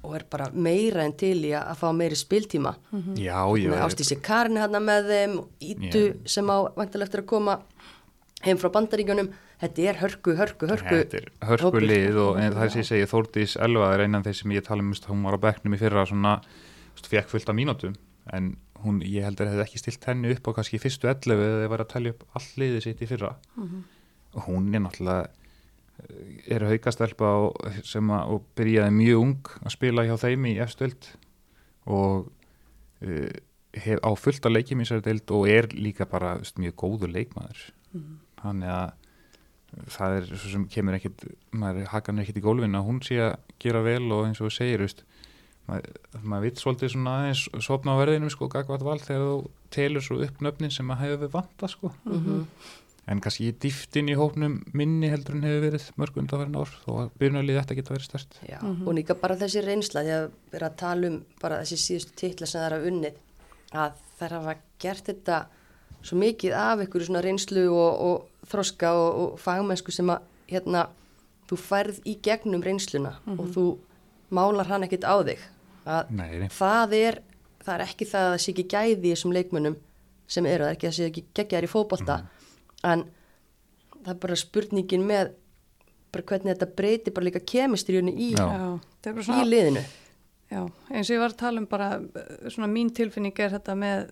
og 0.07 0.15
er 0.17 0.23
bara 0.31 0.47
meira 0.53 1.03
en 1.05 1.15
til 1.19 1.35
í 1.43 1.51
að, 1.51 1.65
að 1.73 1.81
fá 1.81 1.87
meiri 1.95 2.19
spiltíma. 2.19 2.73
Já, 3.19 3.41
já, 3.59 3.67
með 3.73 3.83
Ástísi 3.85 4.19
Karin 4.23 4.59
hérna 4.61 4.81
með 4.83 5.11
þeim 5.11 5.35
Ítu 5.73 6.03
Já. 6.07 6.15
sem 6.37 6.49
á 6.49 6.57
vantilega 6.77 7.09
eftir 7.09 7.23
að 7.23 7.29
koma 7.33 7.59
heim 8.45 8.61
frá 8.61 8.71
bandaríkjunum. 8.73 9.31
Þetta 9.57 9.85
er 9.89 9.97
hörku, 9.97 10.35
hörku, 10.37 10.67
hörku 10.69 10.97
Þetta 10.99 11.17
er 11.17 11.29
hörku 11.49 11.79
lið 11.81 12.19
og 12.21 12.35
en 12.37 12.53
það 12.53 12.73
sem 12.73 12.83
ég 12.83 12.89
segi 12.91 13.09
Þórdís 13.09 13.55
Elva 13.65 13.87
er 13.95 14.03
einan 14.05 14.25
þeir 14.25 14.37
sem 14.37 14.53
ég 14.53 14.65
tala 14.67 14.85
um 14.85 14.91
hún 14.93 15.23
var 15.25 15.39
á 15.41 15.45
bekknum 15.47 15.73
í 15.73 15.79
fyrra 15.81 16.05
svona 16.05 16.35
fekk 17.07 17.31
fullt 17.31 17.49
af 17.49 17.57
mínútum 17.57 17.95
en 18.33 18.51
hún, 18.83 19.01
ég 19.01 19.25
heldur 19.25 19.49
hefði 19.49 19.63
ekki 19.63 19.81
stilt 19.81 20.05
henni 20.09 20.33
upp 20.35 20.49
á 20.49 20.55
kannski 20.59 20.79
fyrstu 20.81 21.09
11 21.09 21.41
eða 21.41 21.59
þið 21.63 21.71
var 21.73 21.83
að 21.83 21.91
telja 21.93 22.13
upp 22.13 22.23
all 22.37 22.47
liðið 22.61 22.83
sitt 22.85 23.01
í 23.01 23.09
fyrra. 23.09 23.33
Og 24.37 24.47
hún 24.47 24.69
er 24.75 24.83
náttúrulega 24.83 25.31
eh, 26.03 26.53
er 26.55 26.67
haukastelpa 26.69 27.33
og, 27.47 27.67
sem 27.87 28.13
að, 28.13 28.35
og 28.35 28.45
byrjaði 28.59 28.95
mjög 28.97 29.23
ung 29.23 29.51
að 29.63 29.75
spila 29.77 30.05
hjá 30.07 30.15
þeim 30.21 30.47
í 30.51 30.55
efstöld 30.63 31.09
og 31.87 32.27
uh, 33.07 33.33
hef, 33.77 33.99
á 34.03 34.11
fullt 34.19 34.47
að 34.47 34.57
leikjum 34.57 34.81
í 34.81 34.87
þessari 34.87 35.05
deild 35.05 35.33
og 35.35 35.49
er 35.51 35.69
líka 35.73 36.07
bara 36.09 36.37
veist, 36.41 36.57
mjög 36.59 36.75
góður 36.83 37.13
leikmaður. 37.15 37.67
Þannig 38.41 38.73
að 38.73 38.89
það 39.91 40.17
er 40.17 40.27
svo 40.31 40.49
sem 40.51 40.65
kemur 40.71 40.97
ekkit 40.97 41.23
maður 41.51 41.89
hakan 41.91 42.21
ekkit 42.23 42.39
í 42.39 42.43
gólfinu 42.45 42.79
að 42.79 42.87
hún 42.87 42.99
sé 43.05 43.19
að 43.21 43.37
gera 43.61 43.83
vel 43.85 44.05
og 44.15 44.27
eins 44.27 44.41
og 44.41 44.47
þú 44.47 44.55
segir 44.55 44.83
veist, 44.83 45.03
maður, 45.67 45.97
maður 46.23 46.45
vitt 46.47 46.61
svolítið 46.61 46.93
svona 46.93 47.15
aðeins 47.21 47.43
sopna 47.65 47.95
á 47.97 47.99
verðinum 47.99 48.31
sko 48.33 48.49
gagvat 48.51 48.85
val 48.87 48.99
þegar 49.03 49.25
þú 49.25 49.37
telur 49.75 50.05
svo 50.05 50.19
upp 50.23 50.43
nöfnin 50.43 50.73
sem 50.73 50.93
að 50.93 51.03
hefur 51.03 51.33
vanta 51.35 51.69
sko. 51.71 51.91
Mhm. 52.07 52.45
En 53.07 53.21
kannski 53.23 53.53
dýftin 53.63 54.11
í 54.11 54.15
hópnum 54.19 54.57
minni 54.75 55.09
heldur 55.11 55.37
en 55.37 55.45
hefur 55.47 55.63
verið 55.63 55.85
mörg 56.01 56.17
undanverðin 56.21 56.57
ár 56.59 56.73
þó 56.83 56.89
að 57.03 57.13
byrjunarlið 57.21 57.59
þetta 57.61 57.77
geta 57.77 57.95
verið 57.95 58.09
stert 58.09 58.39
Já, 58.47 58.57
og 58.59 58.89
líka 58.97 59.15
bara 59.19 59.37
þessi 59.39 59.63
reynsla 59.63 60.03
því 60.03 60.15
að 60.17 60.25
vera 60.51 60.71
að 60.71 60.79
tala 60.81 61.11
um 61.11 61.21
bara 61.41 61.61
þessi 61.63 61.79
síðustu 61.83 62.17
titla 62.19 62.49
sem 62.49 62.59
það 62.59 62.67
er 62.67 62.77
að 62.77 62.89
unnið 62.91 63.21
að 63.83 64.01
þær 64.19 64.35
hafa 64.37 64.55
gert 64.83 65.11
þetta 65.11 65.39
svo 66.01 66.19
mikið 66.21 66.55
af 66.57 66.83
einhverju 66.83 67.09
svona 67.09 67.23
reynslu 67.25 67.65
og, 67.71 68.03
og 68.07 68.49
þroska 68.51 68.93
og, 68.95 69.21
og 69.23 69.39
fagmennsku 69.41 69.95
sem 69.95 70.11
að 70.13 70.27
hérna, 70.51 70.87
þú 71.49 71.59
færð 71.59 72.01
í 72.07 72.17
gegnum 72.23 72.63
reynsluna 72.63 73.17
og 73.33 73.47
þú 73.55 73.65
málar 74.31 74.69
hann 74.69 74.85
ekkit 74.87 75.07
á 75.07 75.15
þig. 75.23 75.41
Að 75.87 76.13
Nei, 76.15 76.47
það 76.51 76.95
er 76.97 77.19
það 77.63 77.73
er 77.75 77.83
ekki 77.87 78.07
það 78.07 78.25
að 78.25 78.33
það 78.33 78.41
sé 78.43 78.53
ekki 78.53 78.65
gæði 78.71 78.97
í 78.97 79.11
þessum 79.11 79.35
leikmönnum 79.35 79.77
sem 80.27 80.47
eru, 80.47 80.65
það 80.65 80.69
er 80.69 80.77
ekki 80.77 80.87
að 80.87 80.91
það 80.91 80.97
sé 80.97 81.09
ekki 81.11 81.23
geggjaðar 81.39 81.67
í 81.67 81.71
fótbolta 81.71 82.17
en 82.85 83.05
það 84.03 84.11
er 84.13 84.19
bara 84.25 84.39
spurningin 84.39 85.05
með 85.07 85.31
bara 86.13 86.27
hvernig 86.31 86.53
þetta 86.53 86.69
breyti 86.77 87.13
bara 87.13 87.27
líka 87.29 87.43
kemistriunni 87.43 88.13
í, 88.13 88.29
er 88.37 89.17
í 89.17 89.47
liðinu. 89.47 89.83
Já, 90.47 90.61
eins 90.93 91.09
og 91.09 91.15
ég 91.17 91.19
var 91.19 91.33
að 91.33 91.41
tala 91.41 91.59
um 91.59 91.67
bara 91.67 91.89
svona 92.47 92.69
mín 92.71 92.93
tilfinning 92.95 93.35
er 93.43 93.51
þetta 93.57 93.75
með 93.75 94.05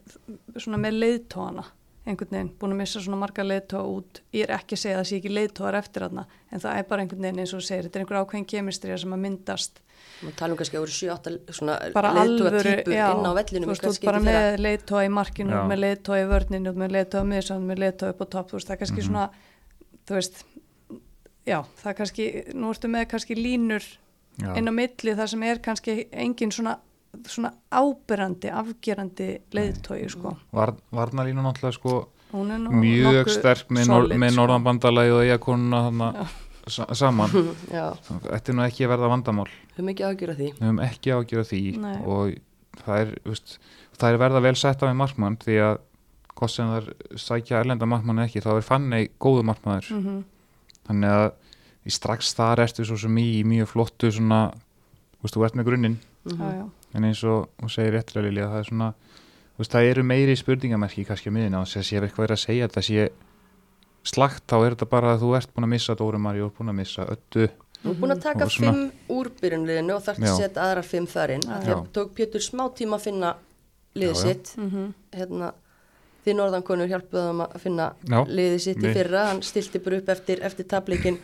svona 0.57 0.81
með 0.83 0.97
leiðtóana 0.99 1.63
einhvern 2.05 2.29
veginn, 2.35 2.51
búin 2.59 2.71
að 2.75 2.77
missa 2.83 2.99
svona 3.01 3.17
marga 3.17 3.43
leiðtóa 3.43 3.81
út 3.89 4.19
ég 4.33 4.43
er 4.45 4.51
ekki 4.59 4.75
að 4.77 4.81
segja 4.83 4.95
að 4.97 5.01
það 5.01 5.07
sé 5.09 5.15
ekki 5.19 5.31
leiðtóar 5.33 5.77
eftir 5.79 6.03
þarna 6.05 6.25
en 6.51 6.59
það 6.61 6.77
er 6.77 6.83
bara 6.89 7.01
einhvern 7.05 7.21
veginn 7.25 7.39
eins 7.41 7.53
og 7.53 7.59
þú 7.61 7.65
segir 7.65 7.83
þetta 7.87 7.97
er 7.99 8.03
einhver 8.05 8.19
ákveðin 8.21 8.45
kemistrija 8.53 8.97
sem 9.01 9.15
að 9.15 9.23
myndast 9.25 9.81
Við 10.21 10.35
talum 10.39 10.55
kannski 10.59 10.77
að 10.77 10.83
voru 10.85 10.93
7-8 10.95 11.55
svona 11.57 11.73
bara 11.95 12.11
leiðtúa 12.15 12.47
alvöru, 12.51 12.75
típur 12.77 12.93
já, 12.95 13.05
inn 13.11 13.25
á 13.25 13.31
vellinum 13.35 13.67
þú 13.67 13.73
veist, 13.73 13.81
bara 13.83 13.91
ekki 13.95 14.05
þeirra- 14.05 14.21
með 14.25 14.61
leiðtóa 14.65 15.01
í 15.05 15.09
markinu, 15.11 15.51
Já. 15.55 15.63
með 15.71 15.81
leiðtóa 15.83 16.19
í 16.21 16.27
vörninu 16.29 16.73
með 16.77 16.93
leiðtóa 16.95 17.23
miðsand, 17.31 17.65
með 17.67 17.81
leiðtóa 17.83 18.09
upp 18.13 18.21
á 18.21 18.25
topp 18.35 18.51
þú 18.51 18.55
veist, 18.59 18.67
það 18.69 18.75
er 18.75 18.79
kannski 18.83 19.01
Mhm. 19.01 19.07
svona 19.09 19.25
þú 20.05 20.15
veist, 20.19 20.43
já, 21.45 21.59
það 21.81 21.89
er 21.91 21.97
kannski 21.99 22.25
nú 22.53 22.69
ertu 22.73 22.87
með 22.95 23.07
kannski 23.11 23.35
línur 23.39 23.83
Já. 24.39 24.53
inn 24.59 24.67
á 24.69 24.73
milli 24.75 25.15
þar 25.19 25.27
sem 25.33 25.43
er 25.43 25.59
kannski 25.59 26.07
engin 26.11 26.51
svona, 26.51 26.77
svona 27.27 27.51
ábyrrandi 27.71 28.49
afgerandi 28.51 29.27
leiðtói 29.55 30.09
sko. 30.11 30.35
Var, 30.55 30.73
Varnalínu 30.91 31.41
náttúrulega 31.45 31.77
sko 31.77 31.95
hún 32.35 32.51
er 32.51 32.59
nú 32.59 32.71
mjög 32.81 33.29
sterk 33.31 33.69
með, 33.71 33.87
nor, 33.87 34.01
solid, 34.07 34.19
með 34.19 34.33
sko. 34.33 34.39
norðanbandalagi 34.41 35.13
og 35.15 35.21
eigakonuna 35.23 36.11
sa 36.67 36.87
saman 36.97 37.29
Já, 37.77 37.93
þetta 38.01 38.51
er 38.51 38.57
nú 38.57 38.63
ekki 38.65 38.85
að 38.87 38.93
verða 38.95 39.11
vandamál 39.13 39.47
við 39.47 39.77
höfum 39.77 39.91
ekki 39.93 40.05
ágjur 40.09 40.31
af 40.33 40.37
því 40.39 40.47
við 40.51 40.63
höfum 40.65 40.79
ekki 40.89 41.13
ágjörð 41.15 41.49
því 41.51 41.61
Nei. 41.83 41.97
og 42.03 42.81
það 42.81 43.01
er, 43.05 43.11
veist, 43.29 43.57
það 43.99 44.09
er 44.15 44.21
verða 44.25 44.41
vel 44.47 44.55
setta 44.59 44.89
með 44.89 44.97
markmann 45.03 45.37
því 45.45 45.57
að 45.69 45.77
hvort 46.35 46.51
sem 46.51 46.67
þar 46.73 46.87
sækja 47.21 47.59
erlenda 47.61 47.87
markmann 47.87 48.23
ekki 48.25 48.41
þá 48.43 48.49
er 48.57 48.65
fannei 48.67 49.03
góðu 49.23 49.45
markmanður 49.47 49.91
Mhm. 49.95 50.17
þannig 50.89 51.13
að 51.15 51.27
í 51.85 51.93
strax 51.93 52.33
þar 52.35 52.63
ertu 52.65 52.83
svo 52.89 52.97
sem 52.97 53.15
í 53.21 53.43
mjög 53.45 53.69
flottu 53.71 54.09
svona, 54.11 54.49
þú 55.15 55.21
veist, 55.27 55.35
þú 55.37 55.45
ert 55.45 55.55
með 55.61 55.67
grunninn 55.69 55.95
já, 56.25 56.49
já. 56.59 56.65
En 56.95 57.03
eins 57.09 57.21
og 57.27 57.49
þú 57.61 57.69
segir 57.75 57.93
réttilega 57.97 58.29
Lilja 58.29 58.47
það 58.53 58.59
er 58.63 58.69
svona, 58.69 58.89
þú 59.55 59.61
veist, 59.63 59.71
það 59.75 59.89
eru 59.91 60.03
meiri 60.03 60.35
spurningamerki 60.39 61.05
kannski 61.07 61.29
að 61.31 61.37
miðina 61.37 61.61
og 61.61 61.67
þess 61.67 61.81
að 61.81 61.87
sé 61.89 61.99
eitthvað 62.01 62.25
verið 62.25 62.37
að 62.37 62.43
segja 62.45 62.67
þetta 62.69 62.85
sé 62.89 63.09
slagt 64.05 64.43
þá 64.49 64.55
er 64.61 64.75
þetta 64.75 64.87
bara 64.91 65.13
að 65.15 65.23
þú 65.25 65.29
ert 65.39 65.53
búin 65.55 65.65
að 65.67 65.73
missa 65.75 65.95
Dóri 65.97 66.19
Mari 66.21 66.43
og 66.45 66.51
búin 66.57 66.69
að 66.73 66.77
missa 66.81 67.05
Öttu 67.09 67.47
Þú 67.85 67.91
er 67.91 67.97
búin 68.01 68.13
að 68.15 68.21
taka 68.23 68.45
svona- 68.49 68.71
fimm 68.73 69.13
úr 69.13 69.27
byrjunliðinu 69.41 69.93
og 69.95 70.01
þarf 70.05 70.17
að 70.21 70.25
Já. 70.25 70.35
setja 70.39 70.61
aðrar 70.65 70.85
fimm 70.89 71.05
þar 71.05 71.29
inn. 71.35 71.41
Já. 71.45 71.57
Því 71.61 71.71
að 71.75 71.81
tók 71.93 72.13
Pétur 72.17 72.41
smá 72.41 72.63
tíma 72.73 72.95
að 72.97 73.03
finna 73.05 73.35
liðið 73.95 74.15
Já, 74.15 74.21
já. 74.21 74.23
sitt. 74.25 74.53
Mhm. 74.57 74.93
Hérna, 75.13 75.51
því 76.25 76.33
norðankonur 76.39 76.87
hjálpuðu 76.89 77.25
þeim 77.29 77.41
að 77.45 77.59
finna 77.61 77.93
Já, 78.09 78.19
liðið 78.25 78.59
sitt 78.61 78.77
í 78.77 78.93
fyrra. 78.93 79.25
Hann 79.27 79.41
stilti 79.41 79.79
bara 79.85 79.97
upp 79.97 80.09
eftir, 80.09 80.41
eftir 80.41 80.65
tableikin 80.65 81.19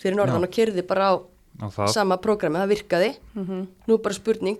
fyrir 0.00 0.16
norðan 0.16 0.40
Já. 0.40 0.48
og 0.48 0.50
kyrði 0.56 0.86
bara 0.86 1.04
á 1.04 1.14
á 1.60 1.66
það 1.68 1.88
sama 1.92 2.16
prógrami. 2.16 2.56
Það 2.64 2.72
virkaði. 2.76 3.16
Mhm. 3.34 3.66
Nú 3.88 3.94
er 3.94 3.98
bara 4.02 4.14
spurning. 4.14 4.58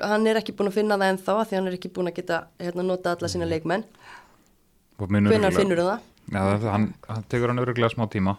Hann 0.00 0.26
er 0.26 0.38
ekki 0.40 0.54
búin 0.56 0.70
að 0.70 0.76
finna 0.78 0.96
það 0.96 1.10
ennþá 1.12 1.34
því 1.50 1.56
hann 1.58 1.66
er 1.68 1.74
ekki 1.76 1.90
búin 1.92 2.08
að 2.08 2.16
geta 2.16 2.38
hérna, 2.62 2.82
nota 2.88 3.12
alla 3.12 3.28
sína 3.28 3.48
leikmenn. 3.50 3.84
mun 4.98 5.08
Hvenær 5.08 5.30
örugglega- 5.32 5.58
finnur 5.58 5.76
það? 5.82 6.00
Já, 6.32 6.40
það, 6.40 6.68
hann, 6.70 6.94
hann 7.08 7.24
tekur 7.28 7.48
hann 7.48 7.58
öruglega 7.58 7.90
smá 7.92 8.06
tíma 8.08 8.36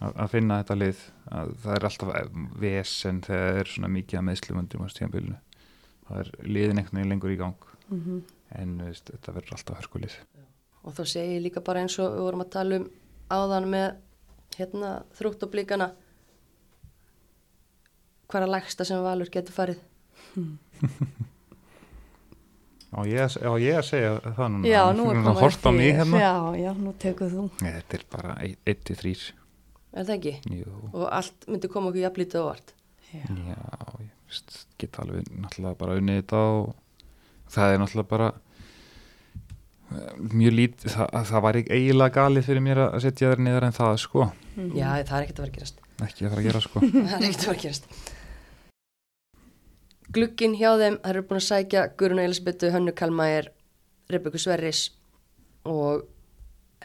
að, 0.00 0.12
að 0.16 0.28
finna 0.30 0.62
þetta 0.62 0.76
lið. 0.78 1.02
Að, 1.32 1.50
það 1.64 1.74
er 1.76 1.84
alltaf 1.88 2.12
vesen 2.62 3.20
þegar 3.26 3.48
það 3.52 3.58
er 3.60 3.70
svona 3.74 3.88
mikið 3.88 4.18
að 4.18 4.26
meðslumundum 4.28 4.84
á 4.84 4.88
stíðanbylunu 4.92 5.38
það 6.08 6.20
er 6.22 6.30
liðin 6.46 6.78
einhvern 6.80 6.98
veginn 7.00 7.12
lengur 7.14 7.32
í 7.34 7.36
gang. 7.40 7.68
Mhm. 7.92 8.22
en 8.54 8.72
veist, 8.84 9.08
þetta 9.08 9.32
verður 9.32 9.52
alltaf 9.56 9.78
hörkulið. 9.80 10.14
Og 10.84 10.92
þá 10.92 11.02
segi 11.08 11.36
ég 11.38 11.42
líka 11.42 11.60
bara 11.64 11.80
eins 11.80 11.98
og 11.98 12.12
við 12.12 12.20
vorum 12.26 12.42
að 12.44 12.50
tala 12.52 12.76
um 12.76 12.90
áðan 13.32 13.68
með 13.72 13.96
hérna, 14.58 14.90
þrútt 15.16 15.42
og 15.46 15.50
blíkana 15.54 15.86
hvað 18.28 18.44
að 18.46 18.52
lægsta 18.52 18.84
sem 18.88 19.00
Valur 19.04 19.30
getur 19.32 19.52
farið 19.56 19.80
á 22.92 23.00
ég, 23.08 23.36
á 23.40 23.52
ég 23.62 23.78
að 23.80 23.86
segja 23.88 24.10
það 24.36 24.48
núna? 24.52 24.68
Já, 24.68 24.82
nú 24.96 25.06
er 25.10 25.20
komið 25.22 25.40
hort 25.40 25.64
á 25.64 25.70
mig 25.72 25.88
þér. 25.92 25.98
hérna. 26.02 26.20
Já, 26.20 26.34
já, 26.60 26.70
nú 26.76 26.92
tekur 27.00 27.30
þú. 27.32 27.44
Nei, 27.62 27.72
þetta 27.78 27.98
er 27.98 28.04
bara 28.12 28.34
1-3 28.68 29.32
er 29.92 30.06
það 30.08 30.14
ekki? 30.16 30.34
Jú, 30.56 30.70
Og 30.92 31.04
allt 31.12 31.46
myndi 31.52 31.68
koma 31.72 31.90
okkur 31.90 32.00
jafnlítið 32.06 32.40
á 32.40 32.44
vart 32.48 32.72
já. 33.12 33.24
já, 33.28 33.58
ég 34.00 34.12
veist, 34.28 34.54
get 34.80 34.96
alveg 35.02 35.26
náttúrulega 35.36 35.76
bara 35.82 35.96
unnið 36.00 36.20
þetta 36.22 36.40
og 36.48 36.70
það 37.52 37.72
er 37.74 37.82
náttúrulega 37.82 38.08
bara 38.14 38.28
eh, 39.92 40.12
mjög 40.32 40.56
lít 40.56 40.86
það, 40.86 41.18
það 41.28 41.44
var 41.44 41.60
ekki 41.60 41.76
eiginlega 41.76 42.16
galið 42.16 42.48
fyrir 42.48 42.64
mér 42.64 42.80
að 42.86 42.98
setja 43.04 43.32
þær 43.34 43.44
niður 43.44 43.68
en 43.68 43.76
það 43.76 43.94
sko. 44.06 44.28
Mhm. 44.56 44.72
Já, 44.80 44.88
það 45.04 45.16
er 45.18 45.26
ekkert 45.26 45.38
að 45.38 45.44
vera 45.44 45.52
að 45.52 45.58
gerast. 45.60 45.84
Ekki 46.02 46.24
að 46.24 46.32
fara 46.32 46.40
að 46.42 46.48
gera 46.48 46.60
sko. 46.64 46.80
Það 47.12 47.12
er 47.12 47.28
ekkert 47.28 47.42
að 47.42 47.46
vera 47.46 47.56
að 47.58 47.62
gerast 47.66 47.84
Glugginn 50.12 50.56
hjá 50.60 50.74
þeim, 50.76 50.98
það 51.00 51.10
eru 51.14 51.22
búin 51.28 51.38
að 51.40 51.46
sækja 51.46 51.82
Guðrún 51.96 52.20
Elisabethu, 52.20 52.68
Hönnu 52.74 52.92
Kalmæir 52.92 53.48
Rebekku 54.12 54.40
Sverris 54.42 54.90
og 55.64 56.02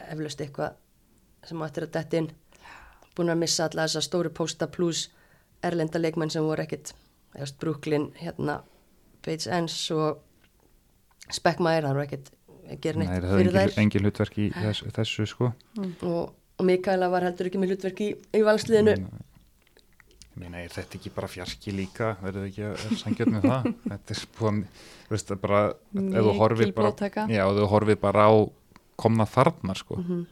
eflaust 0.00 0.40
eitthvað 0.40 0.78
sem 1.48 1.64
áttir 1.66 1.84
að 1.84 1.92
detta 1.98 2.22
inn. 2.22 2.30
Búin 3.18 3.32
að 3.34 3.42
missa 3.42 3.66
alla 3.66 3.84
þessa 3.84 4.04
stóru 4.06 4.32
posta 4.32 4.68
pluss 4.72 5.10
erlenda 5.66 6.00
leikmenn 6.00 6.32
sem 6.32 6.46
voru 6.46 6.64
ekkit 6.64 6.94
eðast 7.36 7.58
Brooklyn, 7.60 8.08
hérna 8.16 8.62
Bates 9.26 9.48
Enns 9.52 9.76
og 9.92 10.22
Speckmæir, 11.28 11.84
það 11.84 11.96
voru 11.98 12.06
ekkit 12.06 12.32
að 12.68 12.82
gera 12.84 13.02
Nei, 13.02 13.06
neitt 13.06 13.12
það 13.12 13.28
er 13.28 13.38
fyrir 13.38 13.48
engin, 13.52 13.58
þær. 13.60 13.80
engin 13.82 14.06
hlutverk 14.06 14.38
í 14.38 14.50
þessu, 14.56 14.92
þessu 14.96 15.26
sko. 15.28 15.52
Og, 15.84 16.20
og 16.32 16.68
Mikaela 16.68 17.10
var 17.12 17.28
heldur 17.28 17.50
ekki 17.50 17.60
með 17.60 17.74
hlutverk 17.74 18.04
í, 18.06 18.12
í 18.16 18.44
valsliðinu. 18.46 18.96
Ég 18.96 19.27
meina, 20.38 20.62
er 20.64 20.70
þetta 20.74 20.98
ekki 20.98 21.10
bara 21.14 21.28
fjarki 21.28 21.72
líka 21.74 22.12
verður 22.22 22.46
ekki 22.48 22.64
að 22.68 22.96
sangjöld 23.02 23.32
með 23.34 23.46
það 23.50 23.68
þetta 23.92 24.16
er 24.16 24.24
búin, 24.38 24.62
veist 25.10 25.28
það 25.32 25.40
bara 25.44 25.60
bara, 26.72 26.88
blóðtaka. 26.90 27.26
já, 27.32 27.44
ef 27.44 27.56
þú 27.60 27.68
horfir 27.74 28.00
bara 28.02 28.26
á 28.30 28.34
komna 28.98 29.26
þarnar 29.26 29.78
sko 29.78 29.96
Mhm. 30.02 30.26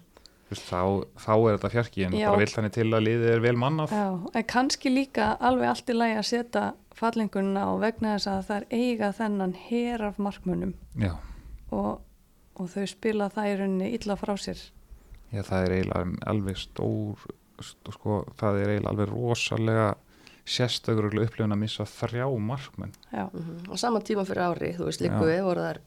veist, 0.51 0.63
þá, 0.71 0.81
þá 1.19 1.31
er 1.35 1.57
þetta 1.59 1.71
fjarki 1.75 2.05
en 2.07 2.13
Já. 2.15 2.27
bara 2.31 2.39
vill 2.39 2.53
þannig 2.55 2.73
til 2.77 2.87
að 2.95 3.03
liðið 3.07 3.31
er 3.35 3.41
vel 3.43 3.57
mannað 3.59 3.91
Já, 3.91 4.05
en 4.39 4.45
kannski 4.47 4.93
líka 4.95 5.33
alveg 5.41 5.69
allt 5.73 5.91
í 5.91 5.97
lagi 5.97 6.19
að 6.21 6.29
setja 6.31 6.65
fallinguna 6.97 7.65
og 7.73 7.81
vegna 7.83 8.13
þess 8.17 8.29
að 8.31 8.45
það 8.47 8.57
er 8.57 8.67
eiga 8.79 9.09
þennan 9.19 9.55
her 9.69 10.05
af 10.07 10.19
markmönnum 10.23 10.75
já, 11.03 11.13
og, 11.75 11.99
og 12.57 12.71
þau 12.73 12.87
spila 12.89 13.27
það 13.35 13.51
í 13.51 13.57
rauninni 13.59 13.91
illa 13.99 14.17
frá 14.17 14.33
sér. 14.39 14.63
já, 15.35 15.43
það 15.43 15.67
er 15.67 15.75
eiginlega 15.81 16.31
alveg 16.31 16.57
stór 16.63 17.19
st- 17.27 17.35
sko, 17.63 18.25
það 18.39 18.61
er 18.63 18.69
eiginlega 18.75 18.91
alveg 18.91 19.09
rosalega 19.13 19.95
sérstökur 20.47 21.09
upplifun 21.25 21.53
að 21.53 21.59
missa 21.59 21.85
þrjá 21.85 22.27
markmenn 22.39 22.93
Já, 23.13 23.27
Mhm. 23.33 23.73
á 23.73 23.75
sama 23.77 24.01
tíma 24.01 24.25
fyrir 24.25 24.43
ári, 24.47 24.77
þú 24.77 24.85
veist 24.87 25.01
líku 25.01 25.23
Já. 25.25 25.31
við 25.33 25.43
voru 25.45 25.61
þar 25.61 25.79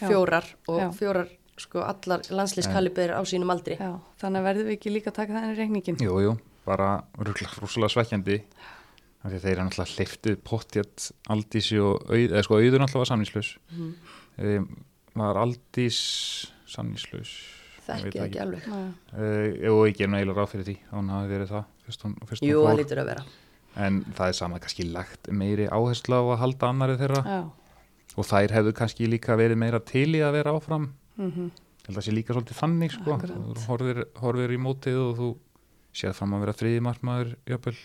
Já. 0.00 0.08
fjórar 0.08 0.44
og 0.68 0.80
Já. 0.80 0.90
fjórar 0.92 1.28
sko 1.56 1.78
allar 1.80 2.20
landslískalibir 2.30 3.10
á 3.14 3.22
sínum 3.22 3.50
aldri 3.54 3.76
já, 3.78 4.00
þannig 4.18 4.42
verðum 4.42 4.66
við 4.66 4.78
ekki 4.78 4.90
líka 4.90 5.10
að 5.10 5.14
taka 5.14 5.32
það 5.32 5.44
inn 5.44 5.54
í 5.54 5.58
reikningin. 5.58 5.96
Jú, 6.02 6.18
jú, 6.20 6.38
bara 6.66 7.04
rosalega 7.18 7.92
svekkjandi 7.94 8.42
af 9.24 9.30
því 9.30 9.36
að 9.36 9.40
þeir 9.44 9.52
eru 9.52 9.64
náttúrulega 9.68 9.94
hleyftu 9.96 10.36
pottjætt 10.42 11.12
Aldísi 11.30 11.78
og 11.78 12.02
auð, 12.10 12.30
eða 12.34 12.42
sko 12.42 12.54
auður 12.58 12.80
náttúrulega 12.82 13.04
var 13.04 13.10
samníslaus 13.12 13.58
Mhm. 13.70 13.94
um, 14.38 14.84
var 15.14 15.36
Aldís 15.36 16.50
samníslaus 16.66 17.30
þekki 17.86 18.20
ekki 18.24 18.40
alveg. 18.44 18.66
Já, 18.68 18.78
uh, 19.14 19.72
og 19.74 19.82
ekki 19.90 20.06
nú 20.08 20.16
eiginlega 20.18 20.38
ráð 20.40 20.52
fyrir 20.54 20.66
því. 20.68 20.76
Að 20.90 20.96
hún 20.98 21.10
hafi 21.14 21.32
verið 21.34 21.50
það 21.54 21.64
fyrst 21.86 22.04
hún, 22.06 22.14
fyrst 22.30 22.42
hún 22.44 22.48
Jú, 22.50 22.62
það 22.64 22.78
lítur 22.80 23.02
að 23.04 23.10
vera. 23.12 23.24
En 23.84 24.00
það 24.14 24.28
er 24.30 24.36
sama 24.38 24.58
kannski 24.62 24.86
lagt 24.92 25.30
meiri 25.34 25.66
áherslu 25.68 26.14
á 26.14 26.22
að 26.34 26.40
halda 26.44 26.68
annari 26.70 26.96
þeirra. 27.00 27.22
Já, 27.26 27.40
og 28.14 28.28
þær 28.30 28.54
hefðu 28.58 28.72
kannski 28.78 29.08
líka 29.10 29.36
verið 29.36 29.58
meira 29.58 29.80
til 29.82 30.08
í 30.14 30.20
að 30.22 30.36
vera 30.38 30.52
áfram. 30.54 30.92
Mhm, 31.18 31.48
ég 31.50 31.88
held 31.88 31.96
að 31.96 31.98
það 31.98 32.06
sé 32.06 32.14
líka 32.14 32.34
svolítið 32.36 32.60
þannig 32.60 32.94
sko. 32.94 33.18
Þú 33.24 33.66
horfir, 33.66 34.04
horfir 34.22 34.54
í 34.54 34.60
mótið 34.62 35.00
og 35.02 35.16
þú 35.18 35.28
séð 35.94 36.14
fram 36.18 36.32
að 36.34 36.40
vera 36.46 36.54
þriði 36.60 36.80
markmaður 36.86 37.34
jöfnvel 37.50 37.76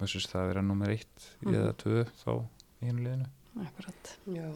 þess 0.00 0.16
að 0.16 0.32
það 0.32 0.48
vera 0.50 0.62
nummer 0.64 0.88
eitt 0.88 1.28
Mhm. 1.44 1.54
eða 1.54 1.72
tvö 1.76 2.04
þá 2.24 2.32
í 2.80 2.86
hennu 2.88 3.04
liðinu. 3.04 3.26
Akkurat. 3.60 4.16
Já. 4.32 4.48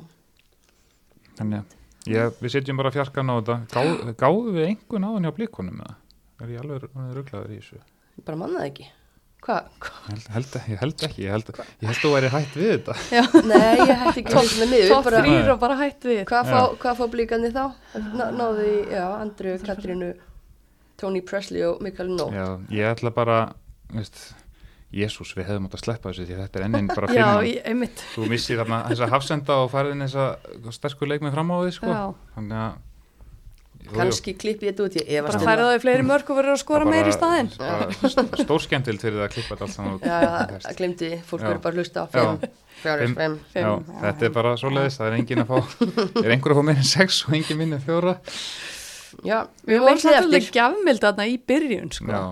þannig 1.37 1.59
að 1.61 1.73
ég, 2.11 2.35
við 2.41 2.55
setjum 2.57 2.81
bara 2.81 2.93
fjarkan 2.95 3.33
á 3.33 3.35
þetta. 3.39 3.57
Gá, 3.71 4.13
gáðu 4.25 4.57
við 4.57 4.69
einhvern 4.73 5.09
áðan 5.09 5.29
hjá 5.29 5.37
blíkonum 5.39 5.81
eða? 5.85 5.97
Er 6.43 6.53
ég 6.53 6.61
alveg 6.65 6.85
rugglaður 7.17 7.55
í 7.55 7.63
þessu? 7.63 7.81
Ég 8.19 8.27
bara 8.29 8.41
manna 8.43 8.61
það 8.61 8.69
ekki. 8.73 8.91
Hvað? 9.45 9.73
ég 9.85 10.05
held, 10.09 10.29
held, 10.35 10.55
ég 10.73 10.79
held 10.81 11.03
ekki, 11.05 11.25
ég 11.27 11.35
held, 11.35 11.49
ég 11.83 11.89
held 11.91 11.99
þú 12.01 12.13
væri 12.15 12.31
hætt 12.33 12.55
við 12.57 12.71
þetta. 12.75 12.95
Nei, 13.51 13.75
ég 13.77 13.99
hætti 14.01 14.23
ekki 14.23 14.39
að 14.41 14.55
með 14.63 14.71
niður 14.73 14.95
bara, 15.05 15.25
þrýr 15.25 15.51
og 15.53 15.59
bara 15.61 15.81
hætt 15.83 16.07
við. 16.09 16.21
Hvað 16.31 16.53
fá, 16.53 16.61
hvað 16.81 17.01
fá 17.01 17.05
blíkandi 17.13 17.51
þá? 17.53 17.65
Ná, 18.15 18.25
náðu 18.39 18.65
í, 18.71 18.79
já, 18.95 19.05
Andru, 19.19 19.59
Katrínu 19.67 20.15
Tony 20.97 21.21
Presley 21.21 21.65
og 21.67 21.83
Mikael 21.83 22.09
Nó 22.09 22.31
Já, 22.33 22.47
ég 22.71 22.87
ætla 22.95 23.11
bara 23.15 23.39
veist, 23.93 24.35
Jésús, 24.95 25.35
við 25.35 25.49
hefðum 25.51 25.67
átt 25.69 25.77
að 25.79 25.85
sleppa 25.85 26.11
þessu 26.13 26.25
því 26.29 26.37
þetta 26.41 26.61
er 26.61 26.65
ennin 26.69 26.89
bara 26.93 27.09
Já, 27.17 27.27
fimm 27.27 27.47
ég- 27.51 27.63
einmitt. 27.73 28.03
þú 28.15 28.27
missir 28.31 28.61
þarna 28.63 28.81
þessa 28.91 29.09
hafsenda 29.15 29.61
og 29.65 29.71
farið 29.75 29.95
inn 29.97 30.05
þessa 30.07 30.27
sterkur 30.79 31.11
leik 31.11 31.25
með 31.27 31.35
fram 31.39 31.51
á 31.51 31.57
því 31.65 31.73
sko. 31.79 31.95
Þannig 32.37 32.61
að 32.65 32.83
kannski 33.95 34.33
klippi 34.41 34.65
ég 34.65 34.73
þetta 34.73 34.85
út 34.87 34.95
ég 34.97 35.09
efast 35.19 35.35
bara 35.35 35.41
um 35.43 35.49
færið 35.51 35.67
það. 35.69 35.75
í 35.77 35.81
fleiri 35.83 36.05
mörg 36.09 36.31
og 36.33 36.39
verður 36.39 36.55
að 36.55 36.61
skora 36.63 36.87
meir 36.89 37.09
í 37.11 37.13
staðinn. 37.13 37.51
Stór 38.41 38.63
skemmtild 38.65 39.03
fyrir 39.03 39.19
það 39.19 39.27
að 39.27 39.35
klippa 39.35 39.51
þetta 39.59 39.67
allt 39.67 39.75
saman 39.75 39.99
út. 39.99 40.69
Glemdi, 40.79 41.11
fólk 41.29 41.45
verður 41.45 41.61
bara 41.67 41.75
að 41.75 41.83
hlusta. 41.83 42.07
Já, 42.15 42.25
Fimm, 42.85 43.15
þetta 44.01 44.27
er 44.29 44.33
bara 44.35 44.55
svoleiðis, 44.61 44.97
það 45.01 45.07
er 45.11 45.19
engin 45.19 45.43
að 45.45 45.53
fá 45.53 45.59
er 46.25 46.33
einhver 46.35 46.53
að 46.55 46.59
fá 46.59 46.65
meira 46.71 46.81
en 46.83 46.89
sex 46.89 47.21
og 47.29 47.37
engin 47.39 47.61
minni 47.61 47.79
fjóra? 47.85 48.17
Já, 49.25 49.39
við 49.69 49.85
vorum 49.85 50.01
svolítið 50.03 50.49
gjafmild 50.57 51.05
þarna 51.05 51.29
í 51.31 51.37
byrjun 51.49 51.93
sko, 51.95 52.09
Já. 52.11 52.25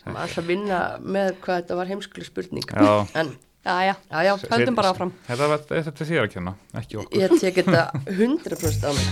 Já, 0.00 0.10
Maður 0.12 0.26
ætla 0.30 0.42
að 0.42 0.50
vinna 0.50 0.80
með 1.16 1.30
hvað 1.44 1.60
þetta 1.62 1.78
var 1.80 1.90
heimsklu 1.92 2.24
spurning. 2.24 2.64
Já. 2.72 2.94
En, 3.20 3.32
já, 3.66 3.74
já, 3.84 3.94
já, 4.10 4.22
já, 4.24 4.32
höldum 4.54 4.78
bara 4.78 4.92
áfram. 4.94 5.12
Þetta, 5.28 5.50
var, 5.52 5.66
þetta 5.68 5.92
er 5.92 6.10
þér 6.12 6.22
að 6.24 6.32
kenna, 6.36 6.54
ekki 6.80 7.00
okkur. 7.02 7.20
Ég 7.20 7.36
tek 7.40 7.60
þetta 7.60 7.84
100% 8.08 8.88
á 8.88 8.90
mig. 8.96 9.06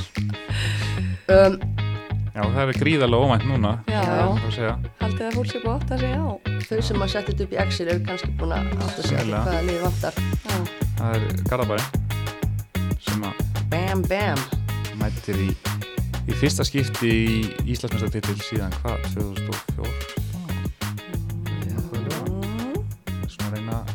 Um, 1.29 1.61
Já, 2.39 2.45
það 2.55 2.71
er 2.71 2.77
gríðarlega 2.79 3.27
óvænt 3.27 3.45
núna 3.49 3.71
Já. 3.91 3.99
er 3.99 4.21
að 4.29 4.53
segja. 4.55 4.75
haldið 5.01 5.25
að 5.27 5.33
fólk 5.35 5.49
sé 5.51 5.61
gott 5.65 5.89
að 5.91 6.03
segja 6.05 6.19
já, 6.21 6.27
Þau 6.69 6.83
sem 6.87 7.03
að 7.03 7.11
setja 7.11 7.33
þetta 7.33 7.45
upp 7.47 7.55
í 7.55 7.59
Excel 7.65 7.87
eru 7.89 8.03
kannski 8.07 8.31
búin 8.39 8.53
að 8.55 8.69
átta 8.77 8.87
sig 8.87 8.95
á 8.95 9.03
því 9.03 9.09
Sennilega. 9.09 9.41
hvaða 9.49 9.63
liði 9.67 9.81
vantar. 9.83 10.15
Já. 10.45 10.59
Það 11.01 11.17
er 11.17 11.43
Garðabæri 11.51 11.87
sem 13.09 13.27
að 13.27 13.43
Bam, 13.73 14.05
bam. 14.13 14.45
mættir 15.03 15.43
í, 15.43 15.51
í 16.29 16.39
fyrsta 16.39 16.69
skipti 16.69 17.11
í 17.11 17.43
Íslandsmestartitil 17.75 18.39
síðan 18.47 18.79
hvað, 18.85 19.03
2004 19.19 20.28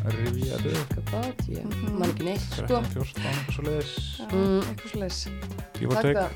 Svona 0.04 0.12
að 0.12 0.20
reyna 0.20 0.30
að 0.30 0.34
rifja 0.34 0.56
þetta 0.60 0.80
upp. 0.80 0.96
About, 1.08 1.38
ég? 1.48 1.64
Mhm. 1.64 1.98
man 1.98 2.10
ekki 2.10 2.24
neitt 2.24 2.40
sko. 2.44 2.66
13, 2.66 2.84
14, 2.92 3.22
eitthvað 3.24 3.54
svo 3.54 3.62
leiðis 3.64 3.92
Mm. 4.24 4.60
eitthvað 4.68 4.90
or 5.88 6.02
take. 6.02 6.14
Taka, 6.14 6.30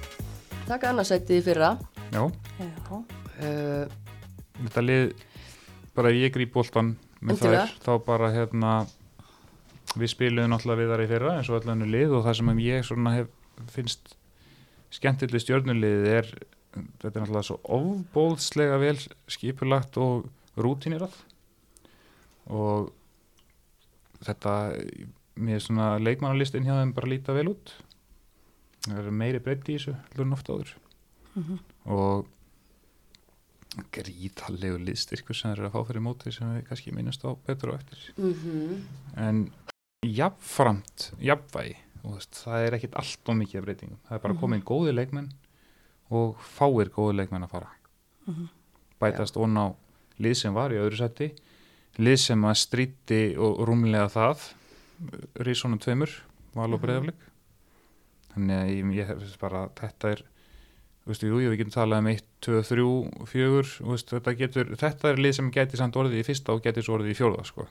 taka 0.66 0.88
annarsætið 0.88 1.36
í 1.36 1.42
fyrra. 1.44 1.70
Já, 2.12 2.22
já, 2.58 2.68
uh, 2.90 3.88
þetta 4.64 4.84
lið 4.86 5.12
bara 5.94 6.08
ef 6.08 6.14
ég 6.16 6.32
gríp 6.32 6.52
boltan 6.52 6.96
með 7.20 7.42
þær 7.42 7.74
þá 7.84 8.04
bara 8.06 8.30
hérna 8.32 8.72
við 9.98 10.08
spilum 10.14 10.48
náttúrulega 10.48 10.80
við 10.80 10.92
þar 10.92 11.04
í 11.04 11.08
fyrra 11.12 11.36
eins 11.36 11.50
og 11.50 11.60
allan 11.62 11.84
lið 11.90 12.12
og 12.16 12.24
það 12.24 12.36
sem 12.36 12.58
ég 12.64 12.84
svona 12.86 13.12
hef 13.16 13.26
finnst 13.68 14.14
skemmtileg 14.90 15.42
stjörnuliðið 15.44 16.06
er 16.06 16.28
þetta 17.02 17.14
er 17.14 17.22
náttúrulega 17.26 17.44
svo 17.44 17.58
ofbóðslega 17.64 18.78
vel 18.80 18.96
skipulagt 19.28 19.96
og 20.00 20.28
rútinirað 20.56 21.12
og 22.48 22.92
þetta 24.24 24.54
mér 25.38 25.54
er 25.54 25.60
svona 25.62 25.98
leikmannalistin 26.02 26.64
hjá 26.66 26.74
þeim 26.80 26.92
bara 26.96 27.06
líta 27.12 27.34
vel 27.36 27.48
út. 27.52 27.74
Það 28.88 28.98
er 29.06 29.10
meiri 29.10 29.38
breytti 29.44 29.74
í 29.74 29.78
þessu 29.78 29.94
heldur 29.94 30.26
en 30.26 30.32
oft 30.38 30.48
áður. 30.50 30.74
Mhm. 31.38 31.58
og 31.86 32.26
gríðallegu 33.94 34.78
liðstyrkur 34.82 35.36
sem 35.36 35.52
þeir 35.52 35.60
eru 35.60 35.68
að 35.68 35.74
fá 35.76 35.86
fyrir 35.90 36.02
móti 36.02 36.32
sem 36.34 36.48
við 36.56 36.64
kannski 36.70 36.94
minnast 36.96 37.22
á 37.22 37.30
betur 37.46 37.74
og 37.74 37.78
eftir. 37.78 38.00
Mm 38.18 38.80
en 39.18 39.42
jafnframt 40.06 41.08
jafnvægi 41.20 41.76
veist, 42.04 42.38
það 42.44 42.64
er 42.66 42.76
ekkit 42.78 42.94
allt 43.00 43.28
og 43.32 43.36
mikið 43.40 43.64
breytingum. 43.66 43.98
Það 44.08 44.14
er 44.16 44.22
bara 44.24 44.34
Mhm. 44.34 44.40
komin 44.40 44.62
góði 44.62 44.94
leikmenn 44.94 45.32
og 46.10 46.36
fáir 46.38 46.88
góði 46.90 47.16
leikmenn 47.18 47.44
að 47.44 47.50
fara. 47.50 47.68
Mhm. 48.26 48.48
bætast 49.00 49.36
ón 49.36 49.54
á 49.58 49.74
lið 50.18 50.34
sem 50.36 50.54
var 50.54 50.70
í 50.70 50.74
öðru 50.74 50.96
seti 50.98 51.32
lið 51.98 52.16
sem 52.22 52.44
að 52.46 52.56
stríti 52.62 53.20
og 53.38 53.60
rúmlega 53.68 54.08
það 54.12 54.46
Rísonum 55.46 55.80
tveimur 55.82 56.10
Val 56.54 56.72
og 56.72 56.78
Mhm. 56.78 56.84
Breiðaflik 56.84 57.24
þannig 58.34 58.58
að 58.58 58.68
ég, 58.72 58.92
ég 58.98 59.06
hef 59.06 59.38
bara 59.40 59.68
þetta 59.78 60.12
er 60.14 60.22
þú 60.22 61.12
veist, 61.12 61.22
jú, 61.24 61.38
við 61.40 61.56
getum 61.58 61.72
talað 61.74 61.98
um 62.02 62.08
1, 62.12 62.22
2, 62.44 62.62
3, 62.68 63.26
4 63.26 63.62
þú 63.78 63.90
veist, 63.94 64.10
þetta, 64.12 64.34
getur, 64.36 64.72
þetta 64.76 65.08
er 65.12 65.16
lið 65.24 65.34
sem 65.38 65.50
geti 65.50 65.76
samt 65.80 65.96
orðið 65.96 66.20
í 66.20 66.26
fyrsta 66.28 66.52
og 66.52 66.62
geti 66.62 66.82
svo 66.84 66.98
orðið 66.98 67.14
í 67.14 67.18
fjórða 67.18 67.44
sko. 67.48 67.66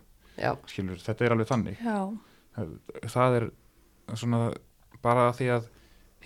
Skilur, 0.68 0.98
þetta 1.02 1.26
er 1.26 1.36
alveg 1.36 1.48
þannig. 1.52 1.78
Já, 1.86 1.99
það 3.14 3.36
er 3.38 3.45
svona 4.16 4.41
bara 5.04 5.32
því 5.38 5.48
að 5.58 5.70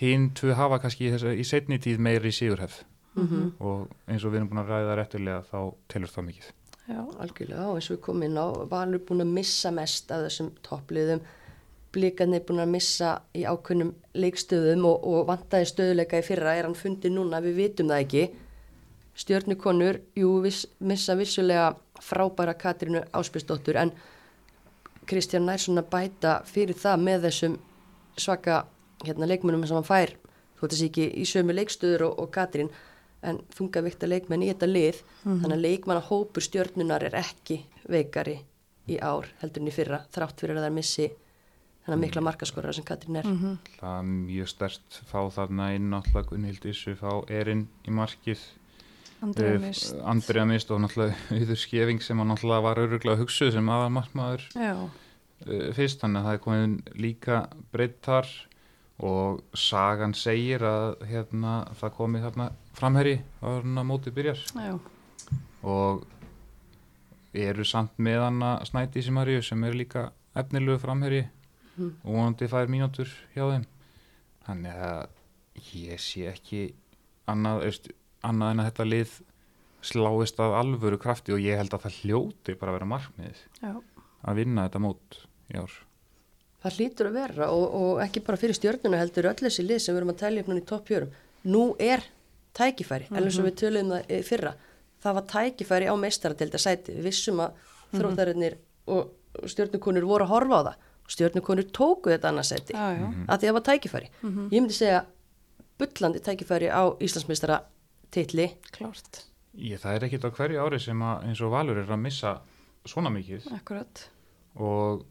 hinn 0.00 0.30
tvö 0.34 0.54
hafa 0.56 0.78
kannski 0.80 1.06
í, 1.08 1.12
þessa, 1.12 1.34
í 1.36 1.44
setni 1.44 1.78
tíð 1.78 1.98
meiri 2.00 2.32
sigurhef 2.32 2.82
mm 3.14 3.52
og 3.60 3.90
eins 4.08 4.24
og 4.24 4.32
við 4.32 4.38
erum 4.40 4.48
búin 4.48 4.62
að 4.64 4.70
ræða 4.72 4.94
réttilega 4.96 5.42
þá 5.50 5.58
telur 5.92 6.08
það 6.08 6.24
mikið 6.30 6.46
já, 6.88 6.98
algjörlega 7.22 7.68
og 7.70 7.78
eins 7.78 7.90
og 7.90 7.96
við 7.96 8.02
komum 8.06 8.26
inn 8.26 8.40
á 8.40 8.46
Valur 8.70 9.02
búin 9.06 9.24
að 9.24 9.34
missa 9.36 9.72
mest 9.74 10.12
af 10.14 10.26
þessum 10.26 10.52
toppliðum. 10.66 11.22
Blikarnir 11.92 12.44
búin 12.48 12.62
að 12.64 12.72
missa 12.72 13.10
í 13.36 13.44
ákunnum 13.44 13.92
leikstöðum 14.16 14.86
og, 14.88 15.04
og 15.04 15.26
vantaði 15.28 15.68
stöðuleika 15.68 16.22
í 16.22 16.26
fyrra. 16.26 16.56
Er 16.56 16.68
hann 16.68 16.78
fundið 16.78 17.16
núna, 17.16 17.42
við 17.44 17.58
vitum 17.60 17.92
það 17.92 18.04
ekki. 18.06 18.24
Stjörnukonur, 19.22 20.00
jú, 20.16 20.30
viss, 20.44 20.64
missa 20.80 21.16
vissulega 21.18 21.74
frábæra 22.00 22.54
Katrínu 22.56 23.04
Áspjösdóttur 23.12 23.76
en 23.76 23.92
Kristján 25.06 25.44
nær 25.44 25.60
svona 25.60 25.82
bæta 25.82 26.38
fyrir 26.48 26.78
það 26.78 27.02
með 27.02 27.26
þessum 27.26 27.58
svaka 28.16 28.62
hérna, 29.04 29.28
leikmennum 29.28 29.66
sem 29.66 29.76
hann 29.76 29.86
fær. 29.86 30.14
Þú 30.56 30.68
veist 30.68 30.86
ekki 30.86 31.08
í 31.18 31.26
sömu 31.28 31.54
leikstöður 31.56 32.06
og, 32.08 32.22
og 32.22 32.32
Katrín 32.32 32.70
en 33.22 33.40
þungavikta 33.54 34.08
leikmenn 34.10 34.42
í 34.42 34.48
þetta 34.50 34.68
lið. 34.70 35.02
Þannig 35.24 35.56
að 35.56 35.64
leikmanna 35.66 36.04
hópur 36.08 36.42
stjörnunar 36.42 37.04
er 37.06 37.18
ekki 37.22 37.60
veikari 37.90 38.38
í 38.90 38.98
ár 38.98 39.28
heldur 39.42 39.62
en 39.62 39.70
í 39.70 39.74
fyrra 39.74 40.00
þrátt 40.10 40.40
fyrir 40.42 40.58
að 40.58 40.64
það 40.64 40.70
er 40.70 40.78
missi 40.78 41.06
þannig 41.82 41.96
að 41.96 42.02
mikla 42.04 42.22
markaskorra 42.26 42.72
sem 42.74 42.86
Katrín 42.86 43.18
er. 43.18 43.26
Mhm, 43.26 43.54
það 43.78 43.94
er 43.98 44.08
mjög 44.10 44.50
stert 44.52 44.98
fá 45.10 45.20
þarna 45.34 45.68
inn 45.76 45.88
náttúrulega 45.90 46.28
Gunnhild 46.30 46.66
Issu 46.70 46.94
fá 46.98 47.10
erinn 47.30 47.68
í 47.86 47.94
markið. 47.94 48.42
Andrea 49.22 49.54
Eh, 49.54 49.58
mist. 49.62 49.94
Andrea 50.02 50.44
mist 50.44 50.70
og 50.70 50.80
náttúrulega 50.82 51.14
auður 51.38 51.58
skefing 51.62 52.02
sem 52.02 52.18
hann 52.18 52.30
náttúrulega 52.32 52.62
var 52.66 52.82
öruglega 52.82 53.22
hugsuð 53.22 53.52
sem 53.54 53.68
aðal 53.70 53.92
markmaður 53.94 54.46
já, 54.54 54.72
uh, 54.82 55.68
fyrst. 55.76 56.00
Þannig 56.02 56.18
að 56.22 56.26
það 56.26 56.34
er 56.38 56.42
komin 56.46 56.74
líka 56.98 57.38
breytt 57.74 58.00
þar 58.02 58.30
og 59.02 59.40
sagan 59.58 60.14
segir 60.14 60.62
að 60.62 61.02
hérna, 61.10 61.52
það 61.80 61.94
komi 61.96 62.20
þarna 62.22 62.50
framherri 62.78 63.16
á 63.42 63.48
mótið 63.82 64.14
byrjar. 64.18 64.42
Já, 64.54 64.78
og 65.62 66.04
eru 67.34 67.64
samt 67.64 67.96
með 68.02 68.20
hana 68.26 68.52
Snædísi 68.68 69.12
Maríu 69.14 69.42
sem 69.44 69.62
er 69.64 69.72
líka 69.78 70.10
efnilegu 70.36 70.78
framherri 70.82 71.24
Mhm. 71.76 71.92
og 72.04 72.12
vonandi 72.14 72.46
fær 72.52 72.68
mínútur 72.68 73.08
hjá 73.34 73.46
þeim. 73.48 73.64
Þannig 74.46 74.74
að 74.76 75.08
ég 75.72 75.98
sé 76.00 76.26
ekki 76.32 76.74
annað, 77.28 77.62
veist, 77.64 77.88
annað 78.22 78.50
en 78.50 78.60
að 78.60 78.66
þetta 78.70 78.88
lið 78.90 79.14
sláist 79.82 80.38
af 80.40 80.52
alvöru 80.60 80.98
krafti 81.00 81.32
og 81.32 81.40
ég 81.40 81.56
held 81.56 81.70
að 81.72 81.82
það 81.86 81.96
hljóti 82.02 82.58
bara 82.58 82.72
að 82.72 82.76
vera 82.78 82.90
markmiðið 82.92 83.40
já, 83.62 83.72
að 84.28 84.34
vinna 84.36 84.68
þetta 84.68 84.78
mót 84.84 85.16
í 85.50 85.56
ár 85.58 85.72
það 86.62 86.78
hlýtur 86.78 87.10
að 87.10 87.18
vera 87.18 87.50
og, 87.50 87.64
og 87.74 88.02
ekki 88.04 88.22
bara 88.26 88.38
fyrir 88.40 88.56
stjörnuna 88.58 89.00
heldur 89.00 89.30
öll 89.32 89.38
þessi 89.40 89.64
lið 89.66 89.80
sem 89.82 89.94
við 89.94 90.02
erum 90.02 90.12
að 90.14 90.20
tælja 90.22 90.44
upp 90.44 90.50
núna 90.52 90.62
í 90.62 90.68
toppjörum 90.70 91.14
nú 91.44 91.64
er 91.82 92.04
tækifæri 92.56 93.08
mm 93.10 93.18
eins 93.18 93.38
og 93.40 93.48
við 93.48 93.56
töluðum 93.62 93.92
það 93.94 94.12
í 94.12 94.20
fyrra. 94.26 94.52
Það 95.02 95.16
var 95.18 95.26
tækifæri 95.32 95.88
á 95.88 95.94
meistaradelda 95.98 96.60
sæti. 96.60 96.94
Við 96.98 97.08
vissum 97.08 97.40
að 97.42 97.56
þróttarinnir 97.96 98.58
og 98.92 99.48
stjörnukonur 99.48 100.06
voru 100.06 100.26
að 100.26 100.32
horfa 100.34 100.60
á 100.60 100.62
það. 100.68 100.88
Og 101.02 101.14
stjörnukonur 101.16 101.68
tóku 101.74 102.12
þetta 102.12 102.30
annað 102.30 102.48
sæti 102.52 102.76
já, 102.76 102.84
já, 102.94 103.06
að 103.26 103.26
því 103.26 103.32
að 103.32 103.48
það 103.48 103.56
var 103.56 103.66
tækifæri. 103.68 104.10
Ég 104.22 104.58
myndi 104.60 104.76
segja 104.76 105.00
bullandi 105.80 106.22
tækifæri 106.22 106.68
á 106.70 106.82
Íslandsmeistara 107.02 107.58
titli 108.14 108.48
klárt. 108.70 109.24
Ég, 109.58 109.80
það 109.82 109.96
er 109.96 110.06
ekkit 110.06 110.28
á 110.28 110.30
hverju 110.36 110.62
ári 110.62 110.78
sem 110.80 111.02
að 111.02 111.26
eins 111.28 111.42
og 111.42 111.52
Valur 111.52 111.80
er 111.82 111.90
að 111.90 112.04
missa 112.04 112.36
svona 112.88 113.10
mikið. 113.12 113.48
Akkurat, 113.56 114.06
og 114.56 115.02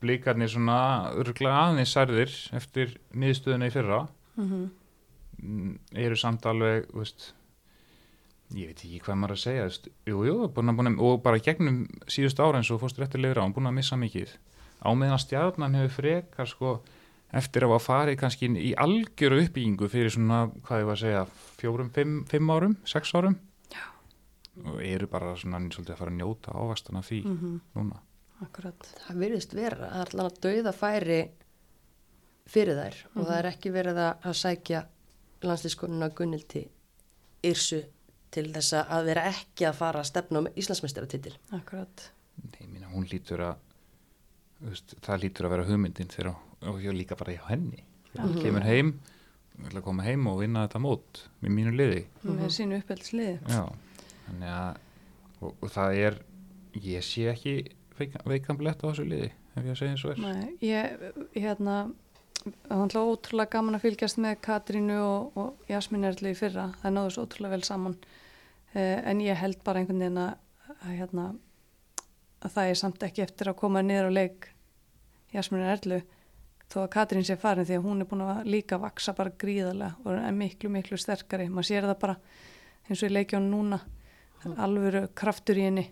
blikarnir 0.00 0.50
svona 0.52 0.78
örgulega 1.16 1.66
aðeins 1.66 1.92
særðir 1.94 2.32
eftir 2.56 2.96
miðstöðuna 3.16 3.70
í 3.70 3.74
fyrra. 3.74 4.00
Mhm, 4.36 4.70
mm, 5.40 5.74
eru 6.04 6.18
samt 6.20 6.46
alveg 6.46 6.90
veist, 6.96 7.32
ég 8.54 8.70
veit 8.70 8.84
ekki 8.84 9.00
hvað 9.06 9.20
maður 9.22 9.36
að 9.36 9.42
segja 9.44 9.66
veist, 9.68 9.90
jú, 10.06 10.22
jú, 10.26 10.36
búin 10.52 10.72
að, 10.72 10.78
búin 10.80 10.92
að, 10.92 11.02
og 11.06 11.20
bara 11.24 11.42
gegnum 11.42 11.82
síðust 12.10 12.40
ára 12.40 12.60
eins 12.60 12.70
og 12.70 12.80
fórstur 12.82 13.06
eftir 13.06 13.22
lifra 13.22 13.44
hann 13.44 13.54
búin 13.56 13.70
að 13.70 13.78
missa 13.80 13.96
mikið. 14.00 14.36
Á 14.80 14.88
meðan 14.96 15.16
að 15.16 15.24
stjarnan 15.26 15.76
hefur 15.76 15.96
frekar 16.00 16.48
sko 16.48 16.80
eftir 17.36 17.64
að 17.64 17.74
hafa 17.74 17.84
farið 17.84 18.18
kannski 18.20 18.50
í 18.58 18.72
algjöru 18.74 19.40
uppbyggingu 19.44 19.88
fyrir 19.90 20.10
svona, 20.10 20.48
hvað 20.66 20.82
ég 20.82 20.88
var 20.88 20.98
að 20.98 21.04
segja 21.04 21.24
fjórum, 21.60 21.90
fimm, 21.94 22.24
fimm 22.30 22.50
árum, 22.50 22.76
sex 22.84 23.14
árum 23.14 23.36
Já. 23.70 23.84
og 24.66 24.80
eru 24.82 25.06
bara 25.10 25.36
svona 25.38 25.60
svolítið 25.70 25.94
að 25.94 26.00
fara 26.00 26.10
að 26.10 26.18
njóta 26.18 26.56
ávastana 26.56 27.04
því 27.06 27.20
mhm, 27.28 27.60
núna 27.78 28.00
akkurat. 28.44 28.88
Það 29.06 29.22
virðist 29.24 29.54
vera 29.56 29.90
að 29.90 30.02
allan 30.04 30.30
að 30.30 30.40
dauða 30.46 30.72
færi 30.76 31.20
fyrir 32.50 32.78
þær 32.80 32.98
og 33.14 33.22
það 33.22 33.36
er 33.38 33.48
ekki 33.52 33.72
verið 33.74 34.00
að, 34.02 34.12
að 34.26 34.36
sækja 34.40 34.84
landslískonuna 35.46 36.10
Gunnildi 36.16 36.64
Yrsu 37.46 37.80
til 38.34 38.46
þess 38.54 38.76
að 38.80 39.10
vera 39.10 39.26
ekki 39.30 39.66
að 39.68 39.78
fara 39.80 40.02
að 40.02 40.10
stefna 40.10 40.42
um 40.42 40.48
Íslandsmeistaratitil. 40.54 41.34
Akkurat, 41.56 42.10
Nei, 42.40 42.66
minna, 42.66 42.90
hún 42.92 43.08
lítur 43.10 43.42
að 43.44 43.62
veist, 44.64 44.94
það 45.04 45.24
lítur 45.24 45.48
að 45.48 45.54
vera 45.56 45.68
hugmyndin 45.70 46.12
þegar 46.12 46.34
og 46.70 46.82
ég 46.84 46.94
líka 46.94 47.18
bara 47.18 47.34
hjá 47.34 47.46
henni. 47.48 47.84
Já. 48.10 48.22
hún 48.24 48.38
kemur 48.42 48.66
heim 48.66 48.94
ætla 49.66 49.80
að 49.80 49.86
koma 49.86 50.06
heim 50.06 50.26
og 50.30 50.40
vinna 50.40 50.64
þetta 50.66 50.80
mót 50.82 51.24
með 51.42 51.52
mínu 51.56 51.72
liði. 51.76 52.00
Með 52.24 52.54
sínu 52.56 52.78
uppeldisliði. 52.80 53.36
Já, 53.50 53.64
þannig 54.26 54.54
að 54.54 54.80
og, 55.40 55.52
og 55.52 55.72
það 55.74 56.00
er, 56.06 56.18
ég 56.84 57.04
sé 57.06 57.26
ekki 57.32 57.54
veikan, 58.00 58.58
blett 58.58 58.82
á 58.82 58.88
þessu 58.88 59.06
liði 59.08 59.30
ef 59.30 59.64
ég 59.64 59.72
að 59.72 59.80
segja 59.80 59.96
eins 59.96 60.06
og 60.06 60.22
Nei, 60.22 60.56
ég, 60.64 61.04
hérna 61.36 61.76
það 62.44 62.70
var 62.70 62.84
alltaf 62.84 63.10
ótrúlega 63.10 63.52
gaman 63.54 63.76
að 63.76 63.84
fylgjast 63.84 64.20
með 64.22 64.38
Katrínu 64.44 64.98
og, 65.02 65.38
og 65.40 65.70
Jasmín 65.70 66.06
Erlu 66.08 66.32
í 66.32 66.38
fyrra. 66.38 66.70
Það 66.80 66.94
náðu 66.96 67.12
svo 67.14 67.24
ótrúlega 67.26 67.56
vel 67.56 67.66
saman. 67.66 67.96
Eh, 68.72 68.96
en 69.10 69.20
ég 69.24 69.40
held 69.40 69.60
bara 69.66 69.82
einhvern 69.82 70.00
veginn 70.00 70.22
að, 70.22 70.32
að 70.78 70.94
hérna 70.96 71.26
að 72.40 72.54
það 72.54 72.70
er 72.70 72.80
samt 72.80 73.04
ekki 73.04 73.24
eftir 73.26 73.50
að 73.50 73.58
koma 73.60 73.82
niður 73.84 74.08
á 74.08 74.12
leik 74.16 74.48
Jasmín 75.34 75.66
Erlu 75.68 76.00
þó 76.70 76.84
að 76.84 76.92
Katrín 76.94 77.26
sé 77.26 77.36
farin 77.40 77.66
því 77.68 77.80
að 77.80 77.86
hún 77.88 78.02
er 78.02 78.08
búin 78.08 78.24
að 78.24 78.44
líka 78.48 78.78
vaksa 78.80 79.12
bara 79.18 79.34
gríðarlega 79.42 80.06
og 80.06 80.14
er 80.16 80.36
miklu 80.36 80.70
miklu 80.72 80.98
sterkari, 81.00 81.50
maður 81.50 81.68
sér 81.68 81.88
það 81.90 81.98
bara 82.06 82.16
eins 82.88 83.02
og 83.02 83.10
í 83.10 83.14
leikjónu 83.14 83.50
núna. 83.50 83.80
Alvöru 84.56 85.02
kraftur 85.12 85.58
í 85.60 85.66
henni 85.66 85.90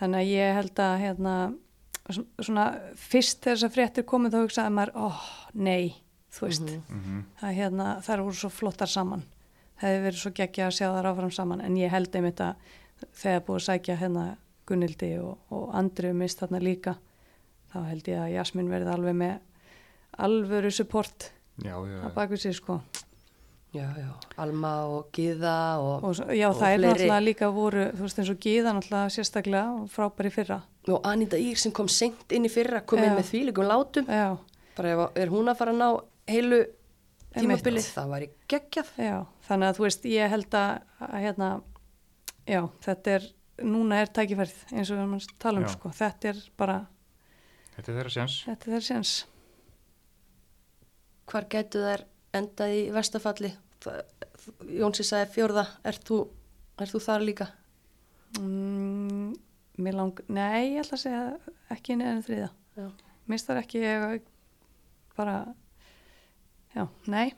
þannig 0.00 0.20
að 0.20 0.32
ég 0.32 0.54
held 0.58 0.80
að 0.84 0.94
hérna 1.04 1.34
svona 2.44 2.64
fyrst 3.00 3.40
þegar 3.44 3.56
þess 3.56 3.66
að 3.68 3.74
fréttir 3.78 4.04
komið 4.08 4.34
þá 4.34 4.40
hugsaði 4.42 4.72
maður, 4.76 4.92
ó, 4.94 5.06
oh, 5.06 5.20
nei 5.54 5.94
þú 6.34 6.46
veist, 6.48 6.62
mm 6.66 6.82
Mhm. 6.94 7.24
það 7.40 7.54
hérna 7.60 7.86
þær 8.02 8.22
voru 8.26 8.34
svo 8.34 8.50
flottar 8.50 8.90
saman. 8.90 9.22
Það 9.80 9.88
hefði 9.88 10.04
verið 10.04 10.20
svo 10.22 10.30
geggja 10.34 10.66
að 10.66 10.76
sjá 10.76 10.86
þær 10.94 11.08
áfram 11.12 11.30
saman. 11.32 11.60
En 11.60 11.76
ég 11.76 11.90
held 11.90 12.14
einmitt 12.14 12.40
að 12.40 12.54
þegar 13.14 13.40
búið 13.46 13.56
að 13.56 13.66
sækja 13.68 13.96
hérna 13.96 14.36
Gunnildi 14.66 15.18
og, 15.20 15.38
og 15.50 15.74
Andriu 15.74 16.14
mist 16.14 16.38
þarna 16.40 16.60
líka 16.62 16.96
þá 17.72 17.78
held 17.88 18.06
ég 18.08 18.18
að 18.18 18.32
Jasmín 18.34 18.70
verði 18.70 18.92
alveg 18.94 19.14
með 19.14 19.38
alvöru 20.18 20.70
support 20.72 21.30
Já, 21.62 21.74
já, 21.86 21.98
að 22.06 22.14
baku 22.14 22.36
sig 22.36 22.54
sko 22.54 22.80
Já, 23.74 23.88
já, 23.98 24.10
Alma 24.38 24.70
og 24.86 25.08
Gíða 25.16 25.54
og, 25.82 26.04
og 26.06 26.14
já 26.30 26.46
og 26.46 26.54
það 26.60 26.68
er 26.70 26.78
fleiri. 26.78 26.86
náttúrulega 26.92 27.24
líka 27.26 27.48
voru 27.50 27.86
þú 27.90 28.04
veist 28.04 28.20
eins 28.22 28.30
og 28.30 28.38
Gíða 28.44 28.74
náttúrulega 28.76 29.10
sérstaklega 29.16 29.72
og 29.80 29.88
frábæri 29.90 30.30
fyrra 30.30 30.58
og 30.94 31.00
Anita 31.10 31.36
Ír 31.40 31.58
sem 31.58 31.72
kom 31.74 31.88
senkt 31.90 32.30
inn 32.36 32.46
í 32.46 32.50
fyrra, 32.52 32.84
kom 32.86 33.00
inn 33.02 33.10
Já. 33.10 33.16
með 33.18 33.30
þvílegum 33.32 33.66
látum. 33.66 34.06
já, 34.06 34.36
Bara 34.76 34.92
ef, 34.94 35.02
er 35.24 35.32
hún 35.32 35.50
að 35.50 35.58
fara 35.58 35.72
að 35.74 35.80
ná 35.80 35.88
heilu 36.30 36.60
tímabilið, 37.34 37.88
það 37.96 38.12
væri 38.14 38.28
geggjað. 38.48 38.92
já, 39.02 39.16
þannig 39.48 39.68
að 39.72 39.76
þú 39.80 39.86
veist 39.88 40.04
ég 40.12 40.30
held 40.36 40.54
að, 40.60 40.72
að 41.00 41.14
hérna 41.24 41.48
já, 42.46 42.60
þetta 42.86 43.10
er, 43.18 43.26
núna 43.64 44.00
er 44.04 44.12
tækifærið 44.14 44.58
eins 44.70 44.90
og 44.90 44.96
við 44.96 45.02
erum 45.02 45.18
að 45.18 45.28
tala 45.42 45.58
um 45.58 45.66
Já. 45.66 45.72
sko 45.74 45.90
þetta 45.98 46.28
er 46.30 46.42
bara, 46.56 46.78
Þetta 47.74 47.90
er 47.90 47.96
þeirra 47.98 48.14
sjans 48.20 48.38
þetta 48.46 48.68
er 48.70 48.74
þeir 48.78 48.86
séns 48.92 49.14
Hvar 51.26 51.46
getur 51.50 51.86
þær 51.88 52.02
endað 52.36 52.72
í 52.76 52.80
vestafalli? 52.94 53.50
Jónsi 54.78 55.04
sagði 55.06 55.30
fjórða, 55.34 55.66
ert 55.88 56.04
þú, 56.08 56.18
ert 56.80 56.92
þú 56.94 57.00
þar 57.04 57.24
líka? 57.28 57.46
mm, 58.40 59.30
mér 59.84 59.94
lang, 59.98 60.20
nei, 60.28 60.74
ég 60.74 60.82
ætla 60.82 60.98
að 60.98 61.04
segja 61.04 61.54
ekki 61.74 61.96
neðan 62.00 62.24
þriða 62.26 62.50
Já. 62.78 62.88
minnst 63.30 63.48
þar 63.48 63.60
ekki 63.62 63.82
bara 65.16 65.38
já, 66.74 66.86
nei 67.06 67.32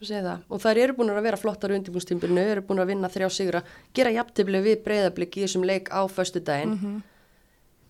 Þú 0.00 0.06
segir 0.08 0.22
það. 0.24 0.44
Og 0.48 0.60
þær 0.62 0.78
eru 0.80 0.94
búin 0.96 1.10
að 1.12 1.26
vera 1.26 1.36
flottar 1.36 1.74
undirbúnstímbilinu, 1.76 2.40
eru 2.54 2.62
búin 2.64 2.80
að 2.80 2.86
vinna 2.88 3.08
þrjá 3.12 3.26
sigra, 3.36 3.60
gera 3.92 4.14
jafntefli 4.14 4.62
við 4.64 4.78
breyðabliki 4.86 5.42
í 5.42 5.44
þessum 5.44 5.66
leik 5.68 5.90
á 5.92 6.00
föstu 6.08 6.40
daginn. 6.40 6.72
mm 6.78 7.02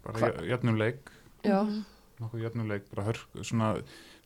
bara 0.05 0.32
jöfnum 0.45 0.78
leik 0.81 1.11
Já, 1.45 1.61
nokkuð 2.20 2.43
jöfnum 2.45 2.69
leik, 2.69 2.87
bara 2.93 3.07
hörk 3.09 3.43
svona, 3.47 3.74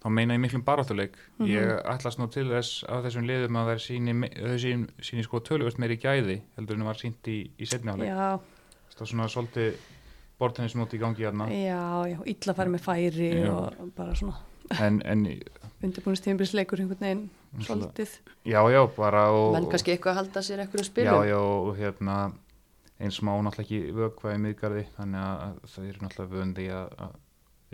þá 0.04 0.10
meina 0.12 0.36
ég 0.36 0.42
miklum 0.44 0.64
baráttuleik. 0.66 1.16
Ég 1.48 1.70
ætlast 1.88 2.20
nú 2.20 2.28
til 2.32 2.46
þess 2.50 2.84
af 2.92 3.06
þessum 3.06 3.24
liðum 3.28 3.56
að 3.56 3.70
það 3.72 3.82
síni, 3.86 4.14
síni, 4.60 4.88
síni 5.00 5.24
sko 5.24 5.40
töluvert 5.44 5.80
meiri 5.80 5.96
gæði 6.00 6.42
heldur 6.58 6.76
en 6.76 6.84
það 6.84 6.90
var 6.90 7.00
sínt 7.00 7.30
í, 7.32 7.38
í 7.56 7.68
setni 7.70 7.94
áleik 7.94 8.10
já, 8.10 8.26
það 8.94 9.06
er 9.06 9.12
svona 9.14 9.28
svolítið 9.32 9.78
bortennismóti 10.40 10.98
í 10.98 11.02
gangi 11.02 11.24
hérna 11.24 11.48
já, 11.48 11.80
já, 12.10 12.18
illa 12.34 12.56
færi 12.58 12.74
með 12.74 12.84
færi 12.84 13.30
Já. 13.38 13.50
og 13.54 13.92
bara 13.96 14.16
svona 14.18 14.40
en, 14.84 15.00
en 15.08 15.26
undirbúinistímbilsleikur 15.84 16.80
einhvern 16.84 17.04
veginn 17.04 17.64
svolítið. 17.64 18.14
Já 18.48 18.60
já 18.72 18.80
bara 18.96 19.26
og, 19.32 19.52
menn 19.56 19.68
kannski 19.72 19.94
eitthvað 19.94 20.14
að 20.14 20.20
halda 20.22 20.44
sér 20.44 20.64
einhverjum 20.64 20.86
já 20.86 20.90
spilum. 20.90 21.26
já 21.28 21.38
og 21.40 21.76
hérna 21.78 22.16
eins 23.00 23.20
má 23.26 23.32
náttúrulega 23.34 23.64
ekki 23.64 23.94
vökva 23.96 24.34
í 24.36 24.40
miðgarði 24.42 24.86
þannig 24.96 25.28
að 25.28 25.60
það 25.74 25.88
er 25.90 26.00
náttúrulega 26.04 26.34
vöndi 26.38 26.66
að, 26.72 26.96
að 27.04 27.20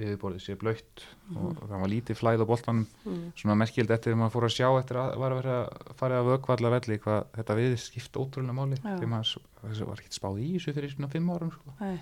yfirborðið 0.07 0.43
sé 0.45 0.55
blöytt 0.61 1.03
og 1.37 1.59
það 1.61 1.81
var 1.83 1.91
lítið 1.93 2.19
flæð 2.21 2.43
á 2.45 2.51
boltanum 2.51 2.87
Mm. 3.05 3.33
svona 3.37 3.57
merkild 3.57 3.91
eftir 3.91 4.13
að 4.15 4.19
maður 4.21 4.35
fór 4.37 4.47
að 4.49 4.55
sjá 4.57 4.69
eftir 4.81 4.97
að 5.01 5.17
var 5.19 5.33
að 5.33 5.41
vera 5.43 5.57
að 5.69 5.95
fara 6.01 6.21
að 6.21 6.29
vökva 6.31 6.57
allar 6.57 6.75
velli 6.77 6.99
hvað 6.99 7.25
þetta 7.39 7.57
við 7.61 7.77
skipta 7.79 8.21
ótrúlega 8.21 8.57
máli 8.59 8.77
Já. 8.81 8.97
því 9.01 9.07
maður 9.13 9.33
þessu 9.65 9.87
var 9.89 9.97
ekkert 10.03 10.19
spáð 10.21 10.39
í 10.45 10.49
þessu 10.57 10.75
fyrir 10.77 10.91
svona 10.95 11.11
fimm 11.11 11.31
árum 11.31 11.51
sko. 11.53 11.75
Nei, 11.81 12.01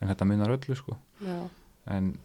en 0.00 0.08
þetta 0.08 0.24
munar 0.30 0.54
öllu 0.56 0.76
sko. 0.76 0.96
Já. 1.22 1.38
en 1.86 2.18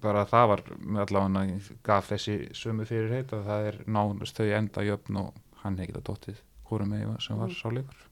bara 0.00 0.24
það 0.26 0.46
var 0.48 0.60
allavega 1.02 1.60
gaf 1.82 2.08
þessi 2.12 2.36
sömu 2.54 2.84
fyrir 2.86 3.10
heit 3.10 3.32
að 3.34 3.44
það 3.46 3.66
er 3.72 3.76
nánast 3.86 4.36
þau 4.38 4.46
enda 4.56 4.82
jöfn 4.86 5.16
og 5.18 5.34
hann 5.64 5.76
hefði 5.76 5.92
getað 5.92 6.04
dottið 6.10 6.36
hvora 6.68 6.86
með 6.86 7.20
sem 7.20 7.36
var 7.38 7.48
Mm. 7.48 7.54
sáleikur 7.58 8.08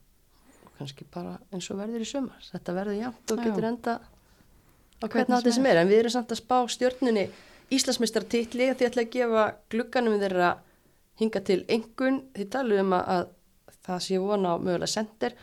Og 0.65 0.71
kannski 0.77 1.05
bara 1.13 1.39
eins 1.53 1.69
og 1.71 1.77
verður 1.77 2.01
í 2.01 2.05
sumar. 2.09 2.35
Þetta 2.51 2.73
verður 2.73 2.97
jafnt 2.99 3.31
og 3.31 3.37
getur 3.45 3.63
enda 3.69 3.99
á 5.01 5.05
Hvernig 5.09 5.37
átti 5.37 5.51
sem 5.55 5.65
er. 5.65 5.77
En 5.81 5.89
við 5.89 5.99
erum 6.03 6.13
samt 6.13 6.31
að 6.31 6.41
spá 6.43 6.57
stjörnunni 6.69 7.27
Íslandsmeistartitli 7.71 8.67
því 8.75 8.87
ætla 8.89 9.01
að 9.05 9.11
gefa 9.15 9.43
glugganum 9.71 10.19
þeirra 10.21 10.49
hinga 11.21 11.41
til 11.47 11.61
engun. 11.71 12.21
Þið 12.35 12.49
talum 12.53 12.81
um 12.85 12.93
að, 12.97 13.09
að 13.15 13.77
það 13.87 13.99
sé 14.05 14.19
vona 14.21 14.53
á 14.53 14.55
mögulega 14.59 14.91
sender. 14.91 15.35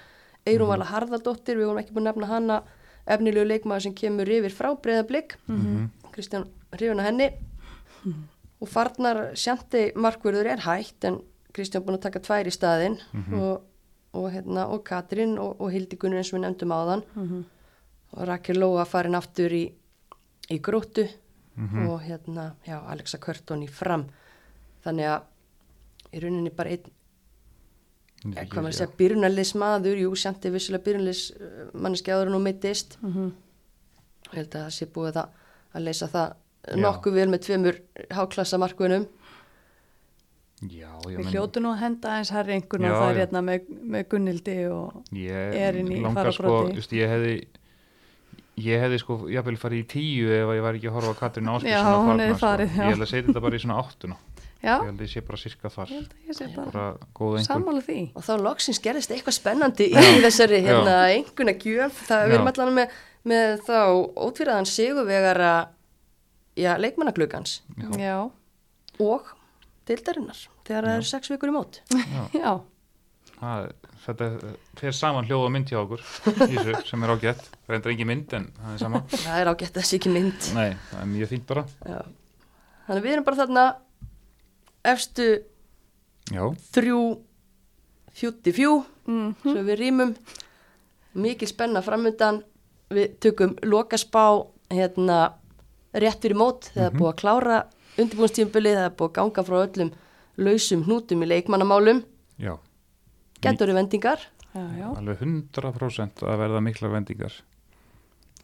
Eirún 0.48 0.68
Vala 0.70 0.85
Harðardóttir, 0.89 1.56
við 1.59 1.66
vorum 1.68 1.80
ekki 1.82 1.94
búin 1.97 2.06
að 2.06 2.12
nefna 2.14 2.28
hana 2.30 2.59
efnilegu 3.09 3.47
leikmaður 3.48 3.86
sem 3.86 3.94
kemur 3.97 4.28
yfir 4.28 4.52
frá 4.55 4.68
breyðablík. 4.76 5.36
Mhm. 5.48 5.89
Kristján 6.12 6.47
hrifun 6.76 7.01
að 7.01 7.09
henni 7.09 7.28
og 8.60 8.68
farnar 8.68 9.20
sjanti 9.39 9.93
markverður 9.94 10.47
er 10.52 10.62
hægt 10.64 11.05
en 11.09 11.20
Kristján 11.55 11.85
búin 11.86 11.97
að 11.98 12.06
taka 12.09 12.20
tvær 12.20 12.47
í 12.48 12.52
staðinn 12.55 12.98
og, 13.39 13.62
og, 14.12 14.26
hérna, 14.32 14.66
og 14.68 14.82
Katrín 14.85 15.39
og, 15.39 15.56
og 15.60 15.70
Hildikunur 15.72 16.18
eins 16.20 16.32
og 16.32 16.39
við 16.39 16.44
nefndum 16.47 16.74
áðan 16.74 17.02
Mhm. 17.14 17.44
Og 18.16 18.26
Rakel 18.28 18.56
Lóa 18.60 18.85
farin 18.86 19.14
aftur 19.18 19.52
í, 19.52 19.64
í 20.51 20.59
gróttu 20.60 21.09
Mhm. 21.59 21.89
og 21.90 22.01
hérna, 22.02 22.55
já, 22.66 22.78
Alexa 22.86 23.18
Körton 23.18 23.64
í 23.64 23.68
fram. 23.68 24.05
Þannig 24.85 25.05
að 25.10 25.22
í 26.14 26.20
rauninni 26.22 26.51
bara 26.55 26.70
einn, 26.70 26.85
ja, 28.24 28.44
hvað 28.44 28.62
maður 28.62 28.68
að 28.68 28.76
segja, 28.78 28.97
byrjunarlis 28.97 29.55
maður, 29.59 29.98
jú, 29.98 30.12
sjanti 30.14 30.51
vissulega 30.55 30.85
byrjunarlis 30.85 31.32
manneski 31.74 32.12
áður 32.14 32.26
en 32.30 32.32
hún 32.39 32.43
meittist 32.47 32.97
Mhm. 33.02 33.32
ég 34.30 34.35
held 34.36 34.51
að 34.55 34.64
það 34.66 34.70
sé 34.78 34.86
búið 34.86 35.16
að, 35.16 35.28
að 35.74 35.82
leysa 35.85 36.06
það 36.09 36.35
nokkuð 36.76 37.12
vel 37.14 37.28
með 37.28 37.40
tveimur 37.43 37.80
háklassa 38.10 38.59
markvunum 38.59 39.06
já, 40.62 40.90
Við 41.06 41.16
menn- 41.18 41.32
hljótu 41.32 41.60
nú 41.62 41.72
að 41.74 41.78
henda 41.82 42.09
eins 42.18 42.30
herri 42.30 42.52
einhvern 42.55 42.85
og 42.90 42.97
það 43.02 43.10
er 43.12 43.20
hérna 43.26 43.43
með, 43.47 43.68
með 43.82 44.09
Gunnildi 44.09 44.56
og 44.72 45.05
ég 45.12 45.55
er 45.55 45.74
inn 45.78 45.89
í 45.93 46.01
langar 46.02 46.30
sko, 46.32 46.68
ég 46.74 47.09
hefði 47.09 47.47
ég 48.64 48.82
hefði 48.82 48.98
sko 49.02 49.16
jafnvel 49.32 49.56
farið 49.60 49.82
í 49.82 49.86
tíu 49.93 50.32
ef 50.35 50.51
ég 50.56 50.64
var 50.64 50.78
ekki 50.78 50.90
að 50.90 50.97
horfa 50.98 51.14
Katrín 51.18 51.48
Já, 51.62 51.78
að 51.85 52.22
hefði 52.24 52.39
farið, 52.43 52.72
sko. 52.72 52.78
já. 52.78 52.85
ég 52.85 52.93
held 52.94 53.05
að 53.06 53.10
setja 53.12 53.26
þetta 53.28 53.43
bara 53.44 53.59
í 53.59 53.62
svona 53.64 53.78
áttuna. 53.82 54.16
Já, 54.59 54.72
ég 54.74 54.86
held 54.89 54.98
að 54.98 55.05
ég 55.06 55.12
sé 55.12 55.20
bara 55.22 55.39
sirka 55.39 55.70
þar. 55.70 55.90
Sammála 57.47 57.82
því. 57.86 57.98
Og 58.18 58.24
þá 58.26 58.32
loksins 58.43 58.80
gerist 58.82 59.12
eitthvað 59.14 59.36
spennandi 59.36 59.86
í 59.93 60.05
þessari 60.24 60.59
hérna, 60.64 60.97
einhverna 61.12 61.55
gjöf 61.62 62.01
það 62.09 62.24
við 62.24 62.32
Já. 62.35 62.39
erum 62.39 62.51
allan 62.52 62.74
með, 62.80 62.97
með 63.32 63.55
þá 63.68 63.78
ótvíraðan 64.26 64.68
sigurvegara 64.72 65.52
já, 66.59 66.72
leikmannaglugans 66.82 67.60
já, 67.98 68.16
og 68.98 69.30
deildarinnar 69.89 70.40
þegar 70.66 70.89
það 70.90 70.97
eru 70.98 71.09
sex 71.12 71.30
vikur 71.32 71.52
í 71.52 71.55
mót. 71.55 71.78
Já, 72.35 72.51
það, 73.39 73.70
þetta 74.09 74.52
fer 74.80 74.94
saman 74.97 75.26
hljóð 75.28 75.44
og 75.47 75.52
mynd 75.55 75.68
hjá 75.70 75.78
okkur 75.82 76.02
þessu 76.39 76.74
sem 76.89 77.05
er 77.05 77.12
ágætt. 77.14 77.43
Það 77.66 77.74
er 77.74 77.78
endur 77.78 77.93
engin 77.94 78.09
mynd 78.10 78.35
en 78.39 78.47
það 78.59 78.72
er 78.74 78.82
sama. 78.82 79.02
Það 79.12 79.40
er 79.43 79.51
ágætt 79.52 79.76
þessi 79.78 79.98
ekki 80.01 80.12
mynd. 80.14 80.48
Nei, 80.56 80.70
það 80.90 81.01
er 81.05 81.10
mjög 81.12 81.32
fínt 81.35 81.47
bara. 81.52 81.64
Já. 81.85 82.01
þannig 82.89 83.05
við 83.05 83.12
erum 83.18 83.24
bara 83.28 83.40
þarna 83.43 83.64
efstu 84.89 85.26
já, 86.32 86.44
þrjú 86.74 87.01
fjúti 88.18 88.52
fjú 88.56 88.72
mm 89.09 89.35
svo 89.44 89.62
við 89.66 89.78
rýmum 89.82 90.14
mikil 91.18 91.48
spenna 91.51 91.82
framundan. 91.85 92.43
Við 92.89 93.18
tökum 93.20 93.52
lokaspá 93.68 94.22
hérna 94.72 95.35
rétt 95.93 96.22
fyrir 96.24 96.36
mót. 96.40 96.70
Þegar 96.74 96.93
Mhm. 96.93 96.98
búið 97.01 97.12
að 97.12 97.18
klára 97.20 97.59
undirbúinstímbili 97.98 98.72
það 98.76 98.86
er 98.86 98.94
búið 98.97 99.09
að 99.10 99.16
ganga 99.18 99.44
frá 99.44 99.56
öllum 99.66 99.90
lausum 100.39 100.85
hnútum 100.86 101.22
í 101.24 101.26
leikmannamálum. 101.28 102.05
Já, 102.39 102.55
getur 103.44 103.73
vendingar? 103.74 104.19
Já, 104.55 104.62
já, 104.78 104.86
alveg 104.97 105.20
100% 105.23 106.23
að 106.24 106.39
verða 106.40 106.62
miklar 106.65 106.90
vendingar. 106.94 107.35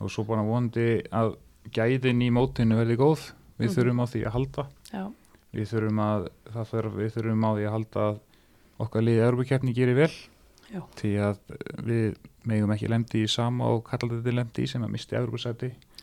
Og 0.00 0.10
svo 0.12 0.24
bara 0.28 0.42
vonandi 0.44 1.02
að 1.14 1.36
gæðin 1.74 2.20
í 2.22 2.30
mótinu 2.34 2.76
verði 2.76 2.96
góð. 3.00 3.32
Við 3.58 3.68
Mhm. 3.70 3.74
þurfum 3.76 4.02
á 4.02 4.06
því 4.10 4.20
að 4.26 4.32
halda. 4.34 4.66
Já, 4.92 5.04
við 5.54 5.66
þurfum 5.72 6.00
að 6.04 6.28
það 6.52 6.70
þurf, 6.72 6.94
við 6.98 7.10
þurfum 7.14 7.44
á 7.46 7.50
því 7.54 7.64
að 7.68 7.74
halda 7.76 8.00
að 8.10 8.20
okkar 8.84 9.02
liðið 9.02 9.26
Európa-keppni 9.28 9.74
gerir 9.74 9.94
vel. 9.96 10.10
Já. 10.74 10.80
því 10.96 11.10
að 11.20 11.38
við 11.86 12.16
megum 12.48 12.70
ekki 12.74 12.88
lendi 12.88 13.20
í 13.22 13.28
sama 13.30 13.64
og 13.68 13.84
kallandi 13.84 14.32
lendi 14.32 14.62
í 14.64 14.66
sem 14.68 14.82
að 14.82 14.90
misti 14.90 15.14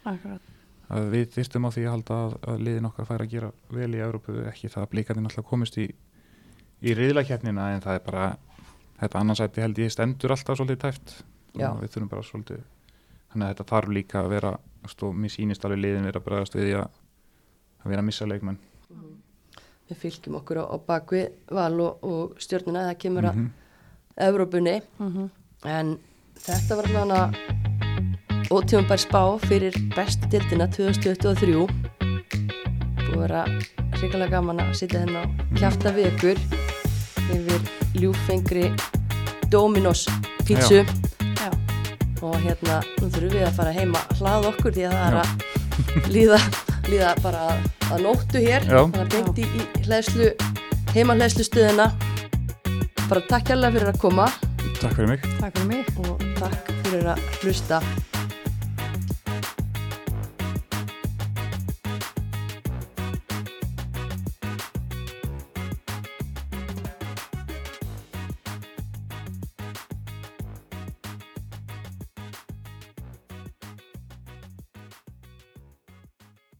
akkurat. 0.06 0.40
að 0.90 1.10
við 1.12 1.26
þyrstum 1.34 1.66
á 1.68 1.70
því 1.72 1.82
að 1.88 1.92
halda 1.92 2.14
að, 2.26 2.34
að 2.48 2.60
liðin 2.62 2.86
okkar 2.88 3.06
fær 3.10 3.22
að 3.26 3.30
gera 3.32 3.52
vel 3.72 3.92
í 3.96 4.00
Európu 4.00 4.48
ekki 4.48 4.70
það 4.70 4.84
að 4.86 4.90
blíkandi 4.94 5.22
náttúrulega 5.26 5.50
komist 5.50 5.78
í 5.78 5.88
í 6.84 6.94
riðlakeppnina 6.96 7.68
en 7.76 7.82
það 7.82 7.96
er 7.96 8.00
bara 8.06 8.38
þetta 9.02 9.22
annarsæti 9.22 9.64
held 9.66 9.82
ég 9.82 9.92
stendur 9.94 10.34
alltaf 10.36 10.60
svolítið 10.60 10.82
tæft 10.86 11.16
Já. 11.58 11.70
og 11.72 11.82
við 11.82 11.94
þurfum 11.96 12.12
bara 12.12 12.26
svolítið 12.28 12.62
þannig 13.32 13.46
að 13.48 13.54
þetta 13.54 13.70
þarf 13.72 13.94
líka 13.98 14.20
að 14.22 14.30
vera 14.36 14.52
mér 15.14 15.32
sýnist 15.34 15.66
alveg 15.66 15.82
liðin 15.82 16.08
vera 16.10 16.20
að 16.22 16.28
bregðast 16.28 16.56
við 16.58 16.76
að, 16.82 16.88
að 17.84 17.92
vera 17.94 18.02
að 18.02 18.08
missa 18.08 18.28
leikmenn. 18.28 18.58
Við 19.92 20.00
fylgjum 20.02 20.38
okkur 20.40 20.62
á, 20.64 20.66
á 20.72 20.76
bakvið 20.88 21.28
val 21.52 21.76
og, 21.84 22.04
og 22.08 22.40
stjórnuna 22.42 22.88
það 22.90 22.98
kemur 23.06 23.28
að 23.32 23.36
Mhm. 23.42 23.52
Evrópunni. 24.22 24.82
Mm 25.00 25.30
en 25.66 25.98
þetta 26.42 26.76
var 26.76 26.88
allavega 26.90 27.30
ótímanbær 28.52 28.98
spá 28.98 29.22
fyrir 29.46 29.76
bestu 29.96 30.28
dildina 30.32 30.66
2023 30.68 31.68
búið 32.98 33.14
að 33.14 33.22
vera 33.22 33.44
hrikalega 34.00 34.32
gaman 34.34 34.60
að 34.64 34.74
sitja 34.82 35.04
hérna 35.04 35.22
og 35.28 35.54
kjafta 35.60 35.94
við 35.94 36.10
ykkur 36.12 36.38
yfir 37.38 37.81
ljúfengri 37.98 38.70
Dominos 39.52 40.06
pítsu. 40.46 40.84
Já, 40.84 41.50
og 42.22 42.38
hérna 42.44 42.82
nú 43.00 43.10
þurfum 43.10 43.34
við 43.34 43.48
að 43.48 43.58
fara 43.58 43.74
heima 43.76 44.04
að 44.04 44.22
hlaða 44.22 44.52
okkur 44.52 44.76
því 44.78 44.86
að 44.88 44.96
það 44.98 45.08
er 45.08 45.18
að 45.22 46.12
líða, 46.14 46.40
líða 46.88 47.16
bara 47.24 47.44
að, 47.50 47.66
að 47.90 48.06
nóttu 48.06 48.46
hér. 48.46 48.70
Þannig 48.70 49.02
að 49.02 49.12
beint 49.16 49.42
í, 49.42 49.50
í 49.50 49.84
hlæðslu 49.88 50.32
heima 50.96 51.18
hlæðslu 51.18 51.48
stöðina 51.48 51.90
bara 53.10 53.26
takk 53.28 53.52
hérlega 53.52 53.76
fyrir 53.76 53.92
að 53.92 54.00
koma. 54.06 54.30
Takk 54.80 54.96
fyrir 54.96 55.12
mig. 55.16 55.28
Takk 55.42 55.58
fyrir 55.58 55.70
mig. 55.74 55.92
og 56.06 56.24
takk 56.40 56.74
fyrir 56.86 57.12
að 57.16 57.28
hlusta 57.42 57.82